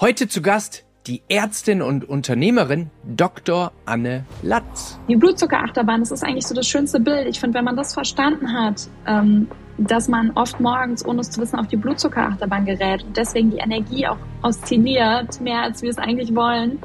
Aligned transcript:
Heute 0.00 0.28
zu 0.28 0.42
Gast 0.42 0.84
die 1.08 1.22
Ärztin 1.28 1.82
und 1.82 2.08
Unternehmerin 2.08 2.88
Dr. 3.02 3.72
Anne 3.84 4.24
Latz. 4.44 4.96
Die 5.08 5.16
Blutzuckerachterbahn, 5.16 5.98
das 5.98 6.12
ist 6.12 6.22
eigentlich 6.22 6.46
so 6.46 6.54
das 6.54 6.68
schönste 6.68 7.00
Bild. 7.00 7.26
Ich 7.26 7.40
finde, 7.40 7.58
wenn 7.58 7.64
man 7.64 7.74
das 7.74 7.94
verstanden 7.94 8.52
hat, 8.52 8.88
ähm, 9.08 9.48
dass 9.76 10.06
man 10.06 10.30
oft 10.36 10.60
morgens, 10.60 11.04
ohne 11.04 11.22
es 11.22 11.32
zu 11.32 11.40
wissen, 11.40 11.58
auf 11.58 11.66
die 11.66 11.76
Blutzuckerachterbahn 11.76 12.64
gerät 12.64 13.02
und 13.02 13.16
deswegen 13.16 13.50
die 13.50 13.56
Energie 13.56 14.06
auch 14.06 14.18
oszilliert, 14.44 15.40
mehr 15.40 15.62
als 15.62 15.82
wir 15.82 15.90
es 15.90 15.98
eigentlich 15.98 16.32
wollen, 16.32 16.78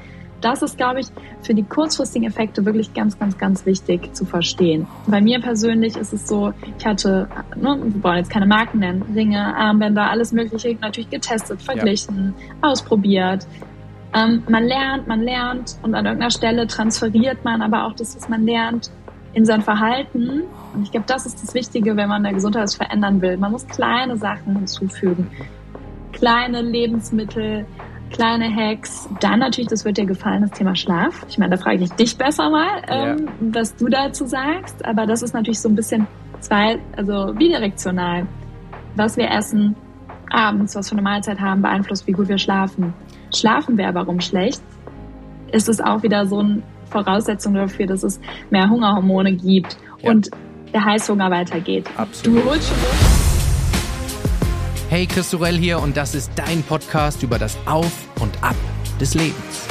das 0.43 0.61
ist, 0.61 0.77
glaube 0.77 1.01
ich, 1.01 1.07
für 1.41 1.53
die 1.53 1.63
kurzfristigen 1.63 2.27
Effekte 2.27 2.65
wirklich 2.65 2.93
ganz, 2.93 3.17
ganz, 3.17 3.37
ganz 3.37 3.65
wichtig 3.65 4.13
zu 4.13 4.25
verstehen. 4.25 4.87
Bei 5.07 5.21
mir 5.21 5.39
persönlich 5.39 5.95
ist 5.95 6.13
es 6.13 6.27
so, 6.27 6.53
ich 6.77 6.85
hatte, 6.85 7.27
ne, 7.55 7.79
wir 7.81 8.03
wollen 8.03 8.17
jetzt 8.17 8.29
keine 8.29 8.45
Marken 8.45 8.79
nennen, 8.79 9.01
Ringe, 9.15 9.55
Armbänder, 9.55 10.09
alles 10.09 10.31
Mögliche 10.31 10.75
natürlich 10.81 11.09
getestet, 11.09 11.61
verglichen, 11.61 12.33
ja. 12.37 12.69
ausprobiert. 12.69 13.47
Ähm, 14.13 14.43
man 14.47 14.65
lernt, 14.65 15.07
man 15.07 15.21
lernt 15.21 15.77
und 15.81 15.95
an 15.95 16.05
irgendeiner 16.05 16.31
Stelle 16.31 16.67
transferiert 16.67 17.43
man 17.43 17.61
aber 17.61 17.85
auch 17.85 17.93
das, 17.93 18.15
was 18.15 18.29
man 18.29 18.45
lernt, 18.45 18.91
in 19.33 19.45
sein 19.45 19.61
Verhalten. 19.61 20.43
Und 20.73 20.83
ich 20.83 20.91
glaube, 20.91 21.05
das 21.07 21.25
ist 21.25 21.41
das 21.41 21.53
Wichtige, 21.53 21.95
wenn 21.97 22.09
man 22.09 22.23
der 22.23 22.33
Gesundheit 22.33 22.71
verändern 22.71 23.21
will. 23.21 23.37
Man 23.37 23.51
muss 23.51 23.67
kleine 23.67 24.17
Sachen 24.17 24.55
hinzufügen. 24.55 25.29
Kleine 26.11 26.61
Lebensmittel, 26.61 27.65
kleine 28.13 28.55
Hacks. 28.55 29.09
Dann 29.19 29.39
natürlich, 29.39 29.67
das 29.67 29.83
wird 29.83 29.97
dir 29.97 30.05
gefallen, 30.05 30.43
das 30.43 30.51
Thema 30.51 30.75
Schlaf. 30.75 31.25
Ich 31.27 31.37
meine, 31.37 31.57
da 31.57 31.61
frage 31.61 31.83
ich 31.83 31.91
dich 31.91 32.17
besser 32.17 32.49
mal, 32.49 32.81
ähm, 32.87 33.19
yeah. 33.19 33.31
was 33.41 33.75
du 33.75 33.89
dazu 33.89 34.25
sagst. 34.25 34.85
Aber 34.85 35.05
das 35.05 35.21
ist 35.21 35.33
natürlich 35.33 35.59
so 35.59 35.67
ein 35.67 35.75
bisschen 35.75 36.07
zwei, 36.39 36.79
also 36.95 37.33
bidirektional. 37.33 38.25
Was 38.95 39.17
wir 39.17 39.29
essen 39.29 39.75
abends, 40.29 40.75
was 40.75 40.87
für 40.87 40.93
eine 40.93 41.01
Mahlzeit 41.01 41.41
haben, 41.41 41.61
beeinflusst, 41.61 42.07
wie 42.07 42.11
gut 42.11 42.29
wir 42.29 42.37
schlafen. 42.37 42.93
Schlafen 43.35 43.77
wir 43.77 43.87
aber 43.87 44.01
rum 44.03 44.21
schlecht, 44.21 44.61
ist 45.51 45.67
es 45.67 45.81
auch 45.81 46.03
wieder 46.03 46.25
so 46.25 46.39
eine 46.39 46.61
Voraussetzung 46.89 47.55
dafür, 47.55 47.87
dass 47.87 48.03
es 48.03 48.19
mehr 48.51 48.69
Hungerhormone 48.69 49.33
gibt 49.33 49.77
ja. 50.01 50.11
und 50.11 50.29
der 50.71 50.85
Heißhunger 50.85 51.29
weitergeht. 51.31 51.89
Absolut. 51.97 52.43
Du 52.43 52.49
holst 52.49 53.12
Hey, 54.93 55.07
Christorell 55.07 55.57
hier 55.57 55.79
und 55.79 55.97
das 55.97 56.13
ist 56.13 56.33
dein 56.35 56.61
Podcast 56.61 57.23
über 57.23 57.39
das 57.39 57.57
Auf 57.65 57.91
und 58.19 58.31
Ab 58.43 58.55
des 59.01 59.15
Lebens. 59.15 59.62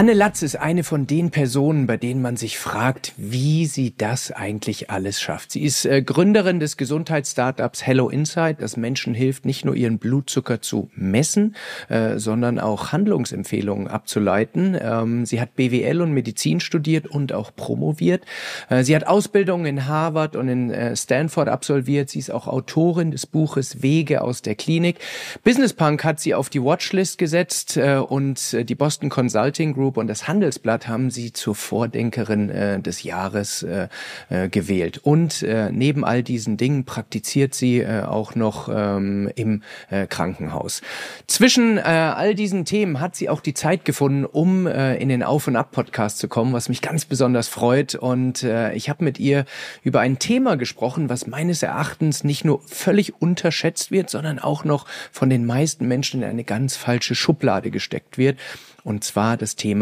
Anne 0.00 0.14
Latz 0.14 0.40
ist 0.40 0.56
eine 0.56 0.82
von 0.82 1.06
den 1.06 1.30
Personen, 1.30 1.86
bei 1.86 1.98
denen 1.98 2.22
man 2.22 2.38
sich 2.38 2.58
fragt, 2.58 3.12
wie 3.18 3.66
sie 3.66 3.94
das 3.94 4.32
eigentlich 4.32 4.88
alles 4.88 5.20
schafft. 5.20 5.52
Sie 5.52 5.60
ist 5.60 5.84
äh, 5.84 6.00
Gründerin 6.00 6.58
des 6.58 6.78
Gesundheitsstartups 6.78 7.86
Hello 7.86 8.08
Insight, 8.08 8.62
das 8.62 8.78
Menschen 8.78 9.12
hilft, 9.12 9.44
nicht 9.44 9.66
nur 9.66 9.74
ihren 9.74 9.98
Blutzucker 9.98 10.62
zu 10.62 10.88
messen, 10.94 11.54
äh, 11.90 12.16
sondern 12.16 12.58
auch 12.58 12.92
Handlungsempfehlungen 12.92 13.88
abzuleiten. 13.88 14.74
Ähm, 14.80 15.26
sie 15.26 15.38
hat 15.38 15.54
BWL 15.54 16.00
und 16.00 16.12
Medizin 16.12 16.60
studiert 16.60 17.06
und 17.06 17.34
auch 17.34 17.54
promoviert. 17.54 18.24
Äh, 18.70 18.84
sie 18.84 18.96
hat 18.96 19.06
Ausbildungen 19.06 19.66
in 19.66 19.86
Harvard 19.86 20.34
und 20.34 20.48
in 20.48 20.96
Stanford 20.96 21.48
absolviert. 21.50 22.08
Sie 22.08 22.20
ist 22.20 22.30
auch 22.30 22.46
Autorin 22.46 23.10
des 23.10 23.26
Buches 23.26 23.82
Wege 23.82 24.22
aus 24.22 24.40
der 24.40 24.54
Klinik. 24.54 24.96
Business 25.44 25.74
Punk 25.74 26.04
hat 26.04 26.20
sie 26.20 26.34
auf 26.34 26.48
die 26.48 26.64
Watchlist 26.64 27.18
gesetzt 27.18 27.76
und 27.76 28.56
die 28.66 28.74
Boston 28.74 29.10
Consulting 29.10 29.74
Group 29.74 29.89
Group 29.90 29.96
und 29.96 30.06
das 30.06 30.28
Handelsblatt 30.28 30.86
haben 30.86 31.10
sie 31.10 31.32
zur 31.32 31.56
Vordenkerin 31.56 32.48
äh, 32.48 32.80
des 32.80 33.02
Jahres 33.02 33.64
äh, 33.64 33.88
äh, 34.28 34.48
gewählt. 34.48 34.98
Und 34.98 35.42
äh, 35.42 35.72
neben 35.72 36.04
all 36.04 36.22
diesen 36.22 36.56
Dingen 36.56 36.84
praktiziert 36.84 37.54
sie 37.54 37.80
äh, 37.80 38.02
auch 38.02 38.36
noch 38.36 38.68
ähm, 38.72 39.28
im 39.34 39.62
äh, 39.90 40.06
Krankenhaus. 40.06 40.80
Zwischen 41.26 41.78
äh, 41.78 41.80
all 41.80 42.36
diesen 42.36 42.64
Themen 42.64 43.00
hat 43.00 43.16
sie 43.16 43.28
auch 43.28 43.40
die 43.40 43.52
Zeit 43.52 43.84
gefunden, 43.84 44.24
um 44.24 44.68
äh, 44.68 44.94
in 44.96 45.08
den 45.08 45.24
Auf- 45.24 45.48
und 45.48 45.56
Ab-Podcast 45.56 46.18
zu 46.18 46.28
kommen, 46.28 46.52
was 46.52 46.68
mich 46.68 46.82
ganz 46.82 47.04
besonders 47.04 47.48
freut. 47.48 47.96
Und 47.96 48.44
äh, 48.44 48.72
ich 48.74 48.88
habe 48.88 49.02
mit 49.02 49.18
ihr 49.18 49.44
über 49.82 49.98
ein 49.98 50.20
Thema 50.20 50.56
gesprochen, 50.56 51.08
was 51.08 51.26
meines 51.26 51.64
Erachtens 51.64 52.22
nicht 52.22 52.44
nur 52.44 52.62
völlig 52.62 53.20
unterschätzt 53.20 53.90
wird, 53.90 54.08
sondern 54.08 54.38
auch 54.38 54.62
noch 54.62 54.86
von 55.10 55.30
den 55.30 55.46
meisten 55.46 55.88
Menschen 55.88 56.22
in 56.22 56.28
eine 56.28 56.44
ganz 56.44 56.76
falsche 56.76 57.16
Schublade 57.16 57.72
gesteckt 57.72 58.18
wird 58.18 58.36
und 58.84 59.04
zwar 59.04 59.36
das 59.36 59.56
Thema 59.56 59.79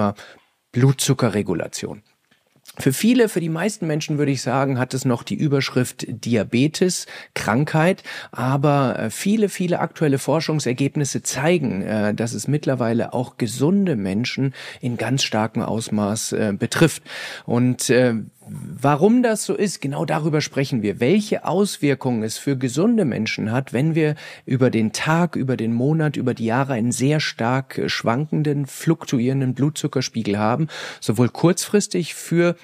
Blutzuckerregulation. 0.73 2.03
Für 2.79 2.93
viele, 2.93 3.29
für 3.29 3.41
die 3.41 3.49
meisten 3.49 3.89
Menschen 3.89 4.19
würde 4.19 4.31
ich 4.31 4.43
sagen, 4.43 4.79
hat 4.79 4.95
es 4.95 5.05
noch 5.05 5.25
die 5.25 5.35
Überschrift 5.35 6.07
Diabetes, 6.09 7.07
Krankheit. 7.35 8.05
Aber 8.31 8.99
äh, 8.99 9.11
viele, 9.11 9.49
viele 9.49 9.81
aktuelle 9.81 10.19
Forschungsergebnisse 10.19 11.23
zeigen, 11.23 11.83
äh, 11.83 12.15
dass 12.15 12.35
es 12.35 12.47
mittlerweile 12.47 13.15
auch 13.15 13.37
gesunde 13.37 13.97
Menschen 13.97 14.55
in 14.81 14.97
ganz 14.97 15.25
starkem 15.25 15.63
Ausmaß 15.63 16.33
äh, 16.33 16.55
betrifft. 16.57 17.03
Und 17.47 17.91
Warum 18.51 19.23
das 19.23 19.45
so 19.45 19.55
ist, 19.55 19.81
genau 19.81 20.05
darüber 20.05 20.41
sprechen 20.41 20.83
wir. 20.83 21.01
Welche 21.01 21.45
Auswirkungen 21.45 22.23
es 22.23 22.39
für 22.39 22.57
gesunde 22.57 23.05
Menschen 23.05 23.53
hat, 23.53 23.73
wenn 23.73 23.95
wir 23.95 24.15
über 24.47 24.71
den 24.71 24.93
Tag, 24.93 25.37
über 25.37 25.57
den 25.57 25.73
Monat, 25.73 26.17
über 26.17 26.35
die 26.35 26.47
Jahre 26.47 26.73
einen 26.73 26.93
sehr 26.93 27.21
stark 27.21 27.83
schwankenden, 27.87 28.67
fluktuierenden 28.67 29.55
Blutzuckerspiegel 29.55 30.39
haben, 30.39 30.69
sowohl 31.01 31.29
kurzfristig 31.29 32.15
für 32.15 32.57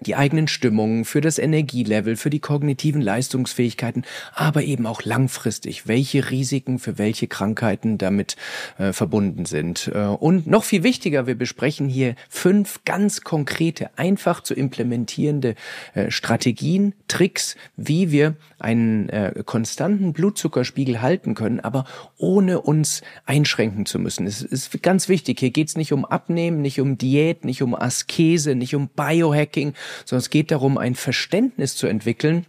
die 0.00 0.16
eigenen 0.16 0.48
Stimmungen, 0.48 1.04
für 1.04 1.20
das 1.20 1.38
Energielevel, 1.38 2.16
für 2.16 2.30
die 2.30 2.40
kognitiven 2.40 3.00
Leistungsfähigkeiten, 3.00 4.04
aber 4.34 4.62
eben 4.62 4.86
auch 4.86 5.02
langfristig, 5.02 5.86
welche 5.86 6.30
Risiken 6.30 6.78
für 6.78 6.98
welche 6.98 7.26
Krankheiten 7.26 7.98
damit 7.98 8.36
äh, 8.78 8.92
verbunden 8.92 9.44
sind. 9.44 9.90
Äh, 9.94 10.06
und 10.06 10.46
noch 10.46 10.64
viel 10.64 10.82
wichtiger, 10.82 11.26
wir 11.26 11.34
besprechen 11.34 11.88
hier 11.88 12.14
fünf 12.28 12.84
ganz 12.84 13.22
konkrete, 13.22 13.90
einfach 13.96 14.42
zu 14.42 14.54
implementierende 14.54 15.54
äh, 15.94 16.10
Strategien, 16.10 16.94
Tricks, 17.08 17.56
wie 17.76 18.10
wir 18.10 18.36
einen 18.58 19.08
äh, 19.08 19.42
konstanten 19.44 20.12
Blutzuckerspiegel 20.12 21.02
halten 21.02 21.34
können, 21.34 21.60
aber 21.60 21.84
ohne 22.16 22.60
uns 22.60 23.02
einschränken 23.26 23.86
zu 23.86 23.98
müssen. 23.98 24.26
Es 24.26 24.42
ist 24.42 24.82
ganz 24.82 25.08
wichtig, 25.08 25.40
hier 25.40 25.50
geht 25.50 25.68
es 25.68 25.76
nicht 25.76 25.92
um 25.92 26.04
Abnehmen, 26.04 26.62
nicht 26.62 26.80
um 26.80 26.98
Diät, 26.98 27.44
nicht 27.44 27.62
um 27.62 27.74
Askese, 27.74 28.54
nicht 28.54 28.74
um 28.74 28.88
Biohacking, 28.88 29.74
sondern 30.04 30.20
es 30.20 30.30
geht 30.30 30.50
darum, 30.50 30.78
ein 30.78 30.94
Verständnis 30.94 31.76
zu 31.76 31.86
entwickeln, 31.86 32.46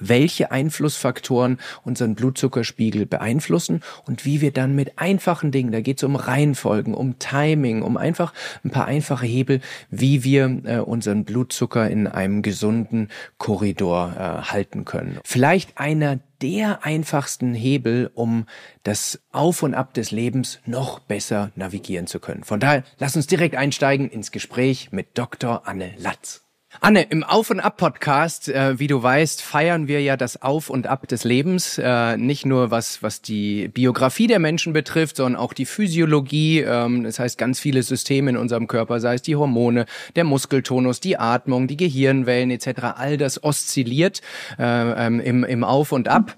welche 0.00 0.50
Einflussfaktoren 0.50 1.58
unseren 1.84 2.14
Blutzuckerspiegel 2.14 3.06
beeinflussen 3.06 3.82
und 4.06 4.24
wie 4.24 4.40
wir 4.40 4.52
dann 4.52 4.74
mit 4.74 4.98
einfachen 4.98 5.50
Dingen, 5.50 5.72
da 5.72 5.80
geht 5.80 5.98
es 5.98 6.04
um 6.04 6.16
Reihenfolgen, 6.16 6.94
um 6.94 7.18
Timing, 7.18 7.82
um 7.82 7.96
einfach 7.96 8.32
ein 8.64 8.70
paar 8.70 8.86
einfache 8.86 9.26
Hebel, 9.26 9.60
wie 9.90 10.24
wir 10.24 10.60
äh, 10.64 10.78
unseren 10.78 11.24
Blutzucker 11.24 11.88
in 11.90 12.06
einem 12.06 12.42
gesunden 12.42 13.08
Korridor 13.38 14.14
äh, 14.16 14.50
halten 14.50 14.84
können. 14.84 15.18
Vielleicht 15.24 15.78
einer 15.78 16.20
der 16.40 16.84
einfachsten 16.84 17.52
Hebel, 17.54 18.10
um 18.14 18.46
das 18.84 19.20
Auf 19.32 19.64
und 19.64 19.74
Ab 19.74 19.92
des 19.94 20.12
Lebens 20.12 20.60
noch 20.66 21.00
besser 21.00 21.50
navigieren 21.56 22.06
zu 22.06 22.20
können. 22.20 22.44
Von 22.44 22.60
daher, 22.60 22.84
lass 22.98 23.16
uns 23.16 23.26
direkt 23.26 23.56
einsteigen 23.56 24.08
ins 24.08 24.30
Gespräch 24.30 24.92
mit 24.92 25.18
Dr. 25.18 25.66
Anne 25.66 25.94
Latz. 25.98 26.47
Anne, 26.80 27.02
im 27.02 27.24
Auf 27.24 27.50
und 27.50 27.58
Ab 27.58 27.76
Podcast, 27.76 28.48
äh, 28.48 28.78
wie 28.78 28.86
du 28.86 29.02
weißt, 29.02 29.42
feiern 29.42 29.88
wir 29.88 30.00
ja 30.00 30.16
das 30.16 30.42
Auf 30.42 30.70
und 30.70 30.86
Ab 30.86 31.08
des 31.08 31.24
Lebens, 31.24 31.76
äh, 31.76 32.16
nicht 32.16 32.46
nur 32.46 32.70
was 32.70 33.02
was 33.02 33.20
die 33.20 33.66
Biografie 33.66 34.28
der 34.28 34.38
Menschen 34.38 34.72
betrifft, 34.72 35.16
sondern 35.16 35.40
auch 35.40 35.54
die 35.54 35.66
Physiologie. 35.66 36.60
Ähm, 36.60 37.02
das 37.02 37.18
heißt, 37.18 37.36
ganz 37.36 37.58
viele 37.58 37.82
Systeme 37.82 38.30
in 38.30 38.36
unserem 38.36 38.68
Körper, 38.68 39.00
sei 39.00 39.14
es 39.14 39.22
die 39.22 39.34
Hormone, 39.34 39.86
der 40.14 40.22
Muskeltonus, 40.22 41.00
die 41.00 41.18
Atmung, 41.18 41.66
die 41.66 41.76
Gehirnwellen 41.76 42.52
etc. 42.52 42.80
All 42.96 43.16
das 43.16 43.42
oszilliert 43.42 44.22
äh, 44.58 45.06
ähm, 45.06 45.18
im 45.18 45.42
im 45.42 45.64
Auf 45.64 45.90
und 45.90 46.06
Ab. 46.08 46.36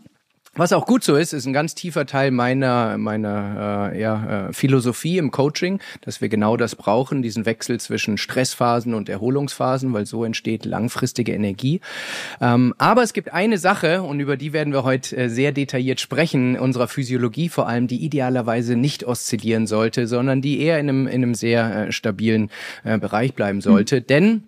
Was 0.60 0.74
auch 0.74 0.84
gut 0.84 1.02
so 1.02 1.16
ist, 1.16 1.32
ist 1.32 1.46
ein 1.46 1.54
ganz 1.54 1.74
tiefer 1.74 2.04
Teil 2.04 2.30
meiner 2.32 2.98
meiner 2.98 3.92
äh, 3.94 3.98
ja, 3.98 4.48
äh, 4.48 4.52
Philosophie 4.52 5.16
im 5.16 5.30
Coaching, 5.30 5.80
dass 6.02 6.20
wir 6.20 6.28
genau 6.28 6.58
das 6.58 6.76
brauchen, 6.76 7.22
diesen 7.22 7.46
Wechsel 7.46 7.80
zwischen 7.80 8.18
Stressphasen 8.18 8.92
und 8.92 9.08
Erholungsphasen, 9.08 9.94
weil 9.94 10.04
so 10.04 10.22
entsteht 10.22 10.66
langfristige 10.66 11.32
Energie. 11.32 11.80
Ähm, 12.42 12.74
aber 12.76 13.02
es 13.02 13.14
gibt 13.14 13.32
eine 13.32 13.56
Sache 13.56 14.02
und 14.02 14.20
über 14.20 14.36
die 14.36 14.52
werden 14.52 14.74
wir 14.74 14.84
heute 14.84 15.16
äh, 15.16 15.28
sehr 15.30 15.52
detailliert 15.52 15.98
sprechen, 15.98 16.58
unserer 16.58 16.88
Physiologie 16.88 17.48
vor 17.48 17.66
allem, 17.66 17.86
die 17.86 18.04
idealerweise 18.04 18.76
nicht 18.76 19.04
oszillieren 19.04 19.66
sollte, 19.66 20.06
sondern 20.06 20.42
die 20.42 20.60
eher 20.60 20.78
in 20.78 20.90
einem 20.90 21.06
in 21.06 21.22
einem 21.22 21.34
sehr 21.34 21.88
äh, 21.88 21.90
stabilen 21.92 22.50
äh, 22.84 22.98
Bereich 22.98 23.32
bleiben 23.32 23.62
sollte, 23.62 24.00
mhm. 24.00 24.06
denn 24.08 24.42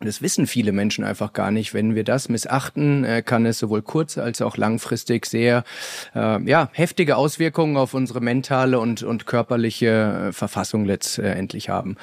Das 0.00 0.20
wissen 0.20 0.46
viele 0.46 0.72
Menschen 0.72 1.04
einfach 1.04 1.32
gar 1.32 1.50
nicht. 1.50 1.72
Wenn 1.72 1.94
wir 1.94 2.02
das 2.02 2.28
missachten, 2.28 3.04
äh, 3.04 3.22
kann 3.22 3.46
es 3.46 3.58
sowohl 3.58 3.80
kurz- 3.80 4.18
als 4.18 4.42
auch 4.42 4.56
langfristig 4.56 5.24
sehr 5.24 5.64
äh, 6.14 6.42
ja, 6.42 6.68
heftige 6.72 7.16
Auswirkungen 7.16 7.76
auf 7.76 7.94
unsere 7.94 8.20
mentale 8.20 8.80
und, 8.80 9.02
und 9.04 9.24
körperliche 9.24 10.28
äh, 10.28 10.32
Verfassung 10.32 10.84
letztendlich 10.84 11.68
haben. 11.68 11.96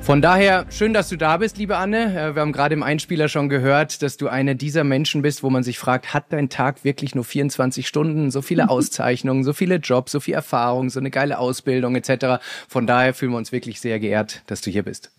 Von 0.00 0.20
daher, 0.20 0.66
schön, 0.70 0.92
dass 0.92 1.08
du 1.08 1.16
da 1.16 1.36
bist, 1.36 1.56
liebe 1.56 1.76
Anne. 1.76 2.18
Äh, 2.18 2.34
wir 2.34 2.42
haben 2.42 2.52
gerade 2.52 2.74
im 2.74 2.82
Einspieler 2.82 3.28
schon 3.28 3.48
gehört, 3.48 4.02
dass 4.02 4.16
du 4.16 4.28
eine 4.28 4.56
dieser 4.56 4.84
Menschen 4.84 5.22
bist, 5.22 5.44
wo 5.44 5.48
man 5.48 5.62
sich 5.62 5.78
fragt, 5.78 6.12
hat 6.12 6.24
dein 6.30 6.48
Tag 6.48 6.84
wirklich 6.84 7.14
nur 7.14 7.24
24 7.24 7.86
Stunden, 7.86 8.30
so 8.32 8.42
viele 8.42 8.68
Auszeichnungen, 8.68 9.44
so 9.44 9.52
viele 9.52 9.76
Jobs, 9.76 10.12
so 10.12 10.18
viel 10.20 10.34
Erfahrung, 10.34 10.90
so 10.90 10.98
eine 10.98 11.10
geile 11.10 11.38
Ausbildung 11.38 11.94
etc. 11.94 12.44
Von 12.68 12.88
daher 12.88 13.14
fühlen 13.14 13.32
wir 13.32 13.38
uns 13.38 13.52
wirklich 13.52 13.80
sehr 13.80 14.00
geehrt, 14.00 14.42
dass 14.48 14.60
du 14.60 14.70
hier 14.70 14.82
bist. 14.82 15.15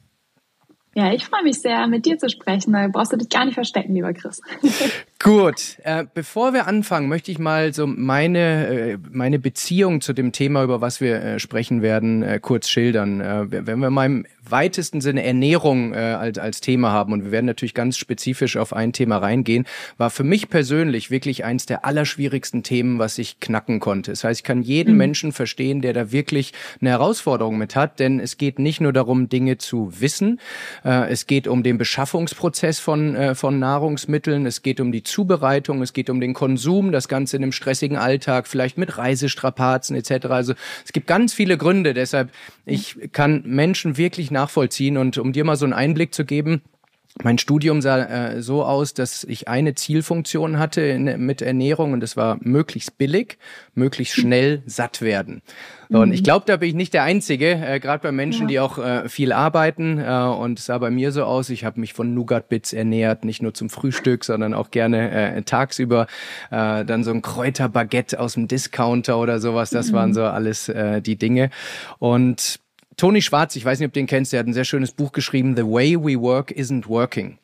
Ja, 0.97 1.13
ich 1.13 1.25
freue 1.25 1.43
mich 1.43 1.61
sehr, 1.61 1.85
mit 1.85 2.07
dir 2.07 2.17
zu 2.17 2.27
sprechen. 2.27 2.73
Da 2.73 2.87
brauchst 2.87 3.13
du 3.13 3.17
dich 3.17 3.29
gar 3.29 3.45
nicht 3.45 3.53
verstecken, 3.53 3.93
lieber 3.93 4.13
Chris. 4.13 4.41
Gut, 5.19 5.77
äh, 5.83 6.05
bevor 6.13 6.53
wir 6.53 6.67
anfangen, 6.67 7.09
möchte 7.09 7.31
ich 7.31 7.39
mal 7.39 7.73
so 7.73 7.87
meine 7.87 8.67
äh, 8.67 8.97
meine 9.09 9.39
Beziehung 9.39 9.99
zu 9.99 10.13
dem 10.13 10.31
Thema, 10.31 10.63
über 10.63 10.79
was 10.79 11.01
wir 11.01 11.15
äh, 11.15 11.39
sprechen 11.39 11.81
werden, 11.81 12.21
äh, 12.21 12.39
kurz 12.39 12.69
schildern. 12.69 13.19
Äh, 13.19 13.65
wenn 13.65 13.79
wir 13.79 13.89
mal 13.89 14.05
im 14.05 14.25
weitesten 14.47 15.01
Sinne 15.01 15.23
Ernährung 15.23 15.93
äh, 15.93 15.97
als 15.97 16.37
als 16.37 16.61
Thema 16.61 16.91
haben 16.91 17.13
und 17.13 17.23
wir 17.23 17.31
werden 17.31 17.47
natürlich 17.47 17.73
ganz 17.73 17.97
spezifisch 17.97 18.57
auf 18.57 18.73
ein 18.73 18.93
Thema 18.93 19.17
reingehen, 19.17 19.65
war 19.97 20.11
für 20.11 20.23
mich 20.23 20.49
persönlich 20.49 21.09
wirklich 21.09 21.43
eins 21.43 21.65
der 21.65 21.83
allerschwierigsten 21.83 22.61
Themen, 22.61 22.99
was 22.99 23.17
ich 23.17 23.39
knacken 23.39 23.79
konnte. 23.79 24.11
Das 24.11 24.23
heißt, 24.23 24.41
ich 24.41 24.43
kann 24.43 24.61
jeden 24.61 24.91
mhm. 24.91 24.97
Menschen 24.97 25.31
verstehen, 25.31 25.81
der 25.81 25.93
da 25.93 26.11
wirklich 26.11 26.53
eine 26.79 26.91
Herausforderung 26.91 27.57
mit 27.57 27.75
hat, 27.75 27.99
denn 27.99 28.19
es 28.19 28.37
geht 28.37 28.59
nicht 28.59 28.81
nur 28.81 28.93
darum, 28.93 29.29
Dinge 29.29 29.57
zu 29.57 29.99
wissen, 29.99 30.39
äh, 30.85 31.09
es 31.09 31.25
geht 31.25 31.47
um 31.47 31.63
den 31.63 31.79
Beschaffungsprozess 31.79 32.79
von 32.79 33.15
äh, 33.15 33.33
von 33.33 33.57
Nahrungsmitteln, 33.57 34.45
es 34.45 34.61
geht 34.61 34.79
um 34.79 34.91
die 34.91 35.06
Zubereitung, 35.07 35.81
es 35.81 35.93
geht 35.93 36.09
um 36.09 36.19
den 36.19 36.33
Konsum, 36.33 36.91
das 36.91 37.07
Ganze 37.07 37.37
in 37.37 37.43
einem 37.43 37.51
stressigen 37.51 37.97
Alltag, 37.97 38.47
vielleicht 38.47 38.77
mit 38.77 38.97
Reisestrapazen 38.97 39.95
etc. 39.95 40.27
Also 40.27 40.53
es 40.85 40.93
gibt 40.93 41.07
ganz 41.07 41.33
viele 41.33 41.57
Gründe. 41.57 41.93
Deshalb, 41.93 42.29
ich 42.65 42.97
kann 43.11 43.43
Menschen 43.45 43.97
wirklich 43.97 44.31
nachvollziehen 44.31 44.97
und 44.97 45.17
um 45.17 45.33
dir 45.33 45.43
mal 45.43 45.55
so 45.55 45.65
einen 45.65 45.73
Einblick 45.73 46.13
zu 46.13 46.25
geben, 46.25 46.61
mein 47.23 47.37
Studium 47.37 47.81
sah 47.81 48.03
äh, 48.03 48.41
so 48.41 48.63
aus, 48.63 48.93
dass 48.93 49.23
ich 49.23 49.47
eine 49.47 49.75
Zielfunktion 49.75 50.59
hatte 50.59 50.81
in, 50.81 51.25
mit 51.25 51.41
Ernährung 51.41 51.93
und 51.93 51.99
das 51.99 52.15
war 52.15 52.37
möglichst 52.41 52.97
billig, 52.97 53.37
möglichst 53.73 54.15
schnell 54.15 54.61
satt 54.65 55.01
werden. 55.01 55.41
So, 55.89 55.99
und 55.99 56.11
ich 56.11 56.19
mhm. 56.21 56.25
glaube, 56.25 56.45
da 56.45 56.57
bin 56.57 56.69
ich 56.69 56.75
nicht 56.75 56.93
der 56.93 57.03
Einzige, 57.03 57.51
äh, 57.51 57.79
gerade 57.79 58.03
bei 58.03 58.11
Menschen, 58.11 58.43
ja. 58.43 58.47
die 58.47 58.59
auch 58.59 58.77
äh, 58.77 59.09
viel 59.09 59.31
arbeiten. 59.31 59.99
Äh, 59.99 60.11
und 60.11 60.59
es 60.59 60.65
sah 60.65 60.77
bei 60.77 60.91
mir 60.91 61.11
so 61.11 61.23
aus, 61.23 61.49
ich 61.49 61.63
habe 61.63 61.79
mich 61.79 61.93
von 61.93 62.13
Nougat-Bits 62.13 62.73
ernährt, 62.73 63.23
nicht 63.23 63.41
nur 63.41 63.53
zum 63.53 63.69
Frühstück, 63.69 64.25
sondern 64.25 64.53
auch 64.53 64.69
gerne 64.71 65.11
äh, 65.11 65.41
tagsüber. 65.43 66.07
Äh, 66.51 66.83
dann 66.85 67.03
so 67.03 67.11
ein 67.11 67.21
Kräuterbaguette 67.21 68.19
aus 68.19 68.33
dem 68.33 68.47
Discounter 68.47 69.17
oder 69.17 69.39
sowas, 69.39 69.69
das 69.69 69.91
mhm. 69.91 69.95
waren 69.95 70.13
so 70.13 70.23
alles 70.23 70.67
äh, 70.69 71.01
die 71.01 71.17
Dinge. 71.17 71.49
Und 71.99 72.59
Toni 72.97 73.21
Schwarz, 73.21 73.55
ich 73.55 73.63
weiß 73.63 73.77
nicht, 73.77 73.85
ob 73.85 73.93
du 73.93 73.99
den 73.99 74.07
kennst, 74.07 74.33
der 74.33 74.39
hat 74.39 74.47
ein 74.47 74.53
sehr 74.53 74.65
schönes 74.65 74.91
Buch 74.91 75.11
geschrieben, 75.11 75.55
The 75.55 75.61
Way 75.61 75.97
We 75.99 76.19
Work 76.19 76.49
Isn't 76.51 76.87
Working. 76.87 77.37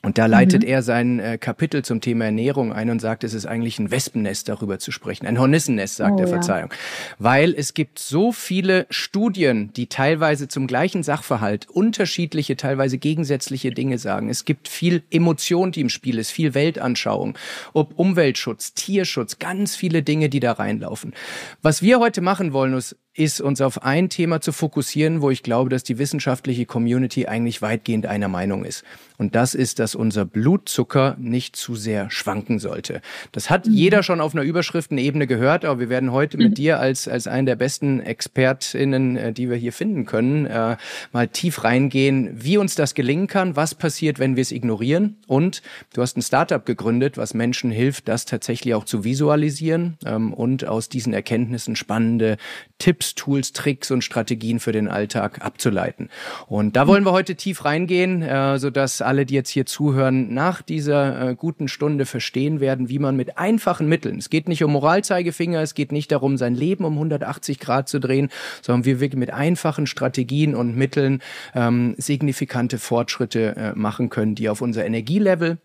Und 0.00 0.16
da 0.16 0.24
leitet 0.24 0.62
mhm. 0.62 0.68
er 0.68 0.82
sein 0.82 1.18
äh, 1.18 1.36
Kapitel 1.36 1.84
zum 1.84 2.00
Thema 2.00 2.26
Ernährung 2.26 2.72
ein 2.72 2.88
und 2.88 3.00
sagt, 3.00 3.24
es 3.24 3.34
ist 3.34 3.44
eigentlich 3.44 3.78
ein 3.78 3.90
Wespennest, 3.90 4.48
darüber 4.48 4.78
zu 4.78 4.90
sprechen. 4.90 5.26
Ein 5.26 5.38
Hornissennest, 5.38 5.96
sagt 5.96 6.18
oh, 6.18 6.22
er, 6.22 6.28
Verzeihung. 6.28 6.70
Ja. 6.70 6.76
Weil 7.18 7.52
es 7.54 7.74
gibt 7.74 7.98
so 7.98 8.32
viele 8.32 8.86
Studien, 8.88 9.72
die 9.74 9.88
teilweise 9.88 10.48
zum 10.48 10.68
gleichen 10.68 11.02
Sachverhalt 11.02 11.68
unterschiedliche, 11.68 12.56
teilweise 12.56 12.96
gegensätzliche 12.96 13.72
Dinge 13.72 13.98
sagen. 13.98 14.30
Es 14.30 14.46
gibt 14.46 14.68
viel 14.68 15.02
Emotion, 15.10 15.72
die 15.72 15.82
im 15.82 15.90
Spiel 15.90 16.18
ist, 16.18 16.30
viel 16.30 16.54
Weltanschauung, 16.54 17.36
ob 17.74 17.98
Umweltschutz, 17.98 18.72
Tierschutz, 18.72 19.38
ganz 19.38 19.76
viele 19.76 20.02
Dinge, 20.02 20.30
die 20.30 20.40
da 20.40 20.52
reinlaufen. 20.52 21.12
Was 21.60 21.82
wir 21.82 21.98
heute 21.98 22.22
machen 22.22 22.54
wollen, 22.54 22.72
ist, 22.72 22.96
ist 23.18 23.40
uns 23.40 23.60
auf 23.60 23.82
ein 23.82 24.08
Thema 24.08 24.40
zu 24.40 24.52
fokussieren, 24.52 25.20
wo 25.22 25.30
ich 25.30 25.42
glaube, 25.42 25.70
dass 25.70 25.82
die 25.82 25.98
wissenschaftliche 25.98 26.66
Community 26.66 27.26
eigentlich 27.26 27.60
weitgehend 27.60 28.06
einer 28.06 28.28
Meinung 28.28 28.64
ist. 28.64 28.84
Und 29.18 29.34
das 29.34 29.54
ist, 29.54 29.80
dass 29.80 29.96
unser 29.96 30.24
Blutzucker 30.24 31.16
nicht 31.18 31.56
zu 31.56 31.74
sehr 31.74 32.08
schwanken 32.08 32.60
sollte. 32.60 33.02
Das 33.32 33.50
hat 33.50 33.66
mhm. 33.66 33.72
jeder 33.72 34.02
schon 34.04 34.20
auf 34.20 34.32
einer 34.32 34.44
Überschriftenebene 34.44 35.26
gehört, 35.26 35.64
aber 35.64 35.80
wir 35.80 35.88
werden 35.88 36.12
heute 36.12 36.36
mit 36.36 36.50
mhm. 36.50 36.54
dir 36.54 36.78
als, 36.78 37.08
als 37.08 37.26
einen 37.26 37.46
der 37.46 37.56
besten 37.56 38.00
ExpertInnen, 38.00 39.16
äh, 39.16 39.32
die 39.32 39.50
wir 39.50 39.56
hier 39.56 39.72
finden 39.72 40.06
können, 40.06 40.46
äh, 40.46 40.76
mal 41.12 41.26
tief 41.26 41.64
reingehen, 41.64 42.30
wie 42.32 42.58
uns 42.58 42.76
das 42.76 42.94
gelingen 42.94 43.26
kann, 43.26 43.56
was 43.56 43.74
passiert, 43.74 44.20
wenn 44.20 44.36
wir 44.36 44.42
es 44.42 44.52
ignorieren. 44.52 45.16
Und 45.26 45.62
du 45.92 46.02
hast 46.02 46.16
ein 46.16 46.22
Startup 46.22 46.64
gegründet, 46.64 47.16
was 47.16 47.34
Menschen 47.34 47.72
hilft, 47.72 48.06
das 48.06 48.24
tatsächlich 48.24 48.74
auch 48.74 48.84
zu 48.84 49.02
visualisieren 49.02 49.98
ähm, 50.06 50.32
und 50.32 50.64
aus 50.64 50.88
diesen 50.88 51.12
Erkenntnissen 51.12 51.74
spannende 51.74 52.36
Tipps, 52.78 53.07
Tools, 53.14 53.52
Tricks 53.52 53.90
und 53.90 54.02
Strategien 54.02 54.60
für 54.60 54.72
den 54.72 54.88
Alltag 54.88 55.44
abzuleiten. 55.44 56.10
Und 56.46 56.76
da 56.76 56.86
wollen 56.86 57.04
wir 57.04 57.12
heute 57.12 57.34
tief 57.34 57.64
reingehen, 57.64 58.22
äh, 58.22 58.58
sodass 58.58 59.02
alle, 59.02 59.26
die 59.26 59.34
jetzt 59.34 59.50
hier 59.50 59.66
zuhören, 59.66 60.32
nach 60.32 60.62
dieser 60.62 61.30
äh, 61.30 61.34
guten 61.34 61.68
Stunde 61.68 62.06
verstehen 62.06 62.60
werden, 62.60 62.88
wie 62.88 62.98
man 62.98 63.16
mit 63.16 63.38
einfachen 63.38 63.88
Mitteln, 63.88 64.18
es 64.18 64.30
geht 64.30 64.48
nicht 64.48 64.64
um 64.64 64.72
Moralzeigefinger, 64.72 65.60
es 65.60 65.74
geht 65.74 65.92
nicht 65.92 66.12
darum, 66.12 66.36
sein 66.36 66.54
Leben 66.54 66.84
um 66.84 66.94
180 66.94 67.58
Grad 67.58 67.88
zu 67.88 68.00
drehen, 68.00 68.30
sondern 68.62 68.84
wir 68.84 69.00
wirklich 69.00 69.18
mit 69.18 69.32
einfachen 69.32 69.86
Strategien 69.86 70.54
und 70.54 70.76
Mitteln 70.76 71.20
ähm, 71.54 71.94
signifikante 71.98 72.78
Fortschritte 72.78 73.56
äh, 73.56 73.72
machen 73.74 74.10
können, 74.10 74.34
die 74.34 74.48
auf 74.48 74.60
unser 74.60 74.84
Energielevel 74.84 75.58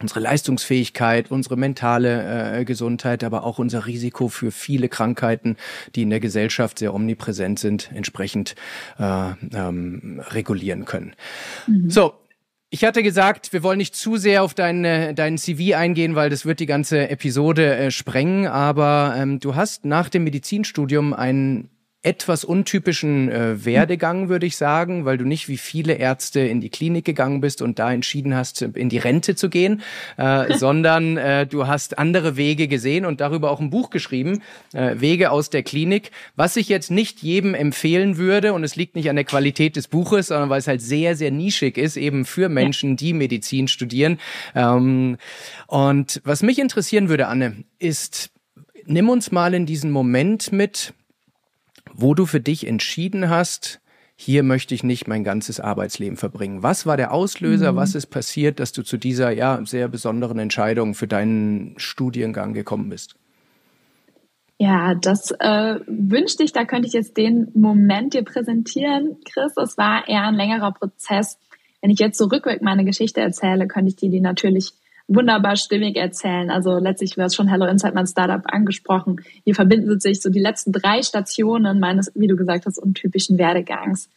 unsere 0.00 0.20
Leistungsfähigkeit, 0.20 1.30
unsere 1.30 1.56
mentale 1.56 2.60
äh, 2.60 2.64
Gesundheit, 2.64 3.24
aber 3.24 3.44
auch 3.44 3.58
unser 3.58 3.86
Risiko 3.86 4.28
für 4.28 4.50
viele 4.50 4.88
Krankheiten, 4.88 5.56
die 5.94 6.02
in 6.02 6.10
der 6.10 6.20
Gesellschaft 6.20 6.78
sehr 6.78 6.94
omnipräsent 6.94 7.58
sind, 7.58 7.90
entsprechend 7.92 8.54
äh, 8.98 9.30
ähm, 9.52 10.22
regulieren 10.30 10.84
können. 10.84 11.14
Mhm. 11.66 11.90
So, 11.90 12.14
ich 12.70 12.84
hatte 12.84 13.02
gesagt, 13.02 13.54
wir 13.54 13.62
wollen 13.62 13.78
nicht 13.78 13.96
zu 13.96 14.18
sehr 14.18 14.42
auf 14.42 14.52
dein, 14.52 14.82
dein 15.14 15.38
CV 15.38 15.74
eingehen, 15.74 16.14
weil 16.14 16.28
das 16.28 16.44
wird 16.44 16.60
die 16.60 16.66
ganze 16.66 17.08
Episode 17.08 17.76
äh, 17.76 17.90
sprengen. 17.90 18.46
Aber 18.46 19.14
ähm, 19.16 19.40
du 19.40 19.54
hast 19.54 19.86
nach 19.86 20.10
dem 20.10 20.24
Medizinstudium 20.24 21.14
einen 21.14 21.70
etwas 22.02 22.44
untypischen 22.44 23.28
äh, 23.28 23.64
Werdegang, 23.64 24.28
würde 24.28 24.46
ich 24.46 24.56
sagen, 24.56 25.04
weil 25.04 25.18
du 25.18 25.24
nicht 25.24 25.48
wie 25.48 25.56
viele 25.56 25.94
Ärzte 25.94 26.38
in 26.40 26.60
die 26.60 26.70
Klinik 26.70 27.04
gegangen 27.04 27.40
bist 27.40 27.60
und 27.60 27.80
da 27.80 27.92
entschieden 27.92 28.36
hast, 28.36 28.62
in 28.62 28.88
die 28.88 28.98
Rente 28.98 29.34
zu 29.34 29.50
gehen, 29.50 29.82
äh, 30.16 30.54
sondern 30.56 31.16
äh, 31.16 31.44
du 31.44 31.66
hast 31.66 31.98
andere 31.98 32.36
Wege 32.36 32.68
gesehen 32.68 33.04
und 33.04 33.20
darüber 33.20 33.50
auch 33.50 33.58
ein 33.58 33.70
Buch 33.70 33.90
geschrieben, 33.90 34.42
äh, 34.74 34.94
Wege 35.00 35.32
aus 35.32 35.50
der 35.50 35.64
Klinik, 35.64 36.12
was 36.36 36.56
ich 36.56 36.68
jetzt 36.68 36.92
nicht 36.92 37.20
jedem 37.20 37.54
empfehlen 37.54 38.16
würde 38.16 38.52
und 38.52 38.62
es 38.62 38.76
liegt 38.76 38.94
nicht 38.94 39.10
an 39.10 39.16
der 39.16 39.24
Qualität 39.24 39.74
des 39.74 39.88
Buches, 39.88 40.28
sondern 40.28 40.50
weil 40.50 40.60
es 40.60 40.68
halt 40.68 40.80
sehr, 40.80 41.16
sehr 41.16 41.32
nischig 41.32 41.76
ist, 41.76 41.96
eben 41.96 42.24
für 42.24 42.48
Menschen, 42.48 42.96
die 42.96 43.12
Medizin 43.12 43.66
studieren. 43.66 44.20
Ähm, 44.54 45.16
und 45.66 46.20
was 46.22 46.44
mich 46.44 46.60
interessieren 46.60 47.08
würde, 47.08 47.26
Anne, 47.26 47.64
ist, 47.80 48.30
nimm 48.86 49.08
uns 49.08 49.32
mal 49.32 49.52
in 49.52 49.66
diesen 49.66 49.90
Moment 49.90 50.52
mit, 50.52 50.92
wo 51.98 52.14
du 52.14 52.24
für 52.26 52.40
dich 52.40 52.66
entschieden 52.66 53.28
hast, 53.28 53.80
hier 54.14 54.42
möchte 54.42 54.74
ich 54.74 54.82
nicht 54.82 55.06
mein 55.06 55.24
ganzes 55.24 55.60
Arbeitsleben 55.60 56.16
verbringen. 56.16 56.62
Was 56.62 56.86
war 56.86 56.96
der 56.96 57.12
Auslöser? 57.12 57.72
Mhm. 57.72 57.76
Was 57.76 57.94
ist 57.94 58.06
passiert, 58.06 58.60
dass 58.60 58.72
du 58.72 58.82
zu 58.82 58.96
dieser 58.96 59.30
ja 59.30 59.60
sehr 59.64 59.88
besonderen 59.88 60.38
Entscheidung 60.38 60.94
für 60.94 61.08
deinen 61.08 61.74
Studiengang 61.76 62.54
gekommen 62.54 62.88
bist? 62.88 63.16
Ja, 64.58 64.94
das 64.94 65.30
äh, 65.32 65.80
wünschte 65.86 66.42
ich, 66.42 66.52
da 66.52 66.64
könnte 66.64 66.88
ich 66.88 66.94
jetzt 66.94 67.16
den 67.16 67.48
Moment 67.54 68.14
dir 68.14 68.24
präsentieren, 68.24 69.18
Chris. 69.24 69.52
Es 69.56 69.78
war 69.78 70.08
eher 70.08 70.24
ein 70.24 70.34
längerer 70.34 70.72
Prozess. 70.72 71.38
Wenn 71.80 71.90
ich 71.90 72.00
jetzt 72.00 72.18
zurückweg 72.18 72.62
meine 72.62 72.84
Geschichte 72.84 73.20
erzähle, 73.20 73.68
könnte 73.68 73.90
ich 73.90 73.96
dir 73.96 74.10
die 74.10 74.20
natürlich 74.20 74.72
wunderbar 75.08 75.56
stimmig 75.56 75.96
erzählen. 75.96 76.50
Also 76.50 76.78
letztlich 76.78 77.16
wäre 77.16 77.26
es 77.26 77.34
schon 77.34 77.48
Hello 77.48 77.66
Insight, 77.66 77.94
mein 77.94 78.06
Startup, 78.06 78.42
angesprochen. 78.44 79.22
Hier 79.44 79.54
verbinden 79.54 79.98
sich 79.98 80.20
so 80.20 80.30
die 80.30 80.38
letzten 80.38 80.70
drei 80.70 81.02
Stationen 81.02 81.80
meines, 81.80 82.12
wie 82.14 82.26
du 82.26 82.36
gesagt 82.36 82.66
hast, 82.66 82.78
untypischen 82.78 83.38
Werdegangs. 83.38 84.10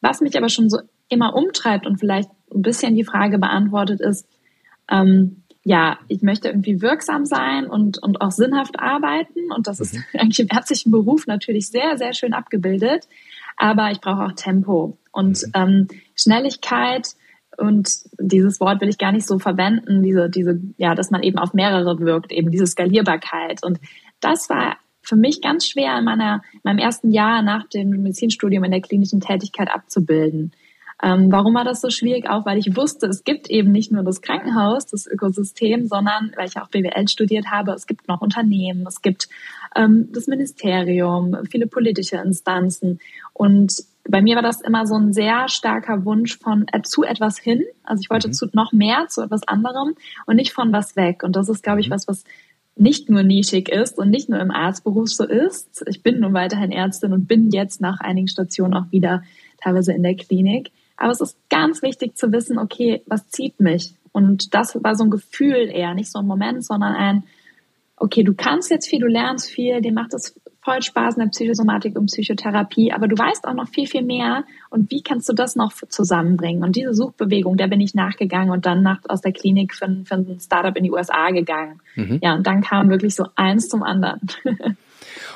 Was 0.00 0.20
mich 0.20 0.36
aber 0.36 0.50
schon 0.50 0.68
so 0.68 0.78
immer 1.08 1.34
umtreibt 1.34 1.86
und 1.86 1.98
vielleicht 1.98 2.30
ein 2.54 2.62
bisschen 2.62 2.94
die 2.94 3.04
Frage 3.04 3.38
beantwortet 3.38 4.00
ist, 4.00 4.28
ähm, 4.90 5.42
ja, 5.64 5.98
ich 6.08 6.22
möchte 6.22 6.48
irgendwie 6.48 6.80
wirksam 6.80 7.24
sein 7.24 7.66
und, 7.66 8.02
und 8.02 8.20
auch 8.20 8.30
sinnhaft 8.30 8.78
arbeiten. 8.78 9.50
Und 9.54 9.66
das 9.66 9.80
ist 9.80 9.94
mhm. 9.94 10.04
eigentlich 10.20 10.40
im 10.40 10.48
ärztlichen 10.50 10.92
Beruf 10.92 11.26
natürlich 11.26 11.68
sehr, 11.68 11.96
sehr 11.96 12.12
schön 12.12 12.34
abgebildet. 12.34 13.08
Aber 13.56 13.90
ich 13.90 14.00
brauche 14.00 14.24
auch 14.24 14.32
Tempo 14.32 14.98
und 15.10 15.42
mhm. 15.42 15.52
ähm, 15.54 15.88
Schnelligkeit 16.14 17.08
und 17.58 17.90
dieses 18.18 18.60
Wort 18.60 18.80
will 18.80 18.88
ich 18.88 18.98
gar 18.98 19.12
nicht 19.12 19.26
so 19.26 19.38
verwenden, 19.38 20.02
diese, 20.02 20.30
diese, 20.30 20.60
ja, 20.76 20.94
dass 20.94 21.10
man 21.10 21.22
eben 21.22 21.38
auf 21.38 21.54
mehrere 21.54 21.98
wirkt, 22.00 22.32
eben 22.32 22.50
diese 22.50 22.66
Skalierbarkeit. 22.66 23.64
Und 23.64 23.80
das 24.20 24.48
war 24.48 24.76
für 25.02 25.16
mich 25.16 25.40
ganz 25.40 25.66
schwer 25.66 25.98
in 25.98 26.04
meiner, 26.04 26.42
meinem 26.62 26.78
ersten 26.78 27.10
Jahr 27.10 27.42
nach 27.42 27.68
dem 27.68 27.90
Medizinstudium 27.90 28.64
in 28.64 28.70
der 28.70 28.80
klinischen 28.80 29.20
Tätigkeit 29.20 29.70
abzubilden. 29.70 30.52
Ähm, 31.02 31.30
warum 31.30 31.54
war 31.54 31.64
das 31.64 31.80
so 31.80 31.90
schwierig? 31.90 32.28
Auch 32.28 32.44
weil 32.44 32.58
ich 32.58 32.76
wusste, 32.76 33.06
es 33.06 33.22
gibt 33.22 33.48
eben 33.48 33.70
nicht 33.70 33.92
nur 33.92 34.02
das 34.02 34.20
Krankenhaus, 34.20 34.86
das 34.86 35.06
Ökosystem, 35.06 35.86
sondern 35.86 36.32
weil 36.36 36.48
ich 36.48 36.58
auch 36.58 36.68
BWL 36.68 37.08
studiert 37.08 37.46
habe, 37.50 37.72
es 37.72 37.86
gibt 37.86 38.08
noch 38.08 38.20
Unternehmen, 38.20 38.84
es 38.86 39.00
gibt 39.00 39.28
ähm, 39.76 40.08
das 40.12 40.26
Ministerium, 40.26 41.36
viele 41.48 41.68
politische 41.68 42.16
Instanzen. 42.16 42.98
Und 43.32 43.74
bei 44.08 44.22
mir 44.22 44.36
war 44.36 44.42
das 44.42 44.60
immer 44.60 44.86
so 44.86 44.94
ein 44.94 45.12
sehr 45.12 45.48
starker 45.48 46.04
Wunsch 46.04 46.38
von 46.38 46.66
äh, 46.72 46.82
zu 46.82 47.04
etwas 47.04 47.38
hin. 47.38 47.64
Also 47.84 48.00
ich 48.00 48.10
wollte 48.10 48.28
mhm. 48.28 48.32
zu 48.32 48.48
noch 48.52 48.72
mehr, 48.72 49.06
zu 49.08 49.22
etwas 49.22 49.46
anderem 49.46 49.94
und 50.26 50.36
nicht 50.36 50.52
von 50.52 50.72
was 50.72 50.96
weg. 50.96 51.22
Und 51.22 51.36
das 51.36 51.48
ist, 51.48 51.62
glaube 51.62 51.80
ich, 51.80 51.88
mhm. 51.88 51.94
was, 51.94 52.08
was 52.08 52.24
nicht 52.74 53.10
nur 53.10 53.22
nischig 53.22 53.68
ist 53.68 53.98
und 53.98 54.08
nicht 54.10 54.28
nur 54.28 54.40
im 54.40 54.50
Arztberuf 54.50 55.08
so 55.08 55.24
ist. 55.24 55.84
Ich 55.88 56.02
bin 56.02 56.20
nun 56.20 56.32
weiterhin 56.32 56.72
Ärztin 56.72 57.12
und 57.12 57.26
bin 57.26 57.50
jetzt 57.50 57.80
nach 57.80 58.00
einigen 58.00 58.28
Stationen 58.28 58.74
auch 58.74 58.90
wieder 58.90 59.22
teilweise 59.62 59.92
in 59.92 60.02
der 60.02 60.14
Klinik. 60.14 60.70
Aber 60.96 61.12
es 61.12 61.20
ist 61.20 61.36
ganz 61.50 61.82
wichtig 61.82 62.16
zu 62.16 62.32
wissen, 62.32 62.58
okay, 62.58 63.02
was 63.06 63.28
zieht 63.28 63.60
mich? 63.60 63.94
Und 64.12 64.54
das 64.54 64.82
war 64.82 64.94
so 64.94 65.04
ein 65.04 65.10
Gefühl 65.10 65.70
eher, 65.70 65.94
nicht 65.94 66.10
so 66.10 66.18
ein 66.18 66.26
Moment, 66.26 66.64
sondern 66.64 66.94
ein, 66.94 67.24
okay, 67.96 68.22
du 68.22 68.34
kannst 68.34 68.70
jetzt 68.70 68.88
viel, 68.88 69.00
du 69.00 69.06
lernst 69.06 69.50
viel, 69.50 69.80
dir 69.80 69.92
macht 69.92 70.14
es 70.14 70.34
voll 70.68 70.82
Spaß 70.82 71.14
in 71.14 71.20
der 71.20 71.30
Psychosomatik 71.30 71.96
und 71.96 72.06
Psychotherapie, 72.06 72.92
aber 72.92 73.08
du 73.08 73.16
weißt 73.16 73.46
auch 73.46 73.54
noch 73.54 73.68
viel, 73.68 73.86
viel 73.86 74.02
mehr. 74.02 74.44
Und 74.68 74.90
wie 74.90 75.02
kannst 75.02 75.26
du 75.30 75.32
das 75.32 75.56
noch 75.56 75.72
zusammenbringen? 75.72 76.62
Und 76.62 76.76
diese 76.76 76.92
Suchbewegung, 76.92 77.56
der 77.56 77.68
bin 77.68 77.80
ich 77.80 77.94
nachgegangen 77.94 78.50
und 78.50 78.66
dann 78.66 78.82
nach, 78.82 78.98
aus 79.08 79.22
der 79.22 79.32
Klinik 79.32 79.74
für, 79.74 79.88
für 80.04 80.16
ein 80.16 80.38
Startup 80.40 80.76
in 80.76 80.84
die 80.84 80.90
USA 80.90 81.30
gegangen. 81.30 81.80
Mhm. 81.94 82.18
Ja, 82.22 82.34
und 82.34 82.46
dann 82.46 82.60
kam 82.60 82.90
wirklich 82.90 83.14
so 83.14 83.24
eins 83.34 83.70
zum 83.70 83.82
anderen. 83.82 84.20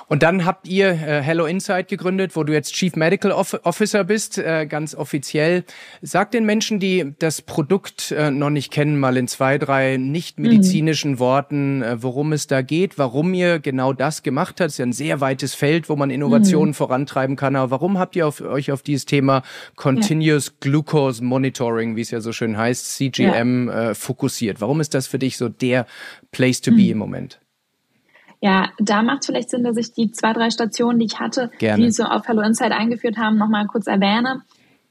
Und 0.09 0.23
dann 0.23 0.45
habt 0.45 0.69
ihr 0.69 0.91
äh, 0.91 1.23
Hello 1.23 1.47
Insight 1.47 1.89
gegründet, 1.89 2.37
wo 2.37 2.45
du 2.45 2.53
jetzt 2.53 2.75
Chief 2.75 2.97
Medical 2.97 3.33
Officer 3.33 4.05
bist, 4.05 4.39
äh, 4.39 4.67
ganz 4.67 4.95
offiziell. 4.95 5.65
Sag 6.01 6.31
den 6.31 6.45
Menschen, 6.45 6.81
die 6.81 7.15
das 7.19 7.43
Produkt 7.43 8.11
äh, 8.11 8.31
noch 8.31 8.51
nicht 8.51 8.73
kennen, 8.73 8.99
mal 8.99 9.17
in 9.17 9.29
zwei, 9.29 9.59
drei 9.59 9.97
nicht 9.97 10.39
medizinischen 10.39 11.13
mhm. 11.13 11.19
Worten, 11.19 11.83
äh, 11.83 12.03
worum 12.03 12.33
es 12.33 12.47
da 12.47 12.63
geht, 12.63 12.99
warum 12.99 13.35
ihr 13.35 13.59
genau 13.59 13.93
das 13.93 14.23
gemacht 14.23 14.61
habt. 14.61 14.61
Das 14.61 14.73
ist 14.73 14.79
ja 14.79 14.87
ein 14.87 14.93
sehr 14.93 15.21
weites 15.21 15.55
Feld, 15.55 15.89
wo 15.89 15.97
man 15.97 16.11
Innovationen 16.11 16.71
mhm. 16.71 16.75
vorantreiben 16.75 17.37
kann. 17.37 17.57
Aber 17.57 17.71
warum 17.71 17.99
habt 17.99 18.17
ihr 18.17 18.27
auf, 18.27 18.41
euch 18.41 18.73
auf 18.73 18.83
dieses 18.83 19.07
Thema 19.07 19.43
Continuous 19.77 20.47
ja. 20.47 20.53
Glucose 20.61 21.25
Monitoring, 21.25 21.97
wie 21.97 22.01
es 22.01 22.11
ja 22.11 22.21
so 22.21 22.33
schön 22.33 22.57
heißt, 22.57 22.97
CGM, 22.97 23.69
ja. 23.69 23.91
äh, 23.91 23.95
fokussiert? 23.95 24.61
Warum 24.61 24.81
ist 24.81 24.95
das 24.95 25.07
für 25.07 25.19
dich 25.19 25.37
so 25.37 25.49
der 25.49 25.87
Place 26.31 26.61
to 26.61 26.71
be 26.71 26.83
mhm. 26.83 26.91
im 26.91 26.99
Moment? 26.99 27.41
Ja, 28.43 28.71
da 28.81 29.03
macht 29.03 29.21
es 29.21 29.27
vielleicht 29.27 29.51
Sinn, 29.51 29.63
dass 29.63 29.77
ich 29.77 29.93
die 29.93 30.11
zwei, 30.11 30.33
drei 30.33 30.51
Stationen, 30.51 30.99
die 30.99 31.07
ich 31.07 31.21
hatte, 31.21 31.51
Gerne. 31.59 31.85
die 31.85 31.93
so 31.93 32.03
auf 32.03 32.27
Hello 32.27 32.43
Insight 32.43 32.73
eingeführt 32.73 33.17
haben, 33.17 33.39
nochmal 33.39 33.69
kurz 33.69 33.87
erwähne. 33.87 34.43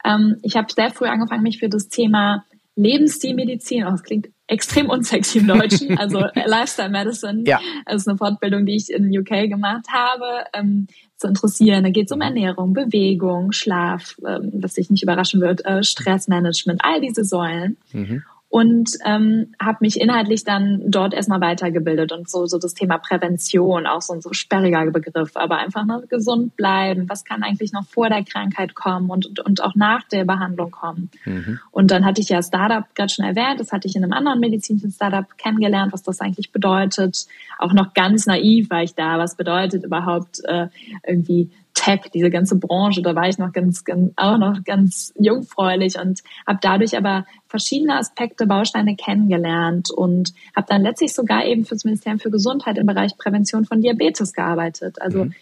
Ähm, 0.06 0.38
ich 0.42 0.56
habe 0.56 0.72
sehr 0.74 0.90
früh 0.90 1.06
angefangen, 1.06 1.44
mich 1.44 1.60
für 1.60 1.68
das 1.68 1.90
Thema 1.90 2.46
Lebensstilmedizin, 2.78 3.84
oh, 3.86 3.92
das 3.92 4.04
klingt 4.04 4.30
extrem 4.48 4.90
unsexy 4.90 5.40
im 5.40 5.48
Deutschen, 5.48 5.98
also 5.98 6.20
Lifestyle 6.34 6.90
Medicine, 6.90 7.44
ja. 7.46 7.60
das 7.86 8.04
ist 8.04 8.08
eine 8.08 8.18
Fortbildung, 8.18 8.66
die 8.66 8.78
ich 8.78 8.90
in 8.90 9.16
UK 9.16 9.50
gemacht 9.50 9.88
habe, 9.92 10.46
ähm, 10.54 10.88
zu 11.18 11.28
interessieren. 11.28 11.84
Da 11.84 11.90
geht 11.90 12.06
es 12.06 12.14
um 12.14 12.22
Ernährung, 12.22 12.72
Bewegung, 12.72 13.52
Schlaf, 13.52 14.16
ähm, 14.26 14.52
was 14.62 14.76
dich 14.76 14.90
nicht 14.90 15.04
überraschen 15.04 15.42
wird, 15.42 15.66
äh, 15.66 15.84
Stressmanagement, 15.84 16.80
all 16.86 17.02
diese 17.02 17.26
Säulen. 17.26 17.76
Mhm 17.92 18.24
und 18.52 18.98
ähm, 19.06 19.54
habe 19.62 19.78
mich 19.80 20.00
inhaltlich 20.00 20.44
dann 20.44 20.82
dort 20.86 21.14
erstmal 21.14 21.40
weitergebildet 21.40 22.12
und 22.12 22.30
so 22.30 22.46
so 22.48 22.60
das 22.60 22.74
Thema 22.74 22.98
Prävention 22.98 23.88
auch 23.88 24.02
so 24.02 24.12
ein 24.12 24.22
so 24.22 24.34
sperriger 24.34 24.92
Begriff, 24.92 25.38
aber 25.38 25.58
einfach 25.58 25.86
nur 25.86 26.02
gesund 26.08 26.58
bleiben. 26.58 27.08
Was 27.08 27.24
kann 27.24 27.44
eigentlich 27.44 27.72
noch 27.72 27.86
vor 27.86 28.10
der 28.10 28.26
Krankheit 28.26 28.76
kommen 28.76 29.10
und 29.10 29.26
und, 29.26 29.40
und 29.40 29.64
auch 29.64 29.74
nach 29.76 30.04
der 30.04 30.26
Behandlung 30.26 30.70
kommen? 30.70 31.10
Mhm. 31.24 31.60
Und 31.72 31.92
dann 31.92 32.04
hatte 32.04 32.20
ich 32.20 32.28
ja 32.28 32.44
Startup 32.44 32.84
gerade 32.94 33.14
schon 33.14 33.24
erwähnt, 33.24 33.62
das 33.62 33.72
hatte 33.72 33.88
ich 33.88 33.96
in 33.96 34.04
einem 34.04 34.12
anderen 34.12 34.42
medizinischen 34.42 34.92
Startup 34.92 35.26
kennengelernt, 35.38 35.94
was 35.94 36.04
das 36.04 36.20
eigentlich 36.20 36.52
bedeutet. 36.52 37.28
Auch 37.58 37.72
noch 37.72 37.94
ganz 37.94 38.26
naiv 38.26 38.70
war 38.70 38.84
ich 38.84 38.96
da, 38.96 39.18
was 39.18 39.36
bedeutet 39.36 39.86
überhaupt 39.86 40.44
äh, 40.44 40.68
irgendwie 41.08 41.50
Tech, 41.74 42.02
diese 42.14 42.30
ganze 42.30 42.58
Branche, 42.58 43.02
da 43.02 43.16
war 43.16 43.28
ich 43.28 43.38
noch 43.38 43.52
ganz, 43.52 43.84
ganz 43.84 44.12
auch 44.16 44.38
noch 44.38 44.64
ganz 44.64 45.14
jungfräulich 45.18 46.00
und 46.00 46.22
habe 46.46 46.60
dadurch 46.62 46.98
aber 46.98 47.26
verschiedene 47.48 47.98
Aspekte, 47.98 48.46
Bausteine 48.46 48.96
kennengelernt 48.96 49.90
und 49.90 50.34
habe 50.56 50.68
dann 50.70 50.82
letztlich 50.82 51.14
sogar 51.14 51.46
eben 51.46 51.66
fürs 51.66 51.84
Ministerium 51.84 52.20
für 52.20 52.32
Gesundheit 52.32 52.78
im 52.78 52.86
Bereich 52.86 53.18
Prävention 53.18 53.66
von 53.66 53.82
Diabetes 53.82 54.34
gearbeitet. 54.34 55.02
Also 55.02 55.26
mhm. 55.26 55.34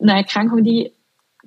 eine 0.00 0.16
Erkrankung, 0.18 0.62
die 0.64 0.92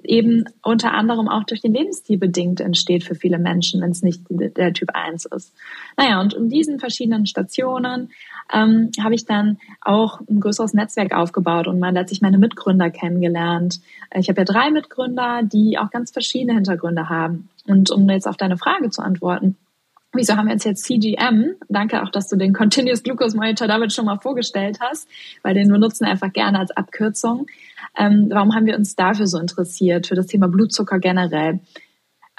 eben 0.06 0.46
unter 0.62 0.94
anderem 0.94 1.28
auch 1.28 1.44
durch 1.44 1.62
den 1.62 1.74
Lebensstil 1.74 2.18
bedingt 2.18 2.60
entsteht 2.60 3.04
für 3.04 3.16
viele 3.16 3.40
Menschen, 3.40 3.82
wenn 3.82 3.92
es 3.92 4.02
nicht 4.02 4.22
der 4.30 4.74
Typ 4.74 4.90
1 4.94 5.26
ist. 5.26 5.54
Naja, 5.98 6.22
und 6.22 6.34
in 6.34 6.50
diesen 6.50 6.80
verschiedenen 6.80 7.26
Stationen 7.26 8.12
ähm, 8.54 8.92
habe 9.02 9.16
ich 9.16 9.26
dann 9.26 9.58
auch 9.82 10.22
ein 10.30 10.40
größeres 10.40 10.74
Netzwerk 10.74 11.14
aufgebaut 11.14 11.68
und 11.68 11.80
mal 11.80 11.94
letztlich 11.94 12.22
meine 12.22 12.38
Mitgründer 12.38 12.90
kennengelernt. 12.90 13.80
Ich 14.14 14.30
habe 14.30 14.42
ja 14.42 14.46
drei 14.46 14.72
Mitgründer, 14.72 15.42
die 15.44 15.78
auch 15.78 15.90
ganz 15.90 16.12
verschiedene 16.12 16.54
Hintergründe 16.54 17.10
haben. 17.10 17.50
Und 17.66 17.92
um 17.92 18.10
jetzt 18.10 18.28
auf 18.28 18.38
deine 18.38 18.58
Frage 18.58 18.90
zu 18.90 19.02
antworten, 19.02 19.56
Wieso 20.13 20.36
haben 20.36 20.48
wir 20.48 20.53
uns 20.53 20.63
jetzt 20.63 20.84
CGM? 20.84 21.55
Danke 21.70 22.03
auch, 22.03 22.10
dass 22.10 22.27
du 22.27 22.36
den 22.36 22.53
Continuous 22.53 23.01
Glucose 23.01 23.36
Monitor 23.36 23.67
damit 23.67 23.93
schon 23.93 24.05
mal 24.05 24.20
vorgestellt 24.20 24.79
hast, 24.79 25.08
weil 25.41 25.55
den 25.55 25.70
benutzen 25.70 26.05
wir 26.05 26.12
einfach 26.12 26.32
gerne 26.32 26.60
als 26.60 26.72
Abkürzung. 26.72 27.48
Ähm, 27.98 28.27
warum 28.29 28.53
haben 28.53 28.65
wir 28.65 28.75
uns 28.75 28.96
dafür 28.96 29.27
so 29.27 29.39
interessiert, 29.39 30.08
für 30.08 30.15
das 30.15 30.27
Thema 30.27 30.48
Blutzucker 30.48 31.00
generell? 31.00 31.60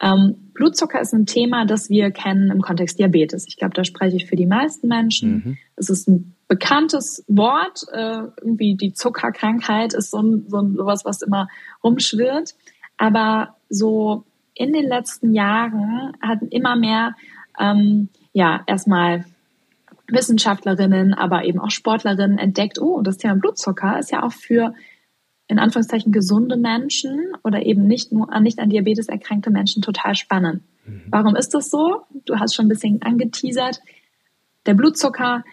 Ähm, 0.01 0.51
Blutzucker 0.55 1.01
ist 1.01 1.13
ein 1.13 1.27
Thema, 1.27 1.67
das 1.67 1.89
wir 1.89 2.11
kennen 2.11 2.51
im 2.51 2.63
Kontext 2.63 2.99
Diabetes. 2.99 3.47
Ich 3.49 3.57
glaube, 3.57 3.75
da 3.75 3.85
spreche 3.85 4.17
ich 4.17 4.27
für 4.27 4.37
die 4.37 4.47
meisten 4.47 4.89
Menschen. 4.89 5.31
Mhm. 5.33 5.59
Es 5.77 5.91
ist 5.91 6.09
ein 6.09 6.35
bekanntes 6.49 7.25
Wort. 7.29 7.83
Äh, 7.93 8.23
irgendwie 8.41 8.77
die 8.77 8.93
Zuckerkrankheit 8.93 9.95
ist 9.95 10.11
so, 10.11 10.21
ein, 10.21 10.45
so 10.49 10.59
ein, 10.59 10.77
sowas, 10.77 11.05
was 11.05 11.23
immer 11.23 11.49
rumschwirrt. 11.83 12.55
Aber 12.97 13.57
so 13.69 14.25
in 14.55 14.73
den 14.73 14.87
letzten 14.87 15.33
Jahren 15.33 16.13
hatten 16.21 16.49
immer 16.49 16.77
mehr, 16.77 17.15
ähm, 17.59 18.09
ja, 18.33 18.63
erstmal 18.67 19.25
Wissenschaftlerinnen, 20.09 21.15
aber 21.15 21.45
eben 21.45 21.61
auch 21.61 21.71
Sportlerinnen 21.71 22.39
entdeckt, 22.39 22.81
oh, 22.81 23.01
das 23.03 23.19
Thema 23.19 23.37
Blutzucker 23.37 23.99
ist 23.99 24.11
ja 24.11 24.23
auch 24.23 24.33
für 24.33 24.75
in 25.47 25.59
Anführungszeichen 25.59 26.13
gesunde 26.13 26.57
Menschen 26.57 27.33
oder 27.43 27.65
eben 27.65 27.87
nicht 27.87 28.13
nur 28.13 28.33
an 28.33 28.43
nicht 28.43 28.59
an 28.59 28.71
Diabetes 28.71 29.09
erkrankte 29.09 29.51
Menschen 29.51 29.83
total 29.83 30.15
spannend. 30.15 30.63
Mhm. 30.87 31.03
Warum 31.09 31.37
ist 31.37 31.55
das 31.55 31.71
so? 31.71 32.03
Du 32.27 32.39
hast 32.39 32.55
schon 32.55 32.67
ein 32.67 32.71
bisschen 32.71 33.03
angeteasert. 33.03 33.81
Der 34.67 34.75
Blutzucker 34.75 35.45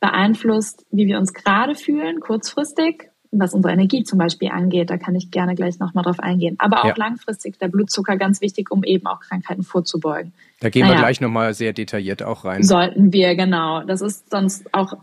beeinflusst, 0.00 0.84
wie 0.90 1.06
wir 1.06 1.18
uns 1.18 1.32
gerade 1.32 1.74
fühlen, 1.74 2.20
kurzfristig, 2.20 3.08
was 3.30 3.54
unsere 3.54 3.72
Energie 3.72 4.04
zum 4.04 4.18
Beispiel 4.18 4.50
angeht. 4.50 4.90
Da 4.90 4.98
kann 4.98 5.14
ich 5.14 5.30
gerne 5.30 5.54
gleich 5.54 5.78
nochmal 5.78 6.04
drauf 6.04 6.20
eingehen. 6.20 6.56
Aber 6.58 6.80
auch 6.82 6.88
ja. 6.88 6.94
langfristig 6.96 7.58
der 7.58 7.68
Blutzucker 7.68 8.16
ganz 8.16 8.40
wichtig, 8.42 8.70
um 8.70 8.84
eben 8.84 9.06
auch 9.06 9.20
Krankheiten 9.20 9.62
vorzubeugen. 9.62 10.32
Da 10.62 10.70
gehen 10.70 10.82
naja, 10.82 10.94
wir 10.94 11.00
gleich 11.00 11.20
nochmal 11.20 11.54
sehr 11.54 11.72
detailliert 11.72 12.22
auch 12.22 12.44
rein. 12.44 12.62
Sollten 12.62 13.12
wir, 13.12 13.34
genau. 13.34 13.82
Das 13.82 14.00
ist 14.00 14.30
sonst 14.30 14.72
auch 14.72 14.94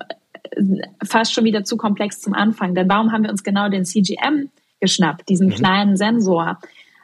fast 1.05 1.33
schon 1.33 1.43
wieder 1.43 1.65
zu 1.65 1.75
komplex 1.75 2.21
zum 2.21 2.33
Anfang. 2.33 2.75
Denn 2.75 2.87
warum 2.87 3.11
haben 3.11 3.23
wir 3.23 3.29
uns 3.29 3.43
genau 3.43 3.67
den 3.67 3.83
CGM 3.83 4.49
geschnappt, 4.79 5.27
diesen 5.27 5.47
mhm. 5.47 5.55
kleinen 5.55 5.97
Sensor? 5.97 6.59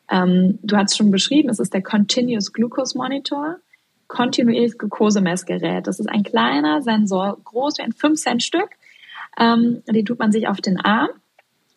Ähm, 0.09 0.57
du 0.63 0.77
hast 0.77 0.95
schon 0.95 1.11
beschrieben, 1.11 1.49
es 1.49 1.59
ist 1.59 1.73
der 1.73 1.83
Continuous 1.83 2.53
Glucose 2.53 2.97
Monitor, 2.97 3.57
kontinuierliches 4.07 4.77
Glukosemessgerät. 4.77 5.85
Das 5.85 5.99
ist 5.99 6.07
ein 6.07 6.23
kleiner 6.23 6.81
Sensor, 6.81 7.37
groß 7.43 7.79
wie 7.79 7.83
ein 7.83 7.91
5 7.91 8.17
Cent 8.17 8.41
Stück. 8.41 8.69
Ähm, 9.37 9.83
den 9.85 10.05
tut 10.05 10.19
man 10.19 10.31
sich 10.31 10.47
auf 10.47 10.61
den 10.61 10.79
Arm 10.79 11.09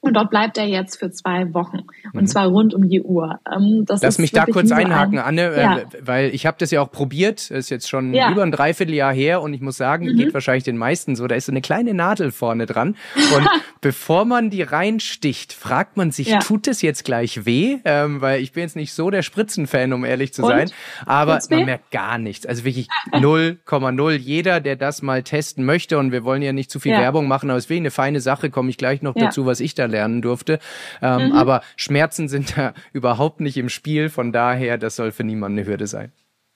und 0.01 0.15
dort 0.15 0.31
bleibt 0.31 0.57
er 0.59 0.67
jetzt 0.67 0.97
für 0.99 1.11
zwei 1.11 1.53
Wochen. 1.55 1.79
Und 2.13 2.23
mhm. 2.23 2.27
zwar 2.29 2.47
rund 2.47 2.73
um 2.73 2.89
die 2.89 3.03
Uhr. 3.03 3.41
Ähm, 3.53 3.85
das 3.85 4.01
Lass 4.01 4.19
mich 4.19 4.31
da 4.31 4.45
kurz 4.45 4.71
einhaken, 4.71 5.19
Anne, 5.19 5.43
äh, 5.43 5.61
ja. 5.61 5.81
weil 6.01 6.33
ich 6.33 6.47
habe 6.47 6.57
das 6.61 6.71
ja 6.71 6.81
auch 6.81 6.93
probiert. 6.93 7.51
Das 7.51 7.59
ist 7.59 7.71
jetzt 7.71 7.89
schon 7.89 8.15
ja. 8.15 8.31
über 8.31 8.45
ein 8.45 8.53
Dreivierteljahr 8.53 9.13
her 9.13 9.43
und 9.43 9.55
ich 9.55 9.61
muss 9.61 9.77
sagen, 9.77 10.07
mhm. 10.07 10.17
geht 10.17 10.35
wahrscheinlich 10.35 10.63
den 10.63 10.77
meisten 10.77 11.17
so. 11.17 11.27
Da 11.27 11.35
ist 11.35 11.47
so 11.47 11.53
eine 11.53 11.63
kleine 11.63 11.95
Nadel 11.95 12.31
vorne 12.31 12.67
dran. 12.67 12.95
Und 13.37 13.49
bevor 13.81 14.25
man 14.25 14.51
die 14.51 14.63
reinsticht, 14.63 15.53
fragt 15.53 15.97
man 15.97 16.13
sich, 16.13 16.29
ja. 16.29 16.39
tut 16.39 16.69
es 16.69 16.81
jetzt 16.81 17.05
gleich 17.05 17.45
weh? 17.45 17.79
Ähm, 17.85 18.21
weil 18.21 18.41
ich 18.41 18.53
bin 18.53 18.63
jetzt 18.63 18.77
nicht 18.77 18.93
so 18.93 19.11
der 19.11 19.23
Spritzenfan, 19.23 19.93
um 19.93 20.05
ehrlich 20.05 20.33
zu 20.33 20.43
und? 20.43 20.51
sein. 20.51 20.71
Aber 21.07 21.41
man 21.51 21.65
merkt 21.65 21.91
gar 21.91 22.19
nichts. 22.19 22.47
Also 22.47 22.65
wirklich 22.65 22.87
0,0. 23.13 24.13
Jeder, 24.13 24.61
der 24.61 24.77
das 24.77 25.03
mal 25.03 25.25
testen 25.25 25.65
möchte, 25.65 25.99
und 25.99 26.13
wir 26.13 26.23
wollen 26.23 26.43
ja 26.43 26.53
nicht 26.53 26.71
zu 26.71 26.79
viel 26.79 26.93
Werbung 26.93 27.27
machen, 27.27 27.51
aber 27.51 27.59
es 27.59 27.69
wirklich 27.69 27.81
eine 27.81 27.91
feine 27.91 28.21
Sache, 28.21 28.51
komme 28.51 28.71
ich 28.71 28.77
gleich 28.77 29.03
noch 29.03 29.15
dazu, 29.15 29.45
was 29.45 29.59
ich 29.59 29.75
da 29.75 29.88
lernen 29.89 30.23
durfte. 30.23 30.59
Ähm, 31.03 31.29
mhm. 31.29 31.33
Aber 31.33 31.63
Schmerzen 31.77 32.29
sind 32.29 32.57
da 32.57 32.75
überhaupt 32.93 33.41
nicht 33.41 33.57
im 33.57 33.69
Spiel. 33.69 34.09
Von 34.09 34.33
daher, 34.33 34.79
das 34.79 34.97
soll 34.97 35.13
für 35.13 35.25
niemanden 35.25 35.59
eine 35.59 35.69
Hürde 35.69 35.87
sein. 35.87 36.13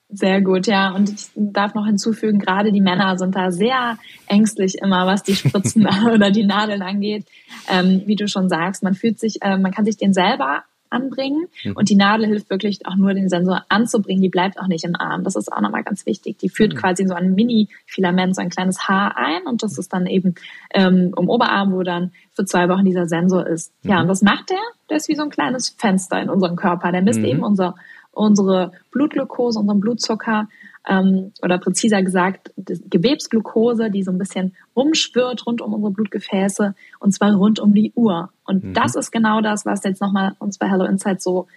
Sehr 0.09 0.41
gut, 0.41 0.67
ja. 0.67 0.91
Und 0.93 1.09
ich 1.09 1.29
darf 1.35 1.73
noch 1.73 1.87
hinzufügen, 1.87 2.37
gerade 2.37 2.71
die 2.71 2.81
Männer 2.81 3.17
sind 3.17 3.35
da 3.35 3.51
sehr 3.51 3.97
ängstlich 4.27 4.75
immer, 4.79 5.07
was 5.07 5.23
die 5.23 5.35
Spritzen 5.35 5.87
oder 6.13 6.29
die 6.29 6.45
Nadeln 6.45 6.83
angeht. 6.83 7.25
Ähm, 7.67 8.03
wie 8.05 8.15
du 8.15 8.27
schon 8.27 8.47
sagst, 8.47 8.83
man 8.83 8.93
fühlt 8.93 9.19
sich, 9.19 9.41
äh, 9.41 9.57
man 9.57 9.71
kann 9.71 9.85
sich 9.85 9.97
den 9.97 10.13
selber 10.13 10.63
anbringen. 10.93 11.47
Mhm. 11.63 11.73
Und 11.73 11.89
die 11.89 11.95
Nadel 11.95 12.27
hilft 12.27 12.49
wirklich 12.49 12.85
auch 12.85 12.95
nur, 12.95 13.13
den 13.13 13.29
Sensor 13.29 13.63
anzubringen. 13.69 14.21
Die 14.21 14.29
bleibt 14.29 14.59
auch 14.59 14.67
nicht 14.67 14.85
im 14.85 14.95
Arm. 14.95 15.23
Das 15.23 15.35
ist 15.35 15.51
auch 15.51 15.61
nochmal 15.61 15.83
ganz 15.83 16.05
wichtig. 16.05 16.37
Die 16.37 16.49
führt 16.49 16.73
mhm. 16.73 16.77
quasi 16.77 17.05
so 17.05 17.13
ein 17.13 17.33
Mini-Filament, 17.33 18.35
so 18.35 18.41
ein 18.41 18.49
kleines 18.49 18.87
Haar 18.87 19.17
ein. 19.17 19.45
Und 19.45 19.63
das 19.63 19.77
ist 19.77 19.91
dann 19.91 20.05
eben 20.05 20.35
ähm, 20.73 21.13
im 21.17 21.29
Oberarm, 21.29 21.73
wo 21.73 21.83
dann 21.83 22.11
für 22.31 22.45
zwei 22.45 22.69
Wochen 22.69 22.85
dieser 22.85 23.07
Sensor 23.07 23.45
ist. 23.47 23.73
Mhm. 23.83 23.89
Ja, 23.89 24.01
und 24.01 24.07
was 24.07 24.21
macht 24.21 24.49
der? 24.49 24.61
Der 24.89 24.97
ist 24.97 25.09
wie 25.09 25.15
so 25.15 25.23
ein 25.23 25.29
kleines 25.29 25.69
Fenster 25.69 26.21
in 26.21 26.29
unserem 26.29 26.55
Körper. 26.55 26.91
Der 26.91 27.01
misst 27.01 27.19
mhm. 27.19 27.25
eben 27.25 27.43
unser, 27.43 27.75
unsere 28.11 28.71
Blutglucose, 28.91 29.59
unseren 29.59 29.79
Blutzucker 29.79 30.47
ähm, 30.87 31.31
oder 31.41 31.57
präziser 31.59 32.01
gesagt 32.01 32.51
Gewebsglucose, 32.57 33.89
die 33.89 34.03
so 34.03 34.11
ein 34.11 34.17
bisschen 34.17 34.55
rumschwirrt 34.75 35.45
rund 35.45 35.61
um 35.61 35.73
unsere 35.73 35.93
Blutgefäße 35.93 36.75
und 36.99 37.11
zwar 37.13 37.33
rund 37.33 37.59
um 37.59 37.73
die 37.73 37.93
Uhr. 37.95 38.29
Und 38.45 38.63
mhm. 38.63 38.73
das 38.73 38.95
ist 38.95 39.11
genau 39.11 39.41
das, 39.41 39.65
was 39.65 39.83
jetzt 39.83 40.01
nochmal 40.01 40.35
uns 40.39 40.57
bei 40.57 40.69
Hello 40.69 40.85
Insight 40.85 41.21
so 41.21 41.47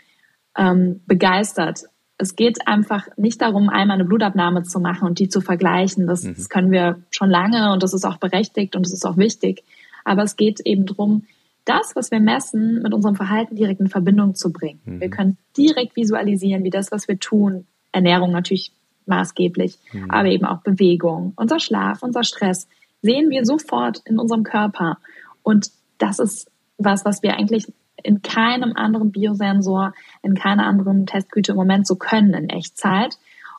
ähm, 0.56 1.00
begeistert. 1.06 1.80
Es 2.18 2.36
geht 2.36 2.66
einfach 2.66 3.06
nicht 3.16 3.42
darum, 3.42 3.68
einmal 3.68 3.96
eine 3.96 4.06
Blutabnahme 4.06 4.62
zu 4.62 4.80
machen 4.80 5.06
und 5.06 5.18
die 5.18 5.28
zu 5.28 5.40
vergleichen. 5.40 6.06
Das, 6.06 6.22
mhm. 6.22 6.34
das 6.34 6.48
können 6.48 6.70
wir 6.70 7.00
schon 7.10 7.28
lange 7.28 7.72
und 7.72 7.82
das 7.82 7.94
ist 7.94 8.04
auch 8.04 8.18
berechtigt 8.18 8.76
und 8.76 8.86
das 8.86 8.92
ist 8.92 9.04
auch 9.04 9.16
wichtig. 9.16 9.64
Aber 10.04 10.22
es 10.22 10.36
geht 10.36 10.60
eben 10.60 10.86
darum, 10.86 11.24
das, 11.64 11.96
was 11.96 12.12
wir 12.12 12.20
messen, 12.20 12.80
mit 12.80 12.94
unserem 12.94 13.16
Verhalten 13.16 13.56
direkt 13.56 13.80
in 13.80 13.88
Verbindung 13.88 14.36
zu 14.36 14.52
bringen. 14.52 14.80
Mhm. 14.84 15.00
Wir 15.00 15.10
können 15.10 15.36
direkt 15.56 15.96
visualisieren, 15.96 16.62
wie 16.62 16.70
das, 16.70 16.92
was 16.92 17.08
wir 17.08 17.18
tun, 17.18 17.66
Ernährung 17.90 18.30
natürlich 18.30 18.72
maßgeblich, 19.06 19.78
mhm. 19.92 20.10
aber 20.10 20.28
eben 20.28 20.44
auch 20.44 20.62
Bewegung, 20.62 21.32
unser 21.36 21.58
Schlaf, 21.60 22.02
unser 22.02 22.24
Stress, 22.24 22.68
sehen 23.02 23.30
wir 23.30 23.44
sofort 23.44 24.02
in 24.04 24.18
unserem 24.18 24.42
Körper. 24.42 24.98
Und 25.42 25.70
das 25.98 26.18
ist 26.18 26.50
was, 26.78 27.04
was 27.04 27.22
wir 27.22 27.36
eigentlich 27.36 27.66
in 28.02 28.22
keinem 28.22 28.72
anderen 28.74 29.10
Biosensor, 29.10 29.94
in 30.22 30.34
keiner 30.34 30.66
anderen 30.66 31.06
Testgüte 31.06 31.52
im 31.52 31.56
Moment 31.56 31.86
so 31.86 31.96
können 31.96 32.34
in 32.34 32.48
Echtzeit. 32.50 33.16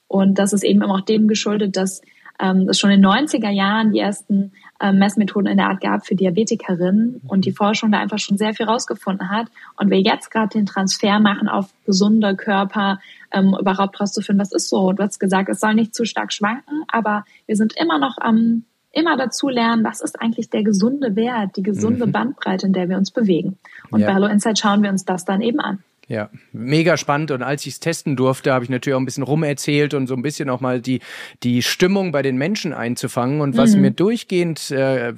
Und 0.08 0.40
das 0.40 0.54
ist 0.54 0.64
eben 0.64 0.84
auch 0.84 1.02
dem 1.02 1.28
geschuldet, 1.28 1.76
dass 1.76 2.02
ähm, 2.40 2.68
es 2.70 2.80
schon 2.80 2.92
in 2.92 3.02
den 3.02 3.12
90er 3.12 3.50
Jahren 3.50 3.92
die 3.92 4.00
ersten 4.00 4.54
Messmethoden 4.80 5.48
in 5.52 5.58
der 5.58 5.70
Art 5.70 5.82
gab 5.82 6.06
für 6.06 6.16
Diabetikerinnen 6.16 7.22
und 7.28 7.46
die 7.46 7.52
Forschung 7.52 7.92
da 7.92 8.00
einfach 8.00 8.20
schon 8.20 8.38
sehr 8.38 8.54
viel 8.54 8.68
rausgefunden 8.68 9.30
hat. 9.30 9.48
Und 9.78 9.90
wir 9.90 10.00
jetzt 10.00 10.30
gerade 10.32 10.50
den 10.50 10.66
Transfer 10.66 11.20
machen 11.20 11.48
auf 11.48 11.74
gesunde 11.86 12.36
Körper, 12.36 13.00
ähm, 13.32 13.56
überhaupt 13.60 14.00
rauszufinden, 14.00 14.42
was 14.42 14.52
ist 14.52 14.70
so. 14.70 14.92
Du 14.94 15.04
hast 15.04 15.20
gesagt, 15.20 15.50
es 15.50 15.60
soll 15.60 15.74
nicht 15.74 15.96
zu 15.96 16.06
stark 16.06 16.32
schwanken, 16.32 16.84
aber 16.88 17.26
wir 17.46 17.56
sind 17.56 17.74
immer 17.76 18.00
noch 18.00 18.18
am 18.20 18.64
immer 18.92 19.16
dazu 19.16 19.48
lernen, 19.50 19.84
was 19.84 20.02
ist 20.02 20.20
eigentlich 20.20 20.50
der 20.50 20.64
gesunde 20.64 21.16
Wert, 21.16 21.56
die 21.56 21.62
gesunde 21.62 22.08
mhm. 22.08 22.12
Bandbreite, 22.12 22.66
in 22.66 22.74
der 22.74 22.90
wir 22.90 22.98
uns 22.98 23.12
bewegen. 23.12 23.58
Und 23.92 24.00
ja. 24.00 24.08
bei 24.08 24.14
Hello 24.16 24.26
Insight 24.26 24.58
schauen 24.58 24.82
wir 24.82 24.90
uns 24.90 25.06
das 25.06 25.24
dann 25.24 25.42
eben 25.42 25.60
an. 25.60 25.84
Ja, 26.10 26.30
mega 26.54 26.96
spannend. 26.96 27.32
Und 27.32 27.44
als 27.44 27.66
ich 27.66 27.74
es 27.74 27.80
testen 27.82 28.16
durfte, 28.16 28.54
habe 28.54 28.64
ich 28.64 28.70
natürlich 28.70 28.96
auch 28.96 29.02
ein 29.02 29.06
bisschen 29.06 29.24
rumerzählt 29.24 29.94
und 29.94 30.08
so 30.08 30.16
ein 30.16 30.22
bisschen 30.22 30.50
auch 30.50 30.62
mal 30.62 30.82
die, 30.82 31.02
die 31.44 31.62
Stimmung 31.62 32.14
bei 32.14 32.22
den 32.22 32.38
Menschen 32.38 32.74
einzufangen. 32.74 33.42
Und 33.42 33.58
was 33.58 33.76
mhm. 33.76 33.82
mir 33.82 33.92
durchgehend 33.92 34.72
äh, 34.72 35.14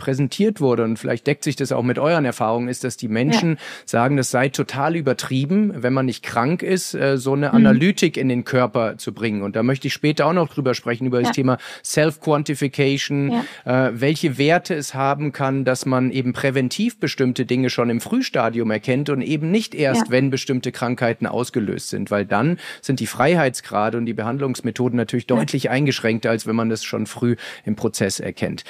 präsentiert 0.00 0.62
wurde, 0.62 0.84
und 0.84 0.98
vielleicht 0.98 1.26
deckt 1.26 1.44
sich 1.44 1.56
das 1.56 1.72
auch 1.72 1.82
mit 1.82 1.98
euren 1.98 2.24
Erfahrungen, 2.24 2.68
ist, 2.68 2.84
dass 2.84 2.96
die 2.96 3.08
Menschen 3.08 3.50
ja. 3.50 3.58
sagen, 3.84 4.16
das 4.16 4.30
sei 4.30 4.48
total 4.48 4.96
übertrieben, 4.96 5.74
wenn 5.76 5.92
man 5.92 6.06
nicht 6.06 6.22
krank 6.24 6.62
ist, 6.62 6.94
äh, 6.94 7.18
so 7.18 7.34
eine 7.34 7.48
mhm. 7.48 7.54
Analytik 7.54 8.16
in 8.16 8.30
den 8.30 8.44
Körper 8.44 8.96
zu 8.96 9.12
bringen. 9.12 9.42
Und 9.42 9.56
da 9.56 9.62
möchte 9.62 9.88
ich 9.88 9.92
später 9.92 10.24
auch 10.24 10.32
noch 10.32 10.48
drüber 10.48 10.72
sprechen, 10.72 11.06
über 11.06 11.20
ja. 11.20 11.26
das 11.26 11.36
Thema 11.36 11.58
Self-Quantification, 11.84 13.44
ja. 13.66 13.88
äh, 13.88 14.00
welche 14.00 14.38
Werte 14.38 14.74
es 14.74 14.94
haben 14.94 15.32
kann, 15.32 15.66
dass 15.66 15.84
man 15.84 16.10
eben 16.10 16.32
präventiv 16.32 16.98
bestimmte 16.98 17.44
Dinge 17.44 17.68
schon 17.68 17.90
im 17.90 18.00
Frühstadium 18.00 18.70
erkennt 18.70 19.10
und 19.10 19.20
eben 19.20 19.50
nicht 19.50 19.74
erst, 19.74 20.10
wenn 20.10 20.30
bestimmte 20.30 20.72
Krankheiten 20.72 21.26
ausgelöst 21.26 21.90
sind, 21.90 22.10
weil 22.10 22.24
dann 22.24 22.58
sind 22.80 23.00
die 23.00 23.06
Freiheitsgrade 23.06 23.98
und 23.98 24.06
die 24.06 24.14
Behandlungsmethoden 24.14 24.96
natürlich 24.96 25.26
deutlich 25.26 25.68
eingeschränkter, 25.68 26.30
als 26.30 26.46
wenn 26.46 26.56
man 26.56 26.70
das 26.70 26.84
schon 26.84 27.04
früh 27.04 27.36
im 27.66 27.76
Prozess 27.76 28.18
erkennt. 28.20 28.64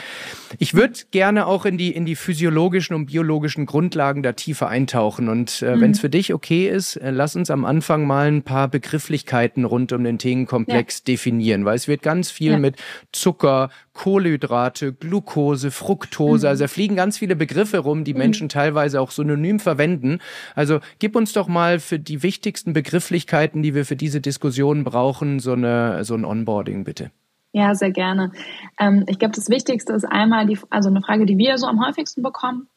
Ich 0.58 0.74
würde 0.74 0.94
gerne 1.12 1.19
auch 1.46 1.64
in 1.64 1.78
die, 1.78 1.90
in 1.90 2.04
die 2.04 2.16
physiologischen 2.16 2.94
und 2.94 3.06
biologischen 3.06 3.66
Grundlagen 3.66 4.22
da 4.22 4.32
tiefer 4.32 4.68
eintauchen. 4.68 5.28
Und 5.28 5.62
äh, 5.62 5.76
mhm. 5.76 5.80
wenn 5.80 5.90
es 5.92 6.00
für 6.00 6.10
dich 6.10 6.34
okay 6.34 6.68
ist, 6.68 6.96
äh, 6.96 7.10
lass 7.10 7.36
uns 7.36 7.50
am 7.50 7.64
Anfang 7.64 8.06
mal 8.06 8.28
ein 8.28 8.42
paar 8.42 8.68
Begrifflichkeiten 8.68 9.64
rund 9.64 9.92
um 9.92 10.04
den 10.04 10.18
Themenkomplex 10.18 10.98
ja. 10.98 11.04
definieren, 11.12 11.64
weil 11.64 11.76
es 11.76 11.88
wird 11.88 12.02
ganz 12.02 12.30
viel 12.30 12.52
ja. 12.52 12.58
mit 12.58 12.76
Zucker, 13.12 13.70
Kohlenhydrate, 13.92 14.92
Glucose, 14.92 15.70
Fructose, 15.70 16.46
mhm. 16.46 16.50
also 16.50 16.64
da 16.64 16.68
fliegen 16.68 16.96
ganz 16.96 17.18
viele 17.18 17.36
Begriffe 17.36 17.78
rum, 17.78 18.04
die 18.04 18.14
mhm. 18.14 18.18
Menschen 18.18 18.48
teilweise 18.48 19.00
auch 19.00 19.10
synonym 19.10 19.60
verwenden. 19.60 20.20
Also 20.54 20.80
gib 20.98 21.16
uns 21.16 21.32
doch 21.32 21.48
mal 21.48 21.80
für 21.80 21.98
die 21.98 22.22
wichtigsten 22.22 22.72
Begrifflichkeiten, 22.72 23.62
die 23.62 23.74
wir 23.74 23.84
für 23.84 23.96
diese 23.96 24.20
Diskussion 24.20 24.84
brauchen, 24.84 25.40
so 25.40 25.52
eine 25.52 26.04
so 26.04 26.14
ein 26.14 26.24
Onboarding 26.24 26.84
bitte. 26.84 27.10
Ja, 27.52 27.74
sehr 27.74 27.90
gerne. 27.90 28.32
Ähm, 28.78 29.04
ich 29.08 29.18
glaube, 29.18 29.34
das 29.34 29.48
Wichtigste 29.48 29.92
ist 29.92 30.04
einmal 30.04 30.46
die, 30.46 30.58
also 30.70 30.88
eine 30.88 31.02
Frage, 31.02 31.26
die 31.26 31.38
wir 31.38 31.58
so 31.58 31.66
am 31.66 31.84
häufigsten 31.84 32.22
bekommen. 32.22 32.68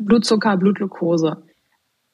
Blutzucker, 0.00 0.56
Blutglucose. 0.56 1.42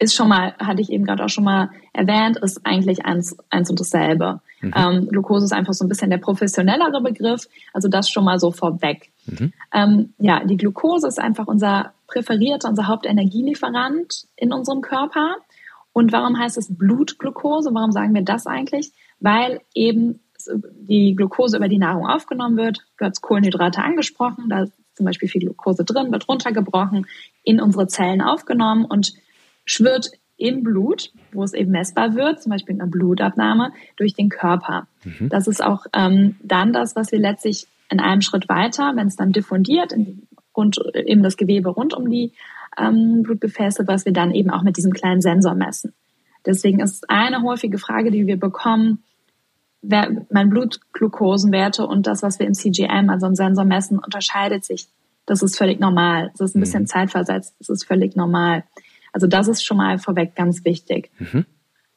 Ist 0.00 0.14
schon 0.16 0.28
mal, 0.28 0.54
hatte 0.58 0.82
ich 0.82 0.90
eben 0.90 1.04
gerade 1.04 1.24
auch 1.24 1.28
schon 1.28 1.44
mal 1.44 1.70
erwähnt, 1.92 2.36
ist 2.38 2.66
eigentlich 2.66 3.04
eins, 3.04 3.36
eins 3.48 3.70
und 3.70 3.78
dasselbe. 3.78 4.40
Mhm. 4.60 4.74
Ähm, 4.76 5.08
Glucose 5.08 5.44
ist 5.44 5.52
einfach 5.52 5.72
so 5.72 5.84
ein 5.84 5.88
bisschen 5.88 6.10
der 6.10 6.18
professionellere 6.18 7.00
Begriff. 7.00 7.46
Also 7.72 7.88
das 7.88 8.10
schon 8.10 8.24
mal 8.24 8.40
so 8.40 8.50
vorweg. 8.50 9.12
Mhm. 9.26 9.52
Ähm, 9.72 10.14
ja, 10.18 10.44
die 10.44 10.56
Glucose 10.56 11.06
ist 11.06 11.20
einfach 11.20 11.46
unser 11.46 11.92
präferierter, 12.08 12.68
unser 12.68 12.88
Hauptenergielieferant 12.88 14.26
in 14.36 14.52
unserem 14.52 14.80
Körper. 14.80 15.36
Und 15.92 16.12
warum 16.12 16.36
heißt 16.38 16.58
es 16.58 16.76
Blutglucose? 16.76 17.72
Warum 17.72 17.92
sagen 17.92 18.14
wir 18.14 18.22
das 18.22 18.48
eigentlich? 18.48 18.90
Weil 19.20 19.60
eben 19.74 20.20
die 20.88 21.14
Glucose 21.14 21.56
über 21.56 21.68
die 21.68 21.78
Nahrung 21.78 22.06
aufgenommen 22.06 22.56
wird. 22.56 22.84
Du 22.98 23.04
hast 23.04 23.20
Kohlenhydrate 23.20 23.82
angesprochen, 23.82 24.48
da 24.48 24.62
ist 24.62 24.72
zum 24.94 25.06
Beispiel 25.06 25.28
viel 25.28 25.42
Glucose 25.42 25.84
drin, 25.84 26.12
wird 26.12 26.28
runtergebrochen, 26.28 27.06
in 27.42 27.60
unsere 27.60 27.86
Zellen 27.86 28.20
aufgenommen 28.20 28.84
und 28.84 29.12
schwirrt 29.64 30.10
im 30.36 30.62
Blut, 30.62 31.12
wo 31.32 31.42
es 31.44 31.52
eben 31.52 31.70
messbar 31.70 32.14
wird, 32.14 32.42
zum 32.42 32.50
Beispiel 32.50 32.74
in 32.74 32.80
einer 32.80 32.90
Blutabnahme, 32.90 33.72
durch 33.96 34.14
den 34.14 34.28
Körper. 34.28 34.86
Mhm. 35.04 35.28
Das 35.28 35.46
ist 35.46 35.62
auch 35.62 35.86
ähm, 35.92 36.36
dann 36.42 36.72
das, 36.72 36.96
was 36.96 37.12
wir 37.12 37.18
letztlich 37.18 37.66
in 37.90 38.00
einem 38.00 38.20
Schritt 38.20 38.48
weiter, 38.48 38.92
wenn 38.96 39.06
es 39.06 39.16
dann 39.16 39.32
diffundiert, 39.32 39.92
in, 39.92 40.26
rund, 40.56 40.80
eben 40.94 41.22
das 41.22 41.36
Gewebe 41.36 41.70
rund 41.70 41.94
um 41.94 42.10
die 42.10 42.32
ähm, 42.76 43.22
Blutgefäße, 43.22 43.86
was 43.86 44.04
wir 44.04 44.12
dann 44.12 44.32
eben 44.32 44.50
auch 44.50 44.62
mit 44.62 44.76
diesem 44.76 44.92
kleinen 44.92 45.20
Sensor 45.20 45.54
messen. 45.54 45.92
Deswegen 46.46 46.80
ist 46.80 47.08
eine 47.08 47.42
häufige 47.42 47.78
Frage, 47.78 48.10
die 48.10 48.26
wir 48.26 48.38
bekommen, 48.38 49.02
mein 49.88 50.50
Blutglukosenwerte 50.50 51.86
und 51.86 52.06
das, 52.06 52.22
was 52.22 52.38
wir 52.38 52.46
im 52.46 52.54
CGM, 52.54 53.10
also 53.10 53.26
im 53.26 53.34
Sensor 53.34 53.64
messen, 53.64 53.98
unterscheidet 53.98 54.64
sich. 54.64 54.88
Das 55.26 55.42
ist 55.42 55.56
völlig 55.56 55.80
normal. 55.80 56.30
Das 56.36 56.50
ist 56.50 56.56
ein 56.56 56.60
bisschen 56.60 56.82
mhm. 56.82 56.88
zeitversetzt. 56.88 57.54
Das 57.58 57.68
ist 57.68 57.84
völlig 57.84 58.14
normal. 58.16 58.64
Also 59.12 59.26
das 59.26 59.48
ist 59.48 59.64
schon 59.64 59.76
mal 59.76 59.98
vorweg 59.98 60.34
ganz 60.34 60.64
wichtig. 60.64 61.10
Mhm. 61.18 61.46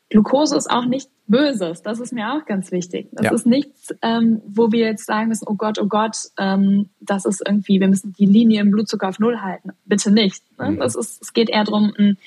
Glucose 0.09 0.55
ist 0.55 0.69
auch 0.69 0.85
nicht 0.85 1.09
Böses. 1.27 1.81
Das 1.81 1.99
ist 1.99 2.13
mir 2.13 2.31
auch 2.31 2.45
ganz 2.45 2.71
wichtig. 2.71 3.09
Das 3.11 3.25
ja. 3.25 3.33
ist 3.33 3.45
nichts, 3.45 3.93
ähm, 4.01 4.41
wo 4.47 4.71
wir 4.71 4.85
jetzt 4.85 5.05
sagen 5.05 5.27
müssen, 5.27 5.45
oh 5.45 5.55
Gott, 5.55 5.77
oh 5.79 5.87
Gott, 5.87 6.15
ähm, 6.37 6.89
das 7.01 7.25
ist 7.25 7.43
irgendwie, 7.45 7.81
wir 7.81 7.89
müssen 7.89 8.13
die 8.13 8.25
Linie 8.25 8.61
im 8.61 8.71
Blutzucker 8.71 9.09
auf 9.09 9.19
Null 9.19 9.41
halten. 9.41 9.71
Bitte 9.85 10.11
nicht. 10.11 10.41
Ne? 10.57 10.71
Mhm. 10.71 10.79
Das 10.79 10.95
ist, 10.95 11.21
es 11.21 11.33
geht 11.33 11.49
eher 11.49 11.65
darum, 11.65 11.93
ein 11.97 12.17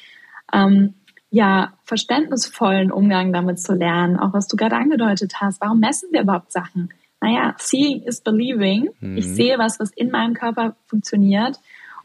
ähm, 0.53 0.94
ja, 1.31 1.73
verständnisvollen 1.85 2.90
Umgang 2.90 3.33
damit 3.33 3.61
zu 3.61 3.75
lernen, 3.75 4.19
auch 4.19 4.33
was 4.33 4.49
du 4.49 4.57
gerade 4.57 4.77
angedeutet 4.77 5.35
hast. 5.40 5.61
Warum 5.61 5.81
messen 5.81 6.09
wir 6.12 6.23
überhaupt 6.23 6.53
Sachen? 6.53 6.90
Naja, 7.21 7.55
seeing 7.59 8.03
is 8.03 8.21
believing. 8.21 8.90
Mhm. 9.01 9.16
Ich 9.16 9.27
sehe 9.27 9.59
was, 9.59 9.79
was 9.79 9.90
in 9.93 10.11
meinem 10.11 10.35
Körper 10.35 10.75
funktioniert. 10.87 11.61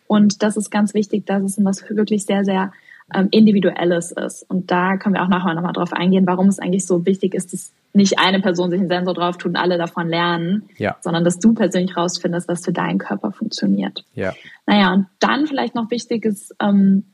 Und 0.08 0.44
das 0.44 0.58
ist 0.58 0.70
ganz 0.70 0.94
wichtig, 0.94 1.26
dass 1.26 1.42
es 1.44 1.64
was 1.64 1.90
wirklich 1.90 2.26
sehr, 2.26 2.44
sehr 2.44 2.72
ähm, 3.14 3.30
Individuelles 3.32 4.12
ist. 4.12 4.44
Und 4.50 4.70
da 4.70 4.98
können 4.98 5.16
wir 5.16 5.24
auch 5.24 5.28
nachher 5.28 5.54
nochmal 5.54 5.74
drauf 5.74 5.94
eingehen, 5.94 6.28
warum 6.28 6.48
es 6.48 6.60
eigentlich 6.60 6.86
so 6.86 7.06
wichtig 7.06 7.34
ist, 7.34 7.54
dass 7.54 7.74
nicht 7.94 8.20
eine 8.20 8.42
Person 8.42 8.70
sich 8.70 8.80
einen 8.80 8.90
Sensor 8.90 9.14
drauf 9.14 9.38
tut 9.38 9.52
und 9.52 9.56
alle 9.56 9.78
davon 9.78 10.10
lernen, 10.10 10.64
ja. 10.78 10.98
sondern 11.02 11.24
dass 11.24 11.40
du 11.40 11.54
persönlich 11.54 11.96
rausfindest, 11.96 12.48
was 12.50 12.66
für 12.66 12.74
deinen 12.74 13.00
Körper 13.00 13.32
funktioniert. 13.32 14.04
Ja. 14.14 14.34
Naja, 14.66 14.94
und 14.94 15.08
dann 15.20 15.48
vielleicht 15.48 15.76
noch 15.76 15.90
wichtig 15.92 16.26
ist, 16.26 16.54
ähm, 16.60 17.06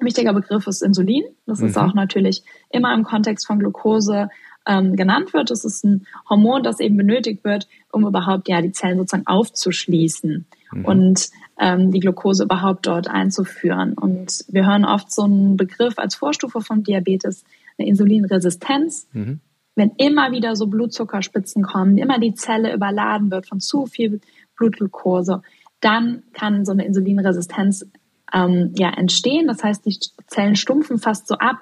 wichtiger 0.00 0.32
Begriff 0.32 0.66
ist 0.66 0.82
Insulin. 0.82 1.24
Das 1.46 1.60
mhm. 1.60 1.68
ist 1.68 1.78
auch 1.78 1.94
natürlich 1.94 2.42
immer 2.70 2.94
im 2.94 3.04
Kontext 3.04 3.46
von 3.46 3.58
Glucose 3.58 4.28
ähm, 4.66 4.96
genannt 4.96 5.32
wird. 5.32 5.50
Das 5.50 5.64
ist 5.64 5.84
ein 5.84 6.06
Hormon, 6.28 6.62
das 6.62 6.80
eben 6.80 6.96
benötigt 6.96 7.44
wird, 7.44 7.68
um 7.92 8.06
überhaupt 8.06 8.48
ja 8.48 8.60
die 8.60 8.72
Zellen 8.72 8.98
sozusagen 8.98 9.26
aufzuschließen 9.26 10.46
mhm. 10.72 10.84
und 10.84 11.30
ähm, 11.58 11.90
die 11.90 12.00
Glucose 12.00 12.44
überhaupt 12.44 12.86
dort 12.86 13.08
einzuführen. 13.08 13.94
Und 13.94 14.44
wir 14.48 14.66
hören 14.66 14.84
oft 14.84 15.12
so 15.12 15.22
einen 15.22 15.56
Begriff 15.56 15.98
als 15.98 16.14
Vorstufe 16.14 16.60
vom 16.60 16.82
Diabetes, 16.82 17.44
eine 17.78 17.88
Insulinresistenz. 17.88 19.08
Mhm. 19.12 19.40
Wenn 19.76 19.92
immer 19.96 20.32
wieder 20.32 20.56
so 20.56 20.66
Blutzuckerspitzen 20.66 21.62
kommen, 21.62 21.96
immer 21.96 22.18
die 22.18 22.34
Zelle 22.34 22.74
überladen 22.74 23.30
wird 23.30 23.46
von 23.46 23.60
zu 23.60 23.86
viel 23.86 24.20
Blutglucose, 24.56 25.42
dann 25.80 26.22
kann 26.34 26.64
so 26.66 26.72
eine 26.72 26.84
Insulinresistenz 26.84 27.86
ähm, 28.32 28.72
ja, 28.76 28.90
entstehen. 28.90 29.46
Das 29.46 29.62
heißt, 29.62 29.84
die 29.86 29.98
Zellen 30.26 30.56
stumpfen 30.56 30.98
fast 30.98 31.26
so 31.26 31.36
ab 31.36 31.60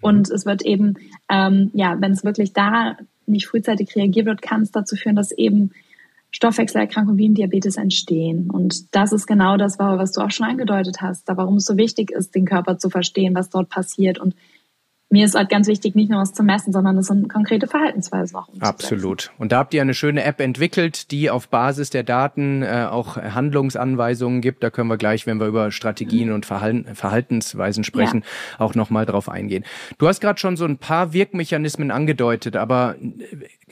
Und 0.00 0.30
es 0.30 0.46
wird 0.46 0.62
eben, 0.62 0.94
ähm, 1.28 1.70
ja, 1.74 1.96
wenn 2.00 2.12
es 2.12 2.24
wirklich 2.24 2.52
da 2.52 2.96
nicht 3.26 3.46
frühzeitig 3.46 3.94
reagiert 3.94 4.26
wird, 4.26 4.42
kann 4.42 4.62
es 4.62 4.70
dazu 4.70 4.96
führen, 4.96 5.16
dass 5.16 5.30
eben 5.30 5.72
Stoffwechselerkrankungen 6.30 7.18
wie 7.18 7.28
ein 7.28 7.34
Diabetes 7.34 7.76
entstehen. 7.76 8.50
Und 8.50 8.94
das 8.94 9.12
ist 9.12 9.26
genau 9.26 9.56
das, 9.56 9.78
was 9.78 10.12
du 10.12 10.20
auch 10.20 10.30
schon 10.30 10.46
angedeutet 10.46 11.00
hast, 11.00 11.28
da 11.28 11.36
warum 11.36 11.56
es 11.56 11.64
so 11.64 11.76
wichtig 11.76 12.12
ist, 12.12 12.34
den 12.34 12.44
Körper 12.44 12.78
zu 12.78 12.88
verstehen, 12.88 13.34
was 13.34 13.50
dort 13.50 13.68
passiert 13.68 14.18
und 14.18 14.34
mir 15.10 15.24
ist 15.24 15.34
halt 15.34 15.50
ganz 15.50 15.66
wichtig, 15.66 15.96
nicht 15.96 16.08
nur 16.08 16.20
was 16.20 16.32
zu 16.32 16.44
messen, 16.44 16.72
sondern 16.72 16.96
es 16.96 17.08
sind 17.08 17.28
konkrete 17.28 17.66
Verhaltensweisen 17.66 18.36
auch 18.36 18.46
umzusetzen. 18.46 18.68
Absolut. 18.68 19.32
Und 19.38 19.50
da 19.50 19.58
habt 19.58 19.74
ihr 19.74 19.82
eine 19.82 19.92
schöne 19.92 20.22
App 20.22 20.40
entwickelt, 20.40 21.10
die 21.10 21.30
auf 21.30 21.48
Basis 21.48 21.90
der 21.90 22.04
Daten 22.04 22.62
äh, 22.62 22.86
auch 22.88 23.16
Handlungsanweisungen 23.16 24.40
gibt. 24.40 24.62
Da 24.62 24.70
können 24.70 24.88
wir 24.88 24.98
gleich, 24.98 25.26
wenn 25.26 25.40
wir 25.40 25.48
über 25.48 25.72
Strategien 25.72 26.28
mhm. 26.28 26.36
und 26.36 26.46
Verhalten, 26.46 26.94
Verhaltensweisen 26.94 27.82
sprechen, 27.82 28.22
ja. 28.22 28.64
auch 28.64 28.76
nochmal 28.76 29.04
drauf 29.04 29.28
eingehen. 29.28 29.64
Du 29.98 30.06
hast 30.06 30.20
gerade 30.20 30.38
schon 30.38 30.56
so 30.56 30.64
ein 30.64 30.78
paar 30.78 31.12
Wirkmechanismen 31.12 31.90
angedeutet, 31.90 32.54
aber 32.54 32.94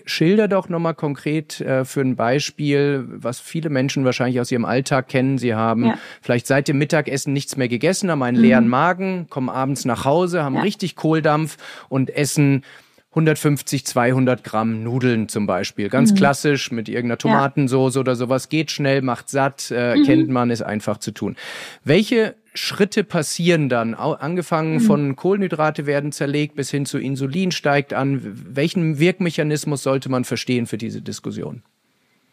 schilder 0.09 0.49
doch 0.49 0.69
nochmal 0.69 0.95
konkret 0.95 1.61
äh, 1.61 1.85
für 1.85 2.01
ein 2.01 2.17
Beispiel, 2.17 3.05
was 3.09 3.41
viele 3.41 3.71
Menschen 3.71 4.05
wahrscheinlich 4.05 4.41
aus 4.41 4.51
ihrem 4.51 4.65
Alltag 4.65 5.09
kennen. 5.09 5.39
Sie 5.39 5.55
haben 5.55 5.87
ja. 5.87 5.99
vielleicht 6.23 6.47
seit 6.47 6.69
dem 6.69 6.79
Mittagessen 6.79 7.33
nichts 7.33 7.57
mehr 7.57 7.69
gegessen, 7.69 8.11
haben 8.11 8.23
einen 8.23 8.39
mhm. 8.39 8.43
leeren 8.43 8.69
Magen, 8.69 9.27
kommen 9.29 9.49
abends 9.49 9.85
nach 9.85 10.05
Hause, 10.05 10.43
haben 10.43 10.57
ja. 10.57 10.63
richtig 10.63 10.97
Kohldampf 10.97 11.59
und 11.89 12.11
essen 12.11 12.65
150, 13.11 13.87
200 13.87 14.45
Gramm 14.45 14.83
Nudeln 14.83 15.29
zum 15.29 15.47
Beispiel. 15.47 15.89
Ganz 15.89 16.13
mhm. 16.13 16.17
klassisch 16.17 16.71
mit 16.71 16.89
irgendeiner 16.89 17.19
Tomatensoße 17.19 17.99
ja. 17.99 18.01
oder 18.01 18.17
sowas. 18.17 18.49
Geht 18.49 18.71
schnell, 18.71 19.03
macht 19.03 19.29
satt, 19.29 19.71
äh, 19.71 19.97
mhm. 19.97 20.05
kennt 20.05 20.29
man, 20.29 20.51
ist 20.51 20.63
einfach 20.63 20.99
zu 20.99 21.13
tun. 21.13 21.37
Welche 21.85 22.35
Schritte 22.59 23.05
passieren 23.05 23.69
dann? 23.69 23.95
Angefangen 23.95 24.75
mhm. 24.75 24.81
von 24.81 25.17
Kohlenhydrate 25.17 25.87
werden 25.87 26.13
zerlegt 26.13 26.57
bis 26.57 26.71
hin 26.71 26.87
zu 26.87 26.99
Insulin 26.99 27.51
steigt 27.51 27.95
an. 27.95 28.21
Welchen 28.23 28.99
Wirkmechanismus 28.99 29.83
sollte 29.83 30.11
man 30.11 30.25
verstehen 30.25 30.67
für 30.67 30.79
diese 30.79 31.01
Diskussion? 31.01 31.63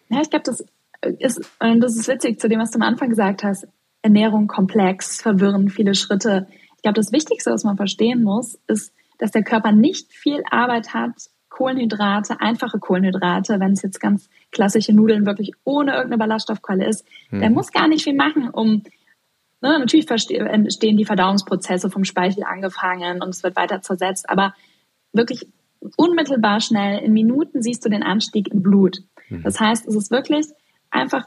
Ja, 0.09 0.21
ich 0.21 0.29
glaube, 0.29 0.43
das 0.45 0.63
ist, 1.19 1.41
das 1.59 1.95
ist 1.95 2.07
witzig 2.07 2.39
zu 2.39 2.49
dem, 2.49 2.59
was 2.59 2.71
du 2.71 2.79
am 2.79 2.83
Anfang 2.83 3.09
gesagt 3.09 3.43
hast. 3.43 3.67
Ernährung 4.01 4.47
komplex, 4.47 5.21
verwirrend, 5.21 5.71
viele 5.71 5.95
Schritte. 5.95 6.47
Ich 6.75 6.81
glaube, 6.83 6.95
das 6.95 7.11
Wichtigste, 7.11 7.51
was 7.51 7.63
man 7.63 7.77
verstehen 7.77 8.23
muss, 8.23 8.59
ist, 8.67 8.93
dass 9.17 9.31
der 9.31 9.43
Körper 9.43 9.71
nicht 9.71 10.13
viel 10.13 10.43
Arbeit 10.51 10.93
hat, 10.93 11.29
Kohlenhydrate, 11.49 12.41
einfache 12.41 12.79
Kohlenhydrate, 12.79 13.59
wenn 13.59 13.71
es 13.71 13.81
jetzt 13.81 13.99
ganz 13.99 14.29
klassische 14.51 14.93
Nudeln 14.93 15.25
wirklich 15.25 15.51
ohne 15.63 15.91
irgendeine 15.93 16.17
Ballaststoffquelle 16.17 16.85
ist, 16.85 17.05
mhm. 17.31 17.39
der 17.39 17.49
muss 17.49 17.71
gar 17.71 17.87
nicht 17.87 18.03
viel 18.03 18.15
machen, 18.15 18.49
um 18.49 18.83
Ne, 19.61 19.79
natürlich 19.79 20.09
entstehen 20.09 20.97
die 20.97 21.05
Verdauungsprozesse 21.05 21.89
vom 21.89 22.03
Speichel 22.03 22.43
angefangen 22.43 23.21
und 23.21 23.29
es 23.29 23.41
wird 23.41 23.55
weiter 23.55 23.81
zersetzt, 23.81 24.29
aber 24.29 24.53
wirklich 25.13 25.47
unmittelbar 25.97 26.59
schnell, 26.59 26.99
in 27.03 27.13
Minuten 27.13 27.61
siehst 27.61 27.85
du 27.85 27.89
den 27.89 28.03
Anstieg 28.03 28.49
im 28.49 28.61
Blut. 28.61 28.99
Mhm. 29.29 29.43
Das 29.43 29.59
heißt, 29.59 29.87
es 29.87 29.95
ist 29.95 30.11
wirklich 30.11 30.47
einfach 30.91 31.25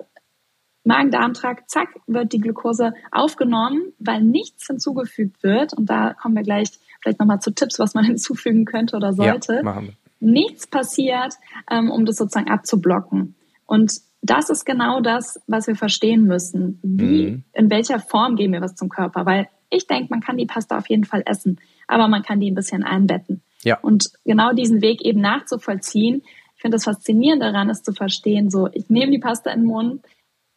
Magen-Darm-Trakt, 0.84 1.70
zack, 1.70 1.88
wird 2.06 2.32
die 2.32 2.40
Glucose 2.40 2.94
aufgenommen, 3.10 3.92
weil 3.98 4.22
nichts 4.22 4.66
hinzugefügt 4.66 5.42
wird. 5.42 5.74
Und 5.74 5.86
da 5.86 6.14
kommen 6.14 6.34
wir 6.34 6.42
gleich 6.42 6.70
vielleicht 7.02 7.20
nochmal 7.20 7.40
zu 7.40 7.50
Tipps, 7.52 7.78
was 7.78 7.94
man 7.94 8.04
hinzufügen 8.06 8.64
könnte 8.64 8.96
oder 8.96 9.12
sollte. 9.12 9.62
Ja. 9.64 9.82
Nichts 10.20 10.66
passiert, 10.66 11.34
ähm, 11.70 11.90
um 11.90 12.04
das 12.04 12.16
sozusagen 12.16 12.50
abzublocken. 12.50 13.36
Und 13.66 14.00
das 14.22 14.50
ist 14.50 14.64
genau 14.64 15.00
das, 15.00 15.40
was 15.46 15.66
wir 15.66 15.76
verstehen 15.76 16.24
müssen. 16.24 16.80
Wie, 16.82 17.30
mhm. 17.30 17.44
in 17.52 17.70
welcher 17.70 18.00
Form 18.00 18.36
geben 18.36 18.52
wir 18.52 18.60
was 18.60 18.74
zum 18.74 18.88
Körper? 18.88 19.26
Weil 19.26 19.48
ich 19.70 19.86
denke, 19.86 20.08
man 20.10 20.20
kann 20.20 20.36
die 20.36 20.46
Pasta 20.46 20.78
auf 20.78 20.88
jeden 20.88 21.04
Fall 21.04 21.22
essen, 21.26 21.60
aber 21.86 22.08
man 22.08 22.22
kann 22.22 22.40
die 22.40 22.50
ein 22.50 22.54
bisschen 22.54 22.82
einbetten. 22.82 23.42
Ja. 23.62 23.78
Und 23.80 24.10
genau 24.24 24.52
diesen 24.52 24.82
Weg 24.82 25.02
eben 25.02 25.20
nachzuvollziehen, 25.20 26.22
ich 26.56 26.62
finde 26.62 26.76
das 26.76 26.84
faszinierend 26.84 27.42
daran, 27.42 27.70
ist 27.70 27.84
zu 27.84 27.92
verstehen, 27.92 28.50
so, 28.50 28.68
ich 28.72 28.90
nehme 28.90 29.12
die 29.12 29.20
Pasta 29.20 29.50
in 29.50 29.60
den 29.60 29.66
Mund, 29.68 30.02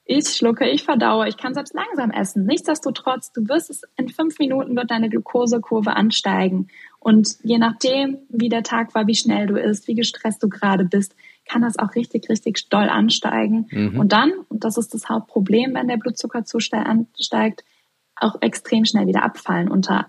ich 0.04 0.28
schlucke, 0.30 0.68
ich 0.68 0.84
verdaue, 0.84 1.28
ich 1.28 1.38
kann 1.38 1.54
selbst 1.54 1.74
langsam 1.74 2.10
essen. 2.12 2.46
Nichtsdestotrotz, 2.46 3.32
du 3.32 3.48
wirst 3.48 3.70
es, 3.70 3.84
in 3.98 4.10
fünf 4.10 4.40
Minuten 4.40 4.76
wird 4.76 4.90
deine 4.90 5.10
Glukosekurve 5.10 5.96
ansteigen. 5.96 6.68
Und 7.00 7.38
je 7.44 7.60
nachdem, 7.60 8.18
wie 8.30 8.50
der 8.50 8.64
Tag 8.64 8.94
war, 8.96 9.08
wie 9.08 9.16
schnell 9.16 9.48
du 9.48 9.56
isst, 9.56 9.88
wie 9.88 9.96
gestresst 9.96 10.42
du 10.44 10.50
gerade 10.50 10.86
bist, 10.86 11.16
kann 11.46 11.62
das 11.62 11.78
auch 11.78 11.96
richtig, 11.96 12.30
richtig 12.30 12.70
doll 12.70 12.90
ansteigen. 12.90 13.68
Mhm. 13.72 14.00
Und 14.00 14.12
dann, 14.12 14.32
und 14.50 14.64
das 14.64 14.78
ist 14.78 14.94
das 14.94 15.10
Hauptproblem, 15.10 15.74
wenn 15.74 15.88
der 15.88 15.98
Blutzucker 15.98 16.46
zu 16.46 16.60
schnell 16.60 16.84
ansteigt, 16.84 17.64
auch 18.16 18.42
extrem 18.42 18.86
schnell 18.86 19.08
wieder 19.08 19.24
abfallen 19.24 19.70
unter, 19.70 20.08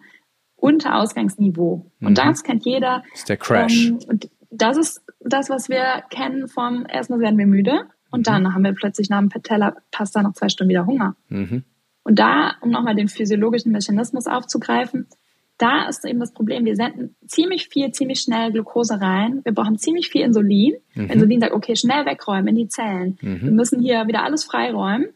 unter 0.56 0.96
Ausgangsniveau. 0.96 1.90
Mhm. 1.98 2.06
Und 2.06 2.18
das 2.18 2.42
kennt 2.42 2.64
jeder. 2.64 3.02
Das 3.10 3.20
ist 3.20 3.28
der 3.28 3.36
Crash. 3.36 3.88
Ähm, 3.88 4.20
das 4.50 4.76
ist 4.76 5.02
das, 5.20 5.48
was 5.48 5.68
wir 5.68 6.04
kennen 6.10 6.46
vom, 6.48 6.86
erstmal 6.86 7.20
werden 7.20 7.38
wir 7.38 7.46
müde 7.46 7.88
und 8.10 8.20
mhm. 8.20 8.24
dann 8.24 8.54
haben 8.54 8.64
wir 8.64 8.74
plötzlich 8.74 9.08
nach 9.08 9.18
einem 9.18 9.30
Teller 9.30 9.76
Pasta 9.90 10.22
noch 10.22 10.34
zwei 10.34 10.48
Stunden 10.48 10.70
wieder 10.70 10.86
Hunger. 10.86 11.16
Mhm. 11.28 11.64
Und 12.04 12.18
da, 12.18 12.52
um 12.60 12.70
nochmal 12.70 12.94
den 12.94 13.08
physiologischen 13.08 13.72
Mechanismus 13.72 14.26
aufzugreifen, 14.26 15.06
da 15.62 15.88
ist 15.88 16.04
eben 16.04 16.18
das 16.18 16.32
Problem, 16.32 16.64
wir 16.64 16.74
senden 16.74 17.14
ziemlich 17.26 17.68
viel, 17.68 17.92
ziemlich 17.92 18.20
schnell 18.20 18.50
Glucose 18.50 19.00
rein. 19.00 19.40
Wir 19.44 19.52
brauchen 19.52 19.78
ziemlich 19.78 20.08
viel 20.08 20.22
Insulin. 20.22 20.74
Mhm. 20.94 21.10
Insulin 21.10 21.40
sagt, 21.40 21.52
okay, 21.52 21.76
schnell 21.76 22.04
wegräumen 22.04 22.48
in 22.48 22.56
die 22.56 22.68
Zellen. 22.68 23.16
Mhm. 23.22 23.42
Wir 23.42 23.52
müssen 23.52 23.80
hier 23.80 24.06
wieder 24.08 24.24
alles 24.24 24.44
freiräumen. 24.44 25.08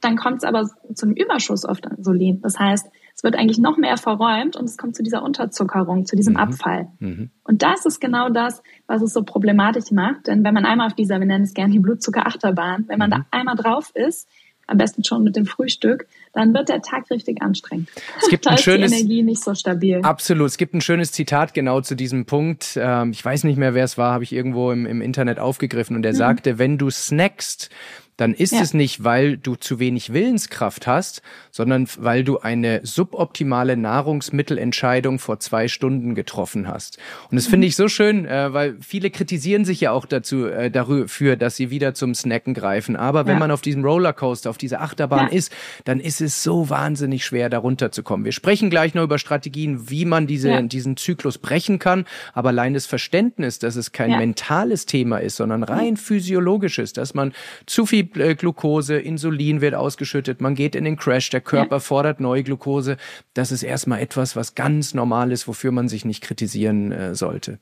Dann 0.00 0.16
kommt 0.16 0.38
es 0.38 0.44
aber 0.44 0.68
zum 0.94 1.12
Überschuss 1.12 1.64
auf 1.64 1.78
Insulin. 1.96 2.40
Das 2.42 2.58
heißt, 2.58 2.88
es 3.14 3.22
wird 3.22 3.36
eigentlich 3.36 3.58
noch 3.58 3.78
mehr 3.78 3.96
verräumt 3.96 4.56
und 4.56 4.64
es 4.64 4.76
kommt 4.76 4.96
zu 4.96 5.04
dieser 5.04 5.22
Unterzuckerung, 5.22 6.04
zu 6.04 6.16
diesem 6.16 6.34
mhm. 6.34 6.40
Abfall. 6.40 6.88
Mhm. 6.98 7.30
Und 7.44 7.62
das 7.62 7.86
ist 7.86 8.00
genau 8.00 8.28
das, 8.28 8.62
was 8.88 9.00
es 9.00 9.12
so 9.12 9.22
problematisch 9.22 9.92
macht. 9.92 10.26
Denn 10.26 10.42
wenn 10.42 10.54
man 10.54 10.66
einmal 10.66 10.88
auf 10.88 10.94
dieser, 10.94 11.20
wir 11.20 11.26
nennen 11.26 11.44
es 11.44 11.54
gerne 11.54 11.72
die 11.72 11.78
Blutzuckerachterbahn, 11.78 12.86
wenn 12.88 12.98
man 12.98 13.10
da 13.10 13.18
mhm. 13.18 13.24
einmal 13.30 13.54
drauf 13.54 13.92
ist, 13.94 14.28
am 14.66 14.78
besten 14.78 15.04
schon 15.04 15.22
mit 15.22 15.36
dem 15.36 15.46
Frühstück, 15.46 16.06
dann 16.34 16.52
wird 16.52 16.68
der 16.68 16.82
Tag 16.82 17.10
richtig 17.10 17.40
anstrengend. 17.40 17.88
Es 18.20 18.28
gibt 18.28 18.46
ein 18.48 18.58
schönes, 18.58 18.90
die 18.90 18.98
Energie 18.98 19.22
nicht 19.22 19.42
so 19.42 19.54
stabil. 19.54 20.00
Absolut. 20.02 20.48
Es 20.48 20.58
gibt 20.58 20.74
ein 20.74 20.80
schönes 20.80 21.12
Zitat 21.12 21.54
genau 21.54 21.80
zu 21.80 21.94
diesem 21.94 22.26
Punkt. 22.26 22.76
Ähm, 22.76 23.12
ich 23.12 23.24
weiß 23.24 23.44
nicht 23.44 23.56
mehr, 23.56 23.74
wer 23.74 23.84
es 23.84 23.96
war, 23.96 24.12
habe 24.12 24.24
ich 24.24 24.32
irgendwo 24.32 24.72
im, 24.72 24.84
im 24.84 25.00
Internet 25.00 25.38
aufgegriffen 25.38 25.96
und 25.96 26.04
er 26.04 26.12
mhm. 26.12 26.16
sagte, 26.16 26.58
wenn 26.58 26.76
du 26.76 26.90
snackst, 26.90 27.70
dann 28.16 28.34
ist 28.34 28.52
ja. 28.52 28.60
es 28.60 28.74
nicht, 28.74 29.02
weil 29.02 29.36
du 29.36 29.56
zu 29.56 29.78
wenig 29.78 30.12
Willenskraft 30.12 30.86
hast, 30.86 31.22
sondern 31.50 31.88
weil 31.98 32.22
du 32.22 32.38
eine 32.38 32.80
suboptimale 32.84 33.76
Nahrungsmittelentscheidung 33.76 35.18
vor 35.18 35.40
zwei 35.40 35.68
Stunden 35.68 36.14
getroffen 36.14 36.68
hast. 36.68 36.98
Und 37.30 37.36
das 37.36 37.46
mhm. 37.46 37.50
finde 37.50 37.66
ich 37.66 37.76
so 37.76 37.88
schön, 37.88 38.26
äh, 38.26 38.52
weil 38.52 38.76
viele 38.80 39.10
kritisieren 39.10 39.64
sich 39.64 39.80
ja 39.80 39.90
auch 39.90 40.06
dazu 40.06 40.46
äh, 40.46 40.70
dafür, 40.70 41.36
dass 41.36 41.56
sie 41.56 41.70
wieder 41.70 41.94
zum 41.94 42.14
Snacken 42.14 42.54
greifen. 42.54 42.96
Aber 42.96 43.26
wenn 43.26 43.34
ja. 43.34 43.40
man 43.40 43.50
auf 43.50 43.62
diesem 43.62 43.84
Rollercoaster, 43.84 44.48
auf 44.48 44.58
dieser 44.58 44.80
Achterbahn 44.80 45.28
ja. 45.30 45.36
ist, 45.36 45.52
dann 45.84 45.98
ist 45.98 46.20
es 46.20 46.42
so 46.42 46.70
wahnsinnig 46.70 47.24
schwer, 47.24 47.50
darunter 47.50 47.90
zu 47.90 48.02
kommen. 48.02 48.24
Wir 48.24 48.32
sprechen 48.32 48.70
gleich 48.70 48.94
noch 48.94 49.02
über 49.02 49.18
Strategien, 49.18 49.90
wie 49.90 50.04
man 50.04 50.26
diese, 50.26 50.62
diesen 50.64 50.96
Zyklus 50.96 51.38
brechen 51.38 51.78
kann. 51.78 52.04
Aber 52.32 52.50
allein 52.50 52.74
das 52.74 52.86
Verständnis, 52.86 53.58
dass 53.58 53.76
es 53.76 53.92
kein 53.92 54.10
mentales 54.16 54.86
Thema 54.86 55.18
ist, 55.18 55.36
sondern 55.36 55.62
rein 55.64 55.96
physiologisches, 55.96 56.92
dass 56.92 57.14
man 57.14 57.32
zu 57.66 57.86
viel 57.86 58.03
äh, 58.14 58.34
Glucose, 58.34 58.96
Insulin 58.96 59.60
wird 59.60 59.74
ausgeschüttet, 59.74 60.40
man 60.40 60.54
geht 60.54 60.74
in 60.74 60.84
den 60.84 60.96
Crash, 60.96 61.30
der 61.30 61.40
Körper 61.40 61.76
ja. 61.76 61.80
fordert 61.80 62.20
neue 62.20 62.42
Glucose. 62.42 62.96
Das 63.34 63.52
ist 63.52 63.62
erstmal 63.62 64.00
etwas, 64.00 64.36
was 64.36 64.54
ganz 64.54 64.94
normal 64.94 65.32
ist, 65.32 65.48
wofür 65.48 65.72
man 65.72 65.88
sich 65.88 66.04
nicht 66.04 66.22
kritisieren 66.22 66.92
äh, 66.92 67.14
sollte. 67.14 67.58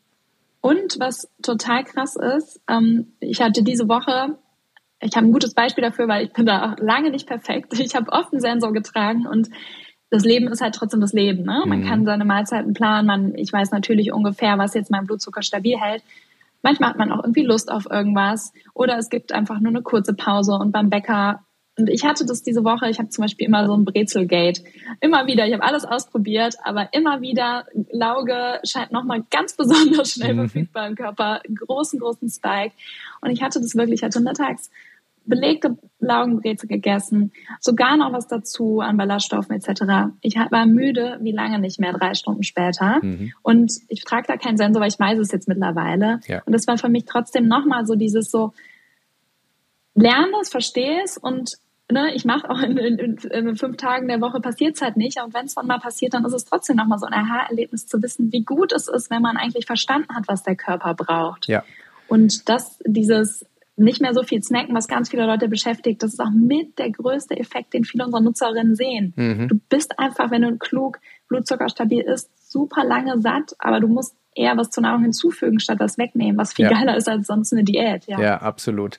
Und 0.60 0.98
was 1.00 1.28
total 1.42 1.84
krass 1.84 2.16
ist, 2.16 2.60
ähm, 2.68 3.12
ich 3.18 3.42
hatte 3.42 3.62
diese 3.64 3.88
Woche, 3.88 4.38
ich 5.00 5.16
habe 5.16 5.26
ein 5.26 5.32
gutes 5.32 5.54
Beispiel 5.54 5.82
dafür, 5.82 6.06
weil 6.06 6.24
ich 6.24 6.32
bin 6.32 6.46
da 6.46 6.76
lange 6.78 7.10
nicht 7.10 7.26
perfekt. 7.26 7.72
Ich 7.78 7.94
habe 7.94 8.12
oft 8.12 8.32
einen 8.32 8.40
Sensor 8.40 8.72
getragen 8.72 9.26
und 9.26 9.48
das 10.10 10.24
Leben 10.24 10.48
ist 10.48 10.60
halt 10.60 10.74
trotzdem 10.74 11.00
das 11.00 11.14
Leben. 11.14 11.42
Ne? 11.42 11.64
Man 11.66 11.80
mhm. 11.80 11.86
kann 11.86 12.04
seine 12.04 12.26
Mahlzeiten 12.26 12.74
planen. 12.74 13.06
Man, 13.06 13.34
ich 13.34 13.52
weiß 13.52 13.70
natürlich 13.70 14.12
ungefähr, 14.12 14.58
was 14.58 14.74
jetzt 14.74 14.90
mein 14.90 15.06
Blutzucker 15.06 15.42
stabil 15.42 15.78
hält. 15.78 16.02
Manchmal 16.62 16.90
hat 16.90 16.98
man 16.98 17.12
auch 17.12 17.22
irgendwie 17.22 17.44
Lust 17.44 17.70
auf 17.70 17.86
irgendwas 17.90 18.52
oder 18.74 18.96
es 18.96 19.10
gibt 19.10 19.32
einfach 19.32 19.60
nur 19.60 19.70
eine 19.70 19.82
kurze 19.82 20.14
Pause 20.14 20.52
und 20.54 20.72
beim 20.72 20.90
Bäcker 20.90 21.40
und 21.78 21.88
ich 21.88 22.04
hatte 22.04 22.26
das 22.26 22.42
diese 22.42 22.64
Woche, 22.64 22.90
ich 22.90 22.98
habe 22.98 23.08
zum 23.08 23.22
Beispiel 23.22 23.46
immer 23.46 23.66
so 23.66 23.74
ein 23.74 23.86
Brezelgate. 23.86 24.62
Immer 25.00 25.26
wieder, 25.26 25.46
ich 25.46 25.54
habe 25.54 25.62
alles 25.62 25.86
ausprobiert, 25.86 26.56
aber 26.64 26.92
immer 26.92 27.22
wieder, 27.22 27.64
Lauge 27.90 28.60
scheint 28.64 28.92
nochmal 28.92 29.24
ganz 29.30 29.56
besonders 29.56 30.10
schnell 30.10 30.34
mhm. 30.34 30.38
verfügbar 30.40 30.88
im 30.88 30.96
Körper, 30.96 31.40
großen, 31.66 31.98
großen 31.98 32.28
Spike. 32.28 32.74
Und 33.22 33.30
ich 33.30 33.42
hatte 33.42 33.58
das 33.58 33.74
wirklich, 33.74 34.00
ich 34.00 34.04
hatte 34.04 34.18
untertags 34.18 34.70
belegte 35.24 35.76
Laugenbrezel 35.98 36.68
gegessen, 36.68 37.32
sogar 37.60 37.96
noch 37.96 38.12
was 38.12 38.26
dazu 38.26 38.80
an 38.80 38.96
Ballaststoffen 38.96 39.54
etc. 39.56 40.14
Ich 40.20 40.36
war 40.36 40.66
müde, 40.66 41.18
wie 41.20 41.32
lange 41.32 41.58
nicht 41.58 41.78
mehr, 41.78 41.92
drei 41.92 42.14
Stunden 42.14 42.42
später. 42.42 42.98
Mhm. 43.02 43.32
Und 43.42 43.72
ich 43.88 44.04
trage 44.04 44.26
da 44.26 44.36
keinen 44.36 44.56
Sensor, 44.56 44.80
weil 44.80 44.88
ich 44.88 44.98
weiß 44.98 45.18
es 45.18 45.32
jetzt 45.32 45.48
mittlerweile. 45.48 46.20
Ja. 46.26 46.42
Und 46.44 46.52
das 46.52 46.66
war 46.66 46.78
für 46.78 46.88
mich 46.88 47.04
trotzdem 47.04 47.46
nochmal 47.46 47.86
so 47.86 47.94
dieses 47.94 48.30
so, 48.30 48.52
lerne 49.94 50.32
es, 50.40 50.48
verstehe 50.48 51.02
es 51.04 51.18
und 51.18 51.58
ne, 51.90 52.14
ich 52.14 52.24
mache 52.24 52.48
auch 52.50 52.60
in, 52.60 52.76
in, 52.78 53.16
in, 53.16 53.56
fünf 53.56 53.76
Tagen 53.76 54.08
der 54.08 54.20
Woche 54.20 54.40
passiert 54.40 54.76
es 54.76 54.82
halt 54.82 54.96
nicht. 54.96 55.20
Und 55.22 55.34
wenn 55.34 55.46
es 55.46 55.54
dann 55.54 55.66
mal 55.66 55.78
passiert, 55.78 56.14
dann 56.14 56.24
ist 56.24 56.32
es 56.32 56.44
trotzdem 56.44 56.76
nochmal 56.76 56.98
so 56.98 57.06
ein 57.06 57.12
Aha-Erlebnis 57.12 57.86
zu 57.86 58.02
wissen, 58.02 58.32
wie 58.32 58.42
gut 58.42 58.72
es 58.72 58.88
ist, 58.88 59.10
wenn 59.10 59.22
man 59.22 59.36
eigentlich 59.36 59.66
verstanden 59.66 60.14
hat, 60.14 60.24
was 60.26 60.42
der 60.42 60.56
Körper 60.56 60.94
braucht. 60.94 61.46
Ja. 61.48 61.62
Und 62.08 62.48
das, 62.48 62.78
dieses 62.84 63.46
nicht 63.76 64.00
mehr 64.00 64.14
so 64.14 64.22
viel 64.22 64.42
snacken, 64.42 64.74
was 64.74 64.88
ganz 64.88 65.10
viele 65.10 65.26
Leute 65.26 65.48
beschäftigt, 65.48 66.02
das 66.02 66.12
ist 66.12 66.20
auch 66.20 66.30
mit 66.30 66.78
der 66.78 66.90
größte 66.90 67.36
Effekt, 67.36 67.72
den 67.72 67.84
viele 67.84 68.04
unserer 68.04 68.20
Nutzerinnen 68.20 68.74
sehen. 68.74 69.14
Mhm. 69.16 69.48
Du 69.48 69.58
bist 69.68 69.98
einfach, 69.98 70.30
wenn 70.30 70.42
du 70.42 70.58
klug 70.58 70.98
Blutzucker 71.28 71.68
stabil 71.68 72.02
isst, 72.02 72.30
super 72.50 72.84
lange 72.84 73.20
satt, 73.20 73.54
aber 73.58 73.80
du 73.80 73.88
musst 73.88 74.14
eher 74.34 74.56
was 74.56 74.70
zur 74.70 74.82
Nahrung 74.82 75.02
hinzufügen, 75.02 75.60
statt 75.60 75.78
was 75.80 75.98
wegnehmen, 75.98 76.38
was 76.38 76.54
viel 76.54 76.64
ja. 76.64 76.72
geiler 76.72 76.96
ist 76.96 77.08
als 77.08 77.26
sonst 77.26 77.52
eine 77.52 77.64
Diät. 77.64 78.06
Ja. 78.06 78.20
ja, 78.20 78.36
absolut. 78.38 78.98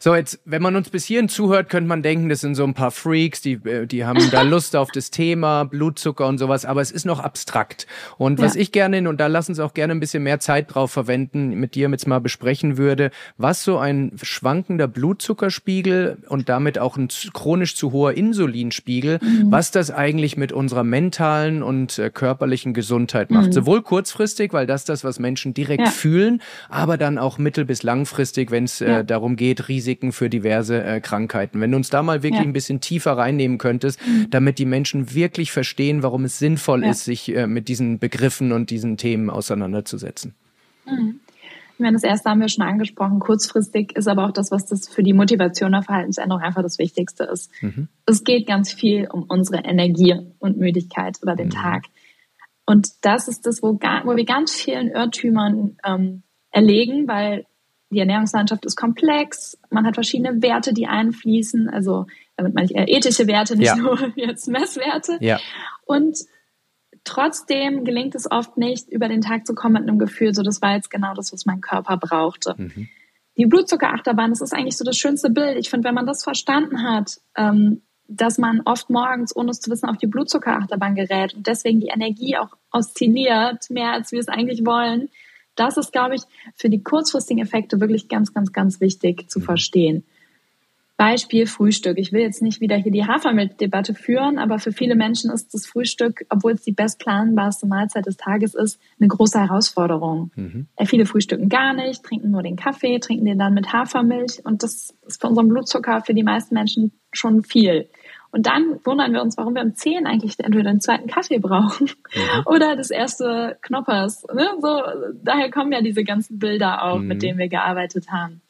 So, 0.00 0.14
jetzt, 0.14 0.40
wenn 0.44 0.62
man 0.62 0.74
uns 0.74 0.90
bis 0.90 1.04
hierhin 1.04 1.28
zuhört, 1.28 1.68
könnte 1.68 1.88
man 1.88 2.02
denken, 2.02 2.28
das 2.28 2.40
sind 2.40 2.54
so 2.54 2.64
ein 2.64 2.74
paar 2.74 2.90
Freaks, 2.90 3.40
die, 3.40 3.54
äh, 3.64 3.86
die 3.86 4.04
haben 4.04 4.30
da 4.30 4.42
Lust 4.42 4.74
auf 4.74 4.90
das 4.90 5.10
Thema, 5.10 5.64
Blutzucker 5.64 6.26
und 6.26 6.38
sowas, 6.38 6.64
aber 6.64 6.80
es 6.80 6.90
ist 6.90 7.06
noch 7.06 7.20
abstrakt. 7.20 7.86
Und 8.18 8.40
was 8.40 8.54
ja. 8.54 8.62
ich 8.62 8.72
gerne, 8.72 9.08
und 9.08 9.20
da 9.20 9.28
lassen 9.28 9.54
Sie 9.54 9.64
auch 9.64 9.74
gerne 9.74 9.92
ein 9.92 10.00
bisschen 10.00 10.22
mehr 10.22 10.40
Zeit 10.40 10.74
drauf 10.74 10.90
verwenden, 10.90 11.50
mit 11.50 11.74
dir 11.74 11.88
jetzt 11.88 12.06
mal 12.06 12.20
besprechen 12.20 12.76
würde, 12.76 13.10
was 13.36 13.62
so 13.62 13.78
ein 13.78 14.12
schwankender 14.20 14.88
Blutzuckerspiegel 14.88 16.18
und 16.28 16.48
damit 16.48 16.78
auch 16.78 16.96
ein 16.96 17.08
chronisch 17.32 17.76
zu 17.76 17.92
hoher 17.92 18.14
Insulinspiegel, 18.14 19.18
mhm. 19.22 19.50
was 19.50 19.70
das 19.70 19.90
eigentlich 19.90 20.36
mit 20.36 20.52
unserer 20.52 20.84
mentalen 20.84 21.62
und 21.62 21.98
äh, 21.98 22.10
körperlichen 22.10 22.74
Gesundheit 22.74 23.30
macht. 23.30 23.48
Mhm. 23.48 23.52
Sowohl 23.52 23.82
kurzfristig, 23.82 24.52
weil 24.52 24.66
das 24.72 24.84
das, 24.84 25.04
was 25.04 25.18
Menschen 25.18 25.52
direkt 25.52 25.84
ja. 25.84 25.90
fühlen, 25.90 26.40
aber 26.68 26.96
dann 26.96 27.18
auch 27.18 27.38
mittel- 27.38 27.64
bis 27.64 27.82
langfristig, 27.82 28.50
wenn 28.50 28.64
es 28.64 28.80
äh, 28.80 28.90
ja. 28.90 28.98
äh, 29.00 29.04
darum 29.04 29.36
geht, 29.36 29.68
Risiken 29.68 30.12
für 30.12 30.30
diverse 30.30 30.82
äh, 30.82 31.00
Krankheiten. 31.00 31.60
Wenn 31.60 31.70
du 31.70 31.76
uns 31.76 31.90
da 31.90 32.02
mal 32.02 32.22
wirklich 32.22 32.40
ja. 32.40 32.46
ein 32.46 32.52
bisschen 32.52 32.80
tiefer 32.80 33.12
reinnehmen 33.12 33.58
könntest, 33.58 34.00
mhm. 34.06 34.30
damit 34.30 34.58
die 34.58 34.64
Menschen 34.64 35.14
wirklich 35.14 35.52
verstehen, 35.52 36.02
warum 36.02 36.24
es 36.24 36.38
sinnvoll 36.38 36.84
ist, 36.84 37.04
sich 37.04 37.34
äh, 37.34 37.46
mit 37.46 37.68
diesen 37.68 37.98
Begriffen 37.98 38.52
und 38.52 38.70
diesen 38.70 38.96
Themen 38.96 39.30
auseinanderzusetzen. 39.30 40.34
Mhm. 40.86 41.20
Ich 41.74 41.80
meine, 41.80 41.94
das 41.94 42.04
erste 42.04 42.30
haben 42.30 42.40
wir 42.40 42.48
schon 42.48 42.64
angesprochen. 42.64 43.18
Kurzfristig 43.18 43.96
ist 43.96 44.06
aber 44.06 44.26
auch 44.26 44.30
das, 44.30 44.50
was 44.50 44.66
das 44.66 44.88
für 44.88 45.02
die 45.02 45.14
Motivation 45.14 45.72
der 45.72 45.82
Verhaltensänderung 45.82 46.42
einfach 46.42 46.62
das 46.62 46.78
Wichtigste 46.78 47.24
ist. 47.24 47.50
Mhm. 47.60 47.88
Es 48.06 48.24
geht 48.24 48.46
ganz 48.46 48.72
viel 48.72 49.08
um 49.10 49.24
unsere 49.24 49.64
Energie 49.64 50.14
und 50.38 50.58
Müdigkeit 50.58 51.18
über 51.22 51.34
den 51.34 51.48
mhm. 51.48 51.52
Tag. 51.52 51.84
Und 52.66 53.04
das 53.04 53.28
ist 53.28 53.46
das, 53.46 53.62
wo, 53.62 53.76
gar, 53.76 54.04
wo 54.06 54.16
wir 54.16 54.24
ganz 54.24 54.54
vielen 54.54 54.88
Irrtümern 54.88 55.76
ähm, 55.84 56.22
erlegen, 56.50 57.08
weil 57.08 57.46
die 57.90 57.98
Ernährungslandschaft 57.98 58.64
ist 58.64 58.76
komplex, 58.76 59.58
man 59.70 59.86
hat 59.86 59.94
verschiedene 59.94 60.40
Werte, 60.42 60.72
die 60.72 60.86
einfließen, 60.86 61.68
also 61.68 62.06
damit 62.36 62.54
meine 62.54 62.64
ich 62.64 62.74
eher 62.74 62.88
ethische 62.88 63.26
Werte, 63.26 63.56
nicht 63.56 63.66
ja. 63.66 63.76
nur 63.76 64.12
jetzt 64.16 64.48
Messwerte. 64.48 65.18
Ja. 65.20 65.38
Und 65.84 66.16
trotzdem 67.04 67.84
gelingt 67.84 68.14
es 68.14 68.30
oft 68.30 68.56
nicht, 68.56 68.88
über 68.88 69.08
den 69.08 69.20
Tag 69.20 69.46
zu 69.46 69.54
kommen 69.54 69.74
mit 69.74 69.82
einem 69.82 69.98
Gefühl, 69.98 70.34
so 70.34 70.42
das 70.42 70.62
war 70.62 70.74
jetzt 70.74 70.90
genau 70.90 71.14
das, 71.14 71.32
was 71.32 71.44
mein 71.44 71.60
Körper 71.60 71.96
brauchte. 71.98 72.54
Mhm. 72.56 72.88
Die 73.36 73.46
Blutzuckerachterbahn, 73.46 74.30
das 74.30 74.40
ist 74.40 74.54
eigentlich 74.54 74.76
so 74.76 74.84
das 74.84 74.96
schönste 74.96 75.30
Bild. 75.30 75.58
Ich 75.58 75.70
finde, 75.70 75.88
wenn 75.88 75.94
man 75.94 76.06
das 76.06 76.22
verstanden 76.22 76.82
hat, 76.82 77.18
ähm, 77.36 77.82
dass 78.16 78.38
man 78.38 78.62
oft 78.64 78.90
morgens, 78.90 79.34
ohne 79.34 79.50
es 79.50 79.60
zu 79.60 79.70
wissen, 79.70 79.88
auf 79.88 79.96
die 79.96 80.06
Blutzuckerachterbahn 80.06 80.94
gerät 80.94 81.34
und 81.34 81.46
deswegen 81.46 81.80
die 81.80 81.88
Energie 81.88 82.36
auch 82.36 82.50
oszilliert, 82.70 83.70
mehr 83.70 83.92
als 83.92 84.12
wir 84.12 84.20
es 84.20 84.28
eigentlich 84.28 84.64
wollen. 84.64 85.08
Das 85.54 85.76
ist, 85.76 85.92
glaube 85.92 86.14
ich, 86.14 86.22
für 86.56 86.70
die 86.70 86.82
kurzfristigen 86.82 87.42
Effekte 87.42 87.80
wirklich 87.80 88.08
ganz, 88.08 88.32
ganz, 88.32 88.52
ganz 88.52 88.80
wichtig 88.80 89.30
zu 89.30 89.40
mhm. 89.40 89.44
verstehen. 89.44 90.04
Beispiel 90.96 91.46
Frühstück. 91.46 91.98
Ich 91.98 92.12
will 92.12 92.20
jetzt 92.20 92.42
nicht 92.42 92.60
wieder 92.60 92.76
hier 92.76 92.92
die 92.92 93.04
Hafermilchdebatte 93.04 93.92
führen, 93.92 94.38
aber 94.38 94.60
für 94.60 94.70
viele 94.70 94.94
Menschen 94.94 95.32
ist 95.32 95.52
das 95.52 95.66
Frühstück, 95.66 96.24
obwohl 96.28 96.52
es 96.52 96.62
die 96.62 96.70
bestplanbarste 96.70 97.66
Mahlzeit 97.66 98.06
des 98.06 98.16
Tages 98.16 98.54
ist, 98.54 98.78
eine 99.00 99.08
große 99.08 99.40
Herausforderung. 99.40 100.30
Mhm. 100.36 100.68
Äh, 100.76 100.86
viele 100.86 101.06
frühstücken 101.06 101.48
gar 101.48 101.72
nicht, 101.72 102.04
trinken 102.04 102.30
nur 102.30 102.44
den 102.44 102.54
Kaffee, 102.54 103.00
trinken 103.00 103.24
den 103.24 103.38
dann 103.38 103.54
mit 103.54 103.72
Hafermilch 103.72 104.44
und 104.44 104.62
das 104.62 104.94
ist 105.04 105.20
für 105.20 105.26
unseren 105.26 105.48
Blutzucker 105.48 106.02
für 106.02 106.14
die 106.14 106.22
meisten 106.22 106.54
Menschen 106.54 106.92
schon 107.10 107.42
viel. 107.42 107.88
Und 108.32 108.46
dann 108.46 108.80
wundern 108.84 109.12
wir 109.12 109.20
uns, 109.20 109.36
warum 109.36 109.54
wir 109.54 109.62
um 109.62 109.74
10 109.74 110.06
eigentlich 110.06 110.38
entweder 110.38 110.70
den 110.70 110.80
zweiten 110.80 111.06
Kaffee 111.06 111.38
brauchen 111.38 111.90
mhm. 112.14 112.42
oder 112.46 112.76
das 112.76 112.90
erste 112.90 113.58
Knoppers. 113.60 114.26
Ne? 114.34 114.48
So, 114.60 114.82
daher 115.22 115.50
kommen 115.50 115.70
ja 115.70 115.82
diese 115.82 116.02
ganzen 116.02 116.38
Bilder 116.38 116.82
auch, 116.82 116.98
mhm. 116.98 117.08
mit 117.08 117.22
denen 117.22 117.38
wir 117.38 117.48
gearbeitet 117.48 118.10
haben. 118.10 118.40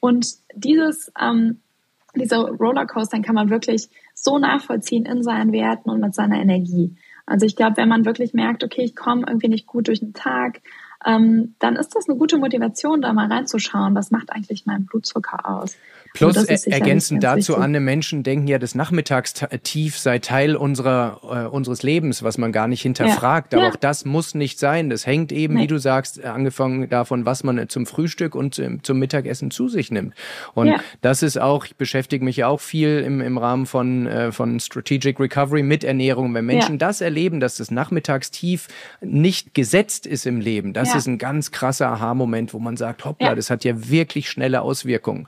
Und 0.00 0.26
dieses, 0.54 1.12
ähm, 1.20 1.60
diese 2.16 2.36
Rollercoaster 2.36 3.20
kann 3.20 3.34
man 3.34 3.50
wirklich 3.50 3.88
so 4.14 4.38
nachvollziehen 4.38 5.04
in 5.04 5.22
seinen 5.22 5.52
Werten 5.52 5.90
und 5.90 6.00
mit 6.00 6.14
seiner 6.14 6.40
Energie. 6.40 6.96
Also 7.26 7.44
ich 7.44 7.56
glaube, 7.56 7.76
wenn 7.76 7.88
man 7.88 8.06
wirklich 8.06 8.32
merkt, 8.32 8.64
okay, 8.64 8.82
ich 8.82 8.96
komme 8.96 9.24
irgendwie 9.28 9.48
nicht 9.48 9.66
gut 9.66 9.88
durch 9.88 10.00
den 10.00 10.14
Tag, 10.14 10.62
ähm, 11.04 11.54
dann 11.58 11.76
ist 11.76 11.94
das 11.94 12.08
eine 12.08 12.18
gute 12.18 12.38
Motivation, 12.38 13.02
da 13.02 13.12
mal 13.12 13.30
reinzuschauen, 13.30 13.94
was 13.94 14.10
macht 14.10 14.30
eigentlich 14.32 14.66
mein 14.66 14.86
Blutzucker 14.86 15.48
aus. 15.48 15.76
Plus 16.12 16.36
ergänzend 16.66 17.22
dazu, 17.22 17.56
Anne, 17.56 17.78
Menschen 17.78 18.22
denken 18.22 18.48
ja, 18.48 18.58
das 18.58 18.74
Nachmittagstief 18.74 19.96
sei 19.96 20.18
Teil 20.18 20.56
unserer, 20.56 21.20
äh, 21.22 21.48
unseres 21.48 21.82
Lebens, 21.82 22.22
was 22.22 22.36
man 22.36 22.50
gar 22.52 22.66
nicht 22.66 22.82
hinterfragt. 22.82 23.52
Ja. 23.52 23.58
Aber 23.58 23.68
ja. 23.68 23.72
auch 23.72 23.76
das 23.76 24.04
muss 24.04 24.34
nicht 24.34 24.58
sein. 24.58 24.90
Das 24.90 25.06
hängt 25.06 25.30
eben, 25.30 25.54
nee. 25.54 25.62
wie 25.62 25.66
du 25.68 25.78
sagst, 25.78 26.24
angefangen 26.24 26.88
davon, 26.88 27.26
was 27.26 27.44
man 27.44 27.68
zum 27.68 27.86
Frühstück 27.86 28.34
und 28.34 28.54
zum, 28.54 28.82
zum 28.82 28.98
Mittagessen 28.98 29.50
zu 29.50 29.68
sich 29.68 29.90
nimmt. 29.90 30.14
Und 30.54 30.68
ja. 30.68 30.80
das 31.00 31.22
ist 31.22 31.40
auch, 31.40 31.64
ich 31.64 31.76
beschäftige 31.76 32.24
mich 32.24 32.38
ja 32.38 32.48
auch 32.48 32.60
viel 32.60 32.98
im, 32.98 33.20
im 33.20 33.38
Rahmen 33.38 33.66
von, 33.66 34.06
äh, 34.06 34.32
von 34.32 34.58
Strategic 34.58 35.20
Recovery 35.20 35.62
mit 35.62 35.84
Ernährung. 35.84 36.34
Wenn 36.34 36.46
Menschen 36.46 36.78
das 36.78 37.00
erleben, 37.00 37.38
dass 37.38 37.56
das 37.56 37.70
Nachmittagstief 37.70 38.66
nicht 39.00 39.54
gesetzt 39.54 40.06
ist 40.06 40.26
im 40.26 40.40
Leben, 40.40 40.72
das 40.72 40.94
ist 40.94 41.06
ein 41.06 41.18
ganz 41.18 41.52
krasser 41.52 41.88
Aha-Moment, 41.88 42.52
wo 42.52 42.58
man 42.58 42.76
sagt, 42.76 43.04
hoppla, 43.04 43.34
das 43.34 43.50
hat 43.50 43.64
ja 43.64 43.88
wirklich 43.88 44.28
schnelle 44.28 44.62
Auswirkungen 44.62 45.26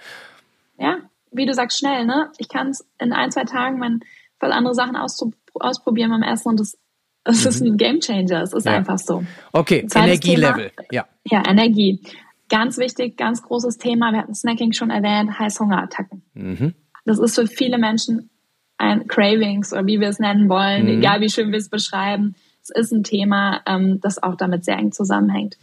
ja, 0.82 0.98
wie 1.30 1.46
du 1.46 1.54
sagst, 1.54 1.78
schnell, 1.78 2.04
ne? 2.04 2.30
Ich 2.38 2.48
kann 2.48 2.68
es 2.68 2.86
in 2.98 3.12
ein, 3.12 3.30
zwei 3.30 3.44
Tagen 3.44 3.78
mein, 3.78 4.00
voll 4.38 4.52
andere 4.52 4.74
Sachen 4.74 4.96
ausprobieren 4.96 6.10
beim 6.10 6.22
Essen 6.22 6.48
und 6.48 6.60
das, 6.60 6.76
das 7.24 7.42
mhm. 7.42 7.48
ist 7.48 7.60
ein 7.62 7.76
Gamechanger. 7.76 8.42
Es 8.42 8.52
ist 8.52 8.66
ja. 8.66 8.72
einfach 8.72 8.98
so. 8.98 9.24
Okay, 9.52 9.86
Energielevel, 9.94 10.72
ja. 10.90 11.06
Ja, 11.24 11.42
Energie. 11.48 12.02
Ganz 12.48 12.76
wichtig, 12.76 13.16
ganz 13.16 13.42
großes 13.42 13.78
Thema. 13.78 14.12
Wir 14.12 14.18
hatten 14.18 14.34
Snacking 14.34 14.72
schon 14.72 14.90
erwähnt, 14.90 15.38
Heißhungerattacken. 15.38 16.22
Mhm. 16.34 16.74
Das 17.04 17.18
ist 17.18 17.36
für 17.36 17.46
viele 17.46 17.78
Menschen 17.78 18.30
ein 18.76 19.06
Cravings 19.06 19.72
oder 19.72 19.86
wie 19.86 20.00
wir 20.00 20.08
es 20.08 20.18
nennen 20.18 20.48
wollen, 20.48 20.82
mhm. 20.82 20.98
egal 20.98 21.20
wie 21.20 21.30
schön 21.30 21.52
wir 21.52 21.58
es 21.58 21.68
beschreiben. 21.68 22.34
Es 22.62 22.70
ist 22.70 22.92
ein 22.92 23.04
Thema, 23.04 23.62
ähm, 23.66 24.00
das 24.00 24.22
auch 24.22 24.34
damit 24.36 24.64
sehr 24.64 24.76
eng 24.76 24.92
zusammenhängt. 24.92 25.56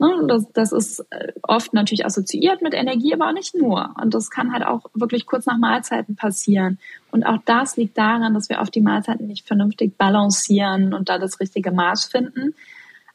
Ne, 0.00 0.26
das, 0.28 0.46
das 0.52 0.70
ist 0.70 1.00
äh, 1.10 1.32
oft 1.42 1.74
natürlich 1.74 2.06
assoziiert 2.06 2.62
mit 2.62 2.72
Energie, 2.72 3.12
aber 3.14 3.28
auch 3.28 3.32
nicht 3.32 3.56
nur. 3.56 3.96
Und 4.00 4.14
das 4.14 4.30
kann 4.30 4.52
halt 4.52 4.64
auch 4.64 4.84
wirklich 4.94 5.26
kurz 5.26 5.46
nach 5.46 5.58
Mahlzeiten 5.58 6.14
passieren. 6.14 6.78
Und 7.10 7.24
auch 7.24 7.38
das 7.44 7.76
liegt 7.76 7.98
daran, 7.98 8.32
dass 8.32 8.48
wir 8.48 8.60
oft 8.60 8.72
die 8.74 8.80
Mahlzeiten 8.80 9.26
nicht 9.26 9.48
vernünftig 9.48 9.98
balancieren 9.98 10.94
und 10.94 11.08
da 11.08 11.18
das 11.18 11.40
richtige 11.40 11.72
Maß 11.72 12.04
finden. 12.04 12.54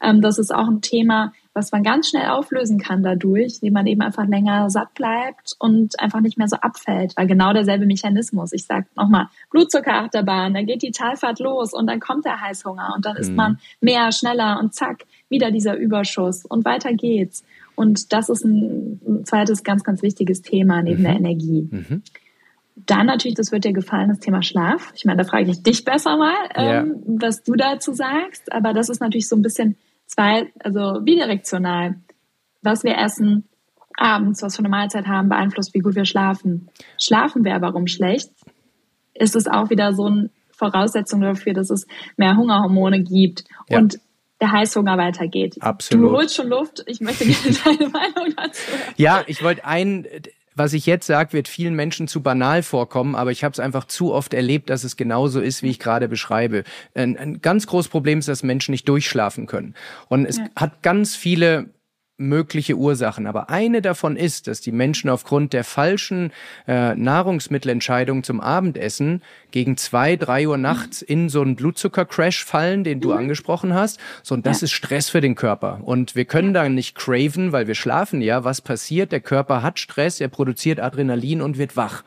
Ähm, 0.02 0.20
das 0.20 0.38
ist 0.38 0.54
auch 0.54 0.68
ein 0.68 0.82
Thema, 0.82 1.32
was 1.54 1.72
man 1.72 1.84
ganz 1.84 2.08
schnell 2.08 2.28
auflösen 2.28 2.78
kann 2.78 3.02
dadurch, 3.02 3.62
wie 3.62 3.70
man 3.70 3.86
eben 3.86 4.02
einfach 4.02 4.26
länger 4.26 4.68
satt 4.68 4.92
bleibt 4.94 5.54
und 5.58 5.98
einfach 6.00 6.20
nicht 6.20 6.36
mehr 6.36 6.48
so 6.48 6.56
abfällt, 6.56 7.16
weil 7.16 7.28
genau 7.28 7.52
derselbe 7.52 7.86
Mechanismus. 7.86 8.52
Ich 8.52 8.66
sage 8.66 8.86
nochmal, 8.96 9.28
Blutzuckerachterbahn, 9.50 10.52
da 10.52 10.62
geht 10.62 10.82
die 10.82 10.90
Talfahrt 10.90 11.38
los 11.38 11.72
und 11.72 11.86
dann 11.86 12.00
kommt 12.00 12.26
der 12.26 12.40
Heißhunger 12.40 12.92
und 12.96 13.06
dann 13.06 13.14
mhm. 13.14 13.20
ist 13.20 13.32
man 13.32 13.58
mehr, 13.80 14.12
schneller 14.12 14.58
und 14.60 14.74
zack, 14.74 15.04
wieder 15.34 15.50
dieser 15.50 15.76
Überschuss 15.76 16.44
und 16.44 16.64
weiter 16.64 16.92
geht's. 16.92 17.44
Und 17.74 18.12
das 18.12 18.28
ist 18.28 18.44
ein 18.44 19.24
zweites 19.24 19.64
ganz, 19.64 19.82
ganz 19.82 20.02
wichtiges 20.02 20.42
Thema 20.42 20.80
neben 20.82 21.00
mhm. 21.00 21.04
der 21.04 21.16
Energie. 21.16 21.68
Mhm. 21.70 22.02
Dann 22.76 23.06
natürlich, 23.06 23.36
das 23.36 23.52
wird 23.52 23.64
dir 23.64 23.72
gefallen, 23.72 24.08
das 24.08 24.20
Thema 24.20 24.42
Schlaf. 24.42 24.92
Ich 24.96 25.04
meine, 25.04 25.22
da 25.22 25.28
frage 25.28 25.50
ich 25.50 25.62
dich 25.62 25.84
besser 25.84 26.16
mal, 26.16 26.34
ja. 26.56 26.80
ähm, 26.80 27.02
was 27.04 27.42
du 27.42 27.54
dazu 27.54 27.92
sagst. 27.92 28.52
Aber 28.52 28.72
das 28.72 28.88
ist 28.88 29.00
natürlich 29.00 29.28
so 29.28 29.36
ein 29.36 29.42
bisschen 29.42 29.76
zwei, 30.06 30.52
also 30.60 31.00
bidirektional. 31.00 31.96
Was 32.62 32.82
wir 32.82 32.96
essen 32.96 33.44
abends, 33.96 34.42
was 34.42 34.56
für 34.56 34.60
eine 34.60 34.68
Mahlzeit 34.68 35.06
haben, 35.06 35.28
beeinflusst, 35.28 35.74
wie 35.74 35.80
gut 35.80 35.94
wir 35.94 36.04
schlafen. 36.04 36.68
Schlafen 36.98 37.44
wir 37.44 37.60
warum 37.60 37.86
schlecht, 37.86 38.30
ist 39.14 39.36
es 39.36 39.46
auch 39.46 39.70
wieder 39.70 39.92
so 39.92 40.06
eine 40.06 40.30
Voraussetzung 40.50 41.20
dafür, 41.20 41.52
dass 41.54 41.70
es 41.70 41.86
mehr 42.16 42.36
Hungerhormone 42.36 43.02
gibt. 43.02 43.44
Ja. 43.68 43.78
Und 43.78 44.00
der 44.40 44.52
Heißhunger 44.52 44.98
weitergeht. 44.98 45.56
Absolut. 45.60 46.10
Du 46.10 46.16
holst 46.16 46.34
schon 46.34 46.48
Luft. 46.48 46.82
Ich 46.86 47.00
möchte 47.00 47.24
gerne 47.24 47.56
deine 47.64 47.88
Meinung 47.88 48.34
dazu. 48.36 48.62
Ja, 48.96 49.22
ich 49.26 49.42
wollte 49.42 49.64
ein, 49.64 50.06
was 50.54 50.72
ich 50.72 50.86
jetzt 50.86 51.06
sage, 51.06 51.32
wird 51.32 51.48
vielen 51.48 51.74
Menschen 51.74 52.08
zu 52.08 52.22
banal 52.22 52.62
vorkommen, 52.62 53.14
aber 53.14 53.30
ich 53.30 53.44
habe 53.44 53.52
es 53.52 53.60
einfach 53.60 53.84
zu 53.84 54.12
oft 54.12 54.34
erlebt, 54.34 54.70
dass 54.70 54.84
es 54.84 54.96
genauso 54.96 55.40
ist, 55.40 55.62
wie 55.62 55.70
ich 55.70 55.78
gerade 55.78 56.08
beschreibe. 56.08 56.64
Ein, 56.94 57.16
ein, 57.16 57.42
ganz 57.42 57.66
großes 57.66 57.90
Problem 57.90 58.18
ist, 58.18 58.28
dass 58.28 58.42
Menschen 58.42 58.72
nicht 58.72 58.88
durchschlafen 58.88 59.46
können. 59.46 59.74
Und 60.08 60.26
es 60.26 60.38
ja. 60.38 60.46
hat 60.56 60.82
ganz 60.82 61.16
viele 61.16 61.70
mögliche 62.16 62.76
Ursachen. 62.76 63.26
Aber 63.26 63.50
eine 63.50 63.82
davon 63.82 64.16
ist, 64.16 64.46
dass 64.46 64.60
die 64.60 64.72
Menschen 64.72 65.10
aufgrund 65.10 65.52
der 65.52 65.64
falschen 65.64 66.32
äh, 66.66 66.94
Nahrungsmittelentscheidung 66.94 68.22
zum 68.22 68.40
Abendessen 68.40 69.22
gegen 69.50 69.76
zwei, 69.76 70.16
drei 70.16 70.46
Uhr 70.46 70.56
nachts 70.56 71.02
in 71.02 71.28
so 71.28 71.42
einen 71.42 71.56
Blutzuckercrash 71.56 72.44
fallen, 72.44 72.84
den 72.84 73.00
du 73.00 73.10
mhm. 73.10 73.18
angesprochen 73.18 73.74
hast. 73.74 73.98
So, 74.22 74.34
und 74.34 74.46
das 74.46 74.60
ja. 74.60 74.66
ist 74.66 74.72
Stress 74.72 75.08
für 75.08 75.20
den 75.20 75.34
Körper. 75.34 75.80
Und 75.82 76.14
wir 76.14 76.24
können 76.24 76.54
da 76.54 76.68
nicht 76.68 76.94
craven, 76.94 77.52
weil 77.52 77.66
wir 77.66 77.74
schlafen 77.74 78.20
ja. 78.20 78.44
Was 78.44 78.60
passiert? 78.60 79.10
Der 79.10 79.20
Körper 79.20 79.62
hat 79.62 79.78
Stress, 79.78 80.20
er 80.20 80.28
produziert 80.28 80.78
Adrenalin 80.78 81.42
und 81.42 81.58
wird 81.58 81.76
wach. 81.76 82.04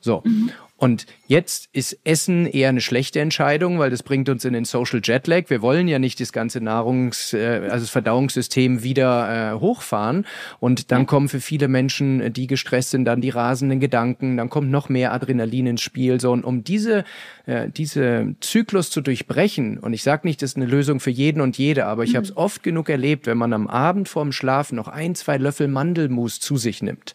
So. 0.00 0.22
Mhm. 0.24 0.52
Und 0.78 1.06
jetzt 1.26 1.68
ist 1.72 1.98
Essen 2.04 2.46
eher 2.46 2.68
eine 2.68 2.80
schlechte 2.80 3.18
Entscheidung, 3.18 3.80
weil 3.80 3.90
das 3.90 4.04
bringt 4.04 4.28
uns 4.28 4.44
in 4.44 4.52
den 4.52 4.64
Social 4.64 5.00
Jetlag. 5.02 5.50
Wir 5.50 5.60
wollen 5.60 5.88
ja 5.88 5.98
nicht 5.98 6.20
das 6.20 6.32
ganze 6.32 6.60
Nahrungs-, 6.60 7.34
äh, 7.34 7.68
also 7.68 7.80
das 7.84 7.90
Verdauungssystem 7.90 8.84
wieder 8.84 9.54
äh, 9.56 9.58
hochfahren. 9.58 10.24
Und 10.60 10.92
dann 10.92 11.06
kommen 11.06 11.28
für 11.28 11.40
viele 11.40 11.66
Menschen, 11.66 12.32
die 12.32 12.46
gestresst 12.46 12.90
sind, 12.90 13.06
dann 13.06 13.20
die 13.20 13.30
rasenden 13.30 13.80
Gedanken, 13.80 14.36
dann 14.36 14.50
kommt 14.50 14.70
noch 14.70 14.88
mehr 14.88 15.12
Adrenalin 15.12 15.66
ins 15.66 15.82
Spiel. 15.82 16.20
So, 16.20 16.30
und 16.30 16.44
um 16.44 16.62
diese, 16.62 17.04
äh, 17.46 17.68
diese 17.68 18.36
Zyklus 18.40 18.90
zu 18.90 19.00
durchbrechen, 19.00 19.78
und 19.78 19.94
ich 19.94 20.04
sage 20.04 20.28
nicht, 20.28 20.42
das 20.42 20.50
ist 20.50 20.56
eine 20.56 20.66
Lösung 20.66 21.00
für 21.00 21.10
jeden 21.10 21.40
und 21.40 21.58
jede, 21.58 21.86
aber 21.86 22.04
ich 22.04 22.12
mhm. 22.12 22.18
habe 22.18 22.26
es 22.26 22.36
oft 22.36 22.62
genug 22.62 22.88
erlebt, 22.88 23.26
wenn 23.26 23.36
man 23.36 23.52
am 23.52 23.66
Abend 23.66 24.08
vorm 24.08 24.30
Schlafen 24.30 24.76
noch 24.76 24.86
ein, 24.86 25.16
zwei 25.16 25.38
Löffel 25.38 25.66
Mandelmus 25.66 26.38
zu 26.38 26.56
sich 26.56 26.82
nimmt. 26.82 27.14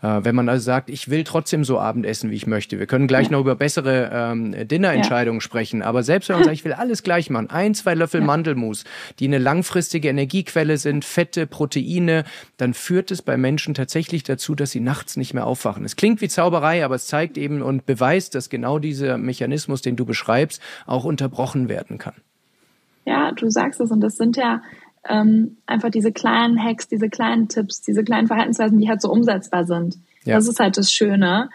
Äh, 0.00 0.20
wenn 0.22 0.34
man 0.34 0.48
also 0.48 0.64
sagt, 0.64 0.88
ich 0.88 1.10
will 1.10 1.24
trotzdem 1.24 1.62
so 1.62 1.78
Abend 1.78 2.06
essen, 2.06 2.30
wie 2.30 2.36
ich 2.36 2.46
möchte. 2.46 2.78
Wir 2.78 2.86
können 2.86 3.01
können 3.02 3.08
gleich 3.08 3.26
ja. 3.26 3.32
noch 3.32 3.40
über 3.40 3.56
bessere 3.56 4.10
ähm, 4.12 4.68
Dinnerentscheidungen 4.68 5.40
ja. 5.40 5.42
sprechen. 5.42 5.82
Aber 5.82 6.02
selbst 6.02 6.28
wenn 6.28 6.36
man 6.36 6.44
sagt, 6.44 6.56
ich 6.56 6.64
will 6.64 6.72
alles 6.72 7.02
gleich 7.02 7.30
machen, 7.30 7.50
ein, 7.50 7.74
zwei 7.74 7.94
Löffel 7.94 8.20
ja. 8.20 8.26
Mandelmus, 8.26 8.84
die 9.18 9.26
eine 9.26 9.38
langfristige 9.38 10.08
Energiequelle 10.08 10.76
sind, 10.76 11.04
Fette, 11.04 11.46
Proteine, 11.46 12.24
dann 12.58 12.74
führt 12.74 13.10
es 13.10 13.22
bei 13.22 13.36
Menschen 13.36 13.74
tatsächlich 13.74 14.22
dazu, 14.22 14.54
dass 14.54 14.70
sie 14.70 14.80
nachts 14.80 15.16
nicht 15.16 15.34
mehr 15.34 15.46
aufwachen. 15.46 15.84
Es 15.84 15.96
klingt 15.96 16.20
wie 16.20 16.28
Zauberei, 16.28 16.84
aber 16.84 16.94
es 16.94 17.06
zeigt 17.06 17.38
eben 17.38 17.60
und 17.62 17.86
beweist, 17.86 18.34
dass 18.36 18.50
genau 18.50 18.78
dieser 18.78 19.18
Mechanismus, 19.18 19.82
den 19.82 19.96
du 19.96 20.04
beschreibst, 20.04 20.62
auch 20.86 21.04
unterbrochen 21.04 21.68
werden 21.68 21.98
kann. 21.98 22.14
Ja, 23.04 23.32
du 23.32 23.50
sagst 23.50 23.80
es 23.80 23.90
und 23.90 24.00
das 24.00 24.16
sind 24.16 24.36
ja 24.36 24.62
ähm, 25.08 25.56
einfach 25.66 25.90
diese 25.90 26.12
kleinen 26.12 26.62
Hacks, 26.62 26.86
diese 26.86 27.08
kleinen 27.08 27.48
Tipps, 27.48 27.80
diese 27.80 28.04
kleinen 28.04 28.28
Verhaltensweisen, 28.28 28.78
die 28.78 28.88
halt 28.88 29.02
so 29.02 29.10
umsetzbar 29.10 29.64
sind. 29.64 29.96
Ja. 30.24 30.36
Das 30.36 30.46
ist 30.46 30.60
halt 30.60 30.76
das 30.76 30.92
Schöne 30.92 31.50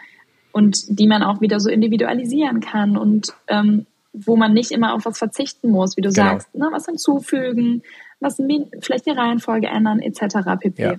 und 0.58 0.98
die 0.98 1.06
man 1.06 1.22
auch 1.22 1.40
wieder 1.40 1.60
so 1.60 1.70
individualisieren 1.70 2.60
kann 2.60 2.96
und 2.96 3.28
ähm, 3.46 3.86
wo 4.12 4.36
man 4.36 4.52
nicht 4.52 4.72
immer 4.72 4.94
auf 4.94 5.06
was 5.06 5.18
verzichten 5.18 5.70
muss, 5.70 5.96
wie 5.96 6.00
du 6.00 6.10
genau. 6.10 6.30
sagst, 6.30 6.54
ne, 6.54 6.68
was 6.72 6.86
hinzufügen, 6.86 7.82
was 8.20 8.42
vielleicht 8.80 9.06
die 9.06 9.10
Reihenfolge 9.10 9.68
ändern 9.68 10.00
etc. 10.00 10.38
pp. 10.60 10.82
Ja. 10.82 10.94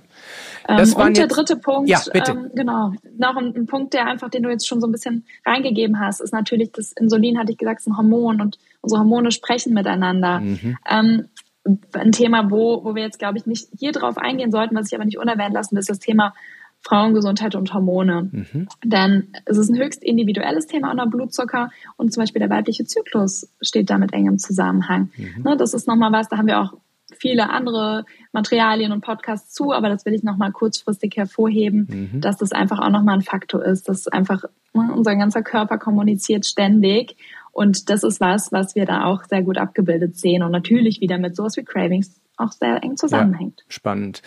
Ähm, 0.68 0.92
und 0.94 1.16
der 1.16 1.26
dritte 1.26 1.56
Punkt, 1.56 1.90
ja. 1.90 2.00
Ähm, 2.14 2.50
genau, 2.54 2.92
noch 3.18 3.36
ein, 3.36 3.54
ein, 3.54 3.66
Punkt, 3.66 3.92
der 3.92 4.06
einfach, 4.06 4.30
den 4.30 4.42
du 4.42 4.48
jetzt 4.48 4.66
schon 4.66 4.80
so 4.80 4.86
ein 4.86 4.92
bisschen 4.92 5.26
reingegeben 5.44 6.00
hast, 6.00 6.20
ist 6.20 6.32
natürlich 6.32 6.72
das 6.72 6.92
Insulin, 6.92 7.38
hatte 7.38 7.52
ich 7.52 7.58
gesagt, 7.58 7.80
ist 7.80 7.88
ein 7.88 7.96
Hormon 7.96 8.40
und 8.40 8.58
unsere 8.80 9.00
Hormone 9.00 9.32
sprechen 9.32 9.74
miteinander. 9.74 10.40
Mhm. 10.40 10.78
Ähm, 10.88 11.28
ein 11.92 12.12
Thema, 12.12 12.50
wo, 12.50 12.84
wo 12.84 12.94
wir 12.94 13.02
jetzt, 13.02 13.18
glaube 13.18 13.36
ich, 13.36 13.44
nicht 13.44 13.68
hier 13.78 13.92
drauf 13.92 14.16
eingehen 14.16 14.50
sollten, 14.50 14.74
was 14.74 14.86
ich 14.86 14.94
aber 14.94 15.04
nicht 15.04 15.18
unerwähnt 15.18 15.52
lassen 15.52 15.72
will, 15.72 15.80
ist 15.80 15.90
das 15.90 15.98
Thema 15.98 16.32
Frauengesundheit 16.82 17.54
und 17.54 17.72
Hormone. 17.72 18.30
Mhm. 18.32 18.68
Denn 18.84 19.32
es 19.44 19.58
ist 19.58 19.68
ein 19.70 19.78
höchst 19.78 20.02
individuelles 20.02 20.66
Thema 20.66 20.90
unter 20.90 21.06
Blutzucker 21.06 21.70
und 21.96 22.12
zum 22.12 22.22
Beispiel 22.22 22.40
der 22.40 22.50
weibliche 22.50 22.84
Zyklus 22.84 23.48
steht 23.60 23.90
damit 23.90 24.12
eng 24.12 24.26
im 24.26 24.38
Zusammenhang. 24.38 25.10
Mhm. 25.16 25.42
Ne, 25.42 25.56
das 25.56 25.74
ist 25.74 25.86
nochmal 25.86 26.12
was, 26.12 26.28
da 26.28 26.38
haben 26.38 26.46
wir 26.46 26.60
auch 26.60 26.74
viele 27.18 27.50
andere 27.50 28.04
Materialien 28.32 28.92
und 28.92 29.02
Podcasts 29.02 29.52
zu, 29.52 29.72
aber 29.72 29.88
das 29.88 30.06
will 30.06 30.14
ich 30.14 30.22
nochmal 30.22 30.52
kurzfristig 30.52 31.16
hervorheben, 31.16 32.10
mhm. 32.12 32.20
dass 32.20 32.38
das 32.38 32.52
einfach 32.52 32.78
auch 32.78 32.90
nochmal 32.90 33.16
ein 33.16 33.22
Faktor 33.22 33.64
ist, 33.64 33.88
dass 33.88 34.08
einfach 34.08 34.44
ne, 34.72 34.90
unser 34.94 35.16
ganzer 35.16 35.42
Körper 35.42 35.76
kommuniziert 35.76 36.46
ständig 36.46 37.16
und 37.52 37.90
das 37.90 38.04
ist 38.04 38.20
was, 38.20 38.52
was 38.52 38.74
wir 38.74 38.86
da 38.86 39.04
auch 39.04 39.24
sehr 39.24 39.42
gut 39.42 39.58
abgebildet 39.58 40.16
sehen 40.16 40.42
und 40.42 40.52
natürlich 40.52 41.00
wieder 41.00 41.18
mit 41.18 41.36
sowas 41.36 41.56
wie 41.56 41.64
Cravings 41.64 42.20
auch 42.36 42.52
sehr 42.52 42.82
eng 42.82 42.96
zusammenhängt. 42.96 43.60
Ja, 43.60 43.64
spannend. 43.68 44.22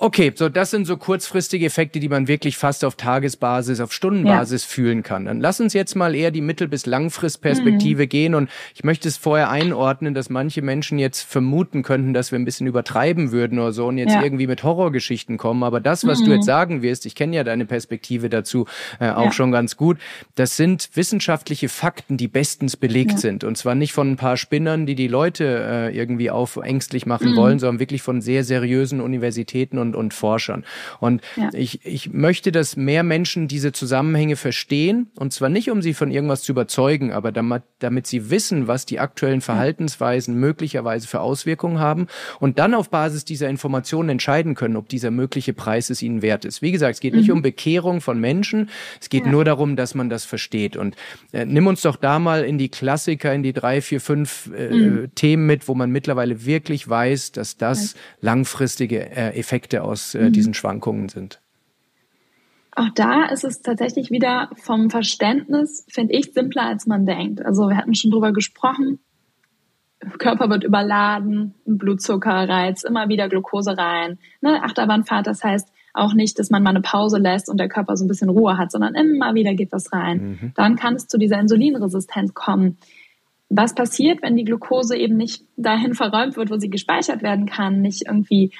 Okay, 0.00 0.30
so 0.32 0.48
das 0.48 0.70
sind 0.70 0.86
so 0.86 0.96
kurzfristige 0.96 1.66
Effekte, 1.66 1.98
die 1.98 2.08
man 2.08 2.28
wirklich 2.28 2.56
fast 2.56 2.84
auf 2.84 2.94
Tagesbasis, 2.94 3.80
auf 3.80 3.92
Stundenbasis 3.92 4.62
ja. 4.62 4.68
fühlen 4.68 5.02
kann. 5.02 5.24
Dann 5.24 5.40
lass 5.40 5.60
uns 5.60 5.72
jetzt 5.74 5.96
mal 5.96 6.14
eher 6.14 6.30
die 6.30 6.40
Mittel- 6.40 6.68
bis 6.68 6.86
Langfristperspektive 6.86 8.04
mhm. 8.04 8.08
gehen 8.08 8.34
und 8.36 8.48
ich 8.76 8.84
möchte 8.84 9.08
es 9.08 9.16
vorher 9.16 9.50
einordnen, 9.50 10.14
dass 10.14 10.30
manche 10.30 10.62
Menschen 10.62 11.00
jetzt 11.00 11.22
vermuten 11.22 11.82
könnten, 11.82 12.14
dass 12.14 12.30
wir 12.30 12.38
ein 12.38 12.44
bisschen 12.44 12.68
übertreiben 12.68 13.32
würden 13.32 13.58
oder 13.58 13.72
so 13.72 13.88
und 13.88 13.98
jetzt 13.98 14.12
ja. 14.12 14.22
irgendwie 14.22 14.46
mit 14.46 14.62
Horrorgeschichten 14.62 15.36
kommen. 15.36 15.64
Aber 15.64 15.80
das, 15.80 16.06
was 16.06 16.20
mhm. 16.20 16.26
du 16.26 16.30
jetzt 16.34 16.46
sagen 16.46 16.80
wirst, 16.80 17.04
ich 17.04 17.16
kenne 17.16 17.34
ja 17.34 17.42
deine 17.42 17.66
Perspektive 17.66 18.28
dazu 18.28 18.66
äh, 19.00 19.10
auch 19.10 19.24
ja. 19.24 19.32
schon 19.32 19.50
ganz 19.50 19.76
gut, 19.76 19.98
das 20.36 20.56
sind 20.56 20.90
wissenschaftliche 20.94 21.68
Fakten, 21.68 22.16
die 22.16 22.28
bestens 22.28 22.76
belegt 22.76 23.18
sind 23.18 23.42
und 23.42 23.58
zwar 23.58 23.74
nicht 23.74 23.92
von 23.92 24.12
ein 24.12 24.16
paar 24.16 24.36
Spinnern, 24.36 24.86
die 24.86 24.94
die 24.94 25.08
Leute 25.08 25.88
äh, 25.90 25.96
irgendwie 25.96 26.30
auf 26.30 26.54
ängstlich 26.54 27.04
machen 27.04 27.32
mhm. 27.32 27.36
wollen, 27.36 27.58
sondern 27.58 27.80
wirklich 27.80 28.02
von 28.02 28.20
sehr 28.20 28.44
seriösen 28.44 29.00
Universitäten 29.00 29.78
und 29.78 29.87
und, 29.94 29.96
und 29.96 30.14
Forschern. 30.14 30.64
Und 31.00 31.22
ja. 31.36 31.50
ich, 31.52 31.84
ich 31.84 32.12
möchte, 32.12 32.52
dass 32.52 32.76
mehr 32.76 33.02
Menschen 33.02 33.48
diese 33.48 33.72
Zusammenhänge 33.72 34.36
verstehen. 34.36 35.10
Und 35.16 35.32
zwar 35.32 35.48
nicht, 35.48 35.70
um 35.70 35.82
sie 35.82 35.94
von 35.94 36.10
irgendwas 36.10 36.42
zu 36.42 36.52
überzeugen, 36.52 37.12
aber 37.12 37.32
damit, 37.32 37.62
damit 37.78 38.06
sie 38.06 38.30
wissen, 38.30 38.68
was 38.68 38.86
die 38.86 39.00
aktuellen 39.00 39.40
Verhaltensweisen 39.40 40.38
möglicherweise 40.38 41.06
für 41.06 41.20
Auswirkungen 41.20 41.78
haben 41.78 42.06
und 42.40 42.58
dann 42.58 42.74
auf 42.74 42.90
Basis 42.90 43.24
dieser 43.24 43.48
Informationen 43.48 44.10
entscheiden 44.10 44.54
können, 44.54 44.76
ob 44.76 44.88
dieser 44.88 45.10
mögliche 45.10 45.52
Preis 45.52 45.90
es 45.90 46.02
ihnen 46.02 46.22
wert 46.22 46.44
ist. 46.44 46.62
Wie 46.62 46.72
gesagt, 46.72 46.94
es 46.94 47.00
geht 47.00 47.14
mhm. 47.14 47.20
nicht 47.20 47.30
um 47.30 47.42
Bekehrung 47.42 48.00
von 48.00 48.20
Menschen, 48.20 48.70
es 49.00 49.08
geht 49.08 49.24
ja. 49.24 49.30
nur 49.30 49.44
darum, 49.44 49.76
dass 49.76 49.94
man 49.94 50.10
das 50.10 50.24
versteht. 50.24 50.76
Und 50.76 50.96
äh, 51.32 51.44
nimm 51.44 51.66
uns 51.66 51.82
doch 51.82 51.96
da 51.96 52.18
mal 52.18 52.44
in 52.44 52.58
die 52.58 52.68
Klassiker, 52.68 53.32
in 53.32 53.42
die 53.42 53.52
drei, 53.52 53.80
vier, 53.80 54.00
fünf 54.00 54.50
äh, 54.56 54.70
mhm. 54.70 55.14
Themen 55.14 55.46
mit, 55.46 55.68
wo 55.68 55.74
man 55.74 55.90
mittlerweile 55.90 56.44
wirklich 56.44 56.88
weiß, 56.88 57.32
dass 57.32 57.56
das 57.56 57.94
langfristige 58.20 59.10
äh, 59.10 59.38
Effekte 59.38 59.77
Effekte 59.78 59.82
aus 59.82 60.14
äh, 60.14 60.24
mhm. 60.24 60.32
diesen 60.32 60.54
Schwankungen 60.54 61.08
sind? 61.08 61.40
Auch 62.72 62.90
da 62.94 63.24
ist 63.26 63.44
es 63.44 63.62
tatsächlich 63.62 64.10
wieder 64.10 64.50
vom 64.54 64.90
Verständnis, 64.90 65.84
finde 65.88 66.14
ich, 66.14 66.32
simpler 66.32 66.62
als 66.62 66.86
man 66.86 67.06
denkt. 67.06 67.44
Also 67.44 67.68
wir 67.68 67.76
hatten 67.76 67.94
schon 67.94 68.10
drüber 68.10 68.32
gesprochen. 68.32 69.00
Körper 70.18 70.48
wird 70.48 70.62
überladen, 70.62 71.54
Blutzuckerreiz, 71.64 72.84
immer 72.84 73.08
wieder 73.08 73.28
Glucose 73.28 73.76
rein. 73.76 74.18
Ne? 74.40 74.62
Achterbahnfahrt, 74.62 75.26
das 75.26 75.42
heißt 75.42 75.72
auch 75.92 76.14
nicht, 76.14 76.38
dass 76.38 76.50
man 76.50 76.62
mal 76.62 76.70
eine 76.70 76.82
Pause 76.82 77.18
lässt 77.18 77.48
und 77.48 77.58
der 77.58 77.68
Körper 77.68 77.96
so 77.96 78.04
ein 78.04 78.08
bisschen 78.08 78.28
Ruhe 78.28 78.56
hat, 78.56 78.70
sondern 78.70 78.94
immer 78.94 79.34
wieder 79.34 79.54
geht 79.54 79.72
was 79.72 79.92
rein. 79.92 80.38
Mhm. 80.40 80.52
Dann 80.54 80.76
kann 80.76 80.94
es 80.94 81.08
zu 81.08 81.18
dieser 81.18 81.40
Insulinresistenz 81.40 82.32
kommen. 82.32 82.76
Was 83.48 83.74
passiert, 83.74 84.22
wenn 84.22 84.36
die 84.36 84.44
Glucose 84.44 84.96
eben 84.96 85.16
nicht 85.16 85.42
dahin 85.56 85.94
verräumt 85.94 86.36
wird, 86.36 86.50
wo 86.50 86.58
sie 86.58 86.70
gespeichert 86.70 87.22
werden 87.24 87.46
kann, 87.46 87.80
nicht 87.80 88.06
irgendwie 88.06 88.52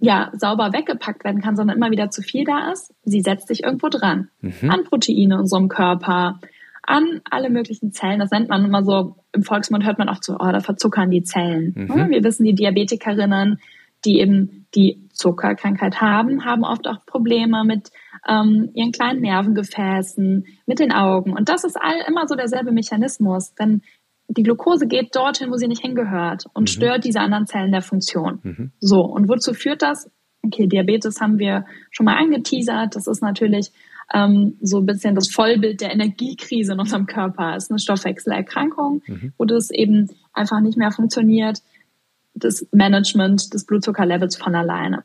ja, 0.00 0.30
sauber 0.32 0.72
weggepackt 0.72 1.24
werden 1.24 1.42
kann, 1.42 1.56
sondern 1.56 1.76
immer 1.76 1.90
wieder 1.90 2.10
zu 2.10 2.22
viel 2.22 2.44
da 2.44 2.72
ist. 2.72 2.92
Sie 3.04 3.20
setzt 3.20 3.48
sich 3.48 3.62
irgendwo 3.62 3.88
dran. 3.88 4.28
Mhm. 4.40 4.70
An 4.70 4.84
Proteine 4.84 5.34
in 5.34 5.40
unserem 5.40 5.68
Körper, 5.68 6.40
an 6.82 7.20
alle 7.30 7.50
möglichen 7.50 7.92
Zellen. 7.92 8.18
Das 8.18 8.30
nennt 8.30 8.48
man 8.48 8.64
immer 8.64 8.82
so, 8.82 9.16
im 9.32 9.42
Volksmund 9.42 9.84
hört 9.84 9.98
man 9.98 10.08
oft 10.08 10.24
so, 10.24 10.34
oh, 10.34 10.50
da 10.50 10.60
verzuckern 10.60 11.10
die 11.10 11.22
Zellen. 11.22 11.74
Mhm. 11.76 12.10
Wir 12.10 12.24
wissen, 12.24 12.44
die 12.44 12.54
Diabetikerinnen, 12.54 13.60
die 14.04 14.18
eben 14.18 14.66
die 14.74 15.08
Zuckerkrankheit 15.12 16.00
haben, 16.00 16.44
haben 16.44 16.64
oft 16.64 16.88
auch 16.88 17.04
Probleme 17.04 17.64
mit 17.64 17.90
ähm, 18.26 18.70
ihren 18.74 18.92
kleinen 18.92 19.20
Nervengefäßen, 19.20 20.46
mit 20.66 20.78
den 20.78 20.92
Augen. 20.92 21.32
Und 21.32 21.48
das 21.48 21.64
ist 21.64 21.76
all 21.76 21.96
immer 22.08 22.26
so 22.26 22.34
derselbe 22.34 22.72
Mechanismus. 22.72 23.54
Denn 23.54 23.82
die 24.30 24.44
Glucose 24.44 24.86
geht 24.86 25.14
dorthin, 25.16 25.50
wo 25.50 25.56
sie 25.56 25.66
nicht 25.66 25.82
hingehört 25.82 26.44
und 26.52 26.62
mhm. 26.62 26.66
stört 26.68 27.04
diese 27.04 27.20
anderen 27.20 27.46
Zellen 27.46 27.72
der 27.72 27.82
Funktion. 27.82 28.38
Mhm. 28.42 28.70
So, 28.78 29.00
und 29.00 29.28
wozu 29.28 29.54
führt 29.54 29.82
das? 29.82 30.08
Okay, 30.42 30.66
Diabetes 30.66 31.20
haben 31.20 31.38
wir 31.38 31.64
schon 31.90 32.04
mal 32.04 32.16
angeteasert. 32.16 32.94
Das 32.94 33.06
ist 33.06 33.22
natürlich 33.22 33.72
ähm, 34.14 34.56
so 34.60 34.78
ein 34.78 34.86
bisschen 34.86 35.16
das 35.16 35.30
Vollbild 35.30 35.80
der 35.80 35.92
Energiekrise 35.92 36.72
in 36.72 36.80
unserem 36.80 37.06
Körper. 37.06 37.56
Es 37.56 37.64
ist 37.64 37.70
eine 37.70 37.80
Stoffwechselerkrankung, 37.80 39.02
mhm. 39.06 39.32
wo 39.36 39.44
das 39.44 39.70
eben 39.70 40.08
einfach 40.32 40.60
nicht 40.60 40.78
mehr 40.78 40.92
funktioniert. 40.92 41.58
Das 42.34 42.66
Management 42.70 43.52
des 43.52 43.66
Blutzuckerlevels 43.66 44.36
von 44.36 44.54
alleine. 44.54 45.02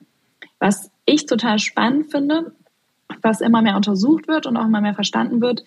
Was 0.60 0.92
ich 1.06 1.26
total 1.26 1.58
spannend 1.58 2.12
finde, 2.12 2.54
was 3.24 3.42
immer 3.42 3.64
mehr 3.64 3.76
untersucht 3.76 4.28
wird 4.28 4.46
und 4.46 4.56
auch 4.56 4.66
immer 4.66 4.82
mehr 4.82 4.94
verstanden 4.94 5.42
wird, 5.42 5.64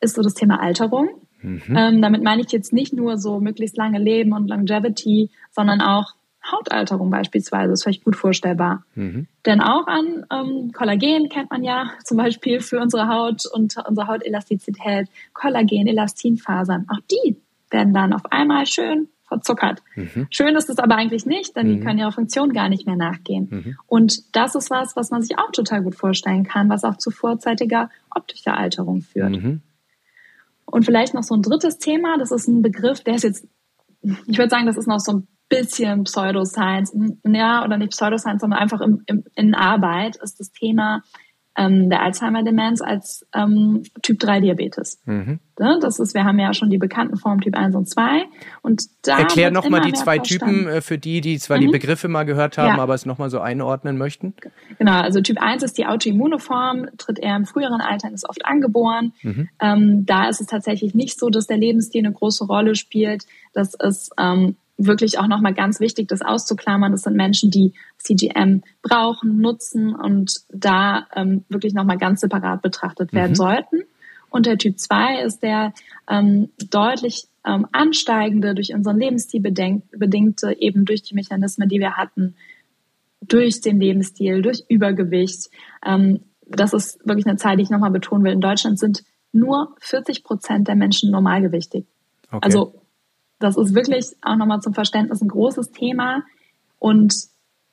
ist 0.00 0.16
so 0.16 0.22
das 0.22 0.34
Thema 0.34 0.60
Alterung. 0.60 1.10
Mhm. 1.42 1.76
Ähm, 1.76 2.02
damit 2.02 2.22
meine 2.22 2.42
ich 2.42 2.52
jetzt 2.52 2.72
nicht 2.72 2.92
nur 2.92 3.18
so 3.18 3.40
möglichst 3.40 3.76
lange 3.76 3.98
Leben 3.98 4.32
und 4.32 4.48
Longevity, 4.48 5.30
sondern 5.50 5.80
auch 5.80 6.14
Hautalterung 6.50 7.10
beispielsweise, 7.10 7.72
ist 7.72 7.84
vielleicht 7.84 8.04
gut 8.04 8.16
vorstellbar. 8.16 8.84
Mhm. 8.94 9.26
Denn 9.46 9.60
auch 9.60 9.86
an 9.86 10.26
ähm, 10.32 10.72
Kollagen 10.72 11.28
kennt 11.28 11.50
man 11.50 11.62
ja 11.62 11.92
zum 12.04 12.16
Beispiel 12.16 12.60
für 12.60 12.80
unsere 12.80 13.08
Haut 13.08 13.44
und 13.52 13.76
unsere 13.88 14.06
Hautelastizität, 14.08 15.08
Kollagen, 15.32 15.86
Elastinfasern, 15.86 16.86
auch 16.88 17.00
die 17.10 17.36
werden 17.70 17.94
dann 17.94 18.12
auf 18.12 18.30
einmal 18.30 18.66
schön 18.66 19.08
verzuckert. 19.32 19.82
Mhm. 19.96 20.26
Schön 20.28 20.56
ist 20.56 20.68
es 20.68 20.78
aber 20.78 20.96
eigentlich 20.96 21.24
nicht, 21.24 21.56
denn 21.56 21.68
mhm. 21.68 21.72
die 21.72 21.80
können 21.80 21.98
ihrer 21.98 22.12
Funktion 22.12 22.52
gar 22.52 22.68
nicht 22.68 22.86
mehr 22.86 22.96
nachgehen. 22.96 23.48
Mhm. 23.50 23.76
Und 23.86 24.36
das 24.36 24.54
ist 24.54 24.70
was, 24.70 24.94
was 24.94 25.10
man 25.10 25.22
sich 25.22 25.38
auch 25.38 25.50
total 25.52 25.82
gut 25.82 25.94
vorstellen 25.94 26.44
kann, 26.44 26.68
was 26.68 26.84
auch 26.84 26.98
zu 26.98 27.10
vorzeitiger 27.10 27.88
optischer 28.10 28.58
Alterung 28.58 29.00
führt. 29.00 29.30
Und 30.72 30.84
vielleicht 30.84 31.12
noch 31.12 31.22
so 31.22 31.34
ein 31.34 31.42
drittes 31.42 31.78
Thema, 31.78 32.16
das 32.18 32.30
ist 32.32 32.48
ein 32.48 32.62
Begriff, 32.62 33.00
der 33.00 33.14
ist 33.14 33.24
jetzt, 33.24 33.46
ich 34.02 34.38
würde 34.38 34.48
sagen, 34.48 34.66
das 34.66 34.78
ist 34.78 34.88
noch 34.88 35.00
so 35.00 35.12
ein 35.12 35.28
bisschen 35.50 36.04
Pseudoscience, 36.04 36.96
ja, 37.26 37.62
oder 37.62 37.76
nicht 37.76 37.90
Pseudoscience, 37.90 38.40
sondern 38.40 38.58
einfach 38.58 38.80
im, 38.80 39.02
im, 39.06 39.22
in 39.34 39.54
Arbeit, 39.54 40.16
ist 40.16 40.40
das 40.40 40.50
Thema 40.50 41.02
ähm, 41.56 41.90
der 41.90 42.02
Alzheimer-Demenz 42.02 42.80
als 42.80 43.26
ähm, 43.34 43.82
Typ-3-Diabetes. 44.02 45.00
Mhm. 45.04 45.38
Das 45.56 46.00
ist, 46.00 46.14
wir 46.14 46.24
haben 46.24 46.38
ja 46.38 46.54
schon 46.54 46.70
die 46.70 46.78
bekannten 46.78 47.16
Formen 47.16 47.40
Typ 47.40 47.56
1 47.56 47.76
und 47.76 47.88
2. 47.88 48.24
Und 48.62 48.84
da 49.02 49.18
Erklär 49.18 49.50
nochmal 49.50 49.82
die 49.82 49.92
zwei 49.92 50.16
verstanden. 50.16 50.56
Typen 50.56 50.68
äh, 50.68 50.80
für 50.80 50.98
die, 50.98 51.20
die 51.20 51.38
zwar 51.38 51.58
mhm. 51.58 51.62
die 51.62 51.68
Begriffe 51.68 52.08
mal 52.08 52.24
gehört 52.24 52.56
haben, 52.56 52.76
ja. 52.76 52.82
aber 52.82 52.94
es 52.94 53.04
nochmal 53.04 53.30
so 53.30 53.40
einordnen 53.40 53.98
möchten. 53.98 54.34
Genau, 54.78 55.00
also 55.00 55.20
Typ 55.20 55.40
1 55.40 55.62
ist 55.62 55.76
die 55.76 55.86
autoimmune 55.86 56.38
Form, 56.38 56.86
tritt 56.96 57.18
eher 57.18 57.36
im 57.36 57.44
früheren 57.44 57.80
Alter, 57.80 58.10
ist 58.12 58.28
oft 58.28 58.44
angeboren. 58.46 59.12
Mhm. 59.22 59.48
Ähm, 59.60 60.06
da 60.06 60.28
ist 60.28 60.40
es 60.40 60.46
tatsächlich 60.46 60.94
nicht 60.94 61.18
so, 61.18 61.28
dass 61.28 61.46
der 61.46 61.58
Lebensstil 61.58 62.04
eine 62.04 62.14
große 62.14 62.44
Rolle 62.44 62.74
spielt. 62.74 63.26
Das 63.52 63.74
ist 63.74 64.10
ähm, 64.18 64.56
wirklich 64.78 65.18
auch 65.18 65.26
nochmal 65.26 65.54
ganz 65.54 65.80
wichtig, 65.80 66.08
das 66.08 66.22
auszuklammern. 66.22 66.92
Das 66.92 67.02
sind 67.02 67.16
Menschen, 67.16 67.50
die 67.50 67.74
CGM 68.02 68.62
brauchen, 68.82 69.38
nutzen 69.38 69.94
und 69.94 70.40
da 70.50 71.06
ähm, 71.14 71.44
wirklich 71.48 71.74
nochmal 71.74 71.98
ganz 71.98 72.20
separat 72.20 72.62
betrachtet 72.62 73.12
werden 73.12 73.32
mhm. 73.32 73.36
sollten. 73.36 73.82
Und 74.30 74.46
der 74.46 74.58
Typ 74.58 74.78
2 74.78 75.22
ist 75.22 75.42
der 75.42 75.74
ähm, 76.08 76.48
deutlich 76.70 77.26
ähm, 77.44 77.66
ansteigende, 77.72 78.54
durch 78.54 78.72
unseren 78.72 78.98
Lebensstil 78.98 79.40
bedingte, 79.40 80.56
eben 80.58 80.84
durch 80.84 81.02
die 81.02 81.14
Mechanismen, 81.14 81.68
die 81.68 81.80
wir 81.80 81.96
hatten, 81.96 82.34
durch 83.20 83.60
den 83.60 83.78
Lebensstil, 83.78 84.42
durch 84.42 84.64
Übergewicht. 84.68 85.50
Ähm, 85.84 86.20
das 86.46 86.72
ist 86.72 87.06
wirklich 87.06 87.26
eine 87.26 87.36
Zahl, 87.36 87.56
die 87.56 87.62
ich 87.62 87.70
nochmal 87.70 87.90
betonen 87.90 88.24
will. 88.24 88.32
In 88.32 88.40
Deutschland 88.40 88.78
sind 88.78 89.04
nur 89.32 89.74
40 89.80 90.24
Prozent 90.24 90.68
der 90.68 90.76
Menschen 90.76 91.10
normalgewichtig. 91.10 91.86
Okay. 92.30 92.40
Also 92.42 92.74
das 93.38 93.56
ist 93.56 93.74
wirklich 93.74 94.06
auch 94.22 94.36
nochmal 94.36 94.60
zum 94.60 94.74
Verständnis 94.74 95.20
ein 95.20 95.28
großes 95.28 95.72
Thema. 95.72 96.22
Und 96.78 97.14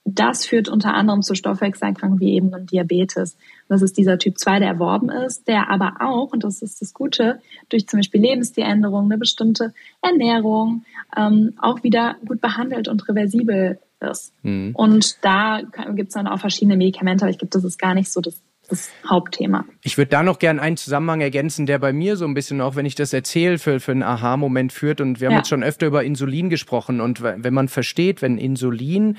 das 0.05 0.45
führt 0.45 0.69
unter 0.69 0.93
anderem 0.93 1.21
zu 1.21 1.35
Stoffwechselerkrankungen 1.35 2.19
wie 2.19 2.33
eben 2.33 2.65
Diabetes. 2.65 3.37
Das 3.67 3.81
ist 3.81 3.97
dieser 3.97 4.17
Typ 4.17 4.37
2, 4.37 4.59
der 4.59 4.69
erworben 4.69 5.09
ist, 5.09 5.47
der 5.47 5.69
aber 5.69 5.97
auch, 5.99 6.31
und 6.33 6.43
das 6.43 6.61
ist 6.61 6.81
das 6.81 6.93
Gute, 6.93 7.39
durch 7.69 7.87
zum 7.87 7.99
Beispiel 7.99 8.21
Lebensstiländerungen, 8.21 9.11
eine 9.11 9.19
bestimmte 9.19 9.73
Ernährung 10.01 10.83
ähm, 11.15 11.53
auch 11.61 11.83
wieder 11.83 12.15
gut 12.25 12.41
behandelt 12.41 12.87
und 12.87 13.07
reversibel 13.07 13.79
ist. 13.99 14.33
Mhm. 14.43 14.71
Und 14.73 15.23
da 15.23 15.61
gibt 15.93 16.09
es 16.09 16.13
dann 16.13 16.27
auch 16.27 16.39
verschiedene 16.39 16.77
Medikamente, 16.77 17.25
aber 17.25 17.31
ich 17.31 17.37
glaube, 17.37 17.51
das 17.51 17.63
ist 17.63 17.77
gar 17.77 17.93
nicht 17.93 18.11
so 18.11 18.21
das 18.21 18.41
das 18.69 18.91
Hauptthema. 19.07 19.65
Ich 19.81 19.97
würde 19.97 20.09
da 20.11 20.23
noch 20.23 20.39
gerne 20.39 20.61
einen 20.61 20.77
Zusammenhang 20.77 21.21
ergänzen, 21.21 21.65
der 21.65 21.79
bei 21.79 21.91
mir 21.91 22.15
so 22.15 22.25
ein 22.25 22.33
bisschen, 22.33 22.61
auch 22.61 22.75
wenn 22.75 22.85
ich 22.85 22.95
das 22.95 23.13
erzähle, 23.13 23.57
für, 23.57 23.79
für 23.79 23.91
einen 23.91 24.03
Aha-Moment 24.03 24.71
führt. 24.71 25.01
Und 25.01 25.19
wir 25.19 25.27
haben 25.27 25.33
ja. 25.33 25.39
jetzt 25.39 25.49
schon 25.49 25.63
öfter 25.63 25.87
über 25.87 26.03
Insulin 26.03 26.49
gesprochen. 26.49 27.01
Und 27.01 27.21
wenn 27.21 27.53
man 27.53 27.67
versteht, 27.67 28.21
wenn 28.21 28.37
Insulin 28.37 29.17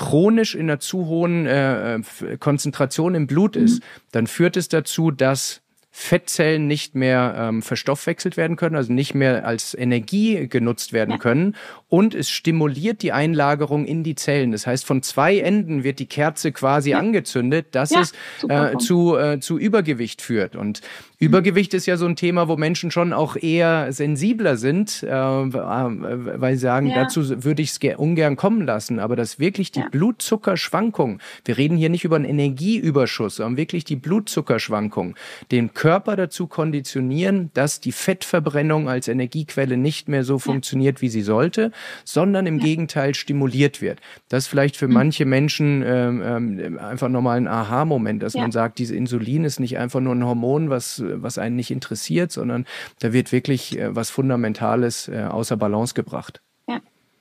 chronisch 0.00 0.54
in 0.54 0.62
einer 0.62 0.80
zu 0.80 1.06
hohen 1.06 1.44
äh, 1.46 2.00
Konzentration 2.38 3.14
im 3.14 3.26
Blut 3.26 3.54
ist, 3.54 3.80
mhm. 3.80 3.86
dann 4.12 4.26
führt 4.26 4.56
es 4.56 4.68
dazu, 4.68 5.10
dass 5.10 5.60
Fettzellen 5.90 6.66
nicht 6.66 6.94
mehr 6.94 7.34
ähm, 7.36 7.60
verstoffwechselt 7.60 8.38
werden 8.38 8.56
können, 8.56 8.76
also 8.76 8.94
nicht 8.94 9.14
mehr 9.14 9.46
als 9.46 9.74
Energie 9.74 10.48
genutzt 10.48 10.94
werden 10.94 11.18
können. 11.18 11.54
Und 11.90 12.14
es 12.14 12.30
stimuliert 12.30 13.02
die 13.02 13.10
Einlagerung 13.10 13.84
in 13.84 14.04
die 14.04 14.14
Zellen. 14.14 14.52
Das 14.52 14.64
heißt, 14.64 14.86
von 14.86 15.02
zwei 15.02 15.40
Enden 15.40 15.82
wird 15.82 15.98
die 15.98 16.06
Kerze 16.06 16.52
quasi 16.52 16.90
ja. 16.90 16.98
angezündet, 16.98 17.66
dass 17.72 17.90
ja, 17.90 18.00
es 18.00 18.12
äh, 18.48 18.78
zu, 18.78 19.16
äh, 19.16 19.40
zu 19.40 19.58
Übergewicht 19.58 20.22
führt. 20.22 20.54
Und 20.54 20.82
Übergewicht 21.18 21.74
ist 21.74 21.86
ja 21.86 21.96
so 21.96 22.06
ein 22.06 22.14
Thema, 22.14 22.48
wo 22.48 22.56
Menschen 22.56 22.90
schon 22.92 23.12
auch 23.12 23.36
eher 23.36 23.92
sensibler 23.92 24.56
sind, 24.56 25.02
äh, 25.02 25.10
weil 25.10 26.54
sie 26.54 26.60
sagen, 26.60 26.86
ja. 26.86 26.94
dazu 26.94 27.44
würde 27.44 27.60
ich 27.60 27.72
es 27.72 27.98
ungern 27.98 28.36
kommen 28.36 28.64
lassen. 28.64 29.00
Aber 29.00 29.16
dass 29.16 29.40
wirklich 29.40 29.72
die 29.72 29.80
ja. 29.80 29.88
Blutzuckerschwankung, 29.90 31.18
wir 31.44 31.58
reden 31.58 31.76
hier 31.76 31.90
nicht 31.90 32.04
über 32.04 32.16
einen 32.16 32.24
Energieüberschuss, 32.24 33.36
sondern 33.36 33.56
wirklich 33.56 33.82
die 33.84 33.96
Blutzuckerschwankung, 33.96 35.16
den 35.50 35.74
Körper 35.74 36.14
dazu 36.14 36.46
konditionieren, 36.46 37.50
dass 37.52 37.80
die 37.80 37.92
Fettverbrennung 37.92 38.88
als 38.88 39.08
Energiequelle 39.08 39.76
nicht 39.76 40.08
mehr 40.08 40.22
so 40.22 40.38
funktioniert, 40.38 41.02
wie 41.02 41.08
sie 41.08 41.22
sollte, 41.22 41.72
sondern 42.04 42.46
im 42.46 42.58
Gegenteil 42.58 43.14
stimuliert 43.14 43.80
wird. 43.80 44.00
Das 44.28 44.44
ist 44.44 44.48
vielleicht 44.48 44.76
für 44.76 44.88
mhm. 44.88 44.94
manche 44.94 45.24
Menschen 45.24 45.82
ähm, 45.84 46.22
ähm, 46.24 46.78
einfach 46.78 47.08
nochmal 47.08 47.36
ein 47.36 47.48
Aha-Moment, 47.48 48.22
dass 48.22 48.34
man 48.34 48.52
sagt, 48.52 48.78
diese 48.78 48.94
Insulin 48.94 49.44
ist 49.44 49.60
nicht 49.60 49.78
einfach 49.78 50.00
nur 50.00 50.14
ein 50.14 50.24
Hormon, 50.24 50.70
was 50.70 51.02
was 51.06 51.38
einen 51.38 51.56
nicht 51.56 51.70
interessiert, 51.70 52.32
sondern 52.32 52.66
da 53.00 53.12
wird 53.12 53.32
wirklich 53.32 53.78
äh, 53.78 53.94
was 53.94 54.10
Fundamentales 54.10 55.08
äh, 55.08 55.24
außer 55.24 55.56
Balance 55.56 55.94
gebracht. 55.94 56.40
Ja. 56.68 56.80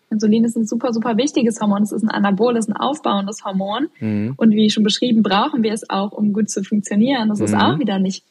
Insulin 0.09 0.43
ist 0.43 0.55
ein 0.55 0.65
super, 0.65 0.93
super 0.93 1.17
wichtiges 1.17 1.59
Hormon. 1.61 1.83
Es 1.83 1.91
ist 1.91 2.03
ein 2.03 2.09
anaboles, 2.09 2.67
ein 2.67 2.73
aufbauendes 2.75 3.43
Hormon. 3.45 3.89
Mhm. 3.99 4.33
Und 4.37 4.51
wie 4.51 4.69
schon 4.69 4.83
beschrieben, 4.83 5.23
brauchen 5.23 5.63
wir 5.63 5.73
es 5.73 5.89
auch, 5.89 6.11
um 6.11 6.33
gut 6.33 6.49
zu 6.49 6.63
funktionieren. 6.63 7.29
Das 7.29 7.39
mhm. 7.39 7.45
ist 7.45 7.55
auch 7.55 7.79
wieder 7.79 7.99
nicht 7.99 8.23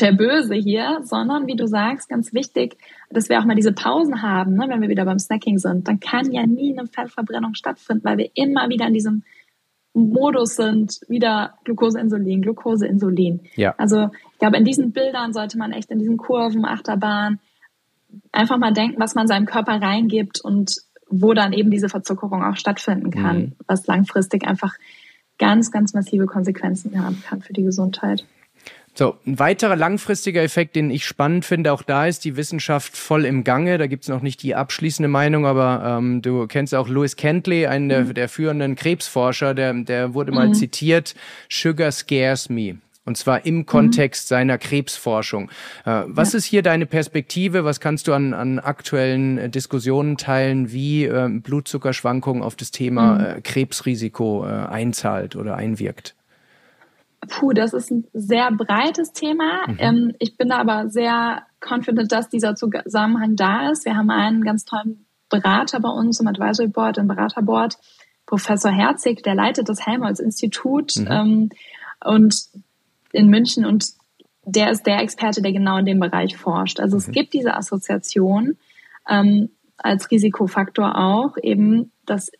der 0.00 0.12
Böse 0.12 0.54
hier, 0.54 1.00
sondern 1.04 1.46
wie 1.46 1.56
du 1.56 1.66
sagst, 1.66 2.08
ganz 2.08 2.32
wichtig, 2.32 2.76
dass 3.10 3.28
wir 3.28 3.38
auch 3.38 3.44
mal 3.44 3.54
diese 3.54 3.72
Pausen 3.72 4.22
haben, 4.22 4.54
ne, 4.54 4.66
wenn 4.68 4.80
wir 4.80 4.88
wieder 4.88 5.04
beim 5.04 5.18
Snacking 5.18 5.58
sind. 5.58 5.86
Dann 5.86 6.00
kann 6.00 6.32
ja 6.32 6.46
nie 6.46 6.76
eine 6.76 6.88
Fettverbrennung 6.88 7.54
stattfinden, 7.54 8.04
weil 8.04 8.18
wir 8.18 8.30
immer 8.34 8.68
wieder 8.68 8.86
in 8.86 8.94
diesem 8.94 9.22
Modus 9.94 10.56
sind, 10.56 11.00
wieder 11.08 11.54
Glucose, 11.62 12.00
Insulin, 12.00 12.42
Glucose, 12.42 12.86
Insulin. 12.86 13.40
Ja. 13.54 13.74
Also 13.78 14.10
ich 14.32 14.38
glaube, 14.40 14.56
in 14.56 14.64
diesen 14.64 14.92
Bildern 14.92 15.32
sollte 15.32 15.56
man 15.56 15.72
echt 15.72 15.90
in 15.90 16.00
diesen 16.00 16.16
Kurven, 16.16 16.64
Achterbahn 16.64 17.38
einfach 18.32 18.58
mal 18.58 18.72
denken, 18.72 19.00
was 19.00 19.14
man 19.14 19.28
seinem 19.28 19.46
Körper 19.46 19.80
reingibt 19.80 20.40
und 20.40 20.76
wo 21.08 21.32
dann 21.32 21.52
eben 21.52 21.70
diese 21.70 21.88
Verzuckerung 21.88 22.42
auch 22.42 22.56
stattfinden 22.56 23.10
kann, 23.10 23.36
mhm. 23.36 23.52
was 23.66 23.86
langfristig 23.86 24.46
einfach 24.46 24.74
ganz, 25.38 25.70
ganz 25.70 25.94
massive 25.94 26.26
Konsequenzen 26.26 27.02
haben 27.02 27.22
kann 27.22 27.42
für 27.42 27.52
die 27.52 27.62
Gesundheit. 27.62 28.24
So, 28.96 29.16
ein 29.26 29.40
weiterer 29.40 29.74
langfristiger 29.74 30.40
Effekt, 30.42 30.76
den 30.76 30.88
ich 30.92 31.04
spannend 31.04 31.44
finde, 31.44 31.72
auch 31.72 31.82
da 31.82 32.06
ist 32.06 32.24
die 32.24 32.36
Wissenschaft 32.36 32.96
voll 32.96 33.24
im 33.24 33.42
Gange. 33.42 33.76
Da 33.76 33.88
gibt's 33.88 34.06
noch 34.06 34.22
nicht 34.22 34.40
die 34.44 34.54
abschließende 34.54 35.08
Meinung, 35.08 35.46
aber 35.46 35.98
ähm, 35.98 36.22
du 36.22 36.46
kennst 36.46 36.76
auch 36.76 36.88
Louis 36.88 37.16
Kentley, 37.16 37.66
einen 37.66 37.88
der, 37.88 38.04
mhm. 38.04 38.14
der 38.14 38.28
führenden 38.28 38.76
Krebsforscher, 38.76 39.52
der, 39.52 39.74
der 39.74 40.14
wurde 40.14 40.30
mal 40.30 40.46
mhm. 40.46 40.54
zitiert, 40.54 41.16
Sugar 41.50 41.90
scares 41.90 42.48
me. 42.48 42.76
Und 43.04 43.18
zwar 43.18 43.44
im 43.44 43.66
Kontext 43.66 44.30
mhm. 44.30 44.34
seiner 44.34 44.58
Krebsforschung. 44.58 45.50
Äh, 45.84 46.02
was 46.06 46.32
ja. 46.32 46.38
ist 46.38 46.44
hier 46.44 46.62
deine 46.62 46.86
Perspektive? 46.86 47.64
Was 47.64 47.80
kannst 47.80 48.06
du 48.06 48.12
an, 48.12 48.32
an 48.32 48.60
aktuellen 48.60 49.38
äh, 49.38 49.50
Diskussionen 49.50 50.16
teilen, 50.16 50.70
wie 50.70 51.04
äh, 51.06 51.28
Blutzuckerschwankungen 51.28 52.44
auf 52.44 52.54
das 52.54 52.70
Thema 52.70 53.18
mhm. 53.18 53.24
äh, 53.24 53.40
Krebsrisiko 53.40 54.46
äh, 54.46 54.50
einzahlt 54.50 55.34
oder 55.34 55.56
einwirkt? 55.56 56.14
Puh, 57.28 57.52
das 57.52 57.72
ist 57.72 57.90
ein 57.90 58.06
sehr 58.12 58.50
breites 58.52 59.12
Thema. 59.12 59.66
Mhm. 59.66 59.76
Ähm, 59.78 60.12
ich 60.18 60.36
bin 60.36 60.48
da 60.48 60.58
aber 60.58 60.88
sehr 60.88 61.42
confident, 61.60 62.12
dass 62.12 62.28
dieser 62.28 62.54
Zusammenhang 62.54 63.36
da 63.36 63.70
ist. 63.70 63.84
Wir 63.84 63.96
haben 63.96 64.10
einen 64.10 64.42
ganz 64.42 64.64
tollen 64.64 65.06
Berater 65.28 65.80
bei 65.80 65.88
uns 65.88 66.20
im 66.20 66.26
Advisory 66.26 66.68
Board, 66.68 66.98
im 66.98 67.08
Beraterboard, 67.08 67.76
Professor 68.26 68.70
Herzig, 68.70 69.22
der 69.22 69.34
leitet 69.34 69.68
das 69.68 69.84
Helmholtz-Institut 69.86 70.96
mhm. 70.96 71.06
ähm, 71.10 71.48
und 72.04 72.34
in 73.12 73.28
München 73.28 73.64
und 73.64 73.86
der 74.46 74.70
ist 74.70 74.86
der 74.86 75.00
Experte, 75.00 75.40
der 75.40 75.52
genau 75.52 75.78
in 75.78 75.86
dem 75.86 76.00
Bereich 76.00 76.36
forscht. 76.36 76.80
Also 76.80 76.96
mhm. 76.96 77.00
es 77.00 77.10
gibt 77.10 77.32
diese 77.34 77.54
Assoziation 77.54 78.56
ähm, 79.08 79.50
als 79.76 80.10
Risikofaktor 80.10 80.96
auch, 80.96 81.36
eben, 81.42 81.92
dass 82.06 82.30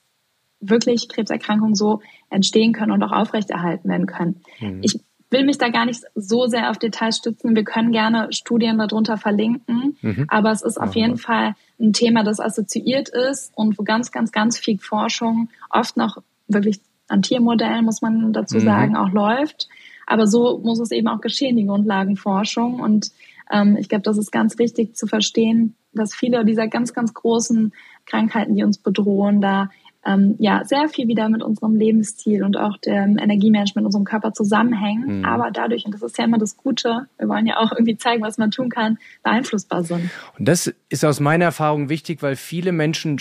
wirklich 0.60 1.08
Krebserkrankungen 1.08 1.74
so 1.74 2.00
entstehen 2.34 2.72
können 2.72 2.92
und 2.92 3.02
auch 3.02 3.12
aufrechterhalten 3.12 3.88
werden 3.88 4.06
können. 4.06 4.40
Mhm. 4.60 4.80
Ich 4.82 5.00
will 5.30 5.44
mich 5.44 5.58
da 5.58 5.68
gar 5.68 5.86
nicht 5.86 6.02
so 6.14 6.46
sehr 6.46 6.70
auf 6.70 6.78
Details 6.78 7.16
stützen. 7.16 7.56
Wir 7.56 7.64
können 7.64 7.92
gerne 7.92 8.32
Studien 8.32 8.78
darunter 8.78 9.16
verlinken, 9.16 9.96
mhm. 10.00 10.26
aber 10.28 10.52
es 10.52 10.62
ist 10.62 10.80
auf 10.80 10.94
jeden 10.94 11.16
Fall 11.16 11.54
ein 11.80 11.92
Thema, 11.92 12.22
das 12.22 12.40
assoziiert 12.40 13.08
ist 13.08 13.52
und 13.56 13.78
wo 13.78 13.82
ganz, 13.82 14.12
ganz, 14.12 14.30
ganz 14.32 14.58
viel 14.58 14.78
Forschung 14.78 15.48
oft 15.70 15.96
noch 15.96 16.18
wirklich 16.46 16.80
an 17.08 17.22
Tiermodellen, 17.22 17.84
muss 17.84 18.02
man 18.02 18.32
dazu 18.32 18.56
mhm. 18.56 18.64
sagen, 18.64 18.96
auch 18.96 19.10
läuft. 19.10 19.68
Aber 20.06 20.26
so 20.26 20.58
muss 20.62 20.78
es 20.80 20.90
eben 20.90 21.08
auch 21.08 21.20
geschehen, 21.20 21.56
die 21.56 21.66
Grundlagenforschung. 21.66 22.80
Und 22.80 23.10
ähm, 23.50 23.76
ich 23.78 23.88
glaube, 23.88 24.02
das 24.02 24.18
ist 24.18 24.30
ganz 24.30 24.58
wichtig 24.58 24.94
zu 24.96 25.06
verstehen, 25.06 25.74
dass 25.92 26.14
viele 26.14 26.44
dieser 26.44 26.68
ganz, 26.68 26.92
ganz 26.92 27.14
großen 27.14 27.72
Krankheiten, 28.06 28.54
die 28.54 28.64
uns 28.64 28.78
bedrohen, 28.78 29.40
da 29.40 29.70
ähm, 30.06 30.36
ja 30.38 30.64
sehr 30.64 30.88
viel 30.88 31.08
wieder 31.08 31.28
mit 31.28 31.42
unserem 31.42 31.76
Lebensstil 31.76 32.44
und 32.44 32.56
auch 32.56 32.76
dem 32.78 33.18
Energiemanagement 33.18 33.86
unserem 33.86 34.04
Körper 34.04 34.32
zusammenhängen, 34.32 35.18
mhm. 35.18 35.24
aber 35.24 35.50
dadurch, 35.50 35.84
und 35.84 35.94
das 35.94 36.02
ist 36.02 36.18
ja 36.18 36.24
immer 36.24 36.38
das 36.38 36.56
Gute, 36.56 37.06
wir 37.18 37.28
wollen 37.28 37.46
ja 37.46 37.58
auch 37.58 37.72
irgendwie 37.72 37.96
zeigen, 37.96 38.22
was 38.22 38.38
man 38.38 38.50
tun 38.50 38.68
kann, 38.68 38.98
beeinflussbar 39.22 39.84
sind. 39.84 40.10
Und 40.38 40.48
das 40.48 40.72
ist 40.88 41.04
aus 41.04 41.20
meiner 41.20 41.46
Erfahrung 41.46 41.88
wichtig, 41.88 42.22
weil 42.22 42.36
viele 42.36 42.72
Menschen 42.72 43.18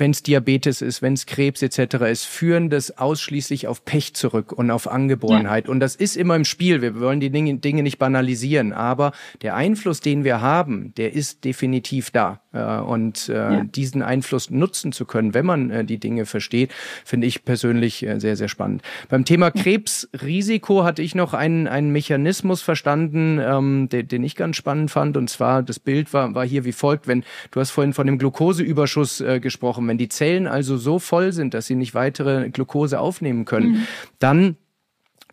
wenn 0.00 0.10
es 0.10 0.22
Diabetes 0.22 0.82
ist, 0.82 1.02
wenn 1.02 1.14
es 1.14 1.26
Krebs 1.26 1.62
etc. 1.62 1.96
ist, 2.10 2.24
führen 2.24 2.70
das 2.70 2.96
ausschließlich 2.98 3.66
auf 3.68 3.84
Pech 3.84 4.14
zurück 4.14 4.52
und 4.52 4.70
auf 4.70 4.88
Angeborenheit. 4.88 5.66
Ja. 5.66 5.70
Und 5.70 5.80
das 5.80 5.96
ist 5.96 6.16
immer 6.16 6.36
im 6.36 6.44
Spiel. 6.44 6.82
Wir 6.82 6.98
wollen 7.00 7.20
die 7.20 7.30
Dinge, 7.30 7.56
Dinge 7.58 7.82
nicht 7.82 7.98
banalisieren, 7.98 8.72
aber 8.72 9.12
der 9.42 9.54
Einfluss, 9.54 10.00
den 10.00 10.24
wir 10.24 10.40
haben, 10.40 10.92
der 10.96 11.12
ist 11.12 11.44
definitiv 11.44 12.10
da. 12.10 12.40
Äh, 12.56 12.80
und 12.80 13.28
äh, 13.28 13.34
ja. 13.34 13.64
diesen 13.64 14.02
Einfluss 14.02 14.50
nutzen 14.50 14.92
zu 14.92 15.04
können, 15.04 15.34
wenn 15.34 15.46
man 15.46 15.70
äh, 15.70 15.84
die 15.84 15.98
Dinge 15.98 16.26
versteht, 16.26 16.72
finde 17.04 17.26
ich 17.26 17.44
persönlich 17.44 18.06
sehr, 18.16 18.36
sehr 18.36 18.48
spannend. 18.48 18.82
Beim 19.08 19.24
Thema 19.24 19.50
Krebsrisiko 19.50 20.84
hatte 20.84 21.02
ich 21.02 21.14
noch 21.14 21.34
einen, 21.34 21.68
einen 21.68 21.90
Mechanismus 21.90 22.62
verstanden, 22.62 23.38
ähm, 23.40 23.88
den, 23.88 24.08
den 24.08 24.24
ich 24.24 24.36
ganz 24.36 24.56
spannend 24.56 24.90
fand. 24.90 25.16
Und 25.16 25.28
zwar, 25.28 25.62
das 25.62 25.78
Bild 25.78 26.12
war, 26.12 26.34
war 26.34 26.46
hier 26.46 26.64
wie 26.64 26.72
folgt, 26.72 27.06
wenn 27.06 27.24
du 27.50 27.60
hast 27.60 27.70
vorhin 27.70 27.92
von 27.92 28.06
dem 28.06 28.18
Glukoseüberschuss 28.18 29.20
äh, 29.20 29.40
gesprochen. 29.40 29.86
Wenn 29.88 29.98
die 29.98 30.08
Zellen 30.08 30.46
also 30.46 30.76
so 30.76 30.98
voll 30.98 31.32
sind, 31.32 31.54
dass 31.54 31.66
sie 31.66 31.74
nicht 31.74 31.94
weitere 31.94 32.50
Glucose 32.50 32.98
aufnehmen 32.98 33.44
können, 33.44 33.68
mhm. 33.68 33.86
dann 34.18 34.56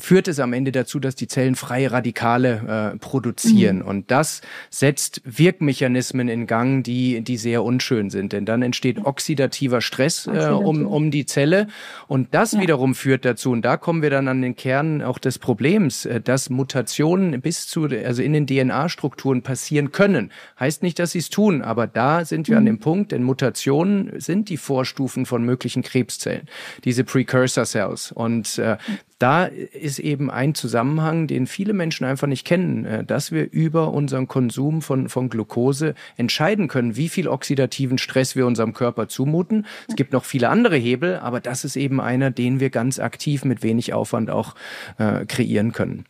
führt 0.03 0.27
es 0.27 0.41
am 0.41 0.51
Ende 0.51 0.73
dazu, 0.73 0.99
dass 0.99 1.15
die 1.15 1.27
Zellen 1.27 1.55
freie 1.55 1.93
Radikale 1.93 2.91
äh, 2.93 2.97
produzieren. 2.97 3.77
Mhm. 3.77 3.87
Und 3.87 4.11
das 4.11 4.41
setzt 4.69 5.21
Wirkmechanismen 5.23 6.27
in 6.27 6.45
Gang, 6.45 6.83
die, 6.83 7.21
die 7.21 7.37
sehr 7.37 7.63
unschön 7.63 8.09
sind. 8.09 8.33
Denn 8.33 8.45
dann 8.45 8.63
entsteht 8.63 9.05
oxidativer 9.05 9.79
Stress 9.79 10.27
äh, 10.27 10.49
um, 10.49 10.85
um 10.85 11.09
die 11.09 11.25
Zelle. 11.25 11.67
Und 12.09 12.33
das 12.33 12.51
ja. 12.51 12.59
wiederum 12.59 12.95
führt 12.95 13.23
dazu, 13.23 13.51
und 13.51 13.61
da 13.61 13.77
kommen 13.77 14.01
wir 14.01 14.09
dann 14.09 14.27
an 14.27 14.41
den 14.41 14.57
Kern 14.57 15.01
auch 15.01 15.19
des 15.19 15.39
Problems, 15.39 16.05
äh, 16.05 16.19
dass 16.19 16.49
Mutationen 16.49 17.39
bis 17.39 17.67
zu, 17.67 17.85
also 17.85 18.21
in 18.21 18.33
den 18.33 18.45
DNA-Strukturen 18.45 19.41
passieren 19.41 19.93
können. 19.93 20.33
Heißt 20.59 20.83
nicht, 20.83 20.99
dass 20.99 21.11
sie 21.11 21.19
es 21.19 21.29
tun, 21.29 21.61
aber 21.61 21.87
da 21.87 22.25
sind 22.25 22.49
wir 22.49 22.55
mhm. 22.55 22.59
an 22.59 22.65
dem 22.65 22.79
Punkt, 22.79 23.13
denn 23.13 23.23
Mutationen 23.23 24.19
sind 24.19 24.49
die 24.49 24.57
Vorstufen 24.57 25.25
von 25.25 25.45
möglichen 25.45 25.81
Krebszellen, 25.81 26.49
diese 26.83 27.05
Precursor 27.05 27.63
Cells. 27.63 28.11
Und 28.11 28.57
äh, 28.57 28.75
da 29.23 29.45
ist 29.45 29.99
eben 29.99 30.29
ein 30.29 30.53
Zusammenhang, 30.53 31.27
den 31.27 31.47
viele 31.47 31.71
Menschen 31.71 32.03
einfach 32.03 32.27
nicht 32.27 32.45
kennen, 32.45 32.83
äh, 32.83 33.05
dass 33.05 33.31
wir 33.31 33.49
über 33.53 33.93
unseren 33.93 34.27
Konsum 34.27 34.81
von, 34.81 35.07
von 35.07 35.29
Glucose 35.29 35.95
entscheiden 36.17 36.67
können, 36.67 36.97
wie 36.97 37.07
viel 37.07 37.29
oxidativen 37.29 37.97
Stress 37.97 38.35
wir 38.35 38.45
unserem 38.45 38.73
Körper 38.73 39.07
zumuten. 39.07 39.65
Es 39.87 39.95
gibt 39.95 40.11
noch 40.11 40.25
viele 40.25 40.49
andere 40.49 40.75
Hebel, 40.75 41.19
aber 41.19 41.39
das 41.39 41.63
ist 41.63 41.77
eben 41.77 42.01
einer, 42.01 42.31
den 42.31 42.59
wir 42.59 42.69
ganz 42.69 42.99
aktiv 42.99 43.45
mit 43.45 43.63
wenig 43.63 43.93
Aufwand 43.93 44.29
auch 44.29 44.55
äh, 44.97 45.25
kreieren 45.25 45.71
können. 45.71 46.03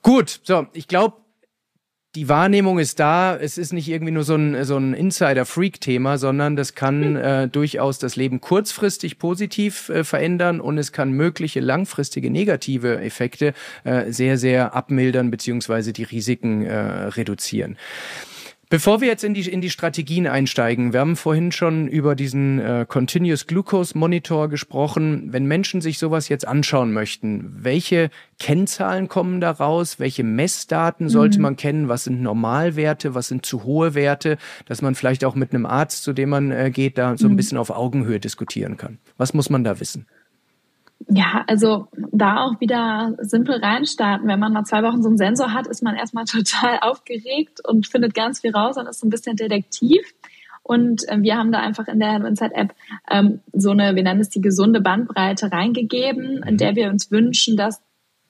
Gut, 0.00 0.40
so, 0.42 0.66
ich 0.72 0.88
glaube, 0.88 1.16
die 2.14 2.28
Wahrnehmung 2.28 2.78
ist 2.78 3.00
da. 3.00 3.36
Es 3.36 3.58
ist 3.58 3.72
nicht 3.72 3.88
irgendwie 3.88 4.12
nur 4.12 4.24
so 4.24 4.36
ein, 4.36 4.64
so 4.64 4.76
ein 4.76 4.94
Insider-Freak-Thema, 4.94 6.18
sondern 6.18 6.54
das 6.54 6.74
kann 6.74 7.02
hm. 7.02 7.16
äh, 7.16 7.48
durchaus 7.48 7.98
das 7.98 8.16
Leben 8.16 8.40
kurzfristig 8.40 9.18
positiv 9.18 9.88
äh, 9.88 10.04
verändern 10.04 10.60
und 10.60 10.78
es 10.78 10.92
kann 10.92 11.12
mögliche 11.12 11.60
langfristige 11.60 12.30
negative 12.30 13.00
Effekte 13.00 13.54
äh, 13.84 14.12
sehr, 14.12 14.38
sehr 14.38 14.74
abmildern 14.74 15.30
beziehungsweise 15.30 15.92
die 15.92 16.04
Risiken 16.04 16.64
äh, 16.64 16.76
reduzieren. 16.76 17.76
Bevor 18.74 19.00
wir 19.00 19.06
jetzt 19.06 19.22
in 19.22 19.34
die, 19.34 19.48
in 19.48 19.60
die 19.60 19.70
Strategien 19.70 20.26
einsteigen, 20.26 20.92
wir 20.92 20.98
haben 20.98 21.14
vorhin 21.14 21.52
schon 21.52 21.86
über 21.86 22.16
diesen 22.16 22.58
äh, 22.58 22.84
Continuous 22.88 23.46
Glucose 23.46 23.96
Monitor 23.96 24.48
gesprochen. 24.48 25.32
Wenn 25.32 25.46
Menschen 25.46 25.80
sich 25.80 25.96
sowas 25.96 26.28
jetzt 26.28 26.44
anschauen 26.44 26.92
möchten, 26.92 27.54
welche 27.56 28.10
Kennzahlen 28.40 29.06
kommen 29.06 29.40
daraus? 29.40 30.00
Welche 30.00 30.24
Messdaten 30.24 31.08
sollte 31.08 31.38
mhm. 31.38 31.42
man 31.42 31.56
kennen? 31.56 31.88
Was 31.88 32.02
sind 32.02 32.20
Normalwerte? 32.20 33.14
Was 33.14 33.28
sind 33.28 33.46
zu 33.46 33.62
hohe 33.62 33.94
Werte? 33.94 34.38
Dass 34.66 34.82
man 34.82 34.96
vielleicht 34.96 35.24
auch 35.24 35.36
mit 35.36 35.54
einem 35.54 35.66
Arzt, 35.66 36.02
zu 36.02 36.12
dem 36.12 36.30
man 36.30 36.50
äh, 36.50 36.72
geht, 36.72 36.98
da 36.98 37.16
so 37.16 37.28
ein 37.28 37.34
mhm. 37.34 37.36
bisschen 37.36 37.58
auf 37.58 37.70
Augenhöhe 37.70 38.18
diskutieren 38.18 38.76
kann. 38.76 38.98
Was 39.16 39.34
muss 39.34 39.50
man 39.50 39.62
da 39.62 39.78
wissen? 39.78 40.06
Ja, 41.08 41.44
also 41.46 41.88
da 42.12 42.44
auch 42.44 42.60
wieder 42.60 43.14
simpel 43.18 43.56
reinstarten. 43.56 44.26
Wenn 44.28 44.38
man 44.38 44.52
mal 44.52 44.64
zwei 44.64 44.82
Wochen 44.82 45.02
so 45.02 45.08
einen 45.08 45.18
Sensor 45.18 45.52
hat, 45.52 45.66
ist 45.66 45.82
man 45.82 45.96
erstmal 45.96 46.24
total 46.26 46.78
aufgeregt 46.80 47.60
und 47.66 47.86
findet 47.86 48.14
ganz 48.14 48.40
viel 48.40 48.52
raus 48.52 48.76
und 48.76 48.86
ist 48.86 49.00
so 49.00 49.06
ein 49.06 49.10
bisschen 49.10 49.36
detektiv. 49.36 50.00
Und 50.62 51.06
äh, 51.08 51.20
wir 51.20 51.36
haben 51.36 51.52
da 51.52 51.60
einfach 51.60 51.88
in 51.88 52.00
der 52.00 52.24
Insight-App 52.24 52.74
ähm, 53.10 53.40
so 53.52 53.70
eine, 53.70 53.94
wir 53.94 54.02
nennen 54.02 54.20
es 54.20 54.30
die 54.30 54.40
gesunde 54.40 54.80
Bandbreite 54.80 55.52
reingegeben, 55.52 56.42
in 56.42 56.56
der 56.56 56.74
wir 56.74 56.88
uns 56.88 57.10
wünschen, 57.10 57.56
dass 57.56 57.82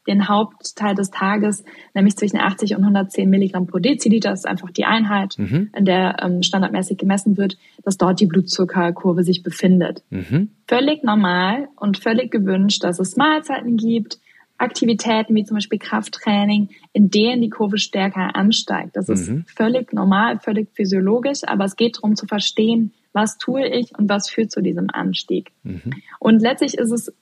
den 0.06 0.28
Hauptteil 0.28 0.94
des 0.94 1.10
Tages, 1.10 1.64
nämlich 1.94 2.16
zwischen 2.16 2.38
80 2.38 2.76
und 2.76 2.82
110 2.82 3.28
Milligramm 3.28 3.66
pro 3.66 3.78
Deziliter, 3.78 4.30
das 4.30 4.40
ist 4.40 4.46
einfach 4.46 4.70
die 4.70 4.84
Einheit, 4.84 5.34
mhm. 5.38 5.70
in 5.76 5.84
der 5.84 6.16
ähm, 6.22 6.42
standardmäßig 6.42 6.98
gemessen 6.98 7.36
wird, 7.36 7.56
dass 7.82 7.96
dort 7.96 8.20
die 8.20 8.26
Blutzuckerkurve 8.26 9.22
sich 9.22 9.42
befindet. 9.42 10.02
Mhm. 10.10 10.50
Völlig 10.68 11.02
normal 11.04 11.68
und 11.76 11.98
völlig 11.98 12.30
gewünscht, 12.30 12.84
dass 12.84 12.98
es 12.98 13.16
Mahlzeiten 13.16 13.76
gibt, 13.76 14.18
Aktivitäten 14.56 15.34
wie 15.34 15.44
zum 15.44 15.56
Beispiel 15.56 15.80
Krafttraining, 15.80 16.68
in 16.92 17.10
denen 17.10 17.42
die 17.42 17.50
Kurve 17.50 17.78
stärker 17.78 18.36
ansteigt. 18.36 18.96
Das 18.96 19.08
mhm. 19.08 19.14
ist 19.14 19.50
völlig 19.56 19.92
normal, 19.92 20.38
völlig 20.38 20.68
physiologisch, 20.74 21.40
aber 21.44 21.64
es 21.64 21.76
geht 21.76 21.96
darum 21.96 22.14
zu 22.14 22.26
verstehen, 22.26 22.92
was 23.12 23.38
tue 23.38 23.66
ich 23.66 23.96
und 23.98 24.08
was 24.08 24.28
führt 24.28 24.50
zu 24.50 24.60
diesem 24.60 24.90
Anstieg. 24.90 25.52
Mhm. 25.64 25.94
Und 26.20 26.40
letztlich 26.40 26.74
ist 26.74 26.90
es 26.90 27.12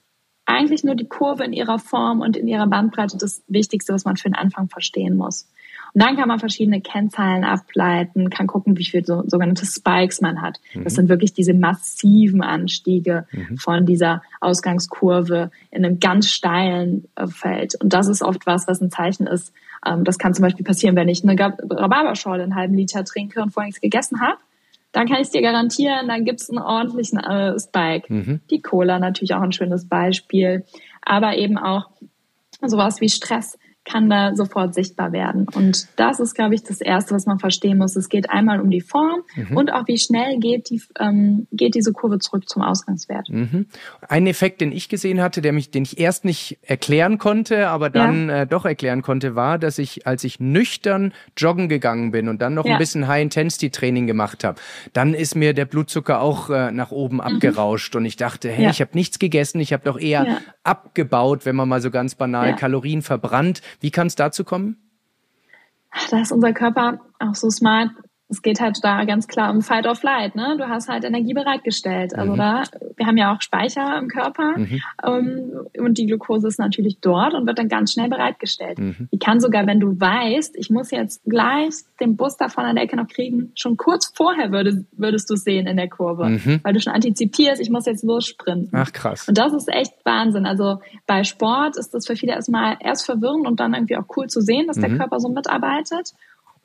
eigentlich 0.45 0.83
nur 0.83 0.95
die 0.95 1.07
Kurve 1.07 1.43
in 1.43 1.53
ihrer 1.53 1.79
Form 1.79 2.21
und 2.21 2.35
in 2.35 2.47
ihrer 2.47 2.67
Bandbreite 2.67 3.17
das 3.17 3.43
Wichtigste, 3.47 3.93
was 3.93 4.05
man 4.05 4.17
für 4.17 4.29
den 4.29 4.35
Anfang 4.35 4.69
verstehen 4.69 5.15
muss. 5.15 5.47
Und 5.93 6.01
dann 6.01 6.17
kann 6.17 6.27
man 6.27 6.39
verschiedene 6.39 6.81
Kennzahlen 6.81 7.43
ableiten, 7.43 8.31
kann 8.31 8.47
gucken, 8.47 8.77
wie 8.77 8.85
viele 8.85 9.05
so, 9.05 9.23
sogenannte 9.27 9.65
Spikes 9.65 10.21
man 10.21 10.41
hat. 10.41 10.59
Mhm. 10.73 10.83
Das 10.85 10.95
sind 10.95 11.07
wirklich 11.07 11.33
diese 11.33 11.53
massiven 11.53 12.41
Anstiege 12.41 13.27
mhm. 13.31 13.57
von 13.57 13.85
dieser 13.85 14.23
Ausgangskurve 14.41 15.51
in 15.69 15.85
einem 15.85 15.99
ganz 15.99 16.29
steilen 16.29 17.07
äh, 17.15 17.27
Feld. 17.27 17.75
Und 17.81 17.93
das 17.93 18.07
ist 18.07 18.23
oft 18.23 18.45
was, 18.47 18.67
was 18.67 18.81
ein 18.81 18.89
Zeichen 18.89 19.27
ist. 19.27 19.53
Ähm, 19.85 20.03
das 20.03 20.17
kann 20.17 20.33
zum 20.33 20.43
Beispiel 20.43 20.65
passieren, 20.65 20.95
wenn 20.95 21.09
ich 21.09 21.23
eine 21.23 21.39
Rhabarberschorle 21.39 22.43
einen 22.43 22.55
halben 22.55 22.73
Liter 22.73 23.03
trinke 23.05 23.41
und 23.41 23.51
vorher 23.51 23.67
nichts 23.67 23.81
gegessen 23.81 24.19
habe 24.19 24.37
dann 24.93 25.07
kann 25.07 25.21
ich 25.21 25.29
dir 25.29 25.41
garantieren, 25.41 26.07
dann 26.07 26.23
gibt's 26.23 26.49
einen 26.49 26.59
ordentlichen 26.59 27.19
äh, 27.19 27.59
Spike. 27.59 28.13
Mhm. 28.13 28.39
Die 28.49 28.61
Cola 28.61 28.99
natürlich 28.99 29.33
auch 29.33 29.41
ein 29.41 29.51
schönes 29.51 29.89
Beispiel, 29.89 30.63
aber 31.01 31.35
eben 31.35 31.57
auch 31.57 31.89
sowas 32.61 33.01
wie 33.01 33.09
Stress 33.09 33.57
kann 33.85 34.09
da 34.09 34.35
sofort 34.35 34.73
sichtbar 34.73 35.11
werden. 35.11 35.47
Und 35.53 35.87
das 35.97 36.19
ist, 36.19 36.35
glaube 36.35 36.55
ich, 36.55 36.63
das 36.63 36.79
Erste, 36.79 37.13
was 37.13 37.25
man 37.25 37.39
verstehen 37.39 37.77
muss. 37.77 37.95
Es 37.95 38.07
geht 38.07 38.29
einmal 38.29 38.61
um 38.61 38.69
die 38.69 38.81
Form 38.81 39.21
mhm. 39.35 39.57
und 39.57 39.73
auch 39.73 39.87
wie 39.87 39.97
schnell 39.97 40.39
geht, 40.39 40.69
die, 40.69 40.81
ähm, 40.99 41.47
geht 41.51 41.75
diese 41.75 41.91
Kurve 41.91 42.19
zurück 42.19 42.47
zum 42.47 42.61
Ausgangswert. 42.61 43.29
Mhm. 43.29 43.67
Ein 44.07 44.27
Effekt, 44.27 44.61
den 44.61 44.71
ich 44.71 44.87
gesehen 44.87 45.21
hatte, 45.21 45.41
der 45.41 45.51
mich, 45.51 45.69
den 45.69 45.83
ich 45.83 45.99
erst 45.99 46.23
nicht 46.23 46.59
erklären 46.61 47.17
konnte, 47.17 47.67
aber 47.67 47.89
dann 47.89 48.29
ja. 48.29 48.41
äh, 48.43 48.47
doch 48.47 48.65
erklären 48.65 49.01
konnte, 49.01 49.35
war, 49.35 49.59
dass 49.59 49.77
ich, 49.77 50.07
als 50.07 50.23
ich 50.23 50.39
nüchtern 50.39 51.13
joggen 51.35 51.67
gegangen 51.67 52.11
bin 52.11 52.29
und 52.29 52.41
dann 52.41 52.53
noch 52.53 52.65
ja. 52.65 52.73
ein 52.73 52.79
bisschen 52.79 53.07
High-Intensity-Training 53.07 54.07
gemacht 54.07 54.45
habe, 54.45 54.61
dann 54.93 55.13
ist 55.13 55.35
mir 55.35 55.53
der 55.53 55.65
Blutzucker 55.65 56.21
auch 56.21 56.49
äh, 56.49 56.71
nach 56.71 56.91
oben 56.91 57.15
mhm. 57.15 57.21
abgerauscht 57.21 57.95
und 57.97 58.05
ich 58.05 58.15
dachte, 58.15 58.49
hey, 58.49 58.65
ja. 58.65 58.69
ich 58.69 58.79
habe 58.79 58.91
nichts 58.93 59.19
gegessen, 59.19 59.59
ich 59.59 59.73
habe 59.73 59.83
doch 59.83 59.99
eher 59.99 60.39
abgebaut, 60.63 61.45
wenn 61.45 61.55
man 61.55 61.67
mal 61.67 61.81
so 61.81 61.91
ganz 61.91 62.15
banal 62.15 62.55
Kalorien 62.55 63.01
verbrannt. 63.01 63.61
Wie 63.79 63.91
kann 63.91 64.07
es 64.07 64.15
dazu 64.15 64.43
kommen? 64.43 64.77
Da 66.09 66.21
ist 66.21 66.31
unser 66.31 66.53
Körper 66.53 66.99
auch 67.19 67.35
so 67.35 67.49
smart, 67.49 67.91
es 68.33 68.41
geht 68.41 68.59
halt 68.59 68.79
da 68.83 69.05
ganz 69.05 69.27
klar 69.27 69.51
um 69.51 69.61
Fight 69.61 69.85
or 69.85 69.95
Flight. 69.95 70.35
Ne? 70.35 70.57
Du 70.57 70.67
hast 70.67 70.89
halt 70.89 71.03
Energie 71.03 71.33
bereitgestellt. 71.33 72.15
Also 72.15 72.33
mhm. 72.33 72.37
da, 72.37 72.63
wir 72.97 73.05
haben 73.05 73.17
ja 73.17 73.33
auch 73.33 73.41
Speicher 73.41 73.97
im 73.97 74.07
Körper 74.07 74.57
mhm. 74.57 74.81
ähm, 75.05 75.51
und 75.77 75.97
die 75.97 76.07
Glucose 76.07 76.47
ist 76.47 76.59
natürlich 76.59 76.99
dort 76.99 77.33
und 77.33 77.45
wird 77.45 77.59
dann 77.59 77.69
ganz 77.69 77.93
schnell 77.93 78.09
bereitgestellt. 78.09 78.79
Mhm. 78.79 79.07
Die 79.11 79.19
kann 79.19 79.39
sogar, 79.39 79.67
wenn 79.67 79.79
du 79.79 79.99
weißt, 79.99 80.55
ich 80.57 80.69
muss 80.69 80.91
jetzt 80.91 81.23
gleich 81.25 81.73
den 81.99 82.17
Bus 82.17 82.35
davon 82.35 82.65
an 82.65 82.75
der 82.75 82.85
Ecke 82.85 82.97
noch 82.97 83.07
kriegen, 83.07 83.51
schon 83.55 83.77
kurz 83.77 84.11
vorher 84.13 84.51
würdest, 84.51 84.79
würdest 84.93 85.29
du 85.29 85.35
sehen 85.35 85.67
in 85.67 85.77
der 85.77 85.89
Kurve, 85.89 86.25
mhm. 86.25 86.59
weil 86.63 86.73
du 86.73 86.79
schon 86.79 86.93
antizipierst, 86.93 87.61
ich 87.61 87.69
muss 87.69 87.85
jetzt 87.85 88.03
lossprinten. 88.03 88.69
Ach 88.73 88.91
krass. 88.91 89.27
Und 89.27 89.37
das 89.37 89.53
ist 89.53 89.71
echt 89.71 89.93
Wahnsinn. 90.03 90.45
Also 90.45 90.79
bei 91.05 91.23
Sport 91.23 91.77
ist 91.77 91.93
das 91.93 92.07
für 92.07 92.15
viele 92.15 92.33
erstmal 92.33 92.77
erst 92.79 93.05
verwirrend 93.05 93.47
und 93.47 93.59
dann 93.59 93.73
irgendwie 93.73 93.97
auch 93.97 94.05
cool 94.17 94.27
zu 94.27 94.41
sehen, 94.41 94.67
dass 94.67 94.77
der 94.77 94.89
mhm. 94.89 94.97
Körper 94.97 95.19
so 95.19 95.29
mitarbeitet. 95.29 96.13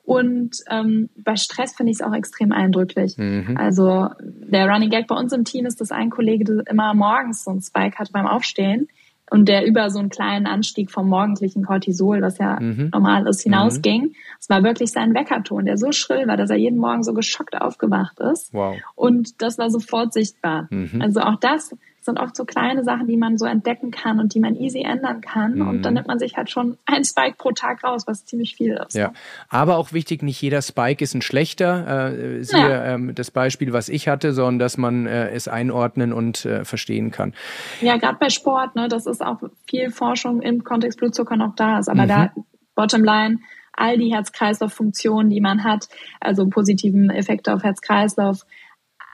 Und 0.09 0.63
ähm, 0.71 1.09
bei 1.17 1.35
Stress 1.35 1.75
finde 1.75 1.91
ich 1.91 1.99
es 1.99 2.01
auch 2.01 2.15
extrem 2.15 2.51
eindrücklich. 2.51 3.15
Mhm. 3.19 3.55
Also 3.57 4.09
der 4.19 4.67
Running 4.67 4.89
Gag 4.89 5.05
bei 5.05 5.13
uns 5.13 5.31
im 5.33 5.43
Team 5.43 5.67
ist, 5.67 5.79
dass 5.81 5.91
ein 5.91 6.09
Kollege 6.09 6.63
immer 6.67 6.95
morgens 6.95 7.43
so 7.43 7.51
einen 7.51 7.61
Spike 7.61 7.99
hat 7.99 8.11
beim 8.11 8.25
Aufstehen. 8.25 8.87
und 9.29 9.47
der 9.47 9.67
über 9.67 9.91
so 9.91 9.99
einen 9.99 10.09
kleinen 10.09 10.47
Anstieg 10.47 10.89
vom 10.89 11.07
morgendlichen 11.07 11.63
Cortisol, 11.63 12.23
was 12.23 12.39
ja 12.39 12.59
mhm. 12.59 12.89
normal 12.91 13.27
ist, 13.27 13.43
hinausging. 13.43 14.01
Mhm. 14.01 14.15
Es 14.39 14.49
war 14.49 14.63
wirklich 14.63 14.91
sein 14.91 15.13
Weckerton, 15.13 15.65
der 15.65 15.77
so 15.77 15.91
schrill 15.91 16.25
war, 16.27 16.37
dass 16.37 16.49
er 16.49 16.57
jeden 16.57 16.79
Morgen 16.79 17.03
so 17.03 17.13
geschockt 17.13 17.61
aufgewacht 17.61 18.19
ist. 18.19 18.51
Wow. 18.51 18.77
Und 18.95 19.43
das 19.43 19.59
war 19.59 19.69
sofort 19.69 20.11
sichtbar. 20.13 20.67
Mhm. 20.71 21.03
Also 21.03 21.19
auch 21.19 21.35
das 21.35 21.75
sind 22.01 22.19
oft 22.19 22.35
so 22.35 22.45
kleine 22.45 22.83
Sachen, 22.83 23.07
die 23.07 23.17
man 23.17 23.37
so 23.37 23.45
entdecken 23.45 23.91
kann 23.91 24.19
und 24.19 24.33
die 24.33 24.39
man 24.39 24.55
easy 24.55 24.81
ändern 24.81 25.21
kann. 25.21 25.55
Mhm. 25.55 25.67
Und 25.67 25.81
dann 25.83 25.93
nimmt 25.93 26.07
man 26.07 26.19
sich 26.19 26.37
halt 26.37 26.49
schon 26.49 26.77
ein 26.85 27.03
Spike 27.03 27.35
pro 27.37 27.51
Tag 27.51 27.83
raus, 27.83 28.03
was 28.07 28.25
ziemlich 28.25 28.55
viel 28.55 28.79
ist. 28.85 28.95
Ja, 28.95 29.13
aber 29.49 29.77
auch 29.77 29.93
wichtig, 29.93 30.23
nicht 30.23 30.41
jeder 30.41 30.61
Spike 30.61 31.03
ist 31.03 31.13
ein 31.13 31.21
schlechter. 31.21 32.13
Äh, 32.13 32.43
siehe 32.43 32.69
ja. 32.69 32.85
ähm, 32.85 33.13
das 33.15 33.31
Beispiel, 33.31 33.73
was 33.73 33.89
ich 33.89 34.07
hatte, 34.07 34.33
sondern 34.33 34.59
dass 34.59 34.77
man 34.77 35.05
äh, 35.05 35.29
es 35.31 35.47
einordnen 35.47 36.13
und 36.13 36.45
äh, 36.45 36.63
verstehen 36.65 37.11
kann. 37.11 37.33
Ja, 37.81 37.97
gerade 37.97 38.17
bei 38.19 38.29
Sport, 38.29 38.75
ne, 38.75 38.87
das 38.87 39.05
ist 39.05 39.23
auch 39.23 39.39
viel 39.67 39.91
Forschung 39.91 40.41
im 40.41 40.63
Kontext 40.63 40.99
Blutzucker 40.99 41.35
noch 41.35 41.55
da 41.55 41.79
ist. 41.79 41.89
Aber 41.89 42.03
mhm. 42.03 42.07
da, 42.07 42.31
bottom 42.75 43.03
line, 43.03 43.39
all 43.73 43.97
die 43.97 44.13
Herz-Kreislauf-Funktionen, 44.13 45.29
die 45.29 45.41
man 45.41 45.63
hat, 45.63 45.87
also 46.19 46.47
positiven 46.47 47.09
Effekte 47.09 47.53
auf 47.53 47.63
Herz-Kreislauf, 47.63 48.45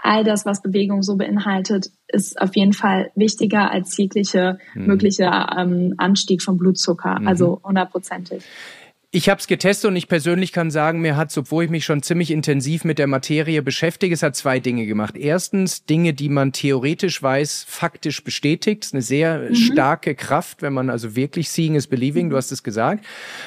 all 0.06 0.24
das, 0.24 0.46
was 0.46 0.62
Bewegung 0.62 1.04
so 1.04 1.16
beinhaltet, 1.16 1.90
ist 2.08 2.40
auf 2.40 2.56
jeden 2.56 2.74
Fall 2.74 3.12
wichtiger 3.16 3.72
als 3.72 3.98
jegliche 3.98 4.60
mhm. 4.74 4.86
mögliche 4.86 5.24
ähm, 5.58 5.96
Anstieg 5.98 6.42
von 6.42 6.58
Blutzucker. 6.58 7.20
Mhm. 7.20 7.28
Also 7.28 7.62
hundertprozentig. 7.64 8.44
Ich 9.16 9.30
habe 9.30 9.40
es 9.40 9.48
getestet 9.48 9.88
und 9.88 9.96
ich 9.96 10.10
persönlich 10.10 10.52
kann 10.52 10.70
sagen, 10.72 11.00
mir 11.00 11.16
hat, 11.16 11.38
obwohl 11.38 11.64
ich 11.64 11.70
mich 11.70 11.86
schon 11.86 12.04
ziemlich 12.04 12.32
intensiv 12.32 12.84
mit 12.84 13.00
der 13.00 13.08
Materie 13.08 13.62
beschäftige, 13.62 14.14
es 14.14 14.22
hat 14.22 14.36
zwei 14.36 14.60
Dinge 14.60 14.86
gemacht. 14.86 15.16
Erstens 15.16 15.86
Dinge, 15.86 16.14
die 16.14 16.28
man 16.28 16.52
theoretisch 16.52 17.24
weiß, 17.24 17.66
faktisch 17.66 18.26
bestätigt. 18.26 18.84
Das 18.84 18.88
ist 18.88 18.94
eine 18.94 19.02
sehr 19.02 19.38
mhm. 19.38 19.56
starke 19.56 20.16
Kraft, 20.16 20.62
wenn 20.62 20.74
man 20.74 20.90
also 20.90 21.16
wirklich 21.16 21.50
seeing 21.50 21.76
is 21.76 21.88
believing, 21.88 22.30
du 22.30 22.36
hast 22.36 22.52
es 22.52 22.62
gesagt. 22.62 23.06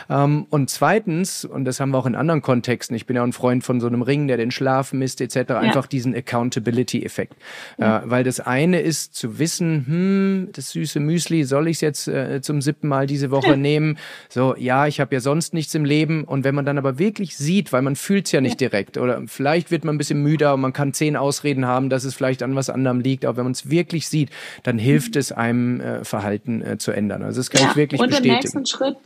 Ähm, 0.09 0.47
und 0.49 0.71
zweitens, 0.71 1.45
und 1.45 1.67
das 1.67 1.81
haben 1.81 1.91
wir 1.91 1.99
auch 1.99 2.07
in 2.07 2.15
anderen 2.15 2.41
Kontexten, 2.41 2.97
ich 2.97 3.05
bin 3.05 3.17
ja 3.17 3.23
ein 3.23 3.35
Freund 3.35 3.63
von 3.63 3.79
so 3.79 3.89
einem 3.89 4.01
Ring, 4.01 4.27
der 4.27 4.39
den 4.39 4.51
Schlaf 4.51 4.95
misst 4.95 5.21
etc., 5.21 5.51
ja. 5.51 5.59
einfach 5.59 5.87
diesen 5.87 6.15
Accountability-Effekt. 6.15 7.35
Äh, 7.77 8.01
weil 8.05 8.25
das 8.25 8.41
eine 8.41 8.81
ist 8.81 9.15
zu 9.15 9.39
wissen, 9.39 9.85
hm, 9.87 10.49
das 10.51 10.71
süße 10.71 10.99
Müsli, 10.99 11.45
soll 11.45 11.69
ich 11.69 11.77
es 11.77 11.81
jetzt 11.83 12.09
äh, 12.09 12.41
zum 12.41 12.63
siebten 12.63 12.89
Mal 12.89 13.07
diese 13.07 13.31
Woche 13.31 13.59
nehmen? 13.59 13.99
So, 14.31 14.57
ja, 14.57 14.87
ich 14.87 14.99
habe 15.01 15.15
ja 15.15 15.21
sonst 15.21 15.58
nichts 15.59 15.75
im 15.75 15.85
Leben. 15.85 16.25
Und 16.25 16.45
wenn 16.45 16.55
man 16.55 16.65
dann 16.65 16.79
aber 16.79 16.99
wirklich 16.99 17.37
sieht, 17.37 17.73
weil 17.73 17.83
man 17.83 17.97
fühlt 17.97 18.27
es 18.27 18.33
ja 18.33 18.41
nicht 18.41 18.61
direkt 18.61 18.97
oder 18.97 19.23
vielleicht 19.27 19.71
wird 19.71 19.85
man 19.85 19.97
ein 19.97 19.99
bisschen 19.99 20.23
müder 20.23 20.55
und 20.55 20.61
man 20.61 20.73
kann 20.73 20.95
zehn 20.95 21.17
Ausreden 21.17 21.67
haben, 21.67 21.91
dass 21.91 22.05
es 22.05 22.15
vielleicht 22.15 22.43
an 22.43 22.55
was 22.55 22.71
anderem 22.71 23.01
liegt. 23.01 23.25
Aber 23.25 23.37
wenn 23.37 23.45
man 23.45 23.53
es 23.53 23.69
wirklich 23.69 24.09
sieht, 24.09 24.31
dann 24.63 24.79
hilft 24.79 25.15
mhm. 25.15 25.21
es 25.21 25.33
einem 25.33 25.81
äh, 25.81 26.05
Verhalten 26.05 26.63
äh, 26.63 26.79
zu 26.79 26.93
ändern. 26.93 27.23
Also 27.23 27.41
das 27.41 27.51
kann 27.51 27.63
ja. 27.63 27.71
ich 27.71 27.77
wirklich 27.77 28.01
und 28.01 28.09
bestätigen. 28.09 28.35
Und 28.35 28.39
im 28.39 28.43
nächsten 28.43 28.67
Schritt 28.67 28.97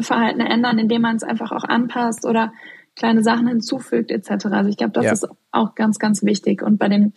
Verhalten 0.00 0.40
ändern, 0.40 0.78
indem 0.78 1.02
man 1.02 1.16
es 1.16 1.22
einfach 1.22 1.52
auch 1.52 1.64
anpasst 1.64 2.24
oder 2.24 2.52
kleine 2.96 3.22
Sachen 3.22 3.46
hinzufügt 3.46 4.10
etc. 4.10 4.46
Also 4.46 4.70
ich 4.70 4.76
glaube, 4.76 4.92
das 4.92 5.04
ja. 5.04 5.12
ist 5.12 5.28
auch 5.50 5.74
ganz, 5.74 5.98
ganz 5.98 6.22
wichtig. 6.22 6.62
Und 6.62 6.78
bei 6.78 6.88
dem 6.88 7.12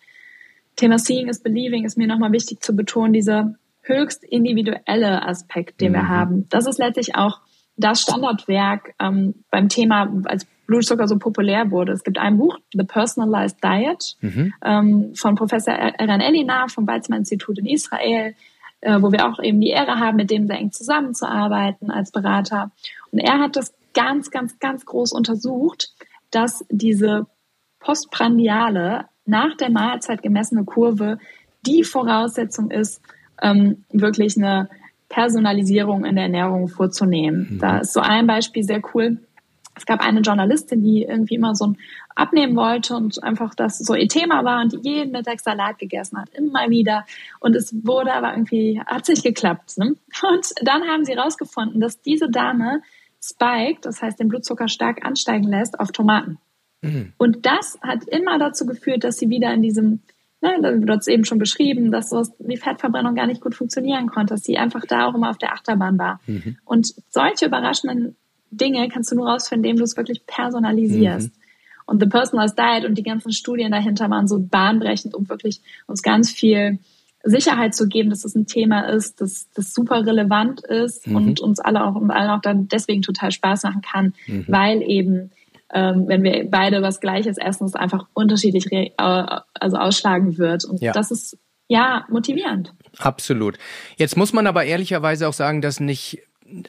Thema 0.76 1.00
Seeing 1.00 1.28
is 1.30 1.40
Believing 1.40 1.86
ist 1.86 1.98
mir 1.98 2.08
nochmal 2.08 2.32
wichtig 2.32 2.62
zu 2.62 2.76
betonen, 2.76 3.14
dieser 3.14 3.56
höchst 3.82 4.24
individuelle 4.24 5.26
Aspekt, 5.26 5.80
den 5.82 5.92
mhm. 5.92 5.96
wir 5.96 6.08
haben. 6.10 6.50
Das 6.50 6.66
ist 6.68 6.80
letztlich 6.80 7.16
auch 7.16 7.40
das 7.78 8.02
Standardwerk 8.02 8.94
ähm, 9.00 9.36
beim 9.52 9.70
Thema, 9.70 10.12
als 10.26 10.46
Blutzucker 10.68 11.08
so 11.08 11.18
populär 11.18 11.72
wurde. 11.72 11.94
Es 11.94 12.04
gibt 12.04 12.18
ein 12.18 12.38
Buch, 12.38 12.58
The 12.74 12.84
Personalized 12.84 13.64
Diet, 13.64 14.16
mhm. 14.22 14.54
ähm, 14.64 15.16
von 15.16 15.36
Professor 15.36 15.74
Eran 15.74 16.22
Elina 16.22 16.68
vom 16.68 16.88
Weizmann 16.88 17.20
Institut 17.20 17.60
in 17.60 17.66
Israel, 17.66 18.36
äh, 18.82 19.02
wo 19.02 19.12
wir 19.12 19.28
auch 19.28 19.40
eben 19.42 19.62
die 19.62 19.70
Ehre 19.70 20.00
haben, 20.00 20.18
mit 20.18 20.32
dem 20.32 20.48
sehr 20.48 20.58
eng 20.58 20.72
zusammenzuarbeiten 20.72 21.92
als 21.92 22.12
Berater. 22.12 22.72
Und 23.12 23.20
er 23.20 23.40
hat 23.40 23.56
das 23.56 23.74
ganz, 23.94 24.32
ganz, 24.32 24.60
ganz 24.60 24.86
groß 24.86 25.12
untersucht, 25.14 25.92
dass 26.32 26.66
diese 26.70 27.28
postprandiale, 27.80 29.06
nach 29.26 29.56
der 29.58 29.72
Mahlzeit 29.72 30.22
gemessene 30.22 30.66
Kurve 30.66 31.18
die 31.66 31.84
Voraussetzung 31.84 32.70
ist, 32.70 33.02
ähm, 33.42 33.86
wirklich 33.92 34.38
eine 34.38 34.70
Personalisierung 35.16 36.04
in 36.04 36.16
der 36.16 36.26
Ernährung 36.26 36.68
vorzunehmen. 36.68 37.48
Mhm. 37.50 37.60
Da 37.60 37.78
ist 37.78 37.94
so 37.94 38.02
ein 38.02 38.28
Beispiel 38.28 38.64
sehr 38.64 38.82
cool. 38.94 39.18
Es 39.74 39.86
gab 39.86 40.02
eine 40.02 40.20
Journalistin, 40.20 40.84
die 40.84 41.04
irgendwie 41.04 41.36
immer 41.36 41.56
so 41.56 41.68
ein 41.68 41.78
abnehmen 42.16 42.58
wollte 42.58 42.96
und 42.96 43.24
einfach 43.24 43.56
das 43.56 43.78
so 43.78 43.96
ihr 43.96 44.10
Thema 44.10 44.44
war 44.44 44.62
und 44.62 44.74
die 44.74 44.90
jeden 44.90 45.14
Mittag 45.14 45.40
Salat 45.40 45.80
gegessen 45.80 46.18
hat, 46.18 46.30
immer 46.34 46.70
wieder. 46.70 47.06
Und 47.40 47.56
es 47.56 47.74
wurde 47.86 48.14
aber 48.14 48.32
irgendwie, 48.32 48.82
hat 48.86 49.06
sich 49.06 49.24
geklappt. 49.24 49.78
Ne? 49.78 49.96
Und 50.30 50.48
dann 50.62 50.84
haben 50.84 51.06
sie 51.06 51.14
herausgefunden, 51.14 51.80
dass 51.80 52.02
diese 52.02 52.30
Dame 52.30 52.82
spiked, 53.24 53.86
das 53.86 54.02
heißt 54.02 54.20
den 54.20 54.28
Blutzucker 54.28 54.68
stark 54.68 55.06
ansteigen 55.06 55.48
lässt 55.48 55.80
auf 55.80 55.94
Tomaten. 55.94 56.40
Mhm. 56.82 57.14
Und 57.18 57.46
das 57.46 57.80
hat 57.82 58.04
immer 58.04 58.38
dazu 58.38 58.66
geführt, 58.66 59.06
dass 59.06 59.18
sie 59.18 59.30
wieder 59.30 59.54
in 59.54 59.62
diesem 59.62 60.02
ne, 60.42 60.80
du 60.80 60.94
hast 60.94 61.08
eben 61.08 61.26
schon 61.26 61.40
beschrieben, 61.40 61.92
dass 61.92 62.10
so 62.10 62.24
die 62.40 62.58
Fettverbrennung 62.58 63.16
gar 63.16 63.28
nicht 63.28 63.42
gut 63.42 63.56
funktionieren 63.56 64.08
konnte, 64.08 64.34
dass 64.34 64.44
sie 64.44 64.58
einfach 64.58 64.86
da 64.86 65.08
auch 65.08 65.16
immer 65.16 65.30
auf 65.30 65.38
der 65.38 65.54
Achterbahn 65.54 65.98
war. 65.98 66.20
Mhm. 66.28 66.58
Und 66.66 66.94
solche 67.10 67.48
überraschenden 67.48 68.16
Dinge 68.52 68.88
kannst 68.90 69.12
du 69.12 69.16
nur 69.16 69.28
rausfinden, 69.28 69.66
indem 69.66 69.78
du 69.78 69.84
es 69.84 69.98
wirklich 69.98 70.26
personalisierst. 70.26 71.30
Mhm. 71.30 71.42
Und 71.88 72.02
The 72.02 72.08
Personalized 72.08 72.58
Diet 72.58 72.86
und 72.86 72.98
die 72.98 73.04
ganzen 73.04 73.32
Studien 73.32 73.72
dahinter 73.72 74.10
waren 74.10 74.28
so 74.28 74.40
bahnbrechend, 74.40 75.14
um 75.14 75.30
wirklich 75.30 75.62
uns 75.88 76.02
ganz 76.02 76.32
viel 76.32 76.80
Sicherheit 77.24 77.76
zu 77.76 77.88
geben, 77.88 78.10
dass 78.10 78.22
das 78.22 78.36
ein 78.36 78.46
Thema 78.46 78.82
ist, 78.82 79.20
dass 79.20 79.50
das 79.54 79.74
super 79.74 80.06
relevant 80.06 80.64
ist 80.64 81.08
mhm. 81.08 81.16
und 81.16 81.40
uns 81.42 81.60
alle 81.60 81.84
auch, 81.84 81.96
und 81.96 82.12
allen 82.12 82.30
auch 82.30 82.42
dann 82.42 82.68
deswegen 82.68 83.02
total 83.02 83.32
Spaß 83.32 83.64
machen 83.64 83.82
kann, 83.82 84.14
mhm. 84.28 84.46
weil 84.48 84.82
eben 84.84 85.32
ähm, 85.76 86.08
wenn 86.08 86.24
wir 86.24 86.50
beide 86.50 86.82
was 86.82 87.02
Gleiches 87.02 87.38
essen, 87.38 87.66
es 87.66 87.76
einfach 87.76 88.08
unterschiedlich 88.14 88.72
äh, 88.72 88.90
also 88.98 89.78
ausschlagen 89.78 90.38
wird. 90.38 90.64
Und 90.64 90.82
ja. 90.82 90.94
das 90.94 91.12
ist 91.12 91.38
ja 91.68 92.06
motivierend. 92.10 92.74
Absolut. 92.98 93.58
Jetzt 93.98 94.16
muss 94.16 94.32
man 94.32 94.48
aber 94.48 94.64
ehrlicherweise 94.64 95.28
auch 95.28 95.34
sagen, 95.34 95.62
dass 95.62 95.80
nicht 95.80 96.20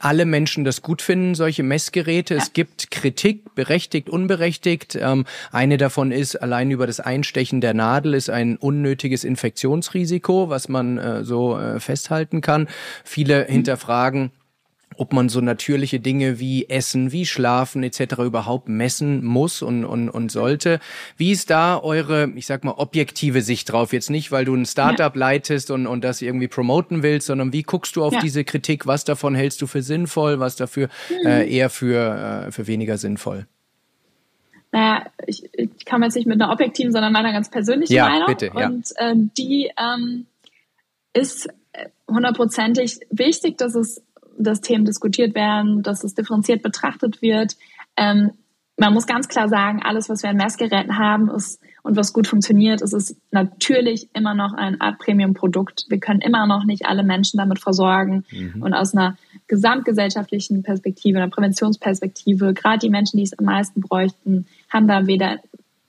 alle 0.01 0.25
Menschen 0.25 0.65
das 0.65 0.83
gut 0.83 1.03
finden, 1.03 1.35
solche 1.35 1.63
Messgeräte. 1.63 2.35
Ja. 2.35 2.41
Es 2.41 2.53
gibt 2.53 2.91
Kritik, 2.91 3.55
berechtigt, 3.55 4.09
unberechtigt. 4.09 4.99
Ähm, 5.01 5.25
eine 5.53 5.77
davon 5.77 6.13
ist, 6.13 6.37
allein 6.37 6.71
über 6.71 6.87
das 6.87 6.99
Einstechen 6.99 7.61
der 7.61 7.75
Nadel 7.75 8.15
ist 8.15 8.31
ein 8.31 8.57
unnötiges 8.57 9.23
Infektionsrisiko, 9.23 10.49
was 10.49 10.69
man 10.69 10.99
äh, 10.99 11.25
so 11.25 11.59
äh, 11.59 11.79
festhalten 11.79 12.41
kann. 12.41 12.69
Viele 13.05 13.45
mhm. 13.45 13.53
hinterfragen, 13.53 14.33
ob 14.99 15.13
man 15.13 15.29
so 15.29 15.41
natürliche 15.41 16.01
Dinge 16.01 16.39
wie 16.39 16.69
Essen, 16.69 17.13
wie 17.13 17.27
Schlafen 17.27 17.83
etc. 17.83 18.19
überhaupt 18.19 18.69
messen 18.69 19.25
muss 19.25 19.63
und, 19.63 19.85
und, 19.85 20.09
und 20.09 20.31
sollte. 20.31 20.81
Wie 21.17 21.33
ist 21.33 21.51
da 21.51 21.79
eure, 21.79 22.31
ich 22.35 22.47
sag 22.47 22.65
mal, 22.65 22.73
objektive 22.73 23.43
Sicht 23.43 23.71
drauf? 23.73 23.93
Jetzt 23.93 24.11
nicht, 24.11 24.33
weil 24.33 24.45
du 24.45 24.55
ein 24.55 24.67
Startup 24.67 25.15
ja. 25.15 25.21
leitest 25.21 25.71
und, 25.71 25.87
und 25.87 26.05
das 26.05 26.23
irgendwie 26.23 26.49
promoten 26.49 27.03
willst, 27.03 27.27
sondern 27.27 27.53
wie 27.53 27.63
guckst 27.63 27.97
du 27.97 28.05
auf 28.05 28.15
ja. 28.15 28.21
diese 28.21 28.45
Kritik? 28.45 28.87
Was 28.87 29.05
davon 29.05 29.35
hältst 29.35 29.63
du 29.63 29.67
für 29.67 29.83
sinnvoll, 29.83 30.41
was 30.41 30.57
dafür 30.57 30.89
mhm. 31.11 31.27
äh, 31.27 31.49
eher 31.49 31.71
für, 31.71 32.47
äh, 32.47 32.53
für 32.53 32.67
weniger 32.67 32.99
sinnvoll? 32.99 33.47
Naja, 34.73 35.07
ich, 35.27 35.49
ich 35.55 35.87
komme 35.87 36.07
jetzt 36.07 36.17
nicht 36.17 36.27
mit 36.27 36.41
einer 36.41 36.53
objektiven, 36.53 36.93
sondern 36.93 37.13
meiner 37.13 37.33
ganz 37.33 37.51
persönlichen 37.51 37.93
ja, 37.95 38.09
Meinung. 38.09 38.27
Bitte, 38.27 38.51
ja. 38.55 38.67
Und 38.67 38.93
äh, 38.97 39.15
die 39.37 39.71
ähm, 39.79 40.27
ist 41.13 41.49
hundertprozentig 42.09 43.01
wichtig, 43.11 43.59
dass 43.59 43.75
es 43.75 44.03
dass 44.39 44.61
Themen 44.61 44.85
diskutiert 44.85 45.35
werden, 45.35 45.83
dass 45.83 46.05
es 46.05 46.15
differenziert 46.15 46.63
betrachtet 46.63 47.23
wird. 47.23 47.57
Ähm, 47.97 48.33
man 48.79 48.93
muss 48.93 49.07
ganz 49.07 49.29
klar 49.29 49.49
sagen, 49.49 49.81
alles, 49.83 50.09
was 50.09 50.23
wir 50.23 50.31
an 50.31 50.37
Messgeräten 50.37 50.99
haben, 50.99 51.31
ist 51.31 51.61
und 51.87 51.97
was 51.97 52.13
gut 52.13 52.27
funktioniert, 52.27 52.83
ist 52.83 52.93
es 52.93 53.17
natürlich 53.31 54.09
immer 54.13 54.35
noch 54.35 54.55
ein 54.55 54.81
Art 54.81 54.99
Premium-Produkt. 54.99 55.87
Wir 55.89 56.01
können 56.01 56.21
immer 56.21 56.45
noch 56.49 56.65
nicht 56.65 56.85
alle 56.85 57.05
Menschen 57.05 57.39
damit 57.39 57.61
versorgen. 57.61 58.25
Mhm. 58.33 58.61
Und 58.61 58.75
aus 58.75 58.93
einer 58.93 59.17
gesamtgesellschaftlichen 59.47 60.65
Perspektive, 60.65 61.19
einer 61.19 61.31
Präventionsperspektive, 61.31 62.55
gerade 62.55 62.81
die 62.81 62.91
Menschen, 62.91 63.19
die 63.19 63.23
es 63.23 63.39
am 63.39 63.45
meisten 63.45 63.81
bräuchten, 63.81 64.47
haben 64.69 64.89
da 64.89 65.07
weder, 65.07 65.39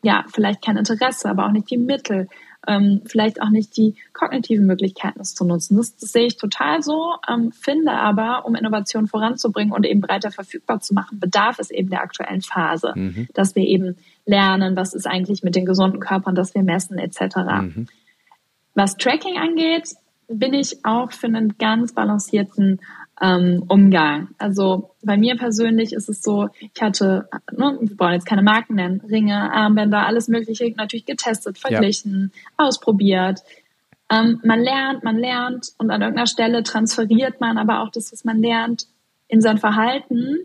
ja, 0.03 0.23
vielleicht 0.31 0.63
kein 0.63 0.77
Interesse, 0.77 1.29
aber 1.31 1.47
auch 1.47 1.51
nicht 1.51 1.71
die 1.71 1.77
Mittel, 1.77 2.27
ähm, 2.67 3.01
vielleicht 3.05 3.41
auch 3.41 3.49
nicht 3.49 3.75
die 3.77 3.95
kognitiven 4.13 4.65
Möglichkeiten, 4.65 5.19
es 5.19 5.33
zu 5.33 5.45
nutzen. 5.45 5.77
Das, 5.77 5.95
das 5.95 6.11
sehe 6.11 6.27
ich 6.27 6.37
total 6.37 6.83
so, 6.83 7.15
ähm, 7.27 7.51
finde 7.51 7.93
aber, 7.93 8.45
um 8.45 8.55
Innovation 8.55 9.07
voranzubringen 9.07 9.73
und 9.73 9.85
eben 9.85 10.01
breiter 10.01 10.31
verfügbar 10.31 10.79
zu 10.81 10.93
machen, 10.93 11.19
bedarf 11.19 11.59
es 11.59 11.71
eben 11.71 11.89
der 11.89 12.01
aktuellen 12.01 12.41
Phase, 12.41 12.93
mhm. 12.95 13.27
dass 13.33 13.55
wir 13.55 13.63
eben 13.63 13.95
lernen, 14.25 14.75
was 14.75 14.93
ist 14.93 15.07
eigentlich 15.07 15.43
mit 15.43 15.55
den 15.55 15.65
gesunden 15.65 15.99
Körpern, 15.99 16.35
dass 16.35 16.53
wir 16.53 16.63
messen 16.63 16.97
etc. 16.99 17.37
Mhm. 17.61 17.87
Was 18.75 18.97
Tracking 18.97 19.37
angeht, 19.37 19.95
bin 20.27 20.53
ich 20.53 20.85
auch 20.85 21.11
für 21.11 21.27
einen 21.27 21.57
ganz 21.57 21.93
balancierten 21.93 22.81
ähm, 23.21 23.63
Umgang. 23.67 24.29
Also 24.37 24.91
bei 25.03 25.17
mir 25.17 25.37
persönlich 25.37 25.93
ist 25.93 26.09
es 26.09 26.21
so, 26.21 26.49
ich 26.59 26.81
hatte, 26.81 27.27
ne, 27.51 27.77
wir 27.79 27.99
wollen 27.99 28.13
jetzt 28.13 28.27
keine 28.27 28.43
Marken 28.43 28.75
nennen, 28.75 29.01
Ringe, 29.09 29.51
Armbänder, 29.51 30.05
alles 30.05 30.27
Mögliche 30.27 30.71
natürlich 30.75 31.05
getestet, 31.05 31.57
verglichen, 31.57 32.31
ja. 32.33 32.65
ausprobiert. 32.65 33.41
Ähm, 34.09 34.39
man 34.43 34.61
lernt, 34.61 35.03
man 35.03 35.17
lernt 35.17 35.73
und 35.77 35.89
an 35.89 36.01
irgendeiner 36.01 36.27
Stelle 36.27 36.63
transferiert 36.63 37.41
man 37.41 37.57
aber 37.57 37.81
auch 37.81 37.89
das, 37.89 38.11
was 38.11 38.23
man 38.23 38.41
lernt, 38.41 38.87
in 39.27 39.41
sein 39.41 39.57
Verhalten 39.57 40.37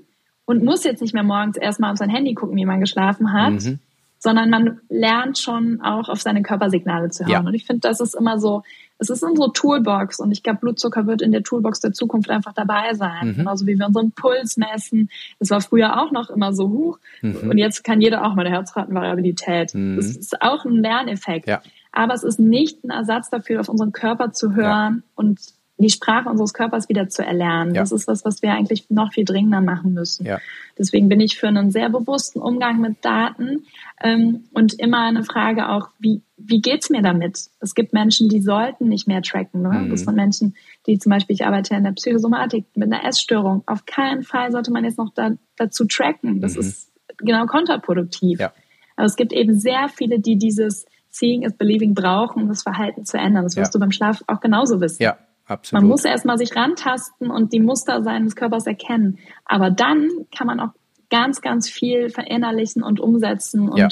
und 0.45 0.65
muss 0.65 0.85
jetzt 0.85 1.03
nicht 1.03 1.15
mehr 1.15 1.23
morgens 1.23 1.57
erstmal 1.57 1.93
auf 1.93 1.99
sein 1.99 2.11
Handy 2.11 2.35
gucken, 2.35 2.57
wie 2.57 2.65
man 2.65 2.81
geschlafen 2.81 3.33
hat, 3.33 3.53
mhm. 3.53 3.79
sondern 4.19 4.51
man 4.51 4.81
lernt 4.89 5.39
schon 5.39 5.81
auch 5.83 6.09
auf 6.09 6.21
seine 6.21 6.43
Körpersignale 6.43 7.11
zu 7.11 7.25
hören. 7.25 7.31
Ja. 7.31 7.41
Und 7.41 7.55
ich 7.55 7.67
finde, 7.67 7.81
das 7.81 8.01
ist 8.01 8.15
immer 8.15 8.41
so, 8.41 8.63
es 9.03 9.11
ist 9.11 9.23
unsere 9.23 9.53
Toolbox 9.53 10.21
und 10.21 10.31
ich 10.31 10.43
glaube, 10.43 10.61
Blutzucker 10.61 11.07
wird 11.07 11.23
in 11.23 11.33
der 11.33 11.43
Toolbox 11.43 11.81
der 11.81 11.93
Zukunft 11.93 12.31
einfach 12.31 12.53
dabei 12.53 12.95
sein. 12.95 13.29
Mhm. 13.29 13.37
Genauso 13.39 13.67
wie 13.67 13.79
wir 13.79 13.87
unseren 13.87 14.13
Puls 14.13 14.57
messen. 14.57 15.11
Das 15.39 15.51
war 15.51 15.61
früher 15.61 16.01
auch 16.01 16.13
noch 16.13 16.31
immer 16.31 16.53
so 16.53 16.71
hoch 16.71 16.99
mhm. 17.21 17.51
und 17.51 17.59
jetzt 17.59 17.83
kann 17.83 18.01
jeder 18.01 18.25
auch 18.25 18.35
mal 18.35 18.47
eine 18.47 18.55
Herzratenvariabilität. 18.55 19.75
Mhm. 19.75 19.97
Das 19.97 20.17
ist 20.17 20.41
auch 20.41 20.65
ein 20.65 20.77
Lerneffekt. 20.77 21.49
Ja. 21.49 21.63
Aber 21.91 22.15
es 22.15 22.23
ist 22.23 22.39
nicht 22.39 22.85
ein 22.85 22.91
Ersatz 22.91 23.29
dafür, 23.29 23.61
auf 23.61 23.69
unseren 23.69 23.93
Körper 23.93 24.33
zu 24.33 24.55
hören 24.55 25.03
ja. 25.05 25.13
und 25.17 25.41
die 25.83 25.91
Sprache 25.91 26.29
unseres 26.29 26.55
Körpers 26.55 26.89
wieder 26.89 27.09
zu 27.09 27.25
erlernen. 27.25 27.75
Ja. 27.75 27.83
Das 27.83 27.93
ist 27.93 28.09
was, 28.09 28.25
was 28.25 28.43
wir 28.43 28.53
eigentlich 28.53 28.87
noch 28.89 29.13
viel 29.13 29.25
dringender 29.25 29.61
machen 29.61 29.93
müssen. 29.93 30.27
Ja. 30.27 30.39
Deswegen 30.79 31.09
bin 31.09 31.21
ich 31.21 31.39
für 31.39 31.49
einen 31.49 31.71
sehr 31.71 31.91
bewussten 31.91 32.41
Umgang 32.41 32.81
mit 32.81 33.05
Daten 33.05 33.65
ähm, 34.03 34.45
und 34.53 34.75
immer 34.79 35.05
eine 35.05 35.25
Frage 35.25 35.69
auch, 35.69 35.89
wie, 35.99 36.23
wie 36.37 36.61
geht's 36.61 36.91
mir 36.91 37.03
damit? 37.03 37.51
Es 37.61 37.75
gibt 37.75 37.93
Menschen, 37.93 38.29
die 38.29 38.41
sollten 38.41 38.89
nicht 38.89 39.07
mehr 39.07 39.23
tracken. 39.23 39.63
Ne? 39.63 39.69
Mhm. 39.69 39.91
Das 39.91 40.01
sind 40.01 40.15
Menschen, 40.15 40.57
die 40.87 40.99
zum 40.99 41.11
Beispiel, 41.11 41.35
ich 41.35 41.45
arbeite 41.45 41.75
in 41.75 41.85
der 41.85 41.93
Psychosomatik 41.93 42.65
mit 42.75 42.93
einer 42.93 43.05
Essstörung. 43.05 43.63
Auf 43.67 43.85
keinen 43.85 44.23
Fall 44.23 44.51
sollte 44.51 44.73
man 44.73 44.85
jetzt 44.85 44.99
noch 44.99 45.13
da, 45.15 45.33
dazu 45.57 45.85
tracken. 45.85 46.41
Das 46.41 46.55
mhm. 46.55 46.61
ist 46.61 46.93
genau 47.19 47.47
kontraproduktiv. 47.47 48.41
Ja. 48.41 48.53
Aber 48.97 49.07
es 49.07 49.17
gibt 49.17 49.33
eben 49.33 49.59
sehr 49.59 49.89
viele, 49.89 50.21
die 50.21 50.37
dieses 50.37 50.87
Seeing 51.11 51.43
is 51.43 51.53
Believing 51.55 51.95
brauchen, 51.95 52.43
um 52.43 52.49
das 52.49 52.63
Verhalten 52.63 53.05
zu 53.05 53.19
ändern. 53.19 53.45
Das 53.45 53.57
wirst 53.57 53.75
ja. 53.75 53.79
du 53.79 53.81
beim 53.81 53.93
Schlaf 53.93 54.23
auch 54.27 54.41
genauso 54.41 54.81
wissen. 54.81 55.03
Ja, 55.03 55.19
Absolut. 55.53 55.83
Man 55.83 55.89
muss 55.89 56.05
erstmal 56.05 56.39
sich 56.39 56.57
rantasten 56.57 57.31
und 57.31 57.53
die 57.53 57.61
Muster 57.61 58.03
seines 58.03 58.37
Körpers 58.37 58.67
erkennen. 58.67 59.19
Aber 59.45 59.71
dann 59.71 60.09
kann 60.37 60.47
man 60.47 60.61
auch 60.61 60.71
ganz, 61.11 61.41
ganz 61.43 61.69
viel 61.69 62.09
verinnerlichen 62.09 62.83
und 62.83 63.01
umsetzen 63.01 63.69
und 63.69 63.79
ja 63.79 63.89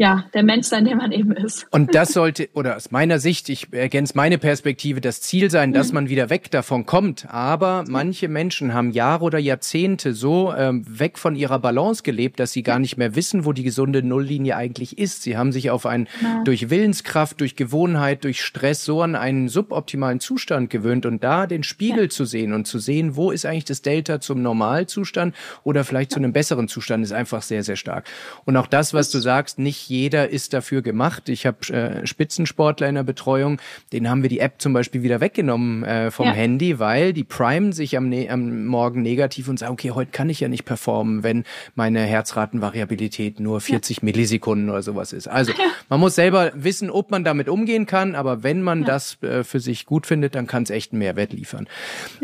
ja, 0.00 0.24
der 0.32 0.44
Mensch 0.44 0.68
sein, 0.68 0.84
der 0.84 0.94
man 0.94 1.10
eben 1.10 1.32
ist. 1.32 1.66
Und 1.72 1.92
das 1.94 2.12
sollte, 2.12 2.48
oder 2.54 2.76
aus 2.76 2.92
meiner 2.92 3.18
Sicht, 3.18 3.48
ich 3.48 3.72
ergänze 3.72 4.12
meine 4.16 4.38
Perspektive, 4.38 5.00
das 5.00 5.20
Ziel 5.20 5.50
sein, 5.50 5.72
dass 5.72 5.88
mhm. 5.88 5.94
man 5.94 6.08
wieder 6.08 6.30
weg 6.30 6.52
davon 6.52 6.86
kommt. 6.86 7.26
Aber 7.28 7.84
manche 7.88 8.28
Menschen 8.28 8.72
haben 8.74 8.92
Jahre 8.92 9.24
oder 9.24 9.38
Jahrzehnte 9.40 10.14
so 10.14 10.54
ähm, 10.56 10.84
weg 10.86 11.18
von 11.18 11.34
ihrer 11.34 11.58
Balance 11.58 12.04
gelebt, 12.04 12.38
dass 12.38 12.52
sie 12.52 12.62
gar 12.62 12.78
nicht 12.78 12.96
mehr 12.96 13.16
wissen, 13.16 13.44
wo 13.44 13.52
die 13.52 13.64
gesunde 13.64 14.04
Nulllinie 14.04 14.56
eigentlich 14.56 14.98
ist. 14.98 15.22
Sie 15.22 15.36
haben 15.36 15.50
sich 15.50 15.70
auf 15.70 15.84
einen 15.84 16.06
ja. 16.22 16.44
durch 16.44 16.70
Willenskraft, 16.70 17.40
durch 17.40 17.56
Gewohnheit, 17.56 18.22
durch 18.22 18.44
Stress 18.44 18.84
so 18.84 19.02
an 19.02 19.16
einen 19.16 19.48
suboptimalen 19.48 20.20
Zustand 20.20 20.70
gewöhnt 20.70 21.06
und 21.06 21.24
da 21.24 21.48
den 21.48 21.64
Spiegel 21.64 22.04
ja. 22.04 22.08
zu 22.08 22.24
sehen 22.24 22.52
und 22.52 22.68
zu 22.68 22.78
sehen, 22.78 23.16
wo 23.16 23.32
ist 23.32 23.44
eigentlich 23.44 23.64
das 23.64 23.82
Delta 23.82 24.20
zum 24.20 24.42
Normalzustand 24.42 25.34
oder 25.64 25.82
vielleicht 25.82 26.12
ja. 26.12 26.14
zu 26.14 26.20
einem 26.20 26.32
besseren 26.32 26.68
Zustand, 26.68 27.02
ist 27.02 27.10
einfach 27.10 27.42
sehr, 27.42 27.64
sehr 27.64 27.76
stark. 27.76 28.06
Und 28.44 28.56
auch 28.56 28.68
das, 28.68 28.94
was 28.94 29.10
du 29.10 29.18
sagst, 29.18 29.58
nicht 29.58 29.87
jeder 29.88 30.28
ist 30.28 30.52
dafür 30.52 30.82
gemacht. 30.82 31.28
Ich 31.28 31.46
habe 31.46 31.58
äh, 31.72 32.06
Spitzensportler 32.06 32.88
in 32.88 32.94
der 32.94 33.02
Betreuung, 33.02 33.60
denen 33.92 34.08
haben 34.08 34.22
wir 34.22 34.28
die 34.28 34.40
App 34.40 34.54
zum 34.58 34.72
Beispiel 34.72 35.02
wieder 35.02 35.20
weggenommen 35.20 35.82
äh, 35.84 36.10
vom 36.10 36.26
ja. 36.26 36.32
Handy, 36.32 36.78
weil 36.78 37.12
die 37.12 37.24
primen 37.24 37.72
sich 37.72 37.96
am, 37.96 38.08
ne 38.08 38.28
am 38.28 38.66
Morgen 38.66 39.02
negativ 39.02 39.48
und 39.48 39.58
sagen, 39.58 39.72
okay, 39.72 39.90
heute 39.92 40.10
kann 40.10 40.28
ich 40.28 40.40
ja 40.40 40.48
nicht 40.48 40.64
performen, 40.64 41.22
wenn 41.22 41.44
meine 41.74 42.00
Herzratenvariabilität 42.00 43.40
nur 43.40 43.60
40 43.60 43.98
ja. 43.98 44.04
Millisekunden 44.04 44.68
oder 44.70 44.82
sowas 44.82 45.12
ist. 45.12 45.28
Also 45.28 45.52
ja. 45.52 45.58
man 45.88 46.00
muss 46.00 46.14
selber 46.14 46.52
wissen, 46.54 46.90
ob 46.90 47.10
man 47.10 47.24
damit 47.24 47.48
umgehen 47.48 47.86
kann, 47.86 48.14
aber 48.14 48.42
wenn 48.42 48.62
man 48.62 48.84
das 48.84 49.22
äh, 49.22 49.42
für 49.44 49.60
sich 49.60 49.86
gut 49.86 50.06
findet, 50.06 50.34
dann 50.34 50.46
kann 50.46 50.64
es 50.64 50.70
echt 50.70 50.92
einen 50.92 51.00
Mehrwert 51.00 51.32
liefern. 51.32 51.66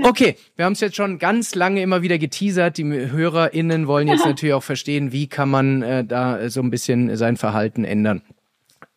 Okay, 0.02 0.36
wir 0.56 0.66
haben 0.66 0.74
es 0.74 0.80
jetzt 0.80 0.96
schon 0.96 1.18
ganz 1.18 1.54
lange 1.54 1.82
immer 1.82 2.02
wieder 2.02 2.18
geteasert. 2.18 2.78
Die 2.78 2.84
HörerInnen 2.84 3.86
wollen 3.86 4.08
jetzt 4.08 4.24
natürlich 4.26 4.54
auch 4.54 4.62
verstehen, 4.62 5.12
wie 5.12 5.26
kann 5.26 5.48
man 5.48 5.82
äh, 5.82 6.04
da 6.04 6.50
so 6.50 6.60
ein 6.60 6.70
bisschen 6.70 7.16
sein 7.16 7.36
Verhalten 7.36 7.53
Verhalten 7.54 7.84
ändern. 7.84 8.22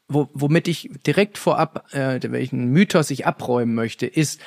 Wo, 0.08 0.30
womit 0.34 0.68
ich 0.68 0.90
direkt 1.06 1.38
vorab, 1.38 1.94
äh, 1.94 2.20
welchen 2.24 2.72
Mythos 2.72 3.12
ich 3.12 3.28
abräumen 3.28 3.76
möchte, 3.76 4.08
ist, 4.08 4.42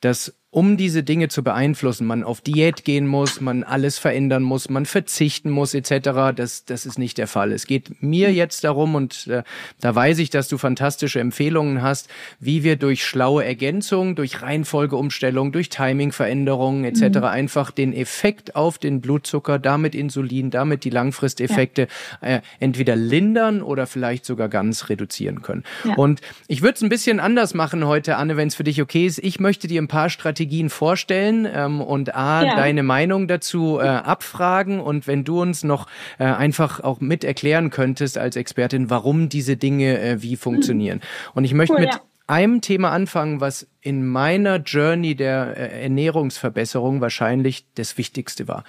dass 0.00 0.34
um 0.52 0.76
diese 0.76 1.02
Dinge 1.02 1.28
zu 1.28 1.42
beeinflussen, 1.42 2.06
man 2.06 2.22
auf 2.22 2.42
Diät 2.42 2.84
gehen 2.84 3.06
muss, 3.06 3.40
man 3.40 3.64
alles 3.64 3.98
verändern 3.98 4.42
muss, 4.42 4.68
man 4.68 4.84
verzichten 4.84 5.48
muss 5.48 5.72
etc. 5.72 6.34
Das, 6.36 6.66
das 6.66 6.84
ist 6.84 6.98
nicht 6.98 7.16
der 7.16 7.26
Fall. 7.26 7.52
Es 7.52 7.66
geht 7.66 8.02
mir 8.02 8.30
jetzt 8.34 8.62
darum 8.62 8.94
und 8.94 9.28
äh, 9.28 9.44
da 9.80 9.94
weiß 9.94 10.18
ich, 10.18 10.28
dass 10.28 10.48
du 10.48 10.58
fantastische 10.58 11.20
Empfehlungen 11.20 11.80
hast, 11.80 12.10
wie 12.38 12.64
wir 12.64 12.76
durch 12.76 13.02
schlaue 13.02 13.46
Ergänzung, 13.46 14.14
durch 14.14 14.42
Reihenfolgeumstellung, 14.42 15.52
durch 15.52 15.70
Timingveränderungen 15.70 16.84
etc. 16.84 17.20
Mhm. 17.20 17.24
einfach 17.24 17.70
den 17.70 17.94
Effekt 17.94 18.54
auf 18.54 18.76
den 18.76 19.00
Blutzucker, 19.00 19.58
damit 19.58 19.94
Insulin, 19.94 20.50
damit 20.50 20.84
die 20.84 20.90
Langfristeffekte 20.90 21.88
ja. 22.20 22.28
äh, 22.28 22.40
entweder 22.60 22.94
lindern 22.94 23.62
oder 23.62 23.86
vielleicht 23.86 24.26
sogar 24.26 24.50
ganz 24.50 24.90
reduzieren 24.90 25.40
können. 25.40 25.64
Ja. 25.84 25.94
Und 25.94 26.20
ich 26.46 26.60
würde 26.60 26.74
es 26.74 26.82
ein 26.82 26.90
bisschen 26.90 27.20
anders 27.20 27.54
machen 27.54 27.86
heute, 27.86 28.16
Anne, 28.18 28.36
wenn 28.36 28.48
es 28.48 28.54
für 28.54 28.64
dich 28.64 28.82
okay 28.82 29.06
ist. 29.06 29.18
Ich 29.18 29.40
möchte 29.40 29.66
dir 29.66 29.80
ein 29.80 29.88
paar 29.88 30.10
Strategien 30.10 30.41
Strategien 30.42 30.70
vorstellen 30.70 31.48
ähm, 31.52 31.80
und 31.80 32.16
A, 32.16 32.42
ja. 32.44 32.56
deine 32.56 32.82
Meinung 32.82 33.28
dazu 33.28 33.78
äh, 33.78 33.86
abfragen 33.86 34.80
und 34.80 35.06
wenn 35.06 35.22
du 35.22 35.40
uns 35.40 35.62
noch 35.62 35.86
äh, 36.18 36.24
einfach 36.24 36.80
auch 36.80 37.00
mit 37.00 37.22
erklären 37.22 37.70
könntest 37.70 38.18
als 38.18 38.34
Expertin, 38.34 38.90
warum 38.90 39.28
diese 39.28 39.56
Dinge 39.56 40.00
äh, 40.00 40.20
wie 40.20 40.34
funktionieren. 40.34 40.98
Mhm. 40.98 41.30
Und 41.34 41.44
ich 41.44 41.54
möchte 41.54 41.74
cool, 41.74 41.82
mit 41.82 41.94
ja. 41.94 42.00
einem 42.26 42.60
Thema 42.60 42.90
anfangen, 42.90 43.40
was 43.40 43.68
in 43.80 44.04
meiner 44.04 44.56
Journey 44.56 45.14
der 45.14 45.56
äh, 45.56 45.82
Ernährungsverbesserung 45.84 47.00
wahrscheinlich 47.00 47.64
das 47.76 47.96
Wichtigste 47.96 48.48
war. 48.48 48.64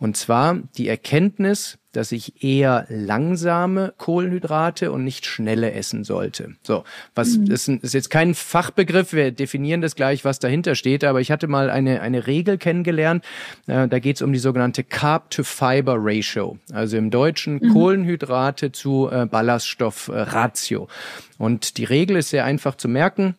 Und 0.00 0.16
zwar 0.16 0.58
die 0.78 0.88
Erkenntnis, 0.88 1.78
dass 1.92 2.10
ich 2.10 2.42
eher 2.42 2.86
langsame 2.88 3.92
Kohlenhydrate 3.98 4.92
und 4.92 5.04
nicht 5.04 5.26
schnelle 5.26 5.72
essen 5.72 6.04
sollte. 6.04 6.56
So, 6.62 6.84
was 7.14 7.36
mhm. 7.36 7.50
ist, 7.50 7.68
ist 7.68 7.92
jetzt 7.92 8.08
kein 8.08 8.34
Fachbegriff, 8.34 9.12
wir 9.12 9.30
definieren 9.30 9.82
das 9.82 9.96
gleich, 9.96 10.24
was 10.24 10.38
dahinter 10.38 10.74
steht, 10.74 11.04
aber 11.04 11.20
ich 11.20 11.30
hatte 11.30 11.48
mal 11.48 11.68
eine, 11.68 12.00
eine 12.00 12.26
Regel 12.26 12.56
kennengelernt, 12.56 13.24
äh, 13.66 13.88
da 13.88 13.98
geht 13.98 14.16
es 14.16 14.22
um 14.22 14.32
die 14.32 14.38
sogenannte 14.38 14.84
Carb-to-Fiber-Ratio, 14.84 16.58
also 16.72 16.96
im 16.96 17.10
Deutschen 17.10 17.58
mhm. 17.60 17.72
Kohlenhydrate 17.72 18.72
zu 18.72 19.10
äh, 19.10 19.26
Ballaststoff-Ratio. 19.26 20.88
Und 21.36 21.76
die 21.76 21.84
Regel 21.84 22.16
ist 22.16 22.30
sehr 22.30 22.46
einfach 22.46 22.76
zu 22.76 22.88
merken, 22.88 23.34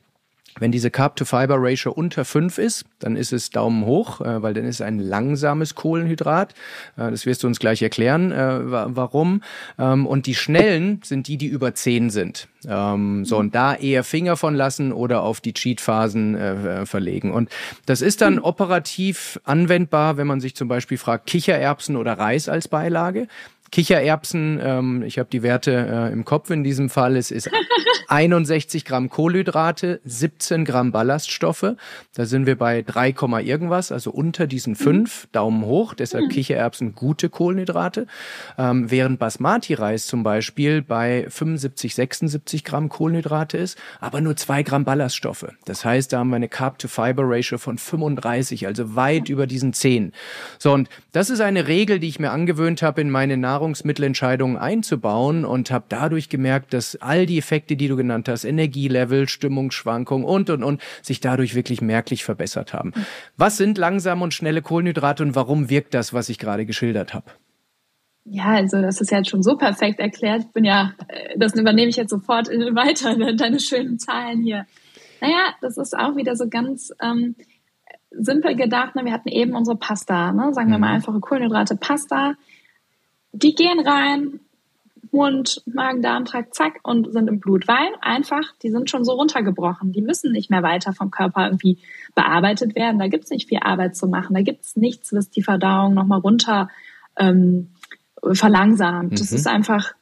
wenn 0.59 0.71
diese 0.71 0.91
Carb-to-Fiber-Ratio 0.91 1.91
unter 1.91 2.25
5 2.25 2.57
ist, 2.57 2.85
dann 2.99 3.15
ist 3.15 3.33
es 3.33 3.49
Daumen 3.49 3.85
hoch, 3.85 4.21
äh, 4.21 4.41
weil 4.41 4.53
dann 4.53 4.65
ist 4.65 4.75
es 4.75 4.81
ein 4.81 4.99
langsames 4.99 5.75
Kohlenhydrat. 5.75 6.53
Äh, 6.97 7.11
das 7.11 7.25
wirst 7.25 7.43
du 7.43 7.47
uns 7.47 7.59
gleich 7.59 7.81
erklären, 7.81 8.31
äh, 8.31 8.59
warum. 8.61 9.41
Ähm, 9.79 10.05
und 10.05 10.25
die 10.25 10.35
schnellen 10.35 11.01
sind 11.03 11.27
die, 11.27 11.37
die 11.37 11.47
über 11.47 11.73
10 11.73 12.09
sind. 12.09 12.47
Ähm, 12.67 13.25
so, 13.25 13.37
und 13.37 13.55
da 13.55 13.75
eher 13.75 14.03
Finger 14.03 14.37
von 14.37 14.55
lassen 14.55 14.91
oder 14.91 15.23
auf 15.23 15.41
die 15.41 15.53
Cheat-Phasen 15.53 16.85
verlegen. 16.85 17.31
Und 17.31 17.49
das 17.85 18.01
ist 18.01 18.21
dann 18.21 18.39
operativ 18.39 19.39
anwendbar, 19.43 20.17
wenn 20.17 20.27
man 20.27 20.41
sich 20.41 20.55
zum 20.55 20.67
Beispiel 20.67 20.97
fragt, 20.97 21.27
Kichererbsen 21.27 21.95
oder 21.95 22.13
Reis 22.13 22.49
als 22.49 22.67
Beilage. 22.67 23.27
Kichererbsen, 23.71 24.59
ähm, 24.61 25.03
ich 25.03 25.17
habe 25.17 25.29
die 25.31 25.43
Werte 25.43 25.71
äh, 25.71 26.11
im 26.11 26.25
Kopf 26.25 26.49
in 26.49 26.63
diesem 26.63 26.89
Fall, 26.89 27.15
es 27.15 27.31
ist 27.31 27.49
61 28.11 28.83
Gramm 28.83 29.09
Kohlenhydrate, 29.09 30.01
17 30.03 30.65
Gramm 30.65 30.91
Ballaststoffe. 30.91 31.75
Da 32.13 32.25
sind 32.25 32.45
wir 32.45 32.57
bei 32.57 32.81
3, 32.81 33.15
irgendwas, 33.41 33.93
also 33.93 34.11
unter 34.11 34.47
diesen 34.47 34.75
5, 34.75 35.23
mhm. 35.23 35.27
Daumen 35.31 35.65
hoch, 35.65 35.93
deshalb 35.93 36.25
mhm. 36.25 36.29
Kichererbsen 36.29 36.93
gute 36.93 37.29
Kohlenhydrate. 37.29 38.07
Ähm, 38.57 38.91
während 38.91 39.17
Basmati-Reis 39.17 40.07
zum 40.07 40.23
Beispiel 40.23 40.81
bei 40.81 41.25
75, 41.29 41.95
76 41.95 42.65
Gramm 42.65 42.89
Kohlenhydrate 42.89 43.57
ist, 43.57 43.77
aber 44.01 44.19
nur 44.19 44.35
2 44.35 44.63
Gramm 44.63 44.83
Ballaststoffe. 44.83 45.47
Das 45.63 45.85
heißt, 45.85 46.11
da 46.11 46.19
haben 46.19 46.31
wir 46.31 46.35
eine 46.35 46.49
Carb-to-Fiber-Ratio 46.49 47.59
von 47.59 47.77
35, 47.77 48.67
also 48.67 48.97
weit 48.97 49.29
über 49.29 49.47
diesen 49.47 49.71
10. 49.71 50.11
So, 50.59 50.73
und 50.73 50.89
das 51.13 51.29
ist 51.29 51.39
eine 51.39 51.67
Regel, 51.67 51.99
die 51.99 52.09
ich 52.09 52.19
mir 52.19 52.31
angewöhnt 52.31 52.81
habe 52.81 52.99
in 52.99 53.09
meine 53.09 53.37
Nahrung 53.37 53.60
Nahrungsmittelentscheidungen 53.61 54.57
einzubauen 54.57 55.45
und 55.45 55.69
habe 55.69 55.85
dadurch 55.87 56.29
gemerkt, 56.29 56.73
dass 56.73 56.95
all 56.95 57.27
die 57.27 57.37
Effekte, 57.37 57.75
die 57.75 57.87
du 57.87 57.95
genannt 57.95 58.27
hast, 58.27 58.43
Energielevel, 58.43 59.29
Stimmungsschwankungen 59.29 60.25
und, 60.25 60.49
und, 60.49 60.63
und, 60.63 60.81
sich 61.03 61.19
dadurch 61.19 61.53
wirklich 61.53 61.79
merklich 61.81 62.23
verbessert 62.23 62.73
haben. 62.73 62.91
Was 63.37 63.57
sind 63.57 63.77
langsame 63.77 64.23
und 64.23 64.33
schnelle 64.33 64.63
Kohlenhydrate 64.63 65.21
und 65.21 65.35
warum 65.35 65.69
wirkt 65.69 65.93
das, 65.93 66.11
was 66.11 66.29
ich 66.29 66.39
gerade 66.39 66.65
geschildert 66.65 67.13
habe? 67.13 67.25
Ja, 68.25 68.45
also 68.45 68.81
das 68.81 68.99
ist 68.99 69.11
ja 69.11 69.23
schon 69.23 69.43
so 69.43 69.57
perfekt 69.57 69.99
erklärt. 69.99 70.41
Ich 70.41 70.51
bin 70.51 70.63
ja, 70.63 70.93
äh, 71.07 71.37
das 71.37 71.53
übernehme 71.53 71.89
ich 71.89 71.97
jetzt 71.97 72.09
sofort 72.09 72.47
weiter, 72.49 73.15
deine 73.35 73.59
schönen 73.59 73.99
Zahlen 73.99 74.41
hier. 74.41 74.65
Naja, 75.21 75.53
das 75.61 75.77
ist 75.77 75.97
auch 75.97 76.15
wieder 76.15 76.35
so 76.35 76.47
ganz 76.49 76.91
ähm, 77.01 77.35
simpel 78.09 78.55
gedacht. 78.55 78.95
Ne? 78.95 79.05
Wir 79.05 79.13
hatten 79.13 79.29
eben 79.29 79.55
unsere 79.55 79.77
Pasta, 79.77 80.31
ne? 80.33 80.51
sagen 80.53 80.71
wir 80.71 80.79
mal 80.79 80.89
mhm. 80.89 80.95
einfache 80.95 81.19
Kohlenhydrate, 81.19 81.75
Pasta 81.75 82.35
die 83.31 83.55
gehen 83.55 83.79
rein, 83.79 84.39
Mund, 85.11 85.61
Magen, 85.65 86.01
Darmtrakt, 86.01 86.55
zack, 86.55 86.79
und 86.83 87.11
sind 87.11 87.27
im 87.27 87.39
Blut. 87.39 87.67
Weil 87.67 87.89
einfach, 88.01 88.53
die 88.63 88.69
sind 88.69 88.89
schon 88.89 89.03
so 89.03 89.13
runtergebrochen. 89.13 89.91
Die 89.91 90.01
müssen 90.01 90.31
nicht 90.31 90.49
mehr 90.49 90.63
weiter 90.63 90.93
vom 90.93 91.11
Körper 91.11 91.45
irgendwie 91.45 91.79
bearbeitet 92.15 92.75
werden. 92.75 92.99
Da 92.99 93.07
gibt's 93.07 93.29
nicht 93.29 93.49
viel 93.49 93.59
Arbeit 93.61 93.95
zu 93.95 94.07
machen. 94.07 94.33
Da 94.33 94.41
gibt's 94.41 94.75
nichts, 94.75 95.13
was 95.13 95.29
die 95.29 95.43
Verdauung 95.43 95.93
nochmal 95.93 96.19
runter 96.19 96.69
ähm, 97.17 97.69
verlangsamt. 98.31 99.11
Mhm. 99.11 99.15
Das 99.15 99.31
ist 99.31 99.47
einfach 99.47 99.93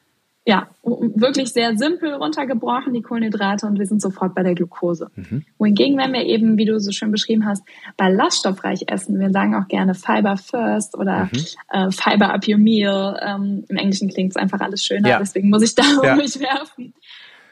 ja, 0.46 0.68
wirklich 0.82 1.52
sehr 1.52 1.76
simpel 1.76 2.14
runtergebrochen, 2.14 2.94
die 2.94 3.02
Kohlenhydrate, 3.02 3.66
und 3.66 3.78
wir 3.78 3.86
sind 3.86 4.00
sofort 4.00 4.34
bei 4.34 4.42
der 4.42 4.54
Glucose. 4.54 5.10
Mhm. 5.14 5.44
Wohingegen, 5.58 5.98
wenn 5.98 6.12
wir 6.12 6.24
eben, 6.24 6.56
wie 6.56 6.64
du 6.64 6.80
so 6.80 6.92
schön 6.92 7.10
beschrieben 7.10 7.46
hast, 7.46 7.62
ballaststoffreich 7.98 8.84
essen, 8.86 9.18
wir 9.20 9.30
sagen 9.30 9.54
auch 9.54 9.68
gerne 9.68 9.94
Fiber 9.94 10.38
first 10.38 10.96
oder 10.96 11.28
mhm. 11.30 11.44
äh, 11.68 11.90
Fiber 11.90 12.32
up 12.32 12.48
your 12.48 12.56
meal, 12.56 13.20
ähm, 13.22 13.64
im 13.68 13.76
Englischen 13.76 14.08
klingt 14.08 14.30
es 14.30 14.36
einfach 14.36 14.60
alles 14.60 14.82
schöner, 14.82 15.10
ja. 15.10 15.18
deswegen 15.18 15.50
muss 15.50 15.62
ich 15.62 15.74
da 15.74 15.82
ja. 16.02 16.12
um 16.12 16.18
mich 16.18 16.40
werfen. 16.40 16.94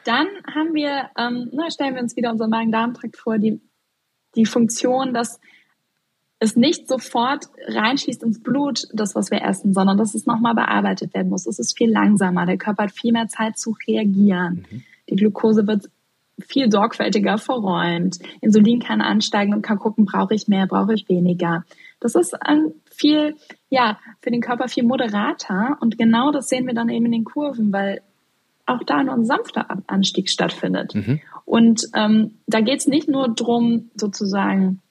Dann 0.03 0.27
haben 0.51 0.73
wir, 0.73 1.09
ähm, 1.17 1.49
na, 1.51 1.69
stellen 1.69 1.93
wir 1.93 2.01
uns 2.01 2.15
wieder 2.15 2.31
unseren 2.31 2.49
Magen-Darm-Trakt 2.49 3.17
vor, 3.17 3.37
die, 3.37 3.61
die 4.35 4.45
Funktion, 4.45 5.13
dass 5.13 5.39
es 6.39 6.55
nicht 6.55 6.87
sofort 6.87 7.45
reinschließt 7.67 8.23
ins 8.23 8.41
Blut, 8.41 8.87
das, 8.93 9.13
was 9.13 9.29
wir 9.29 9.41
essen, 9.41 9.73
sondern 9.73 9.97
dass 9.97 10.15
es 10.15 10.25
nochmal 10.25 10.55
bearbeitet 10.55 11.13
werden 11.13 11.29
muss. 11.29 11.45
Es 11.45 11.59
ist 11.59 11.77
viel 11.77 11.91
langsamer. 11.91 12.45
Der 12.45 12.57
Körper 12.57 12.83
hat 12.83 12.91
viel 12.91 13.11
mehr 13.11 13.27
Zeit 13.27 13.57
zu 13.57 13.75
reagieren. 13.87 14.65
Mhm. 14.71 14.83
Die 15.09 15.15
Glucose 15.15 15.67
wird 15.67 15.89
viel 16.39 16.71
sorgfältiger 16.71 17.37
verräumt. 17.37 18.19
Insulin 18.39 18.79
kann 18.79 19.01
ansteigen 19.01 19.53
und 19.53 19.61
kann 19.61 19.79
gucken, 19.79 20.05
brauche 20.05 20.33
ich 20.33 20.47
mehr, 20.47 20.67
brauche 20.67 20.93
ich 20.93 21.09
weniger. 21.09 21.65
Das 21.99 22.15
ist 22.15 22.41
ein 22.41 22.71
viel, 22.89 23.35
ja, 23.69 23.99
für 24.21 24.31
den 24.31 24.41
Körper 24.41 24.69
viel 24.69 24.83
moderater. 24.83 25.77
Und 25.81 25.97
genau 25.97 26.31
das 26.31 26.47
sehen 26.47 26.67
wir 26.67 26.73
dann 26.73 26.87
eben 26.87 27.07
in 27.07 27.11
den 27.11 27.25
Kurven, 27.25 27.73
weil 27.73 28.01
auch 28.65 28.83
da 28.83 29.03
nur 29.03 29.15
ein 29.15 29.25
sanfter 29.25 29.65
Anstieg 29.87 30.29
stattfindet. 30.29 30.95
Mhm. 30.95 31.19
Und 31.43 31.89
ähm, 31.95 32.35
da 32.47 32.61
geht 32.61 32.79
es 32.79 32.87
nicht 32.87 33.09
nur 33.09 33.27
drum, 33.27 33.89
sozusagen 33.95 34.81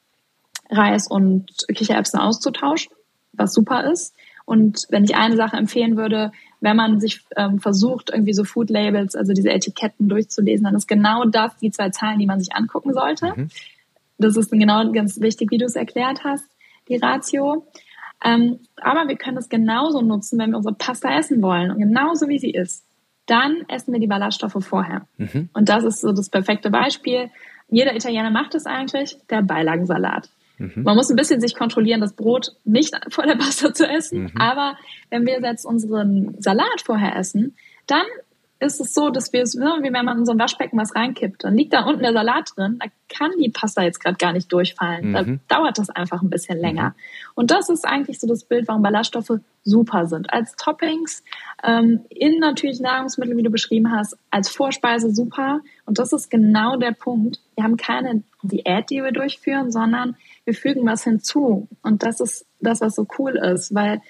Reis 0.71 1.07
und 1.09 1.51
Kichererbsen 1.69 2.21
auszutauschen, 2.21 2.93
was 3.33 3.55
super 3.55 3.91
ist. 3.91 4.15
Und 4.45 4.87
wenn 4.89 5.05
ich 5.05 5.15
eine 5.15 5.37
Sache 5.37 5.57
empfehlen 5.57 5.97
würde, 5.97 6.33
wenn 6.61 6.77
man 6.77 7.01
sich 7.01 7.21
ähm, 7.37 7.59
versucht, 7.59 8.11
irgendwie 8.11 8.33
so 8.33 8.45
Food 8.45 8.71
Labels, 8.71 9.15
also 9.15 9.33
diese 9.33 9.51
Etiketten 9.51 10.09
durchzulesen, 10.09 10.65
dann 10.65 10.75
ist 10.75 10.89
genau 10.89 11.25
das 11.25 11.57
die 11.59 11.71
zwei 11.71 11.91
Zahlen, 11.91 12.19
die 12.19 12.27
man 12.27 12.41
sich 12.41 12.55
angucken 12.55 12.93
sollte. 12.93 13.35
Mhm. 13.37 13.51
Das 14.17 14.37
ist 14.37 14.51
genau 14.51 14.91
ganz 14.93 15.21
wichtig, 15.21 15.51
wie 15.51 15.59
du 15.59 15.67
es 15.67 15.77
erklärt 15.77 16.25
hast, 16.25 16.45
die 16.89 16.97
Ratio. 16.97 17.67
Ähm, 18.25 18.61
aber 18.77 19.07
wir 19.07 19.17
können 19.17 19.37
es 19.37 19.49
genauso 19.49 20.01
nutzen, 20.01 20.39
wenn 20.39 20.51
wir 20.51 20.57
unsere 20.57 20.75
Pasta 20.75 21.17
essen 21.17 21.41
wollen 21.41 21.71
und 21.71 21.79
genauso 21.79 22.29
wie 22.29 22.39
sie 22.39 22.51
ist. 22.51 22.85
Dann 23.27 23.65
essen 23.69 23.93
wir 23.93 24.01
die 24.01 24.07
Ballaststoffe 24.07 24.57
vorher. 24.61 25.07
Mhm. 25.19 25.51
Und 25.53 25.69
das 25.69 25.85
ist 25.85 26.01
so 26.01 26.13
das 26.13 26.31
perfekte 26.31 26.71
Beispiel. 26.71 27.31
Jeder 27.69 27.95
Italiener 27.95 28.31
macht 28.31 28.55
es 28.55 28.65
eigentlich, 28.65 29.19
der 29.29 29.43
Beilagensalat. 29.43 30.31
Mhm. 30.59 30.83
Man 30.83 30.97
muss 30.97 31.11
ein 31.11 31.17
bisschen 31.17 31.41
sich 31.41 31.55
kontrollieren, 31.55 32.01
das 32.01 32.15
Brot 32.15 32.53
nicht 32.65 32.95
vor 33.11 33.25
der 33.25 33.37
Pasta 33.37 33.73
zu 33.73 33.87
essen. 33.87 34.25
Mhm. 34.25 34.41
Aber 34.41 34.77
wenn 35.11 35.27
wir 35.27 35.41
jetzt 35.41 35.65
unseren 35.65 36.35
Salat 36.39 36.83
vorher 36.85 37.17
essen, 37.17 37.57
dann 37.87 38.05
ist 38.61 38.81
es 38.81 38.93
so, 38.93 39.11
dass 39.11 39.33
wir 39.33 39.43
es, 39.43 39.55
ne, 39.55 39.79
wie 39.83 39.93
wenn 39.93 40.05
man 40.05 40.19
in 40.19 40.27
so 40.27 40.33
ein 40.33 40.39
Waschbecken 40.39 40.79
was 40.79 40.95
reinkippt, 40.95 41.45
dann 41.45 41.57
liegt 41.57 41.73
da 41.73 41.85
unten 41.85 42.03
der 42.03 42.13
Salat 42.13 42.51
drin, 42.57 42.81
da 42.81 42.87
kann 43.09 43.31
die 43.41 43.51
Pasta 43.51 43.83
jetzt 43.83 44.01
gerade 44.01 44.17
gar 44.17 44.33
nicht 44.33 44.53
durchfallen. 44.53 45.11
Mhm. 45.11 45.41
Da 45.47 45.57
dauert 45.57 45.79
das 45.79 45.91
einfach 45.91 46.23
ein 46.23 46.31
bisschen 46.31 46.59
länger. 46.59 46.91
Mhm. 46.91 46.95
Und 47.37 47.51
das 47.53 47.69
ist 47.69 47.87
eigentlich 47.87 48.19
so 48.19 48.27
das 48.27 48.45
Bild, 48.45 48.67
warum 48.67 48.83
Ballaststoffe 48.83 49.41
super 49.63 50.07
sind. 50.07 50.33
Als 50.33 50.57
Toppings, 50.57 51.23
ähm, 51.63 52.01
in 52.11 52.39
natürlich 52.39 52.81
Nahrungsmittel, 52.81 53.37
wie 53.37 53.43
du 53.43 53.51
beschrieben 53.51 53.93
hast, 53.93 54.17
als 54.31 54.49
Vorspeise 54.49 55.15
super. 55.15 55.61
Und 55.87 55.99
das 55.99 56.13
ist 56.13 56.29
genau 56.29 56.77
der 56.77 56.93
Punkt. 56.93 57.41
Wir 57.55 57.65
haben 57.65 57.77
keine 57.77 58.23
Diät, 58.43 58.91
die 58.91 59.03
wir 59.03 59.13
durchführen, 59.13 59.71
sondern 59.71 60.17
wir 60.49 60.55
fügen 60.55 60.87
was 60.87 61.05
hinzu. 61.05 61.69
Und 61.83 62.03
das 62.03 62.21
ist 62.21 62.47
das, 62.59 62.81
was 62.81 62.95
so 62.95 63.07
cool 63.19 63.37
ist, 63.37 63.75
weil 63.75 64.01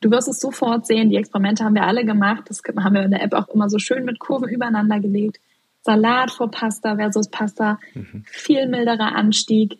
du 0.00 0.12
wirst 0.12 0.28
es 0.28 0.38
sofort 0.38 0.86
sehen, 0.86 1.10
die 1.10 1.16
Experimente 1.16 1.64
haben 1.64 1.74
wir 1.74 1.82
alle 1.82 2.04
gemacht, 2.04 2.44
das 2.46 2.62
haben 2.78 2.94
wir 2.94 3.02
in 3.02 3.10
der 3.10 3.24
App 3.24 3.34
auch 3.34 3.48
immer 3.48 3.68
so 3.68 3.80
schön 3.80 4.04
mit 4.04 4.20
Kurven 4.20 4.48
übereinander 4.48 5.00
gelegt. 5.00 5.40
Salat 5.82 6.30
vor 6.30 6.48
Pasta 6.48 6.94
versus 6.94 7.28
Pasta, 7.28 7.80
mhm. 7.94 8.22
viel 8.24 8.68
milderer 8.68 9.16
Anstieg, 9.16 9.78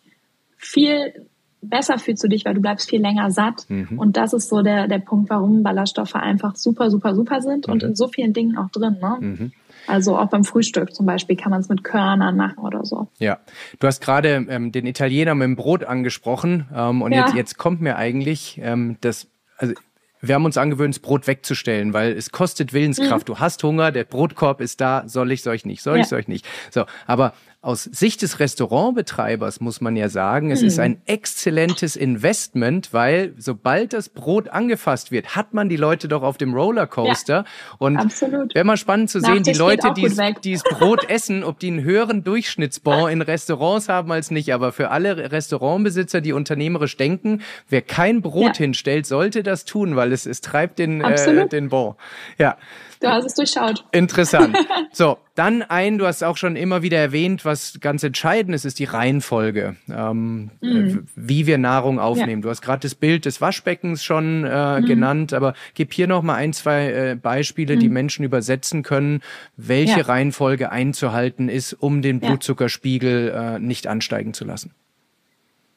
viel 0.56 1.28
besser 1.62 1.96
fühlst 1.98 2.24
du 2.24 2.28
dich, 2.28 2.44
weil 2.44 2.54
du 2.54 2.60
bleibst 2.60 2.90
viel 2.90 3.00
länger 3.00 3.30
satt. 3.30 3.66
Mhm. 3.68 3.96
Und 3.96 4.16
das 4.16 4.32
ist 4.32 4.48
so 4.48 4.62
der, 4.62 4.88
der 4.88 4.98
Punkt, 4.98 5.30
warum 5.30 5.62
Ballaststoffe 5.62 6.16
einfach 6.16 6.56
super, 6.56 6.90
super, 6.90 7.14
super 7.14 7.40
sind 7.40 7.68
und 7.68 7.84
in 7.84 7.94
so 7.94 8.08
vielen 8.08 8.32
Dingen 8.32 8.58
auch 8.58 8.70
drin. 8.70 8.96
Ne? 9.00 9.16
Mhm. 9.20 9.52
Also 9.86 10.16
auch 10.16 10.28
beim 10.28 10.44
Frühstück 10.44 10.94
zum 10.94 11.06
Beispiel 11.06 11.36
kann 11.36 11.50
man 11.50 11.60
es 11.60 11.68
mit 11.68 11.84
Körnern 11.84 12.36
machen 12.36 12.58
oder 12.58 12.84
so. 12.84 13.08
Ja, 13.18 13.38
du 13.78 13.86
hast 13.86 14.00
gerade 14.02 14.46
ähm, 14.48 14.72
den 14.72 14.86
Italiener 14.86 15.34
mit 15.34 15.46
dem 15.46 15.56
Brot 15.56 15.84
angesprochen 15.84 16.68
ähm, 16.74 17.02
und 17.02 17.12
ja. 17.12 17.24
jetzt, 17.24 17.34
jetzt 17.34 17.58
kommt 17.58 17.80
mir 17.80 17.96
eigentlich 17.96 18.60
ähm, 18.62 18.96
das, 19.00 19.28
also 19.56 19.74
wir 20.22 20.34
haben 20.34 20.44
uns 20.44 20.58
angewöhnt, 20.58 20.94
das 20.94 21.00
Brot 21.00 21.26
wegzustellen, 21.26 21.94
weil 21.94 22.12
es 22.12 22.30
kostet 22.30 22.72
Willenskraft. 22.72 23.26
Mhm. 23.26 23.34
Du 23.34 23.38
hast 23.38 23.62
Hunger, 23.62 23.90
der 23.90 24.04
Brotkorb 24.04 24.60
ist 24.60 24.80
da, 24.80 25.04
soll 25.06 25.32
ich, 25.32 25.42
soll 25.42 25.54
ich 25.54 25.64
nicht, 25.64 25.82
soll 25.82 25.96
ja. 25.96 26.02
ich, 26.02 26.08
soll 26.08 26.20
ich 26.20 26.28
nicht. 26.28 26.46
So, 26.70 26.84
aber 27.06 27.32
aus 27.62 27.84
Sicht 27.84 28.22
des 28.22 28.40
Restaurantbetreibers 28.40 29.60
muss 29.60 29.82
man 29.82 29.94
ja 29.94 30.08
sagen, 30.08 30.50
es 30.50 30.60
hm. 30.60 30.66
ist 30.66 30.78
ein 30.78 31.02
exzellentes 31.04 31.94
Investment, 31.94 32.94
weil 32.94 33.34
sobald 33.36 33.92
das 33.92 34.08
Brot 34.08 34.48
angefasst 34.48 35.10
wird, 35.12 35.36
hat 35.36 35.52
man 35.52 35.68
die 35.68 35.76
Leute 35.76 36.08
doch 36.08 36.22
auf 36.22 36.38
dem 36.38 36.54
Rollercoaster. 36.54 37.34
Ja, 37.34 37.44
und 37.78 37.98
absolut. 37.98 38.54
wäre 38.54 38.64
mal 38.64 38.78
spannend 38.78 39.10
zu 39.10 39.20
sehen, 39.20 39.42
die 39.42 39.52
Leute, 39.52 39.92
die 39.94 40.08
das 40.08 40.62
Brot 40.62 41.10
essen, 41.10 41.44
ob 41.44 41.58
die 41.58 41.68
einen 41.68 41.84
höheren 41.84 42.24
Durchschnittsbon 42.24 43.10
in 43.10 43.20
Restaurants 43.20 43.90
haben 43.90 44.10
als 44.10 44.30
nicht. 44.30 44.54
Aber 44.54 44.72
für 44.72 44.90
alle 44.90 45.30
Restaurantbesitzer, 45.30 46.22
die 46.22 46.32
unternehmerisch 46.32 46.96
denken, 46.96 47.42
wer 47.68 47.82
kein 47.82 48.22
Brot 48.22 48.56
ja. 48.58 48.64
hinstellt, 48.64 49.04
sollte 49.04 49.42
das 49.42 49.66
tun, 49.66 49.96
weil 49.96 50.12
es, 50.12 50.24
es 50.24 50.40
treibt 50.40 50.78
den, 50.78 51.02
äh, 51.02 51.46
den 51.48 51.68
Bon. 51.68 51.94
Ja. 52.38 52.56
Du 53.00 53.08
hast 53.08 53.24
es 53.24 53.34
durchschaut. 53.34 53.84
Interessant. 53.92 54.56
So, 54.92 55.16
dann 55.34 55.62
ein, 55.62 55.96
du 55.96 56.06
hast 56.06 56.22
auch 56.22 56.36
schon 56.36 56.54
immer 56.54 56.82
wieder 56.82 56.98
erwähnt, 56.98 57.46
was 57.46 57.78
ganz 57.80 58.02
entscheidend 58.02 58.54
ist, 58.54 58.66
ist 58.66 58.78
die 58.78 58.84
Reihenfolge, 58.84 59.76
ähm, 59.90 60.50
mhm. 60.60 61.06
wie 61.14 61.46
wir 61.46 61.56
Nahrung 61.56 61.98
aufnehmen. 61.98 62.40
Ja. 62.40 62.42
Du 62.42 62.50
hast 62.50 62.60
gerade 62.60 62.80
das 62.80 62.94
Bild 62.94 63.24
des 63.24 63.40
Waschbeckens 63.40 64.04
schon 64.04 64.44
äh, 64.44 64.80
mhm. 64.80 64.86
genannt, 64.86 65.32
aber 65.32 65.54
gib 65.74 65.94
hier 65.94 66.08
noch 66.08 66.22
mal 66.22 66.34
ein, 66.34 66.52
zwei 66.52 66.92
äh, 66.92 67.14
Beispiele, 67.14 67.76
mhm. 67.76 67.80
die 67.80 67.88
Menschen 67.88 68.24
übersetzen 68.24 68.82
können, 68.82 69.22
welche 69.56 70.00
ja. 70.00 70.04
Reihenfolge 70.04 70.70
einzuhalten 70.70 71.48
ist, 71.48 71.72
um 71.72 72.02
den 72.02 72.20
Blutzuckerspiegel 72.20 73.28
äh, 73.34 73.58
nicht 73.58 73.86
ansteigen 73.86 74.34
zu 74.34 74.44
lassen. 74.44 74.74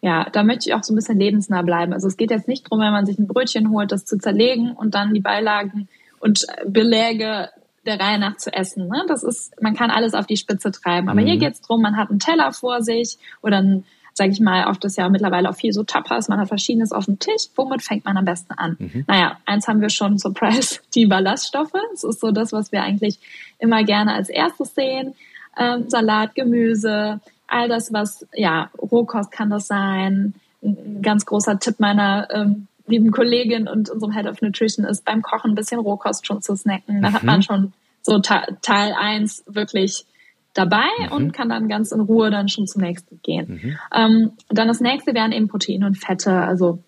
Ja, 0.01 0.27
da 0.29 0.43
möchte 0.43 0.67
ich 0.67 0.75
auch 0.75 0.83
so 0.83 0.91
ein 0.91 0.97
bisschen 0.97 1.17
lebensnah 1.17 1.61
bleiben. 1.61 1.93
Also 1.93 2.07
es 2.07 2.17
geht 2.17 2.31
jetzt 2.31 2.49
nicht 2.49 2.69
drum, 2.69 2.81
wenn 2.81 2.91
man 2.91 3.05
sich 3.05 3.17
ein 3.17 3.27
Brötchen 3.27 3.69
holt, 3.69 3.93
das 3.93 4.03
zu 4.03 4.17
zerlegen 4.17 4.73
und 4.73 4.95
dann 4.95 5.13
die 5.13 5.21
Beilagen 5.21 5.87
und 6.23 6.45
Beläge 6.65 7.49
der 7.85 7.99
Reihe 7.99 8.17
nach 8.17 8.37
zu 8.37 8.51
essen. 8.53 8.87
Ne? 8.87 9.03
Das 9.07 9.23
ist, 9.23 9.61
man 9.61 9.75
kann 9.75 9.91
alles 9.91 10.13
auf 10.13 10.25
die 10.25 10.37
Spitze 10.37 10.71
treiben. 10.71 11.09
Aber 11.09 11.21
mhm. 11.21 11.25
hier 11.25 11.37
geht's 11.37 11.61
drum, 11.61 11.81
man 11.81 11.97
hat 11.97 12.09
einen 12.09 12.19
Teller 12.19 12.53
vor 12.53 12.81
sich 12.81 13.17
oder 13.41 13.57
ein, 13.57 13.83
sage 14.13 14.31
ich 14.31 14.39
mal, 14.39 14.67
oft 14.67 14.85
ist 14.85 14.97
ja 14.97 15.09
mittlerweile 15.09 15.49
auch 15.49 15.55
viel 15.55 15.73
so 15.73 15.83
Tapas, 15.83 16.29
man 16.29 16.39
hat 16.39 16.47
verschiedenes 16.47 16.93
auf 16.93 17.05
dem 17.05 17.19
Tisch. 17.19 17.49
Womit 17.55 17.81
fängt 17.81 18.05
man 18.05 18.15
am 18.15 18.23
besten 18.23 18.53
an? 18.53 18.77
Mhm. 18.79 19.03
Naja, 19.05 19.37
eins 19.45 19.67
haben 19.67 19.81
wir 19.81 19.89
schon, 19.89 20.17
Surprise, 20.17 20.79
die 20.95 21.07
Ballaststoffe. 21.07 21.73
Das 21.91 22.05
ist 22.05 22.21
so 22.21 22.31
das, 22.31 22.53
was 22.53 22.71
wir 22.71 22.83
eigentlich 22.83 23.19
immer 23.59 23.83
gerne 23.83 24.13
als 24.13 24.29
erstes 24.29 24.75
sehen. 24.75 25.15
Ähm, 25.57 25.89
Salat, 25.89 26.35
Gemüse, 26.35 27.19
all 27.47 27.67
das, 27.67 27.91
was, 27.91 28.25
ja, 28.33 28.71
Rohkost 28.81 29.31
kann 29.31 29.49
das 29.49 29.67
sein. 29.67 30.35
Ein 30.63 31.01
ganz 31.01 31.25
großer 31.25 31.59
Tipp 31.59 31.81
meiner 31.81 32.29
ähm, 32.31 32.67
lieben 32.87 33.11
Kollegin 33.11 33.67
und 33.67 33.89
unserem 33.89 34.13
Head 34.13 34.27
of 34.27 34.41
Nutrition 34.41 34.85
ist, 34.85 35.05
beim 35.05 35.21
Kochen 35.21 35.51
ein 35.51 35.55
bisschen 35.55 35.79
Rohkost 35.79 36.25
schon 36.25 36.41
zu 36.41 36.55
snacken. 36.55 37.01
Da 37.01 37.09
mhm. 37.09 37.13
hat 37.13 37.23
man 37.23 37.41
schon 37.41 37.73
so 38.01 38.19
Teil 38.19 38.93
eins 38.99 39.43
wirklich 39.47 40.05
dabei 40.53 40.87
mhm. 40.99 41.11
und 41.11 41.33
kann 41.33 41.49
dann 41.49 41.67
ganz 41.67 41.91
in 41.91 42.01
Ruhe 42.01 42.29
dann 42.29 42.49
schon 42.49 42.67
zum 42.67 42.81
nächsten 42.81 43.19
gehen. 43.23 43.61
Mhm. 43.61 43.77
Ähm, 43.95 44.31
dann 44.49 44.67
das 44.67 44.81
nächste 44.81 45.13
wären 45.13 45.31
eben 45.31 45.47
Proteine 45.47 45.85
und 45.85 45.97
Fette, 45.97 46.33
also 46.33 46.79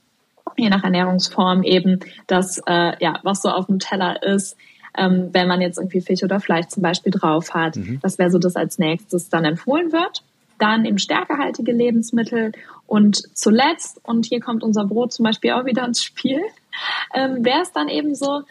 je 0.58 0.70
nach 0.70 0.84
Ernährungsform 0.84 1.64
eben 1.64 2.00
das, 2.28 2.62
äh, 2.68 2.94
ja, 3.04 3.20
was 3.24 3.42
so 3.42 3.50
auf 3.50 3.68
dem 3.68 3.80
Teller 3.80 4.22
ist. 4.22 4.58
Ähm, 4.98 5.30
wenn 5.34 5.50
man 5.50 5.60
jetzt 5.60 5.78
irgendwie 5.78 6.00
Fisch 6.00 6.24
oder 6.24 6.40
Fleisch 6.40 6.68
zum 6.68 6.82
Beispiel 6.82 7.12
drauf 7.12 7.54
hat. 7.54 7.76
Mhm. 7.76 8.00
Das 8.02 8.18
wäre 8.18 8.32
so 8.32 8.40
das 8.40 8.56
als 8.56 8.80
nächstes 8.80 9.28
dann 9.28 9.44
empfohlen 9.44 9.92
wird 9.92 10.24
dann 10.60 10.86
eben 10.86 10.98
stärkehaltige 10.98 11.72
Lebensmittel 11.72 12.52
und 12.88 13.18
zuletzt, 13.38 14.00
und 14.04 14.26
hier 14.26 14.40
kommt 14.40 14.64
unser 14.64 14.86
Brot 14.86 15.14
zum 15.14 15.24
Beispiel 15.24 15.52
auch 15.52 15.66
wieder 15.66 15.86
ins 15.86 16.04
Spiel, 16.04 16.42
ähm, 17.14 17.44
wäre 17.44 17.62
es 17.62 17.72
dann 17.72 17.88
eben 17.88 18.16
so, 18.16 18.44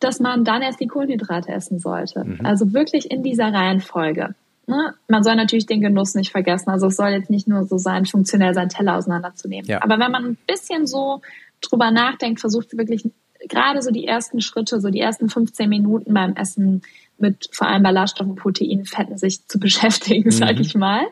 dass 0.00 0.20
man 0.20 0.44
dann 0.44 0.62
erst 0.62 0.80
die 0.80 0.86
Kohlenhydrate 0.86 1.52
essen 1.52 1.78
sollte. 1.78 2.24
Mhm. 2.24 2.40
Also 2.44 2.72
wirklich 2.72 3.10
in 3.10 3.22
dieser 3.22 3.52
Reihenfolge. 3.52 4.34
Ne? 4.66 4.94
Man 5.08 5.22
soll 5.22 5.36
natürlich 5.36 5.66
den 5.66 5.80
Genuss 5.80 6.14
nicht 6.14 6.30
vergessen. 6.30 6.70
Also 6.70 6.88
es 6.88 6.96
soll 6.96 7.10
jetzt 7.10 7.30
nicht 7.30 7.48
nur 7.48 7.64
so 7.64 7.78
sein, 7.78 8.06
funktionell 8.06 8.54
seinen 8.54 8.68
Teller 8.68 8.96
auseinanderzunehmen. 8.96 9.68
Ja. 9.68 9.82
Aber 9.82 9.98
wenn 9.98 10.10
man 10.10 10.24
ein 10.24 10.38
bisschen 10.46 10.86
so 10.86 11.20
drüber 11.60 11.90
nachdenkt, 11.90 12.40
versucht 12.40 12.76
wirklich 12.76 13.04
gerade 13.48 13.82
so 13.82 13.90
die 13.90 14.06
ersten 14.06 14.40
Schritte, 14.40 14.80
so 14.80 14.90
die 14.90 15.00
ersten 15.00 15.28
15 15.28 15.68
Minuten 15.68 16.14
beim 16.14 16.34
Essen 16.34 16.82
mit 17.22 17.48
vor 17.52 17.68
allem 17.68 17.82
Ballaststoffen, 17.82 18.34
Proteinen, 18.34 18.84
Fetten 18.84 19.16
sich 19.16 19.46
zu 19.48 19.58
beschäftigen, 19.60 20.28
mhm. 20.28 20.32
sage 20.32 20.60
ich 20.60 20.74
mal, 20.74 21.06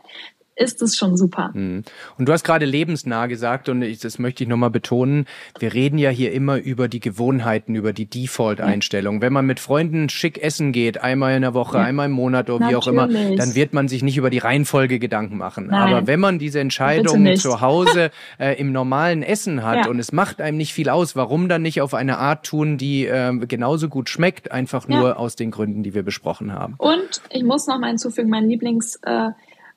ist 0.61 0.83
es 0.83 0.97
schon 0.97 1.17
super. 1.17 1.51
Mhm. 1.55 1.85
Und 2.19 2.29
du 2.29 2.33
hast 2.33 2.45
gerade 2.45 2.67
lebensnah 2.67 3.27
gesagt 3.27 3.71
und 3.71 3.81
ich, 3.81 3.99
das 3.99 4.19
möchte 4.19 4.45
ich 4.45 4.49
nochmal 4.49 4.71
betonen, 4.71 5.25
wir 5.59 5.73
reden 5.73 5.97
ja 5.97 6.11
hier 6.11 6.33
immer 6.33 6.59
über 6.59 6.87
die 6.87 7.01
Gewohnheiten, 7.01 7.75
über 7.75 7.95
die 7.95 8.05
Default-Einstellung. 8.05 9.17
Ja. 9.17 9.23
Wenn 9.23 9.33
man 9.33 9.47
mit 9.47 9.59
Freunden 9.59 10.11
schick 10.11 10.43
essen 10.43 10.73
geht, 10.73 11.01
einmal 11.01 11.35
in 11.35 11.43
der 11.43 11.55
Woche, 11.55 11.79
ja. 11.79 11.85
einmal 11.85 12.07
im 12.07 12.13
Monat 12.13 12.51
oder 12.51 12.61
Natürlich. 12.67 12.73
wie 12.73 12.77
auch 12.77 12.93
immer, 12.93 13.09
dann 13.37 13.55
wird 13.55 13.73
man 13.73 13.89
sich 13.89 14.03
nicht 14.03 14.19
über 14.19 14.29
die 14.29 14.39
Reihenfolge 14.39 14.99
Gedanken 14.99 15.39
machen. 15.39 15.69
Nein. 15.69 15.95
Aber 15.95 16.07
wenn 16.07 16.21
man 16.21 16.39
diese 16.39 16.61
Entscheidung 16.61 17.37
zu 17.37 17.63
Hause 17.63 18.11
äh, 18.39 18.61
im 18.61 18.71
normalen 18.71 19.23
Essen 19.23 19.65
hat 19.65 19.87
ja. 19.87 19.89
und 19.89 19.99
es 19.99 20.13
macht 20.13 20.43
einem 20.43 20.59
nicht 20.59 20.75
viel 20.75 20.91
aus, 20.91 21.17
warum 21.17 21.49
dann 21.49 21.63
nicht 21.63 21.81
auf 21.81 21.95
eine 21.95 22.19
Art 22.19 22.45
tun, 22.45 22.77
die 22.77 23.07
äh, 23.07 23.35
genauso 23.47 23.89
gut 23.89 24.11
schmeckt, 24.11 24.53
einfach 24.53 24.89
nur 24.89 25.19
aus 25.19 25.37
den 25.37 25.51
Gründen, 25.51 25.83
die 25.83 25.95
wir 25.95 26.03
besprochen 26.03 26.53
haben. 26.53 26.75
Und 26.77 27.23
ich 27.31 27.45
muss 27.45 27.67
noch 27.67 27.79
mal 27.79 27.89
hinzufügen, 27.89 28.29
mein 28.29 28.47
Lieblings 28.47 28.97
äh, 29.03 29.31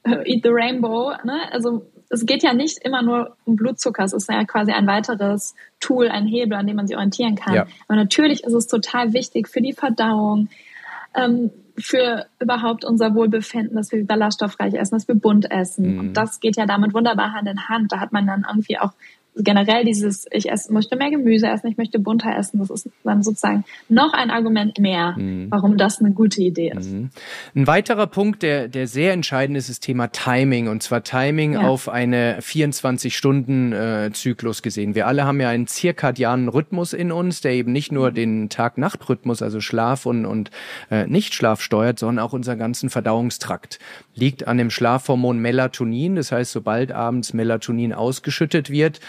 Eat 0.06 0.44
the 0.44 0.50
Rainbow. 0.50 1.14
Ne? 1.24 1.52
Also 1.52 1.86
es 2.10 2.26
geht 2.26 2.44
ja 2.44 2.54
nicht 2.54 2.78
immer 2.84 3.02
nur 3.02 3.36
um 3.46 3.56
Blutzucker. 3.56 4.04
Es 4.04 4.14
ist 4.14 4.30
ja 4.30 4.44
quasi 4.44 4.72
ein 4.72 4.86
weiteres 4.86 5.56
Tool, 5.80 6.10
ein 6.10 6.28
Hebel, 6.28 6.58
an 6.58 6.68
dem 6.68 6.76
man 6.76 6.88
sich 6.88 6.96
orientieren 6.96 7.36
kann. 7.36 7.56
Ja. 7.56 7.68
Aber 7.88 7.96
natürlich 7.96 8.44
ist 8.44 8.54
es 8.54 8.68
total 8.68 9.14
wichtig 9.14 9.48
für 9.48 9.62
die 9.62 9.74
Verdauung, 9.74 10.50
ähm, 11.16 11.52
für 11.78 12.28
überhaupt 12.40 12.86
unser 12.86 13.16
Wohlbefinden, 13.16 13.76
dass 13.76 13.92
wir 13.92 14.06
ballaststoffreich 14.06 14.76
essen, 14.76 14.96
dass 14.96 15.08
wir 15.08 15.16
bunt 15.16 15.50
essen. 15.50 15.94
Mhm. 15.94 16.00
Und 16.00 16.14
das 16.14 16.40
geht 16.40 16.56
ja 16.56 16.68
damit 16.68 16.94
wunderbar 16.94 17.34
Hand 17.34 17.48
in 17.48 17.68
Hand. 17.68 17.92
Da 17.92 18.00
hat 18.00 18.12
man 18.12 18.28
dann 18.28 18.46
irgendwie 18.48 18.78
auch 18.78 18.94
generell 19.36 19.86
dieses, 19.86 20.28
ich 20.32 20.52
esse, 20.52 20.72
möchte 20.72 20.96
mehr 20.96 21.10
Gemüse 21.10 21.48
essen, 21.48 21.66
ich 21.68 21.78
möchte 21.78 21.98
bunter 22.00 22.38
essen, 22.38 22.60
das 22.60 22.70
ist 22.70 22.88
dann 23.04 23.24
sozusagen 23.24 23.64
noch 23.90 24.14
ein 24.14 24.30
Argument 24.30 24.78
mehr, 24.80 25.16
mhm. 25.18 25.48
warum 25.50 25.76
das 25.78 26.00
eine 26.00 26.12
gute 26.12 26.42
Idee 26.42 26.72
ist. 26.76 26.92
Mhm. 26.92 27.10
Ein 27.56 27.68
weiterer 27.68 28.08
Punkt, 28.08 28.44
der, 28.44 28.68
der 28.68 28.88
sehr 28.88 29.14
entscheidend 29.14 29.58
ist, 29.58 29.70
ist 29.70 29.80
das 29.80 29.80
Thema 29.80 30.08
Timing 30.08 30.68
und 30.68 30.84
zwar 30.84 31.04
Timing 31.04 31.54
ja. 31.54 31.62
auf 31.62 31.88
eine 31.90 32.40
24-Stunden-Zyklus 32.42 34.62
gesehen. 34.62 34.94
Wir 34.96 35.08
alle 35.08 35.26
haben 35.26 35.40
ja 35.42 35.50
einen 35.50 35.66
zirkadianen 35.68 36.50
Rhythmus 36.50 36.94
in 36.94 37.12
uns, 37.12 37.42
der 37.42 37.54
eben 37.54 37.72
nicht 37.72 37.92
nur 37.92 38.12
den 38.12 38.50
Tag-Nacht-Rhythmus, 38.50 39.42
also 39.42 39.60
Schlaf 39.62 40.06
und, 40.06 40.28
und 40.28 40.52
äh, 40.92 41.08
Nichtschlaf 41.08 41.62
steuert, 41.62 41.98
sondern 42.00 42.24
auch 42.24 42.34
unseren 42.34 42.60
ganzen 42.60 42.90
Verdauungstrakt. 42.90 43.80
Liegt 44.16 44.48
an 44.48 44.60
dem 44.60 44.70
Schlafhormon 44.70 45.40
Melatonin, 45.40 46.16
das 46.16 46.32
heißt, 46.32 46.52
sobald 46.52 46.92
abends 46.92 47.34
Melatonin 47.34 47.94
ausgeschüttet 47.94 48.70
wird, 48.70 49.00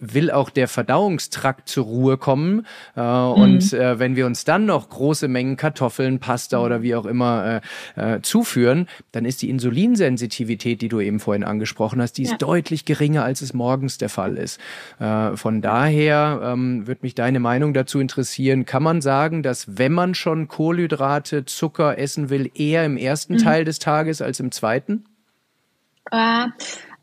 will 0.00 0.30
auch 0.30 0.50
der 0.50 0.68
Verdauungstrakt 0.68 1.68
zur 1.68 1.84
Ruhe 1.84 2.16
kommen. 2.16 2.66
Äh, 2.96 3.00
mhm. 3.00 3.32
Und 3.32 3.72
äh, 3.72 3.98
wenn 3.98 4.16
wir 4.16 4.26
uns 4.26 4.44
dann 4.44 4.66
noch 4.66 4.88
große 4.88 5.28
Mengen 5.28 5.56
Kartoffeln, 5.56 6.18
Pasta 6.18 6.58
oder 6.58 6.82
wie 6.82 6.94
auch 6.94 7.06
immer 7.06 7.60
äh, 7.96 8.16
äh, 8.16 8.20
zuführen, 8.22 8.88
dann 9.12 9.24
ist 9.24 9.42
die 9.42 9.50
Insulinsensitivität, 9.50 10.80
die 10.80 10.88
du 10.88 11.00
eben 11.00 11.20
vorhin 11.20 11.44
angesprochen 11.44 12.00
hast, 12.00 12.14
die 12.18 12.22
ist 12.22 12.32
ja. 12.32 12.38
deutlich 12.38 12.84
geringer, 12.84 13.24
als 13.24 13.42
es 13.42 13.54
morgens 13.54 13.98
der 13.98 14.08
Fall 14.08 14.36
ist. 14.36 14.60
Äh, 14.98 15.36
von 15.36 15.62
daher 15.62 16.40
ähm, 16.42 16.86
wird 16.86 17.02
mich 17.02 17.14
deine 17.14 17.40
Meinung 17.40 17.74
dazu 17.74 18.00
interessieren. 18.00 18.64
Kann 18.64 18.82
man 18.82 19.00
sagen, 19.00 19.42
dass 19.42 19.78
wenn 19.78 19.92
man 19.92 20.14
schon 20.14 20.48
Kohlenhydrate, 20.48 21.44
Zucker 21.44 21.98
essen 21.98 22.30
will, 22.30 22.50
eher 22.54 22.84
im 22.84 22.96
ersten 22.96 23.34
mhm. 23.34 23.38
Teil 23.38 23.64
des 23.64 23.78
Tages 23.78 24.22
als 24.22 24.40
im 24.40 24.50
zweiten? 24.50 25.04
Äh, 26.10 26.46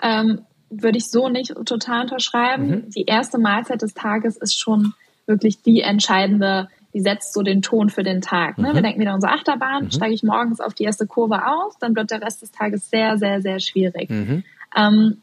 ähm, 0.01 0.41
würde 0.71 0.97
ich 0.97 1.09
so 1.09 1.29
nicht 1.29 1.53
total 1.65 2.03
unterschreiben. 2.03 2.67
Mhm. 2.67 2.89
Die 2.91 3.05
erste 3.05 3.37
Mahlzeit 3.37 3.81
des 3.81 3.93
Tages 3.93 4.37
ist 4.37 4.59
schon 4.59 4.93
wirklich 5.27 5.61
die 5.61 5.81
entscheidende, 5.81 6.69
die 6.93 7.01
setzt 7.01 7.33
so 7.33 7.41
den 7.41 7.61
Ton 7.61 7.89
für 7.89 8.03
den 8.03 8.21
Tag. 8.21 8.57
Ne? 8.57 8.69
Mhm. 8.69 8.75
Wir 8.75 8.81
denken 8.81 8.99
wieder 8.99 9.11
an 9.11 9.15
unsere 9.15 9.33
Achterbahn, 9.33 9.85
mhm. 9.85 9.91
steige 9.91 10.13
ich 10.13 10.23
morgens 10.23 10.59
auf 10.59 10.73
die 10.73 10.83
erste 10.83 11.05
Kurve 11.05 11.45
aus, 11.45 11.77
dann 11.79 11.95
wird 11.95 12.09
der 12.11 12.21
Rest 12.21 12.41
des 12.41 12.51
Tages 12.51 12.89
sehr, 12.89 13.17
sehr, 13.17 13.41
sehr 13.41 13.59
schwierig. 13.59 14.09
Mhm. 14.09 14.43
Ähm, 14.75 15.21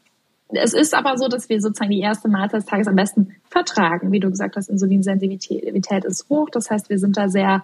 es 0.51 0.73
ist 0.73 0.95
aber 0.95 1.17
so, 1.17 1.27
dass 1.27 1.47
wir 1.49 1.61
sozusagen 1.61 1.91
die 1.91 1.99
erste 1.99 2.27
Mahlzeit 2.27 2.61
des 2.61 2.65
Tages 2.65 2.87
am 2.87 2.95
besten 2.95 3.35
vertragen. 3.49 4.11
Wie 4.11 4.19
du 4.19 4.29
gesagt 4.29 4.55
hast, 4.55 4.67
Insulinsensitivität 4.67 6.05
ist 6.05 6.27
hoch. 6.29 6.49
Das 6.49 6.71
heißt, 6.71 6.89
wir 6.89 6.97
sind 6.97 7.17
da 7.17 7.29
sehr 7.29 7.63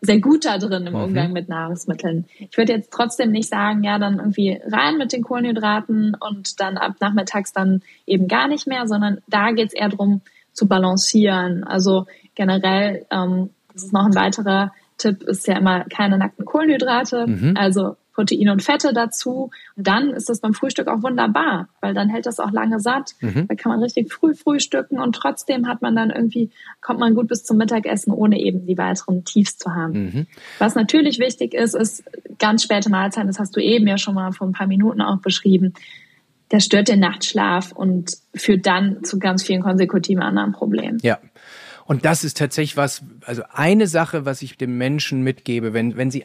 sehr 0.00 0.20
gut 0.20 0.44
da 0.44 0.58
drin 0.58 0.86
im 0.86 0.92
mhm. 0.92 1.00
Umgang 1.00 1.32
mit 1.32 1.48
Nahrungsmitteln. 1.48 2.26
Ich 2.38 2.56
würde 2.56 2.72
jetzt 2.72 2.92
trotzdem 2.92 3.30
nicht 3.30 3.48
sagen, 3.48 3.82
ja, 3.82 3.98
dann 3.98 4.18
irgendwie 4.18 4.60
rein 4.66 4.98
mit 4.98 5.12
den 5.12 5.22
Kohlenhydraten 5.22 6.16
und 6.18 6.60
dann 6.60 6.76
ab 6.76 6.96
nachmittags 7.00 7.52
dann 7.52 7.82
eben 8.06 8.28
gar 8.28 8.48
nicht 8.48 8.66
mehr, 8.66 8.86
sondern 8.86 9.18
da 9.26 9.52
geht 9.52 9.68
es 9.68 9.74
eher 9.74 9.88
darum 9.88 10.20
zu 10.52 10.68
balancieren. 10.68 11.64
Also 11.64 12.06
generell, 12.34 13.06
ähm, 13.10 13.50
das 13.72 13.84
ist 13.84 13.92
noch 13.92 14.06
ein 14.06 14.14
weiterer 14.14 14.72
Tipp, 14.98 15.22
ist 15.22 15.46
ja 15.46 15.58
immer 15.58 15.84
keine 15.84 16.18
nackten 16.18 16.44
Kohlenhydrate. 16.44 17.26
Mhm. 17.26 17.54
Also 17.56 17.96
Proteine 18.16 18.50
und 18.50 18.62
Fette 18.62 18.92
dazu. 18.94 19.50
Und 19.76 19.86
dann 19.86 20.10
ist 20.10 20.28
das 20.28 20.40
beim 20.40 20.54
Frühstück 20.54 20.88
auch 20.88 21.02
wunderbar, 21.02 21.68
weil 21.80 21.94
dann 21.94 22.08
hält 22.08 22.26
das 22.26 22.40
auch 22.40 22.50
lange 22.50 22.80
satt. 22.80 23.14
Mhm. 23.20 23.46
Da 23.46 23.54
kann 23.54 23.70
man 23.70 23.82
richtig 23.82 24.12
früh 24.12 24.34
frühstücken 24.34 24.98
und 24.98 25.14
trotzdem 25.14 25.68
hat 25.68 25.82
man 25.82 25.94
dann 25.94 26.10
irgendwie, 26.10 26.50
kommt 26.80 26.98
man 26.98 27.14
gut 27.14 27.28
bis 27.28 27.44
zum 27.44 27.58
Mittagessen, 27.58 28.12
ohne 28.12 28.40
eben 28.40 28.66
die 28.66 28.78
weiteren 28.78 29.24
Tiefs 29.24 29.58
zu 29.58 29.74
haben. 29.74 29.92
Mhm. 29.92 30.26
Was 30.58 30.74
natürlich 30.74 31.18
wichtig 31.18 31.52
ist, 31.54 31.74
ist 31.74 32.04
ganz 32.38 32.62
späte 32.62 32.90
Mahlzeiten, 32.90 33.28
das 33.28 33.38
hast 33.38 33.54
du 33.54 33.60
eben 33.60 33.86
ja 33.86 33.98
schon 33.98 34.14
mal 34.14 34.32
vor 34.32 34.46
ein 34.46 34.52
paar 34.52 34.66
Minuten 34.66 35.02
auch 35.02 35.18
beschrieben. 35.18 35.74
Das 36.48 36.64
stört 36.64 36.88
den 36.88 37.00
Nachtschlaf 37.00 37.72
und 37.72 38.16
führt 38.34 38.66
dann 38.66 39.04
zu 39.04 39.18
ganz 39.18 39.42
vielen 39.42 39.62
konsekutiven 39.62 40.22
anderen 40.22 40.52
Problemen. 40.52 40.98
Ja. 41.02 41.18
Und 41.84 42.04
das 42.04 42.24
ist 42.24 42.38
tatsächlich 42.38 42.76
was, 42.76 43.02
also 43.24 43.42
eine 43.52 43.86
Sache, 43.86 44.24
was 44.24 44.42
ich 44.42 44.56
dem 44.56 44.78
Menschen 44.78 45.22
mitgebe, 45.22 45.72
wenn, 45.72 45.96
wenn 45.96 46.10
sie 46.10 46.24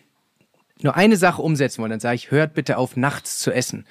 nur 0.84 0.95
eine 0.95 1.17
Sache 1.17 1.41
umsetzen 1.41 1.82
wollen, 1.82 1.91
dann 1.91 1.99
sage 1.99 2.15
ich, 2.15 2.32
hört 2.32 2.53
bitte 2.53 2.77
auf, 2.77 2.97
nachts 2.97 3.39
zu 3.39 3.51
essen. 3.51 3.86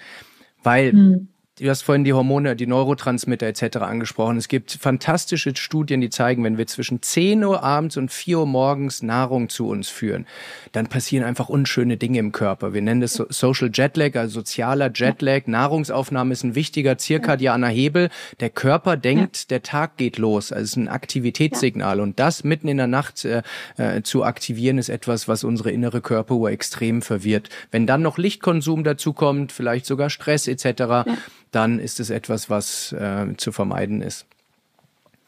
Weil 0.63 0.93
hm. 0.93 1.29
Du 1.61 1.69
hast 1.69 1.83
vorhin 1.83 2.05
die 2.05 2.15
Hormone, 2.15 2.57
die 2.57 2.67
Neurotransmitter 2.67 3.47
etc. 3.47 3.77
angesprochen. 3.79 4.39
Es 4.39 4.49
gibt 4.49 4.73
fantastische 4.73 5.55
Studien, 5.55 6.01
die 6.01 6.09
zeigen, 6.09 6.43
wenn 6.43 6.57
wir 6.57 6.67
zwischen 6.67 7.03
10 7.03 7.45
Uhr 7.45 7.63
abends 7.63 7.99
und 7.99 8.11
4 8.11 8.39
Uhr 8.39 8.47
morgens 8.47 9.03
Nahrung 9.03 9.51
zu 9.51 9.69
uns 9.69 9.91
führen, 9.91 10.27
dann 10.73 10.87
passieren 10.87 11.23
einfach 11.23 11.51
unschöne 11.51 11.99
Dinge 11.99 12.19
im 12.19 12.33
Körper. 12.33 12.73
Wir 12.73 12.81
nennen 12.81 13.03
das 13.03 13.23
Social 13.29 13.71
Jetlag, 13.71 14.17
also 14.17 14.41
sozialer 14.41 14.91
Jetlag. 14.95 15.49
Nahrungsaufnahme 15.49 16.33
ist 16.33 16.45
ein 16.45 16.55
wichtiger 16.55 16.97
zirkadianer 16.97 17.69
Hebel. 17.69 18.09
Der 18.41 18.49
Körper 18.49 18.97
denkt, 18.97 19.51
der 19.51 19.63
Tag 19.63 19.99
geht 19.99 20.17
los. 20.17 20.53
Also 20.53 20.65
es 20.65 20.71
ist 20.71 20.77
ein 20.77 20.89
Aktivitätssignal. 20.89 22.01
Und 22.01 22.19
das 22.19 22.43
mitten 22.43 22.69
in 22.69 22.79
der 22.79 22.87
Nacht 22.87 23.27
äh, 23.27 23.43
äh, 23.77 24.01
zu 24.01 24.25
aktivieren, 24.25 24.79
ist 24.79 24.89
etwas, 24.89 25.29
was 25.29 25.45
unsere 25.45 25.71
innere 25.71 26.01
Körperuhr 26.01 26.51
extrem 26.53 27.03
verwirrt. 27.03 27.51
Wenn 27.71 27.87
dann 27.87 28.01
noch 28.01 28.17
Lichtkonsum 28.17 28.83
dazu 28.83 29.13
kommt, 29.13 29.53
vielleicht 29.53 29.85
sogar 29.85 30.09
Stress 30.09 30.49
etc., 30.49 31.05
dann 31.51 31.79
ist 31.79 32.01
es 32.01 32.11
etwas, 32.11 32.51
was 32.51 32.93
äh, 32.93 33.35
zu 33.37 33.53
vermeiden 33.53 34.03
ist. 34.03 34.27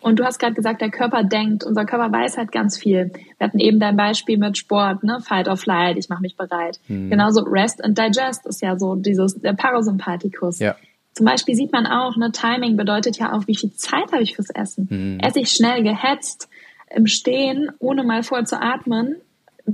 Und 0.03 0.19
du 0.19 0.25
hast 0.25 0.41
gerade 0.41 0.55
gesagt, 0.55 0.81
der 0.81 0.91
Körper 0.91 1.23
denkt, 1.23 1.63
unser 1.63 1.85
Körper 1.85 2.11
weiß 2.13 2.37
halt 2.37 2.51
ganz 2.51 2.77
viel. 2.77 3.13
Wir 3.39 3.47
hatten 3.47 3.61
eben 3.61 3.79
dein 3.79 3.97
Beispiel 3.97 4.37
mit 4.37 4.59
Sport, 4.59 5.05
ne? 5.05 5.21
Fight 5.21 5.47
or 5.47 5.57
Flight, 5.57 5.97
ich 5.97 6.09
mache 6.09 6.23
mich 6.23 6.37
bereit. 6.37 6.81
Hm. 6.89 7.09
Genauso 7.09 7.43
Rest 7.43 7.83
and 7.85 7.97
Digest 7.97 8.45
ist 8.47 8.63
ja 8.63 8.77
so 8.77 8.97
dieses, 8.97 9.41
der 9.41 9.53
Parasympathikus. 9.53 10.59
Ja. 10.59 10.75
Zum 11.13 11.27
Beispiel 11.27 11.55
sieht 11.55 11.73
man 11.73 11.87
auch, 11.87 12.17
ne, 12.17 12.33
Timing 12.33 12.77
bedeutet 12.77 13.19
ja 13.19 13.33
auch, 13.33 13.47
wie 13.47 13.55
viel 13.55 13.73
Zeit 13.75 14.11
habe 14.13 14.23
ich 14.23 14.35
fürs 14.35 14.51
Essen. 14.51 14.89
Hm. 14.91 15.21
Esse 15.21 15.41
ich 15.41 15.53
schnell 15.53 15.85
gehetzt 15.85 16.49
im 16.91 17.07
Stehen, 17.07 17.71
ohne 17.79 18.03
mal 18.03 18.25
voll 18.25 18.45
zu 18.45 18.61
atmen, 18.61 19.17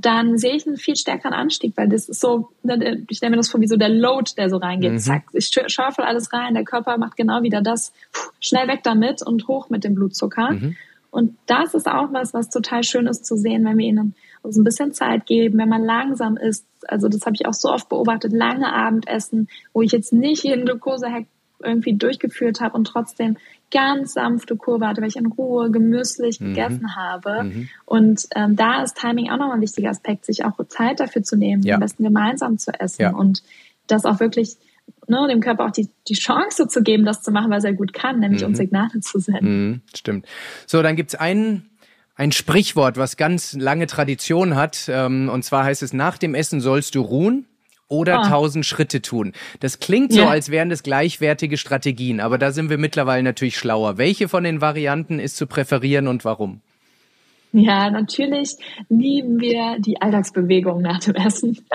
dann 0.05 0.39
sehe 0.39 0.55
ich 0.55 0.67
einen 0.67 0.77
viel 0.77 0.97
stärkeren 0.97 1.33
Anstieg, 1.33 1.75
weil 1.77 1.89
das 1.89 2.09
ist 2.09 2.21
so, 2.21 2.51
ne, 2.63 3.05
ich 3.09 3.17
stelle 3.17 3.31
mir 3.31 3.37
das 3.37 3.49
vor 3.49 3.61
wie 3.61 3.67
so 3.67 3.77
der 3.77 3.89
Load, 3.89 4.33
der 4.37 4.51
so 4.51 4.57
reingeht. 4.57 4.93
Mhm. 4.93 4.99
Zack, 4.99 5.25
ich 5.33 5.51
schaufel 5.67 6.05
alles 6.05 6.33
rein, 6.33 6.55
der 6.55 6.65
Körper 6.65 6.99
macht 6.99 7.17
genau 7.17 7.43
wieder 7.43 7.63
das, 7.63 7.93
schnell 8.41 8.69
weg 8.69 8.81
damit 8.83 9.23
und 9.23 9.49
hoch 9.49 9.71
mit 9.71 9.85
dem 9.85 9.95
Blutzucker. 9.95 10.53
Mhm. 10.53 10.77
Und 11.11 11.37
das 11.47 11.75
ist 11.75 11.89
auch 11.89 12.13
was, 12.13 12.35
was 12.35 12.51
total 12.51 12.83
schön 12.85 13.07
ist 13.07 13.25
zu 13.25 13.37
sehen, 13.37 13.65
wenn 13.65 13.79
wir 13.79 13.87
ihnen 13.87 14.15
uns 14.43 14.57
ein 14.57 14.65
bisschen 14.65 14.93
Zeit 14.93 15.27
geben, 15.27 15.59
wenn 15.59 15.69
man 15.69 15.83
langsam 15.83 16.37
isst. 16.37 16.67
Also 16.87 17.09
das 17.09 17.25
habe 17.25 17.35
ich 17.35 17.47
auch 17.47 17.55
so 17.55 17.71
oft 17.71 17.89
beobachtet, 17.89 18.33
lange 18.33 18.73
Abendessen, 18.73 19.49
wo 19.73 19.83
ich 19.83 19.93
jetzt 19.93 20.13
nicht 20.13 20.45
jeden 20.45 20.67
Glukosehack 20.67 21.27
irgendwie 21.61 21.95
durchgeführt 21.95 22.61
habe 22.61 22.77
und 22.77 22.87
trotzdem 22.87 23.37
ganz 23.71 24.15
sanfte 24.15 24.57
Kurve 24.57 24.87
hatte, 24.87 25.01
weil 25.01 25.09
ich 25.09 25.17
in 25.17 25.27
Ruhe 25.27 25.71
gemüslich 25.71 26.41
mhm. 26.41 26.55
gegessen 26.55 26.97
habe. 26.97 27.45
Mhm. 27.45 27.69
Und 27.85 28.27
ähm, 28.35 28.57
da 28.57 28.83
ist 28.83 28.97
Timing 28.97 29.31
auch 29.31 29.37
nochmal 29.37 29.57
ein 29.57 29.61
wichtiger 29.61 29.91
Aspekt, 29.91 30.25
sich 30.25 30.45
auch 30.45 30.59
Zeit 30.69 31.01
dafür 31.01 31.23
zu 31.23 31.37
nehmen, 31.37 31.63
ja. 31.63 31.75
am 31.75 31.81
besten 31.81 32.05
gemeinsam 32.05 32.59
zu 32.59 32.73
essen 32.79 33.03
ja. 33.03 33.11
und 33.11 33.43
das 33.87 34.05
auch 34.05 34.21
wirklich 34.21 34.57
ne, 35.07 35.27
dem 35.29 35.41
Körper 35.41 35.67
auch 35.67 35.71
die, 35.71 35.89
die 36.09 36.15
Chance 36.15 36.69
zu 36.69 36.83
geben, 36.83 37.05
das 37.05 37.23
zu 37.23 37.31
machen, 37.31 37.51
was 37.51 37.65
er 37.65 37.73
gut 37.73 37.93
kann, 37.93 38.21
nämlich 38.21 38.43
mhm. 38.43 38.49
uns 38.49 38.59
Signale 38.59 39.01
zu 39.01 39.19
senden. 39.19 39.69
Mhm. 39.69 39.81
Stimmt. 39.95 40.27
So, 40.67 40.83
dann 40.83 40.97
gibt's 40.97 41.15
einen 41.15 41.65
ein 42.15 42.33
Sprichwort, 42.33 42.97
was 42.97 43.17
ganz 43.17 43.53
lange 43.53 43.87
Tradition 43.87 44.57
hat. 44.57 44.89
Ähm, 44.89 45.31
und 45.33 45.45
zwar 45.45 45.65
heißt 45.65 45.85
es, 45.85 45.93
nach 45.93 46.19
dem 46.19 46.35
Essen 46.35 46.61
sollst 46.61 46.97
du 46.97 47.01
ruhen 47.01 47.47
oder 47.89 48.21
ah. 48.21 48.25
1000 48.25 48.65
Schritte 48.65 49.03
tun. 49.03 49.33
Das 49.61 49.81
klingt 49.81 50.13
so, 50.13 50.21
ja. 50.21 50.29
als 50.29 50.51
wären 50.51 50.69
das 50.69 50.83
gleichwertige 50.83 51.57
Strategien, 51.57 52.21
aber 52.21 52.39
da 52.39 52.53
sind 52.53 52.71
wir 52.71 52.79
mittlerweile 52.79 53.23
natürlich 53.23 53.57
schlauer. 53.57 53.99
Welche 53.99 54.29
von 54.29 54.45
den 54.45 54.61
Varianten 54.61 55.19
ist 55.19 55.37
zu 55.37 55.47
präferieren 55.47 56.07
und 56.07 56.25
warum? 56.25 56.61
Ja, 57.53 57.91
natürlich 57.91 58.57
lieben 58.89 59.41
wir 59.41 59.79
die 59.79 60.01
Alltagsbewegung 60.01 60.83
nach 60.83 61.01
dem 61.01 61.15
Essen. 61.15 61.59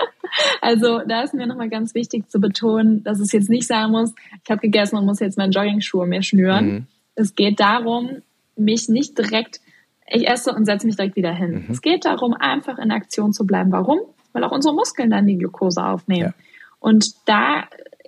Also 0.60 1.00
da 1.06 1.22
ist 1.22 1.32
mir 1.32 1.46
nochmal 1.46 1.68
ganz 1.68 1.94
wichtig 1.94 2.28
zu 2.28 2.40
betonen, 2.40 3.04
dass 3.04 3.20
es 3.20 3.30
jetzt 3.30 3.48
nicht 3.48 3.68
sein 3.68 3.92
muss, 3.92 4.12
ich 4.42 4.50
habe 4.50 4.60
gegessen 4.60 4.96
und 4.96 5.06
muss 5.06 5.20
jetzt 5.20 5.38
meine 5.38 5.52
Jogging-Schuhe 5.52 6.06
mir 6.06 6.22
schnüren. 6.22 6.66
Mhm. 6.66 6.86
Es 7.14 7.36
geht 7.36 7.60
darum, 7.60 8.22
mich 8.56 8.88
nicht 8.88 9.16
direkt, 9.16 9.60
ich 10.08 10.26
esse 10.26 10.52
und 10.52 10.64
setze 10.64 10.86
mich 10.86 10.96
direkt 10.96 11.14
wieder 11.14 11.32
hin. 11.32 11.66
Mhm. 11.66 11.66
Es 11.70 11.82
geht 11.82 12.04
darum, 12.04 12.34
einfach 12.34 12.78
in 12.78 12.90
Aktion 12.90 13.32
zu 13.32 13.46
bleiben. 13.46 13.70
Warum? 13.70 14.00
Weil 14.34 14.44
auch 14.44 14.52
unsere 14.52 14.74
Muskeln 14.74 15.10
dann 15.10 15.26
die 15.26 15.38
Glucose 15.38 15.82
aufnehmen. 15.82 16.34
Ja. 16.36 16.44
Und 16.80 17.14
da 17.26 17.64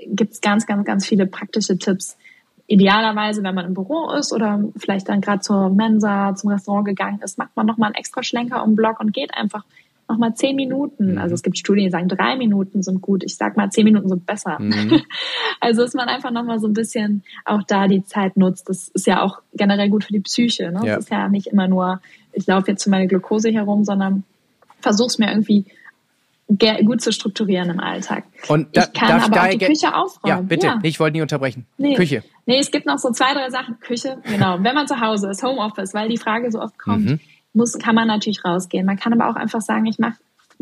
gibt's 0.06 0.42
ganz, 0.42 0.66
ganz, 0.66 0.84
ganz 0.84 1.06
viele 1.06 1.26
praktische 1.26 1.78
Tipps, 1.78 2.18
idealerweise, 2.66 3.42
wenn 3.42 3.54
man 3.54 3.64
im 3.64 3.74
Büro 3.74 4.10
ist 4.10 4.32
oder 4.32 4.62
vielleicht 4.76 5.08
dann 5.08 5.20
gerade 5.20 5.40
zur 5.40 5.70
Mensa, 5.70 6.34
zum 6.34 6.50
Restaurant 6.50 6.86
gegangen 6.86 7.20
ist, 7.22 7.38
macht 7.38 7.56
man 7.56 7.64
nochmal 7.64 7.88
einen 7.88 7.94
extra 7.94 8.22
Schlenker 8.22 8.62
um 8.62 8.70
den 8.70 8.76
Block 8.76 9.00
und 9.00 9.12
geht 9.12 9.34
einfach 9.34 9.64
nochmal 10.08 10.34
zehn 10.34 10.56
Minuten. 10.56 11.12
Mhm. 11.12 11.18
Also 11.18 11.34
es 11.34 11.42
gibt 11.42 11.58
Studien, 11.58 11.86
die 11.86 11.90
sagen, 11.90 12.08
drei 12.08 12.36
Minuten 12.36 12.82
sind 12.82 13.00
gut. 13.00 13.24
Ich 13.24 13.36
sag 13.36 13.56
mal, 13.56 13.70
zehn 13.70 13.84
Minuten 13.84 14.08
sind 14.08 14.26
besser. 14.26 14.58
Mhm. 14.60 15.02
Also 15.58 15.82
dass 15.82 15.94
man 15.94 16.08
einfach 16.08 16.30
nochmal 16.30 16.60
so 16.60 16.68
ein 16.68 16.74
bisschen 16.74 17.24
auch 17.44 17.62
da 17.62 17.88
die 17.88 18.04
Zeit 18.04 18.36
nutzt. 18.36 18.68
Das 18.68 18.88
ist 18.88 19.06
ja 19.06 19.22
auch 19.22 19.40
generell 19.54 19.88
gut 19.88 20.04
für 20.04 20.12
die 20.12 20.20
Psyche. 20.20 20.70
Ne? 20.70 20.80
Ja. 20.84 20.96
Das 20.96 21.04
ist 21.04 21.10
ja 21.10 21.28
nicht 21.28 21.46
immer 21.46 21.66
nur, 21.66 22.00
ich 22.32 22.46
laufe 22.46 22.70
jetzt 22.70 22.84
für 22.84 22.90
meine 22.90 23.08
Glukose 23.08 23.50
herum, 23.50 23.82
sondern 23.82 24.22
versuch's 24.80 25.18
mir 25.18 25.30
irgendwie 25.30 25.64
gut 26.48 27.00
zu 27.00 27.12
strukturieren 27.12 27.70
im 27.70 27.80
Alltag. 27.80 28.24
Und 28.48 28.76
da, 28.76 28.84
ich 28.84 28.92
kann 28.92 29.20
aber 29.20 29.42
auch 29.42 29.48
die 29.48 29.58
Küche 29.58 29.94
aufräumen. 29.94 30.36
Ja, 30.36 30.40
bitte. 30.40 30.66
Ja. 30.66 30.78
Ich 30.82 31.00
wollte 31.00 31.14
nicht 31.14 31.22
unterbrechen. 31.22 31.66
Nee. 31.76 31.94
Küche. 31.94 32.22
Nee, 32.46 32.58
es 32.58 32.70
gibt 32.70 32.86
noch 32.86 32.98
so 32.98 33.10
zwei, 33.10 33.34
drei 33.34 33.50
Sachen. 33.50 33.80
Küche, 33.80 34.18
genau. 34.24 34.58
Wenn 34.62 34.74
man 34.74 34.86
zu 34.86 35.00
Hause 35.00 35.28
ist, 35.30 35.42
Homeoffice, 35.42 35.92
weil 35.92 36.08
die 36.08 36.18
Frage 36.18 36.50
so 36.52 36.60
oft 36.60 36.78
kommt, 36.78 37.04
mhm. 37.04 37.20
muss, 37.52 37.76
kann 37.78 37.96
man 37.96 38.06
natürlich 38.06 38.44
rausgehen. 38.44 38.86
Man 38.86 38.96
kann 38.96 39.12
aber 39.12 39.28
auch 39.28 39.36
einfach 39.36 39.60
sagen, 39.60 39.86
ich 39.86 39.98
mache 39.98 40.14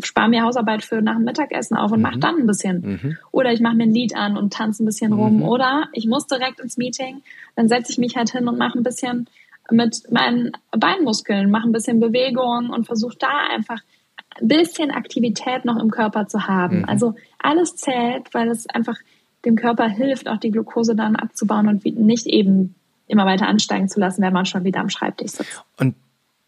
spare 0.03 0.29
mir 0.29 0.43
Hausarbeit 0.43 0.83
für 0.83 1.01
nach 1.03 1.15
dem 1.15 1.25
Mittagessen 1.25 1.77
auf 1.77 1.93
und 1.93 1.99
mhm. 1.99 2.03
mache 2.03 2.19
dann 2.19 2.37
ein 2.37 2.47
bisschen. 2.47 2.81
Mhm. 2.81 3.19
Oder 3.31 3.53
ich 3.53 3.61
mache 3.61 3.77
mir 3.77 3.85
ein 3.85 3.95
Lied 3.95 4.17
an 4.17 4.37
und 4.37 4.53
tanze 4.53 4.83
ein 4.83 4.87
bisschen 4.87 5.13
rum. 5.13 5.37
Mhm. 5.37 5.43
Oder 5.43 5.89
ich 5.93 6.07
muss 6.07 6.27
direkt 6.27 6.61
ins 6.61 6.77
Meeting, 6.77 7.23
dann 7.57 7.69
setze 7.69 7.93
ich 7.93 7.99
mich 7.99 8.17
halt 8.17 8.31
hin 8.31 8.49
und 8.49 8.59
mache 8.59 8.79
ein 8.79 8.83
bisschen 8.83 9.29
mit 9.71 10.11
meinen 10.11 10.53
Beinmuskeln, 10.73 11.51
mache 11.51 11.69
ein 11.69 11.73
bisschen 11.73 12.01
Bewegung 12.01 12.71
und 12.71 12.87
versuche 12.87 13.17
da 13.19 13.31
einfach 13.55 13.81
ein 14.41 14.49
bisschen 14.49 14.91
Aktivität 14.91 15.65
noch 15.65 15.79
im 15.81 15.91
Körper 15.91 16.27
zu 16.27 16.47
haben. 16.47 16.79
Mhm. 16.79 16.85
Also 16.87 17.15
alles 17.39 17.77
zählt, 17.77 18.33
weil 18.33 18.49
es 18.49 18.69
einfach 18.69 18.97
dem 19.45 19.57
Körper 19.57 19.89
hilft, 19.89 20.29
auch 20.29 20.39
die 20.39 20.51
Glucose 20.51 20.95
dann 20.95 21.17
abzubauen 21.17 21.69
und 21.69 21.85
nicht 21.85 22.27
eben 22.27 22.75
immer 23.07 23.27
weiter 23.27 23.47
ansteigen 23.47 23.89
zu 23.89 24.01
lassen, 24.01 24.23
wenn 24.23 24.33
man 24.33 24.47
schon 24.47 24.65
wieder 24.65 24.81
am 24.81 24.89
Schreibtisch 24.89 25.33
sitzt. 25.33 25.63
Und 25.79 25.95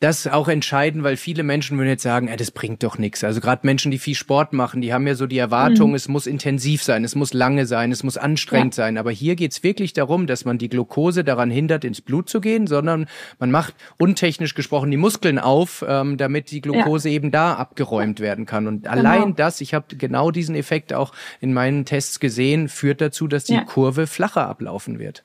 das 0.00 0.26
auch 0.26 0.48
entscheiden, 0.48 1.04
weil 1.04 1.16
viele 1.16 1.42
Menschen 1.42 1.78
würden 1.78 1.88
jetzt 1.88 2.02
sagen, 2.02 2.28
äh, 2.28 2.36
das 2.36 2.50
bringt 2.50 2.82
doch 2.82 2.98
nichts. 2.98 3.24
Also 3.24 3.40
gerade 3.40 3.66
Menschen, 3.66 3.90
die 3.90 3.98
viel 3.98 4.14
Sport 4.14 4.52
machen, 4.52 4.82
die 4.82 4.92
haben 4.92 5.06
ja 5.06 5.14
so 5.14 5.26
die 5.26 5.38
Erwartung, 5.38 5.90
mhm. 5.90 5.96
es 5.96 6.08
muss 6.08 6.26
intensiv 6.26 6.82
sein, 6.82 7.02
es 7.02 7.14
muss 7.14 7.32
lange 7.32 7.64
sein, 7.64 7.90
es 7.92 8.02
muss 8.02 8.18
anstrengend 8.18 8.76
ja. 8.76 8.84
sein. 8.84 8.98
Aber 8.98 9.10
hier 9.10 9.36
geht's 9.36 9.62
wirklich 9.62 9.94
darum, 9.94 10.26
dass 10.26 10.44
man 10.44 10.58
die 10.58 10.68
Glucose 10.68 11.24
daran 11.24 11.50
hindert, 11.50 11.84
ins 11.84 12.02
Blut 12.02 12.28
zu 12.28 12.42
gehen, 12.42 12.66
sondern 12.66 13.06
man 13.38 13.50
macht 13.50 13.74
untechnisch 13.96 14.54
gesprochen 14.54 14.90
die 14.90 14.98
Muskeln 14.98 15.38
auf, 15.38 15.82
ähm, 15.88 16.18
damit 16.18 16.50
die 16.50 16.60
Glucose 16.60 17.08
ja. 17.08 17.14
eben 17.14 17.30
da 17.30 17.54
abgeräumt 17.54 18.20
werden 18.20 18.44
kann. 18.44 18.66
Und 18.66 18.82
genau. 18.82 18.94
allein 18.94 19.34
das, 19.34 19.62
ich 19.62 19.72
habe 19.72 19.96
genau 19.96 20.30
diesen 20.30 20.56
Effekt 20.56 20.92
auch 20.92 21.12
in 21.40 21.54
meinen 21.54 21.86
Tests 21.86 22.20
gesehen, 22.20 22.68
führt 22.68 23.00
dazu, 23.00 23.28
dass 23.28 23.44
die 23.44 23.54
ja. 23.54 23.64
Kurve 23.64 24.06
flacher 24.06 24.46
ablaufen 24.46 24.98
wird. 24.98 25.24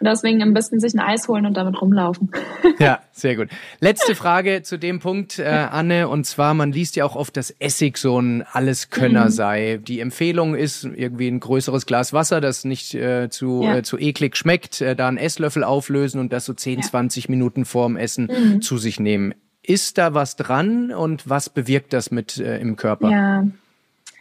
Deswegen 0.00 0.42
am 0.42 0.52
besten 0.52 0.78
sich 0.78 0.94
ein 0.94 1.00
Eis 1.00 1.26
holen 1.28 1.46
und 1.46 1.56
damit 1.56 1.80
rumlaufen. 1.80 2.30
Ja, 2.78 3.00
sehr 3.12 3.36
gut. 3.36 3.48
Letzte 3.80 4.14
Frage 4.14 4.62
zu 4.62 4.78
dem 4.78 4.98
Punkt, 4.98 5.38
äh, 5.38 5.44
Anne, 5.44 6.08
und 6.08 6.26
zwar, 6.26 6.52
man 6.52 6.72
liest 6.72 6.96
ja 6.96 7.06
auch 7.06 7.16
oft, 7.16 7.36
dass 7.36 7.50
Essig 7.50 7.96
so 7.96 8.20
ein 8.20 8.42
Alleskönner 8.42 9.26
mhm. 9.26 9.30
sei. 9.30 9.80
Die 9.82 10.00
Empfehlung 10.00 10.54
ist 10.54 10.84
irgendwie 10.84 11.28
ein 11.28 11.40
größeres 11.40 11.86
Glas 11.86 12.12
Wasser, 12.12 12.42
das 12.42 12.64
nicht 12.64 12.94
äh, 12.94 13.30
zu, 13.30 13.62
ja. 13.62 13.76
äh, 13.76 13.82
zu 13.82 13.98
eklig 13.98 14.36
schmeckt, 14.36 14.82
äh, 14.82 14.94
da 14.94 15.08
einen 15.08 15.16
Esslöffel 15.16 15.64
auflösen 15.64 16.20
und 16.20 16.32
das 16.32 16.44
so 16.44 16.52
10, 16.52 16.80
ja. 16.80 16.84
20 16.84 17.30
Minuten 17.30 17.64
vorm 17.64 17.96
Essen 17.96 18.26
mhm. 18.26 18.60
zu 18.60 18.76
sich 18.76 19.00
nehmen. 19.00 19.32
Ist 19.62 19.96
da 19.96 20.12
was 20.12 20.36
dran 20.36 20.92
und 20.92 21.28
was 21.28 21.48
bewirkt 21.48 21.92
das 21.92 22.10
mit 22.10 22.38
äh, 22.38 22.58
im 22.58 22.76
Körper? 22.76 23.10
Ja. 23.10 23.46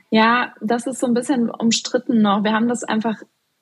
ja, 0.09 0.53
das 0.61 0.87
ist 0.87 0.99
so 0.99 1.07
ein 1.07 1.13
bisschen 1.13 1.49
umstritten 1.49 2.21
noch. 2.21 2.43
Wir 2.43 2.53
haben 2.53 2.67
das 2.67 2.83
einfach 2.83 3.15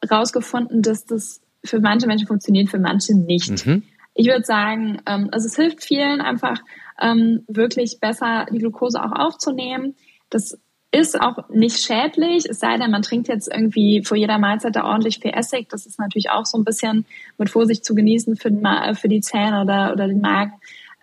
rausgefunden, 0.09 0.81
dass 0.81 1.05
das 1.05 1.42
für 1.63 1.79
manche 1.79 2.07
Menschen 2.07 2.27
funktioniert, 2.27 2.69
für 2.69 2.79
manche 2.79 3.15
nicht. 3.15 3.65
Mhm. 3.65 3.83
Ich 4.15 4.27
würde 4.27 4.45
sagen, 4.45 5.01
ähm, 5.05 5.29
also 5.31 5.47
es 5.47 5.55
hilft 5.55 5.83
vielen 5.83 6.21
einfach 6.21 6.59
ähm, 7.01 7.43
wirklich 7.47 7.99
besser 7.99 8.45
die 8.51 8.59
Glucose 8.59 9.01
auch 9.03 9.11
aufzunehmen. 9.11 9.95
Das 10.29 10.59
ist 10.91 11.19
auch 11.19 11.49
nicht 11.49 11.79
schädlich, 11.79 12.45
es 12.47 12.59
sei 12.59 12.77
denn, 12.77 12.91
man 12.91 13.01
trinkt 13.01 13.27
jetzt 13.27 13.51
irgendwie 13.51 14.03
vor 14.03 14.15
jeder 14.15 14.37
Mahlzeit 14.37 14.75
da 14.75 14.83
ordentlich 14.83 15.19
viel 15.19 15.31
Essig. 15.33 15.67
Das 15.69 15.87
ist 15.87 15.97
natürlich 15.97 16.29
auch 16.29 16.45
so 16.45 16.57
ein 16.57 16.63
bisschen 16.63 17.05
mit 17.39 17.49
Vorsicht 17.49 17.83
zu 17.83 17.95
genießen 17.95 18.35
für, 18.35 18.51
für 18.93 19.07
die 19.09 19.21
Zähne 19.21 19.61
oder, 19.61 19.93
oder 19.93 20.07
den 20.07 20.21
Magen. 20.21 20.53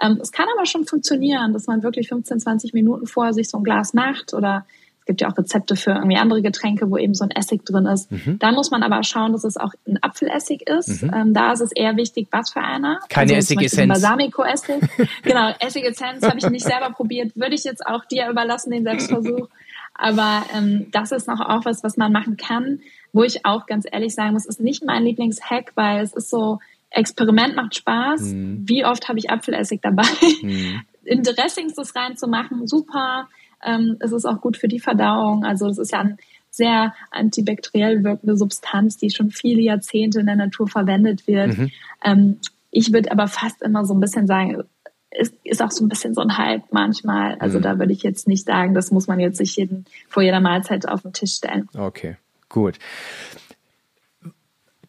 Ähm, 0.01 0.19
es 0.23 0.31
kann 0.31 0.47
aber 0.55 0.65
schon 0.65 0.87
funktionieren, 0.87 1.53
dass 1.53 1.67
man 1.67 1.83
wirklich 1.83 2.09
15, 2.09 2.39
20 2.39 2.73
Minuten 2.73 3.07
vorher 3.07 3.35
sich 3.35 3.51
so 3.51 3.59
ein 3.59 3.65
Glas 3.65 3.93
macht 3.93 4.33
oder 4.33 4.65
gibt 5.07 5.21
ja 5.21 5.29
auch 5.29 5.37
Rezepte 5.37 5.77
für 5.77 5.93
irgendwie 5.93 6.17
andere 6.17 6.43
Getränke, 6.43 6.91
wo 6.91 6.97
eben 6.97 7.15
so 7.15 7.25
ein 7.25 7.31
Essig 7.31 7.65
drin 7.65 7.87
ist. 7.87 8.11
Mhm. 8.13 8.39
Da 8.39 8.53
muss 8.53 8.71
man 8.71 8.83
aber 8.83 9.03
schauen, 9.03 9.33
dass 9.33 9.45
es 9.45 9.57
auch 9.57 9.73
ein 9.87 9.99
Apfelessig 10.03 10.69
ist. 10.69 11.03
Mhm. 11.03 11.15
Ähm, 11.15 11.35
da 11.35 11.53
ist 11.53 11.61
es 11.61 11.73
eher 11.73 11.97
wichtig, 11.97 12.29
was 12.31 12.51
für 12.51 12.61
einer. 12.61 13.01
Keine 13.09 13.35
also 13.35 13.55
Essigessenz. 13.55 13.89
Balsamico-Essig. 13.89 14.83
genau, 15.23 15.53
Essigessenz 15.59 16.27
habe 16.27 16.39
ich 16.39 16.49
nicht 16.49 16.65
selber 16.65 16.91
probiert. 16.91 17.33
Würde 17.35 17.55
ich 17.55 17.65
jetzt 17.65 17.87
auch 17.87 18.05
dir 18.05 18.29
überlassen, 18.29 18.71
den 18.71 18.85
Selbstversuch. 18.85 19.49
Aber 19.95 20.45
ähm, 20.55 20.87
das 20.93 21.13
ist 21.13 21.29
noch 21.29 21.41
auch 21.41 21.65
was, 21.65 21.83
was 21.83 21.97
man 21.97 22.13
machen 22.13 22.37
kann, 22.37 22.81
wo 23.13 23.23
ich 23.23 23.45
auch 23.45 23.67
ganz 23.67 23.87
ehrlich 23.91 24.15
sagen 24.15 24.33
muss, 24.33 24.47
ist 24.47 24.61
nicht 24.61 24.85
mein 24.85 25.05
Lieblingshack, 25.05 25.73
weil 25.75 26.03
es 26.03 26.15
ist 26.15 26.31
so, 26.31 26.59
Experiment 26.91 27.55
macht 27.57 27.77
Spaß. 27.77 28.21
Mhm. 28.21 28.69
Wie 28.69 28.85
oft 28.85 29.09
habe 29.09 29.19
ich 29.19 29.31
Apfelessig 29.31 29.81
dabei? 29.83 30.07
Mhm. 30.43 30.83
In 31.05 31.23
Dressings 31.23 31.75
das 31.75 31.95
reinzumachen, 31.95 32.67
super. 32.67 33.29
Ähm, 33.65 33.97
es 34.01 34.13
ist 34.13 34.25
auch 34.25 34.41
gut 34.41 34.57
für 34.57 34.69
die 34.69 34.81
Verdauung. 34.81 35.45
Also 35.45 35.67
das 35.69 35.79
ist 35.79 35.93
ja 35.93 36.01
ein 36.01 36.19
sehr 36.51 36.95
antibakteriell 37.11 38.03
wirkende 38.05 38.37
Substanz, 38.37 38.97
die 38.97 39.11
schon 39.11 39.31
viele 39.31 39.61
Jahrzehnte 39.61 40.21
in 40.21 40.27
der 40.27 40.37
Natur 40.37 40.69
verwendet 40.69 41.27
wird. 41.27 41.57
Mhm. 41.57 41.71
Ähm, 42.05 42.37
ich 42.71 42.93
würde 42.93 43.13
aber 43.13 43.29
fast 43.29 43.63
immer 43.63 43.85
so 43.85 43.95
ein 43.95 44.01
bisschen 44.01 44.27
sagen, 44.27 44.63
ist, 45.11 45.35
ist 45.45 45.63
auch 45.63 45.71
so 45.71 45.85
ein 45.85 45.89
bisschen 45.89 46.15
so 46.15 46.21
ein 46.21 46.39
Hype 46.39 46.73
manchmal. 46.73 47.37
Also 47.39 47.59
mhm. 47.59 47.63
da 47.63 47.79
würde 47.79 47.93
ich 47.93 48.03
jetzt 48.03 48.29
nicht 48.29 48.47
sagen, 48.47 48.75
das 48.75 48.91
muss 48.91 49.07
man 49.07 49.21
jetzt 49.21 49.39
sich 49.39 49.57
jeden, 49.57 49.85
vor 50.09 50.23
jeder 50.23 50.41
Mahlzeit 50.41 50.89
auf 50.89 51.03
den 51.03 51.13
Tisch 51.13 51.35
stellen. 51.35 51.69
Okay, 51.77 52.17
gut. 52.49 52.79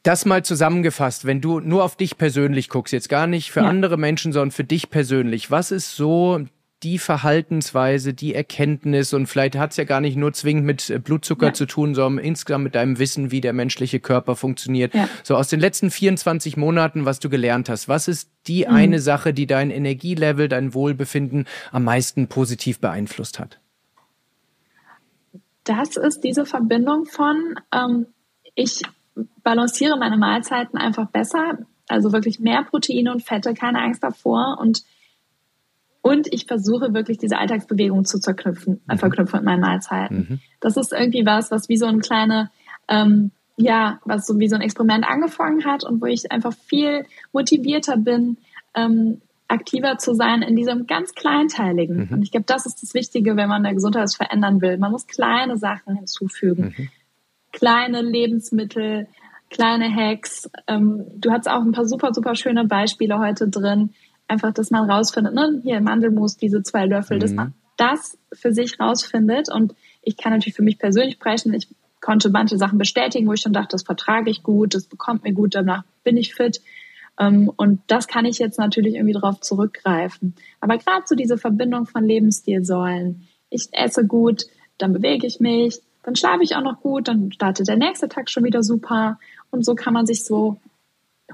Das 0.03 0.26
mal 0.26 0.43
zusammengefasst, 0.43 1.26
wenn 1.26 1.41
du 1.41 1.59
nur 1.59 1.84
auf 1.84 1.95
dich 1.95 2.17
persönlich 2.17 2.69
guckst, 2.69 2.91
jetzt 2.91 3.09
gar 3.09 3.28
nicht 3.28 3.51
für 3.51 3.61
ja. 3.61 3.67
andere 3.67 3.97
Menschen, 3.97 4.34
sondern 4.34 4.51
für 4.51 4.63
dich 4.63 4.89
persönlich, 4.89 5.51
was 5.51 5.69
ist 5.69 5.95
so 5.95 6.43
die 6.84 6.97
Verhaltensweise, 6.97 8.13
die 8.13 8.34
Erkenntnis 8.34 9.13
und 9.13 9.27
vielleicht 9.27 9.55
hat 9.55 9.71
es 9.71 9.77
ja 9.77 9.84
gar 9.84 10.01
nicht 10.01 10.17
nur 10.17 10.34
zwingend 10.34 10.65
mit 10.65 10.89
äh, 10.89 10.97
Blutzucker 10.97 11.47
ja. 11.47 11.53
zu 11.53 11.65
tun, 11.65 11.93
sondern 11.93 12.23
insgesamt 12.23 12.63
mit 12.63 12.75
deinem 12.75 12.97
Wissen, 12.97 13.32
wie 13.32 13.41
der 13.41 13.53
menschliche 13.53 13.99
Körper 13.99 14.36
funktioniert. 14.36 14.93
Ja. 14.95 15.07
So 15.23 15.36
aus 15.36 15.47
den 15.47 15.59
letzten 15.59 15.91
24 15.91 16.57
Monaten, 16.57 17.05
was 17.05 17.19
du 17.19 17.29
gelernt 17.29 17.69
hast, 17.69 17.88
was 17.88 18.07
ist 18.07 18.32
die 18.47 18.65
mhm. 18.65 18.73
eine 18.73 18.99
Sache, 18.99 19.34
die 19.34 19.45
dein 19.45 19.69
Energielevel, 19.69 20.47
dein 20.47 20.73
Wohlbefinden 20.73 21.45
am 21.71 21.84
meisten 21.84 22.27
positiv 22.27 22.79
beeinflusst 22.79 23.39
hat? 23.39 23.59
Das 25.63 25.95
ist 25.97 26.23
diese 26.23 26.45
Verbindung 26.45 27.05
von, 27.05 27.59
ähm, 27.71 28.07
ich 28.55 28.82
balanciere 29.43 29.97
meine 29.97 30.17
Mahlzeiten 30.17 30.79
einfach 30.79 31.07
besser, 31.07 31.59
also 31.88 32.11
wirklich 32.11 32.39
mehr 32.39 32.63
Proteine 32.63 33.11
und 33.11 33.23
Fette, 33.23 33.53
keine 33.53 33.82
Angst 33.82 34.03
davor 34.03 34.57
und 34.59 34.84
und 36.02 36.34
ich 36.34 36.45
versuche 36.45 36.93
wirklich 36.93 37.18
diese 37.20 37.38
Alltagsbewegung 37.38 38.06
zu 38.06 38.20
zerknüpfen, 38.20 38.82
äh, 38.89 38.93
mhm. 38.93 38.99
verknüpfen 38.99 39.39
mit 39.39 39.45
meinen 39.45 39.62
Mahlzeiten. 39.62 40.18
Mhm. 40.18 40.39
Das 40.60 40.78
ist 40.78 40.91
irgendwie 40.91 41.26
was, 41.26 41.52
was 41.52 41.70
wie 41.70 41.78
so 41.78 41.86
ein 41.86 41.99
kleine, 41.99 42.49
ähm, 42.88 43.32
ja, 43.56 43.99
was 44.06 44.26
so 44.26 44.39
wie 44.39 44.47
so 44.47 44.56
ein 44.56 44.62
Experiment 44.62 45.06
angefangen 45.08 45.64
hat 45.66 45.84
und 45.84 46.02
wo 46.02 46.08
ich 46.08 46.32
einfach 46.32 46.54
viel 46.54 47.06
motivierter 47.32 47.97
bin, 47.97 48.38
ähm, 48.74 49.22
aktiver 49.47 49.97
zu 49.97 50.16
sein 50.16 50.41
in 50.41 50.56
diesem 50.56 50.88
ganz 50.88 51.14
kleinteiligen. 51.14 52.08
Mhm. 52.08 52.14
Und 52.14 52.24
ich 52.24 52.32
glaube, 52.32 52.45
das 52.47 52.66
ist 52.66 52.82
das 52.82 52.93
Wichtige, 52.93 53.36
wenn 53.36 53.49
man 53.49 53.64
der 53.64 53.74
Gesundheit 53.74 54.04
was 54.04 54.16
verändern 54.16 54.62
will. 54.62 54.78
Man 54.78 54.91
muss 54.91 55.06
kleine 55.08 55.58
Sachen 55.58 55.95
hinzufügen. 55.95 56.74
Mhm. 56.78 56.89
Kleine 57.52 58.02
Lebensmittel, 58.02 59.08
kleine 59.50 59.93
Hacks. 59.93 60.50
Ähm, 60.67 61.04
du 61.17 61.32
hast 61.32 61.50
auch 61.50 61.62
ein 61.62 61.74
paar 61.74 61.86
super, 61.86 62.13
super 62.13 62.34
schöne 62.34 62.66
Beispiele 62.66 63.20
heute 63.20 63.50
drin 63.50 63.92
einfach, 64.32 64.53
dass 64.53 64.71
man 64.71 64.89
rausfindet, 64.89 65.33
ne, 65.33 65.59
hier 65.62 65.82
Mandelmus, 65.82 66.37
diese 66.37 66.63
zwei 66.63 66.86
Löffel, 66.86 67.17
mhm. 67.17 67.21
dass 67.21 67.32
man 67.33 67.53
das 67.78 68.17
für 68.33 68.53
sich 68.53 68.79
rausfindet. 68.79 69.51
Und 69.53 69.75
ich 70.01 70.17
kann 70.17 70.32
natürlich 70.32 70.55
für 70.55 70.63
mich 70.63 70.79
persönlich 70.79 71.16
sprechen, 71.16 71.53
ich 71.53 71.67
konnte 71.99 72.29
manche 72.29 72.58
Sachen 72.58 72.79
bestätigen, 72.79 73.28
wo 73.28 73.33
ich 73.33 73.41
schon 73.41 73.53
dachte, 73.53 73.74
das 73.74 73.83
vertrage 73.83 74.32
ich 74.32 74.41
gut, 74.41 74.74
das 74.74 74.86
bekommt 74.86 75.24
mir 75.24 75.33
gut, 75.33 75.53
danach 75.53 75.83
bin 76.03 76.17
ich 76.17 76.33
fit. 76.33 76.62
Ähm, 77.20 77.51
und 77.55 77.82
das 77.87 78.08
kann 78.08 78.25
ich 78.25 78.39
jetzt 78.39 78.58
natürlich 78.58 78.95
irgendwie 78.95 79.13
darauf 79.13 79.39
zurückgreifen. 79.41 80.36
Aber 80.59 80.78
gerade 80.78 81.03
so 81.05 81.16
diese 81.16 81.37
Verbindung 81.37 81.86
von 81.86 82.05
Lebensstilsäulen. 82.05 83.28
Ich 83.49 83.67
esse 83.74 84.05
gut, 84.05 84.45
dann 84.78 84.93
bewege 84.93 85.28
ich 85.28 85.39
mich, 85.39 85.82
dann 86.03 86.16
schlafe 86.16 86.43
ich 86.43 86.55
auch 86.55 86.63
noch 86.63 86.82
gut, 86.82 87.08
dann 87.08 87.32
startet 87.32 87.67
der 87.67 87.78
nächste 87.78 88.08
Tag 88.08 88.29
schon 88.29 88.43
wieder 88.43 88.63
super. 88.63 89.20
Und 89.51 89.66
so 89.66 89.75
kann 89.75 89.93
man 89.93 90.05
sich 90.05 90.24
so 90.24 90.58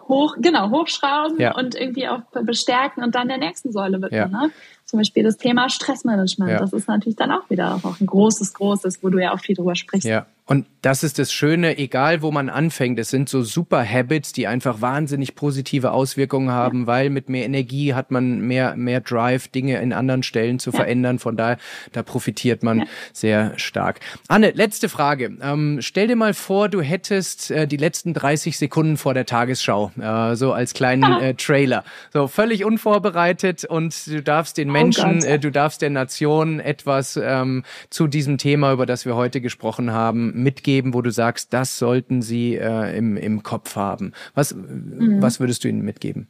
hoch, 0.08 0.36
genau, 0.40 0.70
hochschrauben 0.72 1.40
ja. 1.40 1.56
und 1.56 1.76
irgendwie 1.76 2.08
auch 2.08 2.22
bestärken 2.44 3.04
und 3.04 3.16
dann 3.16 3.28
der 3.28 3.38
nächsten 3.38 3.72
Säule 3.72 4.02
widmen. 4.02 4.20
Ja. 4.20 4.28
Ne? 4.28 4.52
Zum 4.86 5.00
Beispiel 5.00 5.24
das 5.24 5.38
Thema 5.38 5.70
Stressmanagement. 5.70 6.52
Ja. 6.52 6.60
Das 6.60 6.74
ist 6.74 6.88
natürlich 6.88 7.16
dann 7.18 7.32
auch 7.32 7.50
wieder 7.50 7.80
auch 7.84 8.00
ein 8.00 8.06
großes, 8.06 8.54
großes, 8.54 9.04
wo 9.04 9.10
du 9.10 9.20
ja 9.20 9.34
auch 9.34 9.40
viel 9.40 9.56
drüber 9.56 9.76
sprichst. 9.76 10.08
Ja. 10.08 10.26
Und 10.48 10.66
das 10.82 11.04
ist 11.04 11.20
das 11.20 11.34
Schöne, 11.34 11.78
egal 11.78 12.22
wo 12.22 12.32
man 12.32 12.48
anfängt, 12.48 12.98
es 13.00 13.10
sind 13.10 13.28
so 13.28 13.44
super 13.44 13.86
Habits, 13.86 14.32
die 14.32 14.48
einfach 14.48 14.80
wahnsinnig 14.80 15.36
positive 15.36 15.92
Auswirkungen 15.92 16.50
haben, 16.52 16.82
ja. 16.82 16.88
weil 16.88 17.10
mit 17.10 17.28
mehr 17.28 17.44
Energie 17.44 17.94
hat 17.94 18.12
man 18.12 18.40
mehr, 18.40 18.78
mehr 18.78 19.02
Drive, 19.02 19.50
Dinge 19.50 19.82
in 19.82 19.92
anderen 19.92 20.24
Stellen 20.24 20.60
zu 20.60 20.72
ja. 20.72 20.78
verändern. 20.78 21.20
Von 21.20 21.36
daher, 21.36 21.58
da 21.92 22.02
profitiert 22.02 22.64
man 22.64 22.80
ja. 22.80 22.86
sehr 23.12 23.60
stark. 23.60 24.00
Anne, 24.30 24.52
letzte 24.52 24.88
Frage. 24.88 25.38
Ähm, 25.42 25.80
stell 25.82 26.08
dir 26.08 26.16
mal 26.16 26.34
vor, 26.34 26.70
du 26.70 26.82
hättest 26.82 27.52
äh, 27.52 27.68
die 27.68 27.76
letzten 27.76 28.14
30 28.14 28.58
Sekunden 28.58 28.96
vor 28.96 29.14
der 29.14 29.26
Tagesschau, 29.26 29.92
äh, 30.00 30.38
so 30.38 30.54
als 30.54 30.74
kleinen 30.74 31.20
äh, 31.20 31.34
Trailer. 31.34 31.84
So 32.14 32.30
völlig 32.30 32.64
unvorbereitet 32.64 33.66
und 33.66 34.08
du 34.08 34.24
darfst 34.24 34.58
den 34.58 34.70
oh 34.70 34.74
Menschen, 34.74 35.22
oh 35.28 35.38
du 35.38 35.52
darfst 35.52 35.82
der 35.82 35.90
Nation 35.90 36.62
etwas 36.62 37.20
ähm, 37.22 37.64
zu 37.90 38.08
diesem 38.08 38.38
Thema, 38.38 38.72
über 38.72 38.86
das 38.86 39.06
wir 39.06 39.18
heute 39.18 39.42
gesprochen 39.42 39.92
haben, 39.92 40.37
mitgeben, 40.38 40.94
wo 40.94 41.02
du 41.02 41.12
sagst, 41.12 41.54
das 41.54 41.78
sollten 41.78 42.22
sie 42.22 42.56
äh, 42.56 42.98
im, 42.98 43.18
im 43.18 43.44
Kopf 43.44 43.76
haben? 43.76 44.14
Was, 44.34 44.54
mhm. 44.54 45.22
was 45.22 45.40
würdest 45.40 45.64
du 45.64 45.68
ihnen 45.68 45.82
mitgeben? 45.82 46.28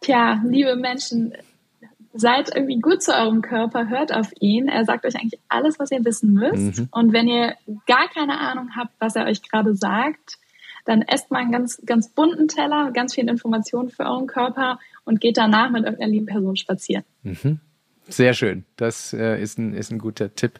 Tja, 0.00 0.40
liebe 0.44 0.76
Menschen, 0.76 1.34
seid 2.14 2.54
irgendwie 2.54 2.80
gut 2.80 3.02
zu 3.02 3.12
eurem 3.12 3.42
Körper, 3.42 3.88
hört 3.88 4.12
auf 4.12 4.30
ihn. 4.40 4.68
Er 4.68 4.84
sagt 4.84 5.04
euch 5.04 5.16
eigentlich 5.16 5.40
alles, 5.48 5.78
was 5.78 5.90
ihr 5.90 6.04
wissen 6.04 6.32
müsst. 6.32 6.78
Mhm. 6.78 6.88
Und 6.90 7.12
wenn 7.12 7.28
ihr 7.28 7.54
gar 7.86 8.08
keine 8.08 8.38
Ahnung 8.40 8.70
habt, 8.76 8.92
was 8.98 9.16
er 9.16 9.26
euch 9.26 9.42
gerade 9.42 9.74
sagt, 9.74 10.38
dann 10.84 11.02
esst 11.02 11.30
mal 11.30 11.40
einen 11.40 11.52
ganz, 11.52 11.80
ganz 11.84 12.08
bunten 12.08 12.48
Teller, 12.48 12.90
ganz 12.92 13.14
vielen 13.14 13.28
Informationen 13.28 13.90
für 13.90 14.04
euren 14.04 14.26
Körper 14.26 14.78
und 15.04 15.20
geht 15.20 15.36
danach 15.36 15.70
mit 15.70 15.84
irgendeiner 15.84 16.10
lieben 16.10 16.26
Person 16.26 16.56
spazieren. 16.56 17.04
Mhm. 17.22 17.60
Sehr 18.08 18.32
schön. 18.32 18.64
Das 18.76 19.12
äh, 19.12 19.40
ist, 19.40 19.58
ein, 19.58 19.74
ist 19.74 19.90
ein 19.90 19.98
guter 19.98 20.34
Tipp. 20.34 20.52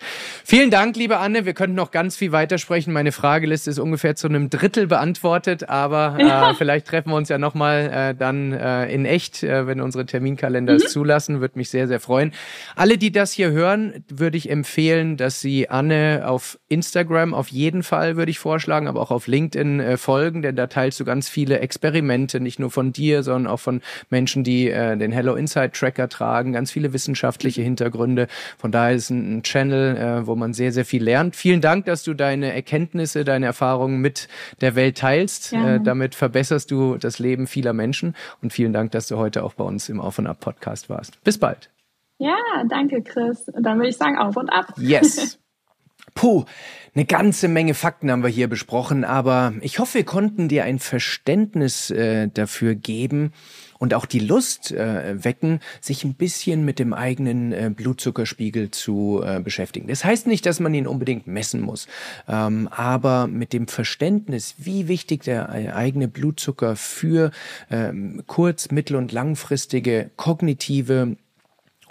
Vielen 0.44 0.70
Dank, 0.70 0.96
liebe 0.96 1.18
Anne. 1.18 1.46
Wir 1.46 1.54
könnten 1.54 1.76
noch 1.76 1.90
ganz 1.90 2.14
viel 2.14 2.30
weitersprechen. 2.30 2.92
Meine 2.92 3.10
Frageliste 3.10 3.70
ist 3.70 3.78
ungefähr 3.78 4.16
zu 4.16 4.28
einem 4.28 4.50
Drittel 4.50 4.86
beantwortet, 4.86 5.68
aber 5.68 6.16
äh, 6.18 6.26
ja. 6.26 6.54
vielleicht 6.58 6.86
treffen 6.86 7.10
wir 7.10 7.16
uns 7.16 7.30
ja 7.30 7.38
nochmal 7.38 7.90
äh, 7.90 8.14
dann 8.14 8.52
äh, 8.52 8.92
in 8.92 9.06
echt, 9.06 9.42
äh, 9.42 9.66
wenn 9.66 9.80
unsere 9.80 10.04
Terminkalender 10.04 10.74
mhm. 10.74 10.78
es 10.78 10.92
zulassen. 10.92 11.40
Würde 11.40 11.58
mich 11.58 11.70
sehr, 11.70 11.88
sehr 11.88 12.00
freuen. 12.00 12.32
Alle, 12.76 12.98
die 12.98 13.12
das 13.12 13.32
hier 13.32 13.50
hören, 13.50 14.04
würde 14.08 14.36
ich 14.36 14.50
empfehlen, 14.50 15.16
dass 15.16 15.40
sie 15.40 15.70
Anne 15.70 16.24
auf 16.26 16.58
Instagram 16.68 17.32
auf 17.32 17.48
jeden 17.48 17.82
Fall, 17.82 18.16
würde 18.16 18.30
ich 18.30 18.38
vorschlagen, 18.38 18.88
aber 18.88 19.00
auch 19.00 19.10
auf 19.10 19.26
LinkedIn 19.26 19.80
äh, 19.80 19.96
folgen, 19.96 20.42
denn 20.42 20.56
da 20.56 20.66
teilst 20.66 21.00
du 21.00 21.04
ganz 21.06 21.30
viele 21.30 21.60
Experimente, 21.60 22.40
nicht 22.40 22.58
nur 22.58 22.70
von 22.70 22.92
dir, 22.92 23.22
sondern 23.22 23.50
auch 23.50 23.60
von 23.60 23.80
Menschen, 24.10 24.44
die 24.44 24.68
äh, 24.68 24.96
den 24.96 25.12
Hello 25.12 25.34
Inside 25.34 25.70
Tracker 25.72 26.08
tragen, 26.08 26.52
ganz 26.52 26.70
viele 26.70 26.92
wissenschaftliche 27.38 27.62
Hintergründe. 27.62 28.26
Von 28.58 28.72
daher 28.72 28.94
ist 28.94 29.10
ein, 29.10 29.38
ein 29.38 29.42
Channel, 29.42 29.96
äh, 29.96 30.26
wo 30.26 30.34
man 30.34 30.52
sehr, 30.52 30.72
sehr 30.72 30.84
viel 30.84 31.02
lernt. 31.02 31.36
Vielen 31.36 31.60
Dank, 31.60 31.86
dass 31.86 32.02
du 32.02 32.14
deine 32.14 32.52
Erkenntnisse, 32.52 33.24
deine 33.24 33.46
Erfahrungen 33.46 34.00
mit 34.00 34.28
der 34.60 34.74
Welt 34.74 34.98
teilst. 34.98 35.52
Ja. 35.52 35.76
Äh, 35.76 35.80
damit 35.80 36.14
verbesserst 36.14 36.70
du 36.70 36.96
das 36.96 37.18
Leben 37.18 37.46
vieler 37.46 37.72
Menschen. 37.72 38.14
Und 38.42 38.52
vielen 38.52 38.72
Dank, 38.72 38.90
dass 38.92 39.08
du 39.08 39.16
heute 39.16 39.44
auch 39.44 39.54
bei 39.54 39.64
uns 39.64 39.88
im 39.88 40.00
Auf 40.00 40.18
und 40.18 40.26
Ab 40.26 40.40
Podcast 40.40 40.90
warst. 40.90 41.22
Bis 41.24 41.38
bald. 41.38 41.70
Ja, 42.18 42.36
danke, 42.68 43.02
Chris. 43.02 43.46
Dann 43.54 43.78
würde 43.78 43.88
ich 43.88 43.96
sagen, 43.96 44.18
auf 44.18 44.36
und 44.36 44.50
ab. 44.50 44.74
Yes. 44.78 45.38
Puh, 46.14 46.44
eine 46.94 47.04
ganze 47.04 47.46
Menge 47.46 47.74
Fakten 47.74 48.10
haben 48.10 48.22
wir 48.22 48.30
hier 48.30 48.48
besprochen, 48.48 49.04
aber 49.04 49.52
ich 49.60 49.78
hoffe, 49.78 49.94
wir 49.94 50.04
konnten 50.04 50.48
dir 50.48 50.64
ein 50.64 50.78
Verständnis 50.80 51.90
äh, 51.90 52.28
dafür 52.28 52.74
geben 52.74 53.32
und 53.78 53.94
auch 53.94 54.06
die 54.06 54.18
Lust 54.18 54.72
äh, 54.72 55.22
wecken, 55.24 55.60
sich 55.80 56.04
ein 56.04 56.14
bisschen 56.14 56.64
mit 56.64 56.78
dem 56.78 56.92
eigenen 56.92 57.52
äh, 57.52 57.70
Blutzuckerspiegel 57.74 58.70
zu 58.70 59.22
äh, 59.24 59.40
beschäftigen. 59.40 59.88
Das 59.88 60.04
heißt 60.04 60.26
nicht, 60.26 60.46
dass 60.46 60.60
man 60.60 60.74
ihn 60.74 60.86
unbedingt 60.86 61.26
messen 61.26 61.60
muss, 61.60 61.86
ähm, 62.28 62.68
aber 62.70 63.26
mit 63.26 63.52
dem 63.52 63.68
Verständnis, 63.68 64.54
wie 64.58 64.88
wichtig 64.88 65.24
der 65.24 65.48
äh, 65.54 65.68
eigene 65.70 66.08
Blutzucker 66.08 66.76
für 66.76 67.30
ähm, 67.70 68.22
kurz-, 68.26 68.70
mittel- 68.70 68.96
und 68.96 69.12
langfristige 69.12 70.10
kognitive 70.16 71.16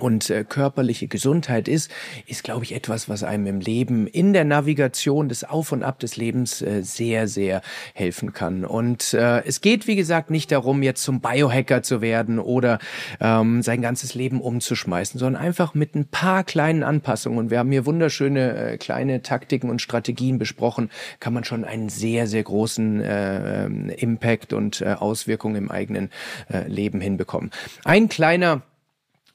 und 0.02 0.30
äh, 0.30 0.44
körperliche 0.44 1.08
Gesundheit 1.08 1.68
ist, 1.68 1.92
ist, 2.26 2.44
glaube 2.44 2.64
ich, 2.64 2.76
etwas, 2.76 3.10
was 3.10 3.24
einem 3.24 3.48
im 3.48 3.60
Leben, 3.60 4.08
in 4.08 4.34
der 4.34 4.46
Navigation 4.46 5.30
des 5.30 5.44
Auf 5.44 5.72
und 5.72 5.84
Ab 5.84 6.00
des 6.00 6.18
Lebens 6.18 6.62
äh, 6.62 6.84
sehr, 6.84 7.28
sehr 7.28 7.62
helfen 7.94 8.34
kann. 8.34 8.66
Und 8.66 9.14
äh, 9.14 9.44
es 9.46 9.62
geht, 9.62 9.88
wie 9.88 9.96
gesagt, 9.96 10.30
nicht 10.30 10.52
darum, 10.52 10.84
jetzt 10.84 11.04
zum 11.04 11.22
Biohacker 11.22 11.84
zu 11.84 12.02
werden 12.02 12.40
oder 12.40 12.80
ähm, 13.20 13.62
sein 13.62 13.82
ganzes 13.82 14.14
Leben 14.14 14.42
umzuschmeißen, 14.42 15.20
sondern 15.20 15.42
einfach 15.42 15.74
mit 15.74 15.96
ein 15.96 16.08
paar 16.08 16.44
kleinen 16.44 16.84
Anpassungen. 16.84 17.40
Und 17.40 17.52
wir 17.52 17.60
haben 17.60 17.72
hier 17.72 17.86
wunderschöne 17.86 18.74
äh, 18.74 18.78
kleine 18.78 19.22
Taktiken 19.22 19.70
und 19.70 19.82
Strategien 19.82 20.38
besprochen, 20.38 20.90
kann 21.20 21.34
man 21.34 21.44
schon 21.44 21.66
einen 21.66 21.90
sehr, 21.90 22.28
sehr 22.28 22.44
großen 22.44 23.02
äh, 23.02 23.66
Impact 23.66 24.54
und 24.54 24.82
äh, 24.82 24.94
Auswirkungen 24.94 25.56
im 25.56 25.72
eigenen 25.72 26.10
äh, 26.52 26.68
Leben 26.68 27.02
hinbekommen. 27.02 27.52
Ein 27.84 28.10
kleiner 28.10 28.62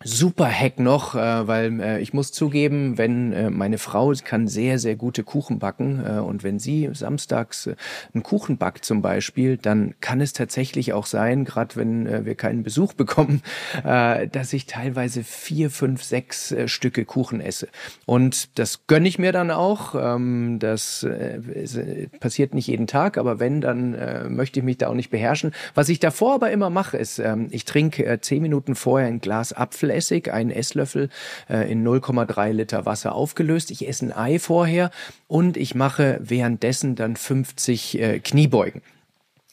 super 0.04 0.50
Hack 0.50 0.78
noch, 0.78 1.14
äh, 1.14 1.46
weil 1.46 1.80
äh, 1.80 2.00
ich 2.00 2.12
muss 2.12 2.32
zugeben, 2.32 2.98
wenn 2.98 3.32
äh, 3.32 3.50
meine 3.50 3.78
Frau 3.78 4.12
kann 4.24 4.48
sehr, 4.48 4.78
sehr 4.78 4.96
gute 4.96 5.22
Kuchen 5.22 5.58
backen 5.58 6.02
äh, 6.04 6.18
und 6.18 6.42
wenn 6.42 6.58
sie 6.58 6.90
samstags 6.92 7.66
äh, 7.66 7.76
einen 8.12 8.22
Kuchen 8.22 8.58
backt 8.58 8.84
zum 8.84 9.00
Beispiel, 9.00 9.56
dann 9.56 9.94
kann 10.00 10.20
es 10.20 10.32
tatsächlich 10.32 10.92
auch 10.92 11.06
sein, 11.06 11.44
gerade 11.44 11.76
wenn 11.76 12.06
äh, 12.06 12.24
wir 12.24 12.34
keinen 12.34 12.62
Besuch 12.62 12.92
bekommen, 12.94 13.42
äh, 13.84 14.26
dass 14.28 14.52
ich 14.52 14.66
teilweise 14.66 15.24
vier, 15.24 15.70
fünf, 15.70 16.02
sechs 16.02 16.52
äh, 16.52 16.68
Stücke 16.68 17.04
Kuchen 17.04 17.40
esse. 17.40 17.68
Und 18.06 18.58
das 18.58 18.86
gönne 18.86 19.08
ich 19.08 19.18
mir 19.18 19.32
dann 19.32 19.50
auch. 19.50 19.94
Ähm, 19.94 20.58
das 20.58 21.04
äh, 21.04 21.36
äh, 21.36 22.08
passiert 22.20 22.54
nicht 22.54 22.66
jeden 22.66 22.86
Tag, 22.86 23.18
aber 23.18 23.38
wenn, 23.38 23.60
dann 23.60 23.94
äh, 23.94 24.28
möchte 24.28 24.60
ich 24.60 24.64
mich 24.64 24.78
da 24.78 24.88
auch 24.88 24.94
nicht 24.94 25.10
beherrschen. 25.10 25.52
Was 25.74 25.88
ich 25.88 26.00
davor 26.00 26.34
aber 26.34 26.50
immer 26.50 26.70
mache, 26.70 26.96
ist, 26.96 27.18
äh, 27.18 27.36
ich 27.50 27.64
trinke 27.64 28.04
äh, 28.04 28.20
zehn 28.20 28.42
Minuten 28.42 28.74
vorher 28.74 29.08
ein 29.08 29.20
Glas 29.20 29.52
Apfel 29.52 29.90
Apfelessig, 29.92 30.32
einen 30.32 30.50
Esslöffel 30.50 31.08
äh, 31.48 31.70
in 31.70 31.86
0,3 31.86 32.52
Liter 32.52 32.86
Wasser 32.86 33.14
aufgelöst. 33.14 33.70
Ich 33.70 33.86
esse 33.88 34.06
ein 34.06 34.12
Ei 34.12 34.38
vorher 34.38 34.90
und 35.28 35.56
ich 35.56 35.74
mache 35.74 36.18
währenddessen 36.22 36.96
dann 36.96 37.16
50 37.16 38.00
äh, 38.00 38.18
Kniebeugen. 38.18 38.82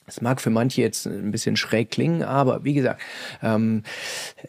Es 0.10 0.22
mag 0.22 0.42
für 0.42 0.50
manche 0.50 0.82
jetzt 0.82 1.06
ein 1.06 1.32
bisschen 1.32 1.56
schräg 1.56 1.92
klingen, 1.92 2.24
aber 2.24 2.64
wie 2.64 2.74
gesagt, 2.74 3.02
ähm, 3.44 3.84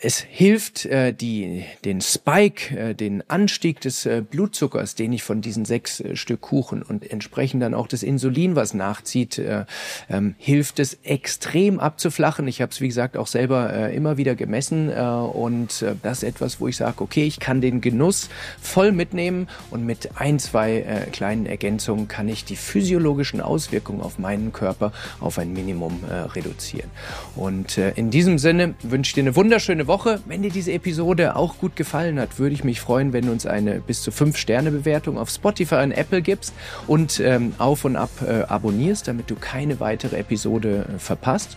es 0.01 0.19
hilft, 0.19 0.87
äh, 0.87 1.13
die, 1.13 1.65
den 1.85 2.01
Spike, 2.01 2.77
äh, 2.77 2.95
den 2.95 3.23
Anstieg 3.29 3.81
des 3.81 4.07
äh, 4.07 4.23
Blutzuckers, 4.29 4.95
den 4.95 5.13
ich 5.13 5.23
von 5.23 5.43
diesen 5.43 5.65
sechs 5.65 6.01
äh, 6.01 6.17
Stück 6.17 6.41
Kuchen 6.41 6.83
und 6.83 7.11
entsprechend 7.11 7.63
dann 7.63 7.75
auch 7.75 7.87
das 7.87 8.03
Insulin, 8.03 8.57
was 8.57 8.73
nachzieht, 8.75 9.39
äh, 9.39 9.67
ähm, 10.09 10.35
hilft 10.39 10.79
es 10.79 10.95
extrem 11.03 11.79
abzuflachen. 11.79 12.49
Ich 12.49 12.63
habe 12.63 12.73
es, 12.73 12.81
wie 12.81 12.89
gesagt, 12.89 13.17
auch 13.17 13.27
selber 13.27 13.73
äh, 13.73 13.95
immer 13.95 14.17
wieder 14.17 14.35
gemessen 14.35 14.91
äh, 14.91 15.03
und 15.03 15.83
äh, 15.83 15.95
das 16.03 16.19
ist 16.19 16.29
etwas, 16.29 16.61
wo 16.61 16.69
ich 16.69 16.77
sage, 16.77 17.03
okay, 17.03 17.25
ich 17.25 17.39
kann 17.39 17.61
den 17.61 17.81
Genuss 17.81 18.31
voll 18.61 18.93
mitnehmen 18.93 19.49
und 19.71 19.85
mit 19.85 20.11
ein, 20.17 20.39
zwei 20.39 20.79
äh, 20.79 21.11
kleinen 21.11 21.47
Ergänzungen 21.47 22.09
kann 22.09 22.29
ich 22.29 22.45
die 22.45 22.57
physiologischen 22.57 23.41
Auswirkungen 23.41 24.01
auf 24.01 24.19
meinen 24.19 24.53
Körper 24.53 24.93
auf 25.21 25.39
ein 25.39 25.50
ein 25.51 25.53
Minimum 25.55 26.01
äh, 26.09 26.15
reduzieren. 26.15 26.91
Und 27.37 27.79
äh, 27.79 27.93
in 27.97 28.11
diesem 28.11 28.39
Sinne 28.39 28.75
wünsche 28.83 29.11
ich 29.11 29.15
dir 29.15 29.23
eine 29.23 29.37
wunderschöne 29.37 29.87
Woche. 29.87 30.21
Wenn 30.27 30.43
dir 30.43 30.51
diese 30.51 30.73
Episode 30.73 31.37
auch 31.37 31.59
gut 31.59 31.77
gefallen 31.77 32.19
hat, 32.19 32.39
würde 32.39 32.55
ich 32.55 32.65
mich 32.65 32.81
freuen, 32.81 33.13
wenn 33.13 33.27
du 33.27 33.33
uns 33.33 33.47
eine 33.47 33.81
bis 33.81 34.03
zu 34.03 34.11
5 34.11 34.37
Sterne 34.37 34.71
Bewertung 34.71 35.19
auf 35.19 35.31
Spotify 35.31 35.77
und 35.77 35.93
Apple 35.93 36.23
gibst 36.23 36.55
und 36.87 37.21
ähm, 37.21 37.55
auf 37.59 37.85
und 37.85 37.97
ab 37.97 38.11
äh, 38.27 38.43
abonnierst, 38.43 39.09
damit 39.09 39.31
du 39.31 39.35
keine 39.35 39.81
weitere 39.81 40.17
Episode 40.17 40.87
äh, 40.95 40.99
verpasst. 40.99 41.57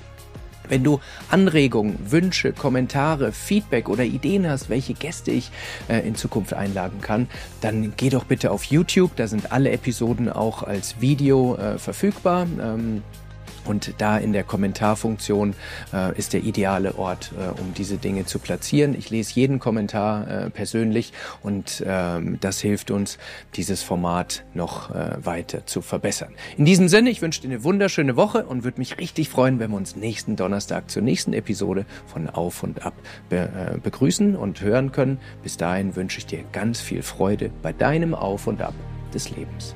Wenn 0.69 0.83
du 0.83 0.99
Anregungen, 1.29 1.99
Wünsche, 2.09 2.53
Kommentare, 2.53 3.31
Feedback 3.31 3.89
oder 3.89 4.03
Ideen 4.03 4.49
hast, 4.49 4.69
welche 4.69 4.93
Gäste 4.93 5.31
ich 5.31 5.51
äh, 5.89 5.99
in 6.07 6.15
Zukunft 6.15 6.53
einladen 6.53 7.01
kann, 7.01 7.27
dann 7.61 7.93
geh 7.97 8.09
doch 8.09 8.23
bitte 8.23 8.51
auf 8.51 8.63
YouTube. 8.63 9.15
Da 9.15 9.27
sind 9.27 9.51
alle 9.51 9.71
Episoden 9.71 10.29
auch 10.29 10.63
als 10.63 11.01
Video 11.01 11.55
äh, 11.57 11.77
verfügbar. 11.77 12.47
Ähm, 12.61 13.03
Und 13.65 13.95
da 13.97 14.17
in 14.17 14.33
der 14.33 14.43
Kommentarfunktion 14.43 15.55
äh, 15.93 16.17
ist 16.17 16.33
der 16.33 16.43
ideale 16.43 16.95
Ort, 16.97 17.31
äh, 17.37 17.59
um 17.59 17.73
diese 17.73 17.97
Dinge 17.97 18.25
zu 18.25 18.39
platzieren. 18.39 18.95
Ich 18.97 19.09
lese 19.09 19.33
jeden 19.35 19.59
Kommentar 19.59 20.27
äh, 20.27 20.49
persönlich 20.49 21.13
und 21.41 21.83
ähm, 21.85 22.37
das 22.39 22.59
hilft 22.59 22.91
uns, 22.91 23.17
dieses 23.55 23.83
Format 23.83 24.45
noch 24.53 24.93
äh, 24.93 25.25
weiter 25.25 25.65
zu 25.65 25.81
verbessern. 25.81 26.33
In 26.57 26.65
diesem 26.65 26.87
Sinne, 26.87 27.09
ich 27.09 27.21
wünsche 27.21 27.41
dir 27.41 27.49
eine 27.49 27.63
wunderschöne 27.63 28.15
Woche 28.15 28.45
und 28.45 28.63
würde 28.63 28.79
mich 28.79 28.97
richtig 28.97 29.29
freuen, 29.29 29.59
wenn 29.59 29.71
wir 29.71 29.77
uns 29.77 29.95
nächsten 29.95 30.35
Donnerstag 30.35 30.89
zur 30.89 31.01
nächsten 31.01 31.33
Episode 31.33 31.85
von 32.05 32.29
Auf 32.29 32.63
und 32.63 32.85
Ab 32.85 32.93
be 33.29 33.37
äh, 33.37 33.77
begrüßen 33.77 34.35
und 34.35 34.61
hören 34.61 34.91
können. 34.91 35.19
Bis 35.41 35.57
dahin 35.57 35.95
wünsche 35.95 36.17
ich 36.17 36.25
dir 36.25 36.43
ganz 36.51 36.81
viel 36.81 37.03
Freude 37.03 37.51
bei 37.61 37.73
deinem 37.73 38.13
Auf 38.15 38.47
und 38.47 38.61
Ab 38.61 38.73
des 39.13 39.29
Lebens. 39.29 39.75